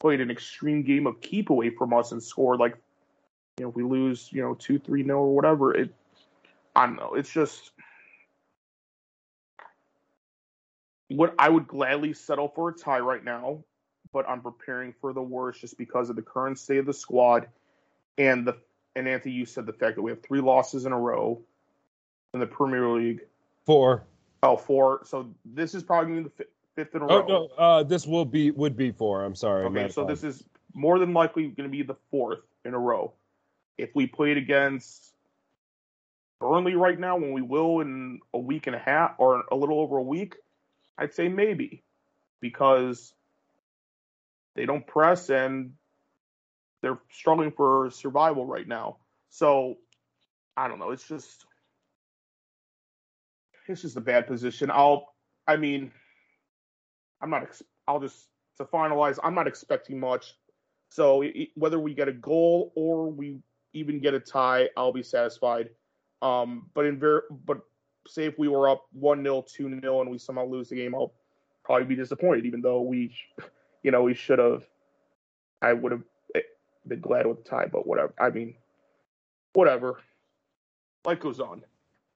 played 0.00 0.20
an 0.20 0.30
extreme 0.30 0.82
game 0.82 1.06
of 1.06 1.20
keep 1.20 1.50
away 1.50 1.70
from 1.70 1.94
us 1.94 2.12
and 2.12 2.22
scored 2.22 2.58
like, 2.58 2.76
you 3.58 3.64
know, 3.64 3.70
if 3.70 3.76
we 3.76 3.84
lose, 3.84 4.30
you 4.32 4.42
know, 4.42 4.54
two, 4.54 4.80
three, 4.80 5.04
no, 5.04 5.18
or 5.18 5.34
whatever. 5.36 5.74
It, 5.74 5.94
I 6.74 6.86
don't 6.86 6.96
know. 6.96 7.14
It's 7.14 7.30
just 7.30 7.70
what 11.08 11.34
I 11.38 11.48
would 11.48 11.68
gladly 11.68 12.12
settle 12.12 12.48
for 12.48 12.70
a 12.70 12.72
tie 12.72 12.98
right 12.98 13.22
now, 13.22 13.62
but 14.12 14.28
I'm 14.28 14.40
preparing 14.40 14.92
for 15.00 15.12
the 15.12 15.22
worst 15.22 15.60
just 15.60 15.78
because 15.78 16.10
of 16.10 16.16
the 16.16 16.22
current 16.22 16.58
state 16.58 16.78
of 16.78 16.86
the 16.86 16.92
squad 16.92 17.46
and 18.18 18.44
the 18.44 18.56
and 18.96 19.08
Anthony, 19.08 19.34
you 19.34 19.44
said 19.46 19.66
the 19.66 19.72
fact 19.72 19.96
that 19.96 20.02
we 20.02 20.10
have 20.10 20.22
three 20.22 20.40
losses 20.40 20.86
in 20.86 20.92
a 20.92 20.98
row 20.98 21.40
in 22.32 22.40
the 22.40 22.46
Premier 22.46 22.88
League. 22.88 23.20
four. 23.66 24.04
Oh, 24.42 24.56
four. 24.56 25.00
So 25.04 25.30
this 25.44 25.74
is 25.74 25.82
probably 25.82 26.12
going 26.12 26.24
to 26.24 26.30
be 26.30 26.34
the 26.36 26.44
fi- 26.44 26.50
fifth 26.76 26.94
in 26.94 27.02
a 27.02 27.06
Oh 27.06 27.18
row. 27.20 27.26
no, 27.26 27.48
uh, 27.56 27.82
this 27.82 28.06
will 28.06 28.24
be 28.26 28.50
would 28.50 28.76
be 28.76 28.90
four. 28.92 29.24
I'm 29.24 29.34
sorry. 29.34 29.64
Okay, 29.66 29.88
so 29.88 30.04
this 30.04 30.22
is 30.22 30.44
more 30.74 30.98
than 30.98 31.12
likely 31.14 31.44
going 31.48 31.68
to 31.68 31.72
be 31.72 31.82
the 31.82 31.94
fourth 32.10 32.40
in 32.64 32.74
a 32.74 32.78
row. 32.78 33.12
If 33.78 33.94
we 33.94 34.06
played 34.06 34.36
against 34.36 35.14
Burnley 36.40 36.74
right 36.74 36.98
now, 36.98 37.16
when 37.16 37.32
we 37.32 37.42
will 37.42 37.80
in 37.80 38.20
a 38.34 38.38
week 38.38 38.66
and 38.66 38.76
a 38.76 38.78
half 38.78 39.14
or 39.18 39.44
a 39.50 39.56
little 39.56 39.80
over 39.80 39.96
a 39.96 40.02
week, 40.02 40.36
I'd 40.98 41.14
say 41.14 41.28
maybe 41.28 41.82
because 42.40 43.14
they 44.54 44.66
don't 44.66 44.86
press 44.86 45.30
and 45.30 45.72
they're 46.84 46.98
struggling 47.10 47.50
for 47.50 47.90
survival 47.90 48.46
right 48.46 48.68
now. 48.68 48.98
So 49.30 49.76
I 50.56 50.68
don't 50.68 50.78
know. 50.78 50.90
It's 50.90 51.08
just 51.08 51.46
it's 53.66 53.82
just 53.82 53.96
a 53.96 54.00
bad 54.00 54.26
position. 54.26 54.70
I'll 54.70 55.14
I 55.48 55.56
mean 55.56 55.90
I'm 57.20 57.30
not 57.30 57.42
ex- 57.42 57.62
I'll 57.88 58.00
just 58.00 58.28
to 58.58 58.64
finalize. 58.64 59.18
I'm 59.24 59.34
not 59.34 59.48
expecting 59.48 59.98
much. 59.98 60.34
So 60.90 61.22
i- 61.22 61.32
i- 61.34 61.50
whether 61.54 61.80
we 61.80 61.94
get 61.94 62.06
a 62.08 62.12
goal 62.12 62.72
or 62.76 63.10
we 63.10 63.40
even 63.72 63.98
get 63.98 64.14
a 64.14 64.20
tie, 64.20 64.68
I'll 64.76 64.92
be 64.92 65.02
satisfied. 65.02 65.70
Um, 66.22 66.70
but 66.74 66.86
in 66.86 66.98
ver- 66.98 67.26
but 67.30 67.62
say 68.06 68.26
if 68.26 68.38
we 68.38 68.48
were 68.48 68.68
up 68.68 68.86
one 68.92 69.22
0 69.24 69.42
two 69.48 69.68
0 69.80 70.02
and 70.02 70.10
we 70.10 70.18
somehow 70.18 70.44
lose 70.44 70.68
the 70.68 70.76
game, 70.76 70.94
I'll 70.94 71.14
probably 71.64 71.86
be 71.86 71.96
disappointed. 71.96 72.46
Even 72.46 72.60
though 72.60 72.82
we, 72.82 73.16
you 73.82 73.90
know, 73.90 74.02
we 74.02 74.14
should 74.14 74.38
have. 74.38 74.68
I 75.62 75.72
would 75.72 75.92
have 75.92 76.02
been 76.86 77.00
glad 77.00 77.26
with 77.26 77.44
the 77.44 77.50
tie, 77.50 77.66
but 77.66 77.86
whatever. 77.86 78.12
I 78.18 78.30
mean, 78.30 78.54
whatever. 79.52 80.00
Life 81.04 81.20
goes 81.20 81.40
on. 81.40 81.62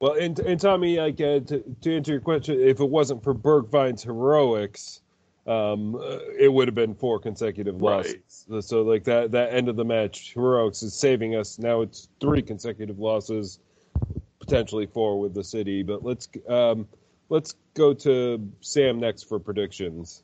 Well, 0.01 0.13
and, 0.13 0.39
and 0.41 0.61
Tommy, 0.61 0.99
like, 0.99 1.21
uh, 1.21 1.41
to, 1.41 1.65
to 1.81 1.97
answer 1.97 2.13
your 2.13 2.21
question, 2.21 2.61
if 2.61 2.81
it 2.81 2.89
wasn't 2.89 3.23
for 3.23 3.35
Bergwijn's 3.35 4.03
heroics, 4.03 5.01
um, 5.47 5.97
uh, 5.97 6.19
it 6.39 6.53
would 6.53 6.69
have 6.69 6.75
been 6.75 6.95
four 6.95 7.19
consecutive 7.19 7.75
Right. 7.81 7.97
losses. 7.97 8.45
So, 8.49 8.61
so, 8.61 8.83
like 8.83 9.03
that 9.05 9.33
that 9.33 9.53
end 9.53 9.69
of 9.69 9.77
the 9.77 9.85
match, 9.85 10.35
heroics 10.35 10.83
is 10.83 10.95
saving 10.95 11.37
us. 11.37 11.59
Now 11.59 11.81
it's 11.81 12.09
three 12.21 12.43
consecutive 12.43 12.99
losses, 12.99 13.59
potentially 14.41 14.87
four 14.87 15.19
with 15.19 15.33
the 15.33 15.43
city. 15.43 15.83
But 15.83 16.05
let's 16.05 16.29
um, 16.49 16.87
let's 17.31 17.55
go 17.73 17.95
to 17.95 18.47
Sam 18.61 19.01
next 19.01 19.23
for 19.23 19.39
predictions. 19.39 20.23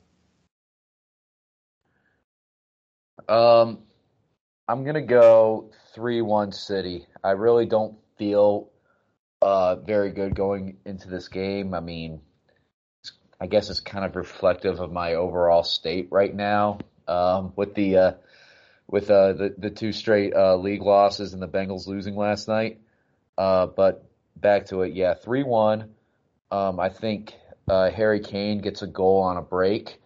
Um, 3.28 3.78
I'm 4.66 4.84
gonna 4.84 5.02
go 5.02 5.70
three-one 5.94 6.52
City. 6.52 7.06
I 7.22 7.32
really 7.32 7.66
don't 7.66 7.96
feel 8.18 8.70
uh 9.42 9.76
very 9.76 10.10
good 10.10 10.34
going 10.34 10.78
into 10.84 11.08
this 11.08 11.28
game. 11.28 11.74
I 11.74 11.80
mean, 11.80 12.20
I 13.40 13.46
guess 13.46 13.68
it's 13.68 13.80
kind 13.80 14.04
of 14.04 14.16
reflective 14.16 14.80
of 14.80 14.90
my 14.90 15.14
overall 15.14 15.64
state 15.64 16.08
right 16.10 16.34
now. 16.34 16.78
Um, 17.06 17.52
with 17.56 17.74
the 17.74 17.96
uh, 17.98 18.12
with 18.88 19.10
uh, 19.10 19.34
the 19.34 19.54
the 19.58 19.70
two 19.70 19.92
straight 19.92 20.34
uh, 20.34 20.56
league 20.56 20.82
losses 20.82 21.34
and 21.34 21.42
the 21.42 21.48
Bengals 21.48 21.86
losing 21.86 22.16
last 22.16 22.48
night. 22.48 22.80
Uh, 23.36 23.66
but 23.66 24.04
back 24.36 24.66
to 24.66 24.82
it, 24.82 24.94
yeah, 24.94 25.14
three-one. 25.14 25.90
Um, 26.50 26.80
I 26.80 26.88
think 26.88 27.34
uh, 27.68 27.90
Harry 27.90 28.20
Kane 28.20 28.58
gets 28.58 28.82
a 28.82 28.86
goal 28.86 29.22
on 29.22 29.36
a 29.36 29.42
break. 29.42 30.00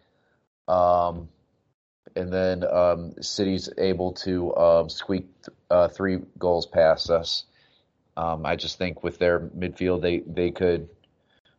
Um, 0.67 1.29
and 2.17 2.33
then 2.33 2.65
um, 2.65 3.15
City's 3.21 3.69
able 3.79 4.13
to 4.13 4.55
um, 4.57 4.89
squeak 4.89 5.27
uh, 5.71 5.89
three 5.89 6.19
goals 6.39 6.67
past 6.67 7.11
us. 7.11 7.45
Um, 8.17 8.45
I 8.45 8.57
just 8.57 8.79
think 8.79 9.03
with 9.03 9.19
their 9.19 9.41
midfield, 9.41 10.03
they 10.03 10.19
they 10.21 10.51
could 10.51 10.89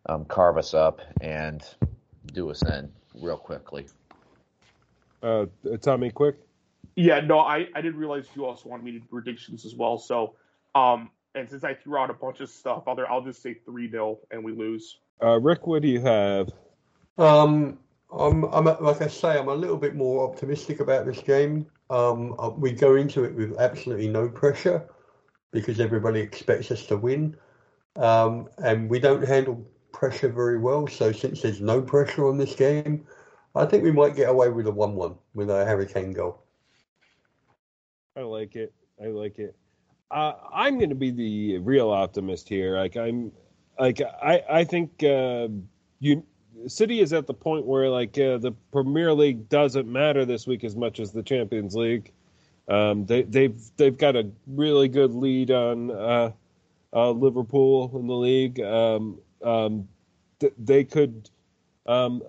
um, 0.05 0.25
carve 0.25 0.57
us 0.57 0.73
up 0.73 1.01
and 1.21 1.63
do 2.33 2.49
us 2.49 2.61
in 2.63 2.91
real 3.15 3.37
quickly. 3.37 3.87
Uh, 5.21 5.45
Tommy, 5.81 6.11
quick. 6.11 6.35
Yeah, 6.95 7.21
no, 7.21 7.39
I, 7.39 7.67
I 7.75 7.81
didn't 7.81 7.97
realize 7.97 8.27
you 8.35 8.45
also 8.45 8.67
wanted 8.67 8.83
me 8.83 8.91
to 8.93 8.99
do 8.99 9.05
predictions 9.05 9.65
as 9.65 9.75
well. 9.75 9.97
So, 9.97 10.35
um, 10.75 11.11
and 11.35 11.49
since 11.49 11.63
I 11.63 11.73
threw 11.73 11.97
out 11.97 12.09
a 12.09 12.13
bunch 12.13 12.41
of 12.41 12.49
stuff, 12.49 12.83
I'll, 12.87 12.99
I'll 13.09 13.21
just 13.21 13.41
say 13.41 13.53
3 13.53 13.89
0 13.89 14.19
and 14.31 14.43
we 14.43 14.51
lose. 14.51 14.97
Uh, 15.21 15.39
Rick, 15.39 15.67
what 15.67 15.81
do 15.81 15.87
you 15.87 16.01
have? 16.01 16.49
Um, 17.17 17.79
I'm, 18.11 18.43
I'm 18.45 18.65
like 18.65 19.01
I 19.01 19.07
say, 19.07 19.37
I'm 19.37 19.49
a 19.49 19.55
little 19.55 19.77
bit 19.77 19.95
more 19.95 20.27
optimistic 20.29 20.79
about 20.79 21.05
this 21.05 21.21
game. 21.21 21.67
Um, 21.89 22.35
uh, 22.39 22.49
we 22.49 22.71
go 22.71 22.95
into 22.95 23.23
it 23.23 23.35
with 23.35 23.57
absolutely 23.59 24.07
no 24.07 24.29
pressure 24.29 24.89
because 25.51 25.79
everybody 25.79 26.19
expects 26.19 26.71
us 26.71 26.85
to 26.87 26.97
win, 26.97 27.35
um, 27.95 28.47
and 28.59 28.89
we 28.89 28.99
don't 28.99 29.27
handle 29.27 29.65
pressure 29.91 30.29
very 30.29 30.57
well. 30.57 30.87
So 30.87 31.11
since 31.11 31.41
there's 31.41 31.61
no 31.61 31.81
pressure 31.81 32.27
on 32.27 32.37
this 32.37 32.55
game, 32.55 33.05
I 33.55 33.65
think 33.65 33.83
we 33.83 33.91
might 33.91 34.15
get 34.15 34.29
away 34.29 34.49
with 34.49 34.67
a 34.67 34.71
one-one 34.71 35.15
with 35.33 35.49
a 35.49 35.65
hurricane 35.65 36.13
goal. 36.13 36.43
I 38.15 38.21
like 38.21 38.55
it. 38.55 38.73
I 39.01 39.07
like 39.07 39.39
it. 39.39 39.55
Uh, 40.11 40.33
I'm 40.53 40.77
going 40.77 40.89
to 40.89 40.95
be 40.95 41.11
the 41.11 41.57
real 41.59 41.89
optimist 41.89 42.49
here. 42.49 42.77
Like 42.77 42.97
I'm, 42.97 43.31
like 43.79 44.01
I, 44.01 44.43
I 44.49 44.63
think 44.63 45.03
uh, 45.03 45.47
you 45.99 46.23
City 46.67 46.99
is 46.99 47.13
at 47.13 47.27
the 47.27 47.33
point 47.33 47.65
where 47.65 47.89
like 47.89 48.17
uh, 48.17 48.37
the 48.37 48.53
Premier 48.71 49.13
League 49.13 49.49
doesn't 49.49 49.87
matter 49.87 50.25
this 50.25 50.45
week 50.45 50.63
as 50.63 50.75
much 50.75 50.99
as 50.99 51.11
the 51.11 51.23
Champions 51.23 51.75
League. 51.75 52.11
Um, 52.67 53.05
they, 53.05 53.23
they've 53.23 53.59
they've 53.77 53.97
got 53.97 54.15
a 54.15 54.29
really 54.47 54.87
good 54.87 55.13
lead 55.13 55.51
on 55.51 55.89
uh, 55.89 56.31
uh, 56.93 57.11
Liverpool 57.11 57.91
in 57.99 58.07
the 58.07 58.13
league. 58.13 58.59
Um, 58.59 59.19
um, 59.43 59.87
th- 60.39 60.53
they 60.57 60.83
could 60.83 61.29
um, 61.85 62.21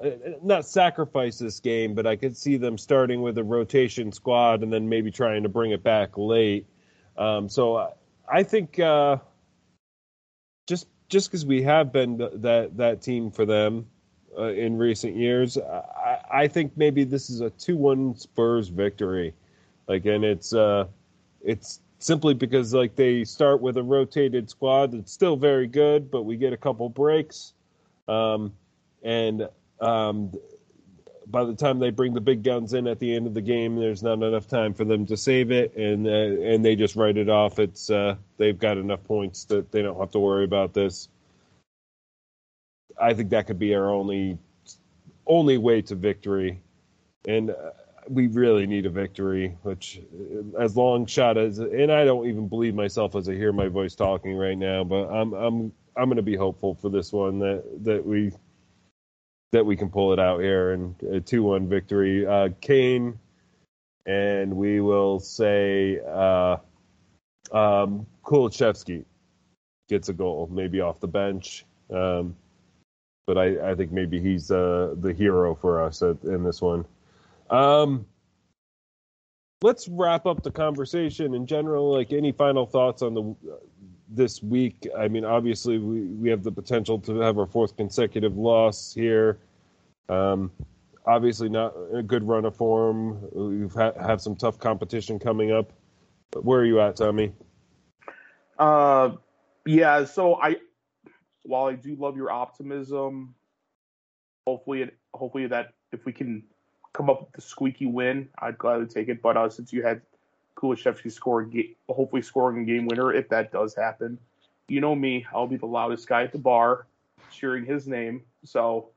not 0.42 0.64
sacrifice 0.64 1.38
this 1.38 1.60
game, 1.60 1.94
but 1.94 2.06
I 2.06 2.16
could 2.16 2.36
see 2.36 2.56
them 2.56 2.78
starting 2.78 3.20
with 3.20 3.36
a 3.36 3.44
rotation 3.44 4.12
squad 4.12 4.62
and 4.62 4.72
then 4.72 4.88
maybe 4.88 5.10
trying 5.10 5.42
to 5.42 5.48
bring 5.50 5.72
it 5.72 5.82
back 5.82 6.16
late. 6.16 6.66
Um, 7.18 7.48
so 7.48 7.92
I 8.26 8.42
think 8.42 8.78
uh, 8.78 9.18
just 10.66 10.86
just 11.08 11.30
because 11.30 11.44
we 11.44 11.62
have 11.62 11.92
been 11.92 12.16
that 12.16 12.70
that 12.78 13.02
team 13.02 13.30
for 13.30 13.44
them 13.44 13.86
uh, 14.38 14.52
in 14.52 14.76
recent 14.76 15.16
years, 15.16 15.58
I, 15.58 16.18
I, 16.32 16.48
think 16.48 16.72
maybe 16.76 17.04
this 17.04 17.30
is 17.30 17.40
a 17.40 17.50
two-one 17.50 18.16
Spurs 18.16 18.68
victory. 18.68 19.34
Like, 19.88 20.06
and 20.06 20.24
it's 20.24 20.52
uh, 20.52 20.86
it's 21.42 21.80
simply 21.98 22.34
because 22.34 22.72
like 22.72 22.96
they 22.96 23.24
start 23.24 23.60
with 23.60 23.76
a 23.76 23.82
rotated 23.82 24.48
squad 24.48 24.92
that's 24.92 25.12
still 25.12 25.36
very 25.36 25.66
good, 25.66 26.10
but 26.10 26.22
we 26.22 26.36
get 26.36 26.52
a 26.52 26.56
couple 26.56 26.88
breaks. 26.88 27.54
Um, 28.08 28.52
and 29.02 29.48
um, 29.80 30.32
by 31.26 31.44
the 31.44 31.54
time 31.54 31.78
they 31.78 31.90
bring 31.90 32.14
the 32.14 32.20
big 32.20 32.42
guns 32.42 32.72
in 32.74 32.86
at 32.86 32.98
the 32.98 33.14
end 33.14 33.26
of 33.26 33.34
the 33.34 33.40
game, 33.40 33.76
there's 33.76 34.02
not 34.02 34.22
enough 34.22 34.48
time 34.48 34.74
for 34.74 34.84
them 34.84 35.06
to 35.06 35.16
save 35.16 35.50
it, 35.50 35.76
and 35.76 36.06
uh, 36.06 36.10
and 36.10 36.64
they 36.64 36.74
just 36.74 36.96
write 36.96 37.16
it 37.16 37.28
off. 37.28 37.58
It's 37.58 37.90
uh, 37.90 38.16
they've 38.36 38.58
got 38.58 38.78
enough 38.78 39.04
points 39.04 39.44
that 39.44 39.70
they 39.70 39.82
don't 39.82 39.98
have 39.98 40.10
to 40.12 40.18
worry 40.18 40.44
about 40.44 40.74
this. 40.74 41.08
I 43.00 43.14
think 43.14 43.30
that 43.30 43.46
could 43.46 43.58
be 43.58 43.74
our 43.74 43.90
only 43.90 44.38
only 45.26 45.58
way 45.58 45.82
to 45.82 45.94
victory, 45.94 46.60
and 47.26 47.50
uh, 47.50 47.70
we 48.08 48.26
really 48.26 48.66
need 48.66 48.86
a 48.86 48.90
victory. 48.90 49.56
Which, 49.62 50.00
uh, 50.00 50.58
as 50.58 50.76
long 50.76 51.06
shot 51.06 51.38
as, 51.38 51.58
and 51.58 51.92
I 51.92 52.04
don't 52.04 52.26
even 52.26 52.48
believe 52.48 52.74
myself 52.74 53.16
as 53.16 53.28
I 53.28 53.34
hear 53.34 53.52
my 53.52 53.68
voice 53.68 53.94
talking 53.94 54.34
right 54.34 54.58
now, 54.58 54.84
but 54.84 55.08
I'm 55.08 55.32
I'm 55.34 55.72
I'm 55.96 56.06
going 56.06 56.16
to 56.16 56.22
be 56.22 56.36
hopeful 56.36 56.74
for 56.74 56.88
this 56.88 57.12
one 57.12 57.38
that 57.40 57.64
that 57.84 58.04
we 58.04 58.32
that 59.52 59.66
we 59.66 59.76
can 59.76 59.90
pull 59.90 60.12
it 60.12 60.18
out 60.20 60.40
here 60.40 60.72
and 60.72 60.94
a 61.02 61.20
two 61.20 61.42
one 61.42 61.68
victory. 61.68 62.26
Uh, 62.26 62.50
Kane, 62.60 63.18
and 64.06 64.56
we 64.56 64.80
will 64.80 65.20
say 65.20 66.00
uh, 66.06 66.56
um, 67.52 68.06
Kulusevski 68.24 69.04
gets 69.88 70.08
a 70.08 70.12
goal, 70.12 70.48
maybe 70.50 70.80
off 70.80 71.00
the 71.00 71.08
bench. 71.08 71.64
Um, 71.92 72.36
but 73.26 73.38
I, 73.38 73.70
I 73.70 73.74
think 73.74 73.92
maybe 73.92 74.20
he's 74.20 74.50
uh, 74.50 74.94
the 74.98 75.12
hero 75.12 75.54
for 75.54 75.82
us 75.82 76.02
at, 76.02 76.22
in 76.24 76.44
this 76.44 76.60
one. 76.60 76.84
Um, 77.50 78.06
let's 79.62 79.88
wrap 79.88 80.26
up 80.26 80.42
the 80.42 80.50
conversation 80.50 81.34
in 81.34 81.46
general. 81.46 81.92
Like, 81.92 82.12
any 82.12 82.32
final 82.32 82.66
thoughts 82.66 83.02
on 83.02 83.14
the 83.14 83.58
this 84.10 84.42
week. 84.42 84.88
I 84.98 85.08
mean, 85.08 85.24
obviously, 85.24 85.78
we, 85.78 86.00
we 86.00 86.30
have 86.30 86.42
the 86.42 86.52
potential 86.52 86.98
to 87.00 87.20
have 87.20 87.38
our 87.38 87.46
fourth 87.46 87.76
consecutive 87.76 88.36
loss 88.36 88.92
here. 88.92 89.38
Um, 90.08 90.50
obviously, 91.06 91.48
not 91.48 91.74
a 91.94 92.02
good 92.02 92.26
run 92.26 92.44
of 92.44 92.56
form. 92.56 93.20
We've 93.32 93.72
ha- 93.72 93.92
have 94.00 94.20
some 94.20 94.34
tough 94.34 94.58
competition 94.58 95.18
coming 95.18 95.52
up. 95.52 95.72
But 96.32 96.44
where 96.44 96.60
are 96.60 96.64
you 96.64 96.80
at, 96.80 96.96
Tommy? 96.96 97.32
Uh, 98.58 99.12
yeah. 99.64 100.04
So 100.04 100.34
I, 100.36 100.56
while 101.42 101.66
I 101.66 101.74
do 101.74 101.96
love 101.96 102.16
your 102.16 102.30
optimism, 102.30 103.34
hopefully, 104.46 104.82
it, 104.82 104.96
hopefully 105.14 105.46
that 105.46 105.72
if 105.92 106.04
we 106.04 106.12
can 106.12 106.42
come 106.92 107.10
up 107.10 107.20
with 107.20 107.32
the 107.32 107.40
squeaky 107.40 107.86
win, 107.86 108.28
I'd 108.38 108.58
gladly 108.58 108.86
take 108.86 109.08
it. 109.08 109.22
But 109.22 109.36
uh, 109.36 109.48
since 109.48 109.72
you 109.72 109.82
had 109.82 110.02
Kulusevski 110.56 111.10
scoring, 111.10 111.74
hopefully 111.88 112.22
scoring 112.22 112.62
a 112.62 112.64
game 112.64 112.86
winner 112.86 113.12
if 113.12 113.28
that 113.30 113.52
does 113.52 113.74
happen. 113.74 114.18
You 114.68 114.80
know 114.80 114.94
me, 114.94 115.26
I'll 115.34 115.46
be 115.46 115.56
the 115.56 115.66
loudest 115.66 116.08
guy 116.08 116.22
at 116.22 116.32
the 116.32 116.38
bar, 116.38 116.86
cheering 117.32 117.64
his 117.64 117.88
name. 117.88 118.22
So, 118.44 118.90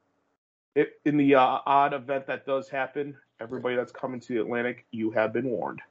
if, 0.76 0.90
in 1.06 1.18
the 1.18 1.36
uh, 1.36 1.60
odd 1.65 1.94
event 1.94 2.28
that 2.28 2.45
does 2.45 2.70
happen, 2.70 3.15
everybody 3.40 3.76
that's 3.76 3.91
coming 3.91 4.20
to 4.20 4.34
the 4.34 4.41
Atlantic, 4.41 4.86
you 4.91 5.11
have 5.11 5.34
been 5.34 5.45
warned. 5.45 5.82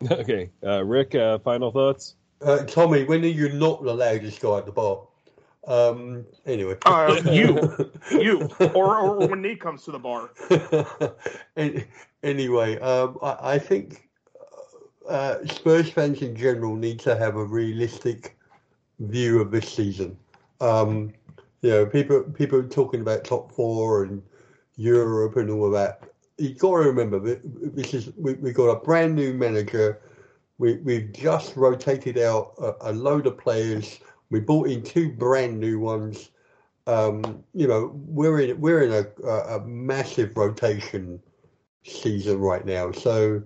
Okay, 0.08 0.48
uh, 0.64 0.84
Rick, 0.84 1.16
uh, 1.16 1.40
final 1.40 1.72
thoughts. 1.72 2.14
Uh, 2.40 2.58
Tommy, 2.58 3.02
when 3.02 3.24
are 3.24 3.26
you 3.26 3.48
not 3.48 3.82
the 3.82 3.92
loudest 3.92 4.40
guy 4.40 4.58
at 4.58 4.64
the 4.64 4.70
bar? 4.70 5.00
Um, 5.68 6.24
anyway, 6.46 6.76
uh, 6.86 7.20
you, 7.30 7.92
you, 8.10 8.48
or, 8.74 8.98
or 9.00 9.28
when 9.28 9.42
Nate 9.42 9.60
comes 9.60 9.84
to 9.84 9.92
the 9.92 9.98
bar. 9.98 10.30
anyway, 12.22 12.78
um, 12.78 13.18
I, 13.22 13.36
I 13.42 13.58
think 13.58 14.08
uh, 15.06 15.44
Spurs 15.46 15.90
fans 15.90 16.22
in 16.22 16.34
general 16.34 16.74
need 16.74 16.98
to 17.00 17.16
have 17.16 17.36
a 17.36 17.44
realistic 17.44 18.38
view 19.00 19.42
of 19.42 19.50
this 19.50 19.68
season. 19.68 20.16
Um, 20.62 21.12
you 21.60 21.70
know, 21.70 21.86
people 21.86 22.22
people 22.22 22.62
talking 22.62 23.00
about 23.00 23.24
top 23.24 23.52
four 23.52 24.04
and 24.04 24.22
Europe 24.76 25.36
and 25.36 25.50
all 25.50 25.66
of 25.66 25.72
that. 25.72 26.10
You 26.38 26.54
got 26.54 26.70
to 26.70 26.88
remember, 26.88 27.18
this 27.44 27.92
is 27.92 28.10
we 28.16 28.34
we 28.34 28.52
got 28.52 28.68
a 28.68 28.80
brand 28.80 29.14
new 29.14 29.34
manager. 29.34 30.00
We 30.58 30.76
we've 30.76 31.12
just 31.12 31.56
rotated 31.56 32.16
out 32.16 32.54
a, 32.58 32.90
a 32.90 32.92
load 32.92 33.26
of 33.26 33.36
players. 33.36 34.00
We 34.30 34.40
bought 34.40 34.68
in 34.68 34.82
two 34.82 35.12
brand 35.12 35.58
new 35.58 35.78
ones. 35.78 36.30
Um, 36.86 37.44
you 37.54 37.66
know, 37.66 37.92
we're 37.94 38.40
in 38.40 38.60
we're 38.60 38.82
in 38.82 38.92
a, 38.92 39.28
a, 39.30 39.60
massive 39.66 40.36
rotation 40.36 41.20
season 41.84 42.38
right 42.38 42.64
now. 42.64 42.92
So 42.92 43.42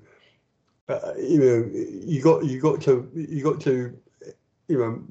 uh, 0.88 1.12
you 1.16 1.38
know, 1.38 1.70
you 1.72 2.22
got 2.22 2.44
you 2.44 2.60
got 2.60 2.80
to 2.82 3.10
you 3.14 3.42
got 3.42 3.60
to 3.62 3.96
you 4.68 4.78
know 4.78 5.02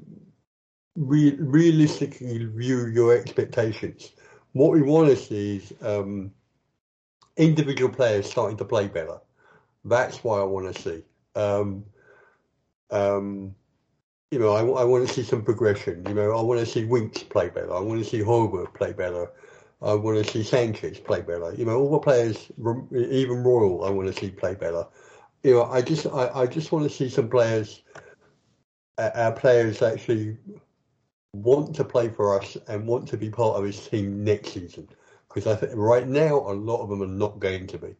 re- 0.96 1.36
realistically 1.38 2.44
view 2.44 2.86
your 2.86 3.16
expectations. 3.16 4.12
What 4.52 4.72
we 4.72 4.82
want 4.82 5.08
to 5.08 5.16
see 5.16 5.56
is 5.56 5.72
um, 5.82 6.30
individual 7.36 7.92
players 7.92 8.30
starting 8.30 8.58
to 8.58 8.64
play 8.64 8.88
better. 8.88 9.18
That's 9.84 10.22
why 10.22 10.40
I 10.40 10.44
want 10.44 10.74
to 10.74 10.82
see. 10.82 11.04
Um, 11.34 11.84
um, 12.90 13.54
you 14.32 14.38
know, 14.38 14.52
I, 14.52 14.60
I 14.82 14.84
want 14.84 15.06
to 15.06 15.14
see 15.14 15.22
some 15.22 15.42
progression. 15.42 16.04
You 16.08 16.14
know, 16.14 16.36
I 16.36 16.42
want 16.42 16.58
to 16.60 16.66
see 16.66 16.84
Winks 16.84 17.22
play 17.22 17.48
better. 17.48 17.72
I 17.72 17.80
want 17.80 18.02
to 18.02 18.08
see 18.08 18.20
Højbjerg 18.20 18.74
play 18.74 18.92
better. 18.92 19.30
I 19.80 19.94
want 19.94 20.24
to 20.24 20.32
see 20.32 20.42
Sanchez 20.42 20.98
play 20.98 21.20
better. 21.20 21.54
You 21.54 21.64
know, 21.64 21.78
all 21.78 21.90
the 21.90 21.98
players, 21.98 22.50
even 22.92 23.44
Royal, 23.44 23.84
I 23.84 23.90
want 23.90 24.12
to 24.12 24.18
see 24.18 24.30
play 24.30 24.54
better 24.54 24.86
you 25.42 25.54
know, 25.54 25.64
I 25.64 25.82
just 25.82 26.06
I, 26.06 26.30
I 26.34 26.46
just 26.46 26.72
want 26.72 26.84
to 26.84 26.90
see 26.90 27.08
some 27.08 27.28
players, 27.28 27.82
uh, 28.98 29.10
our 29.14 29.32
players 29.32 29.82
actually 29.82 30.36
want 31.34 31.74
to 31.76 31.84
play 31.84 32.08
for 32.08 32.38
us 32.38 32.56
and 32.68 32.86
want 32.86 33.08
to 33.08 33.16
be 33.16 33.30
part 33.30 33.56
of 33.56 33.64
this 33.64 33.88
team 33.88 34.22
next 34.22 34.52
season. 34.52 34.88
Because 35.28 35.46
I 35.46 35.56
think 35.56 35.72
right 35.74 36.06
now 36.06 36.38
a 36.38 36.52
lot 36.52 36.82
of 36.82 36.90
them 36.90 37.02
are 37.02 37.06
not 37.06 37.40
going 37.40 37.66
to 37.68 37.78
be. 37.78 37.96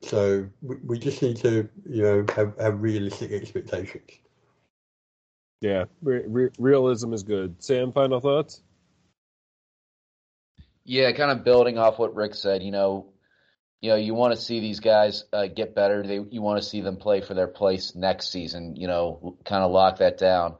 So 0.00 0.48
we, 0.62 0.76
we 0.84 0.98
just 0.98 1.22
need 1.22 1.36
to, 1.38 1.68
you 1.88 2.02
know, 2.02 2.24
have, 2.34 2.58
have 2.58 2.82
realistic 2.82 3.30
expectations. 3.30 4.10
Yeah, 5.62 5.84
re- 6.02 6.24
re- 6.26 6.50
realism 6.58 7.12
is 7.12 7.22
good. 7.22 7.62
Sam, 7.62 7.92
final 7.92 8.18
thoughts? 8.18 8.60
Yeah, 10.84 11.12
kind 11.12 11.30
of 11.30 11.44
building 11.44 11.78
off 11.78 12.00
what 12.00 12.16
Rick 12.16 12.34
said. 12.34 12.64
You 12.64 12.72
know, 12.72 13.12
you 13.80 13.90
know, 13.90 13.96
you 13.96 14.12
want 14.12 14.34
to 14.34 14.40
see 14.40 14.58
these 14.58 14.80
guys 14.80 15.22
uh, 15.32 15.46
get 15.46 15.76
better. 15.76 16.02
They, 16.02 16.18
you 16.18 16.42
want 16.42 16.60
to 16.60 16.68
see 16.68 16.80
them 16.80 16.96
play 16.96 17.20
for 17.20 17.34
their 17.34 17.46
place 17.46 17.94
next 17.94 18.32
season. 18.32 18.74
You 18.74 18.88
know, 18.88 19.38
kind 19.44 19.62
of 19.62 19.70
lock 19.70 19.98
that 19.98 20.18
down. 20.18 20.56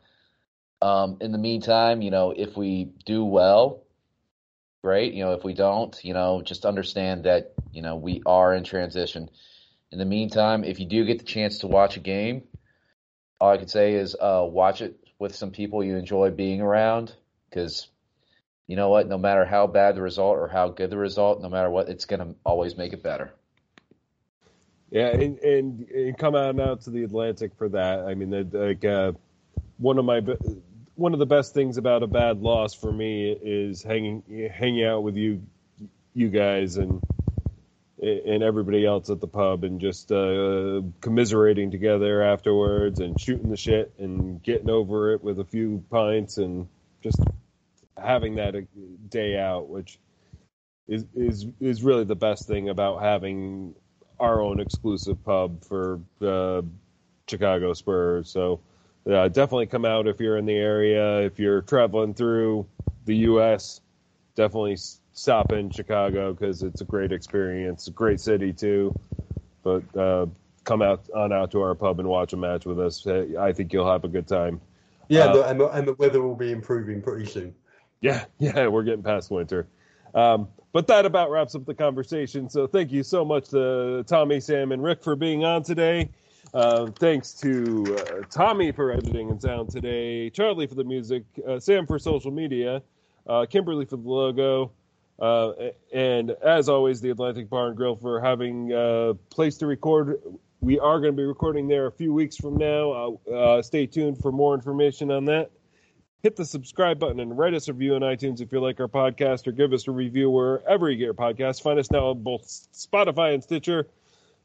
Um, 0.80 1.16
in 1.20 1.32
the 1.32 1.38
meantime, 1.38 2.00
you 2.00 2.12
know, 2.12 2.30
if 2.30 2.56
we 2.56 2.92
do 3.04 3.24
well, 3.24 3.82
great. 4.84 5.14
You 5.14 5.24
know, 5.24 5.32
if 5.32 5.42
we 5.42 5.52
don't, 5.52 5.98
you 6.04 6.14
know, 6.14 6.42
just 6.42 6.64
understand 6.64 7.24
that 7.24 7.54
you 7.72 7.82
know 7.82 7.96
we 7.96 8.22
are 8.24 8.54
in 8.54 8.62
transition. 8.62 9.30
In 9.90 9.98
the 9.98 10.04
meantime, 10.04 10.62
if 10.62 10.78
you 10.78 10.86
do 10.86 11.04
get 11.04 11.18
the 11.18 11.24
chance 11.24 11.58
to 11.58 11.66
watch 11.66 11.96
a 11.96 12.00
game, 12.00 12.44
all 13.42 13.50
I 13.50 13.56
can 13.56 13.66
say 13.66 13.94
is 13.94 14.14
uh, 14.14 14.46
watch 14.48 14.82
it 14.82 14.96
with 15.18 15.34
some 15.34 15.50
people 15.50 15.82
you 15.82 15.96
enjoy 15.96 16.30
being 16.30 16.60
around 16.60 17.12
because 17.50 17.88
you 18.68 18.76
know 18.76 18.88
what? 18.88 19.08
No 19.08 19.18
matter 19.18 19.44
how 19.44 19.66
bad 19.66 19.96
the 19.96 20.00
result 20.00 20.36
or 20.36 20.46
how 20.46 20.68
good 20.68 20.90
the 20.90 20.96
result, 20.96 21.42
no 21.42 21.48
matter 21.48 21.68
what, 21.68 21.88
it's 21.88 22.04
going 22.04 22.20
to 22.20 22.36
always 22.46 22.76
make 22.76 22.92
it 22.92 23.02
better. 23.02 23.34
Yeah, 24.92 25.08
and, 25.08 25.40
and, 25.40 25.88
and 25.88 26.16
come 26.16 26.36
on 26.36 26.60
out 26.60 26.82
to 26.82 26.90
the 26.90 27.02
Atlantic 27.02 27.56
for 27.56 27.68
that. 27.70 28.06
I 28.06 28.14
mean, 28.14 28.30
like 28.52 28.84
uh, 28.84 29.10
one 29.78 29.98
of 29.98 30.04
my 30.04 30.20
one 30.94 31.12
of 31.12 31.18
the 31.18 31.26
best 31.26 31.52
things 31.52 31.78
about 31.78 32.04
a 32.04 32.06
bad 32.06 32.42
loss 32.42 32.74
for 32.74 32.92
me 32.92 33.32
is 33.32 33.82
hanging 33.82 34.22
hanging 34.54 34.84
out 34.84 35.02
with 35.02 35.16
you 35.16 35.42
you 36.14 36.28
guys 36.28 36.76
and 36.76 37.02
and 38.02 38.42
everybody 38.42 38.84
else 38.84 39.10
at 39.10 39.20
the 39.20 39.28
pub 39.28 39.62
and 39.62 39.80
just 39.80 40.10
uh, 40.10 40.82
commiserating 41.00 41.70
together 41.70 42.22
afterwards 42.22 42.98
and 42.98 43.18
shooting 43.20 43.48
the 43.48 43.56
shit 43.56 43.92
and 43.98 44.42
getting 44.42 44.68
over 44.68 45.12
it 45.12 45.22
with 45.22 45.38
a 45.38 45.44
few 45.44 45.84
pints 45.88 46.38
and 46.38 46.66
just 47.00 47.20
having 47.96 48.34
that 48.34 48.54
day 49.08 49.38
out, 49.38 49.68
which 49.68 49.98
is 50.88 51.04
is 51.14 51.46
is 51.60 51.84
really 51.84 52.04
the 52.04 52.16
best 52.16 52.48
thing 52.48 52.68
about 52.68 53.00
having 53.00 53.74
our 54.18 54.40
own 54.40 54.58
exclusive 54.58 55.22
pub 55.24 55.62
for 55.64 56.00
the 56.18 56.64
Chicago 57.28 57.72
Spurs. 57.72 58.28
So 58.28 58.60
uh, 59.08 59.28
definitely 59.28 59.66
come 59.66 59.84
out 59.84 60.08
if 60.08 60.18
you're 60.18 60.38
in 60.38 60.46
the 60.46 60.56
area. 60.56 61.20
If 61.20 61.38
you're 61.38 61.62
traveling 61.62 62.14
through 62.14 62.66
the 63.04 63.16
U.S., 63.16 63.80
definitely 64.34 64.76
stop 65.12 65.52
in 65.52 65.70
Chicago 65.70 66.32
because 66.32 66.62
it's 66.62 66.80
a 66.80 66.84
great 66.84 67.12
experience. 67.12 67.88
A 67.88 67.90
great 67.90 68.20
city 68.20 68.52
too. 68.52 68.98
But 69.62 69.96
uh, 69.96 70.26
come 70.64 70.82
out 70.82 71.08
on 71.14 71.32
out 71.32 71.50
to 71.52 71.60
our 71.62 71.74
pub 71.74 72.00
and 72.00 72.08
watch 72.08 72.32
a 72.32 72.36
match 72.36 72.64
with 72.66 72.80
us. 72.80 73.06
I 73.06 73.52
think 73.52 73.72
you'll 73.72 73.90
have 73.90 74.04
a 74.04 74.08
good 74.08 74.26
time. 74.26 74.60
Yeah, 75.08 75.26
uh, 75.26 75.42
and, 75.42 75.60
the, 75.60 75.68
and 75.68 75.86
the 75.86 75.94
weather 75.94 76.22
will 76.22 76.36
be 76.36 76.52
improving 76.52 77.02
pretty 77.02 77.26
soon. 77.26 77.54
Yeah, 78.00 78.24
yeah, 78.38 78.66
we're 78.68 78.82
getting 78.82 79.02
past 79.02 79.30
winter. 79.30 79.66
Um, 80.14 80.48
but 80.72 80.86
that 80.86 81.06
about 81.06 81.30
wraps 81.30 81.54
up 81.54 81.64
the 81.66 81.74
conversation. 81.74 82.48
So 82.48 82.66
thank 82.66 82.92
you 82.92 83.02
so 83.02 83.24
much 83.24 83.50
to 83.50 84.04
Tommy, 84.06 84.40
Sam, 84.40 84.72
and 84.72 84.82
Rick 84.82 85.02
for 85.02 85.16
being 85.16 85.44
on 85.44 85.62
today. 85.62 86.08
Uh, 86.54 86.90
thanks 86.98 87.32
to 87.32 87.96
uh, 87.98 88.24
Tommy 88.30 88.72
for 88.72 88.90
editing 88.92 89.30
and 89.30 89.40
sound 89.40 89.70
today, 89.70 90.28
Charlie 90.28 90.66
for 90.66 90.74
the 90.74 90.84
music, 90.84 91.24
uh, 91.46 91.58
Sam 91.58 91.86
for 91.86 91.98
social 91.98 92.30
media, 92.30 92.82
uh, 93.26 93.46
Kimberly 93.48 93.86
for 93.86 93.96
the 93.96 94.08
logo, 94.08 94.70
uh, 95.18 95.52
and 95.92 96.30
as 96.30 96.68
always, 96.68 97.00
the 97.00 97.10
Atlantic 97.10 97.48
Bar 97.48 97.68
and 97.68 97.76
Grill 97.76 97.96
for 97.96 98.20
having 98.20 98.72
a 98.72 99.14
place 99.30 99.58
to 99.58 99.66
record. 99.66 100.20
We 100.60 100.78
are 100.78 101.00
going 101.00 101.12
to 101.12 101.16
be 101.16 101.24
recording 101.24 101.68
there 101.68 101.86
a 101.86 101.92
few 101.92 102.12
weeks 102.12 102.36
from 102.36 102.56
now. 102.56 103.18
stay 103.62 103.86
tuned 103.86 104.18
for 104.18 104.30
more 104.30 104.54
information 104.54 105.10
on 105.10 105.26
that 105.26 105.50
hit 106.22 106.36
the 106.36 106.44
subscribe 106.44 107.00
button 107.00 107.20
and 107.20 107.36
write 107.36 107.54
us 107.54 107.68
a 107.68 107.72
review 107.72 107.94
on 107.94 108.02
iTunes 108.02 108.40
if 108.40 108.52
you 108.52 108.60
like 108.60 108.78
our 108.80 108.88
podcast, 108.88 109.46
or 109.46 109.52
give 109.52 109.72
us 109.72 109.88
a 109.88 109.90
review 109.90 110.30
wherever 110.30 110.88
you 110.88 110.96
get 110.96 111.04
your 111.04 111.14
podcasts. 111.14 111.62
Find 111.62 111.78
us 111.78 111.90
now 111.90 112.08
on 112.08 112.22
both 112.22 112.46
Spotify 112.72 113.34
and 113.34 113.42
Stitcher. 113.42 113.86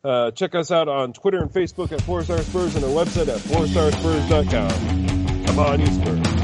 Uh, 0.04 0.32
check 0.32 0.56
us 0.56 0.72
out 0.72 0.88
on 0.88 1.14
Twitter 1.14 1.40
and 1.40 1.52
Facebook 1.52 1.92
at 1.92 2.02
Four 2.02 2.24
Star 2.24 2.40
Spurs 2.40 2.76
and 2.76 2.86
our 2.86 2.92
website 2.92 3.28
at 3.28 3.40
fourstarsspurs.com. 3.40 5.46
Come 5.46 5.60
on, 5.60 5.80
you 5.80 5.88
Spurs. 5.88 6.37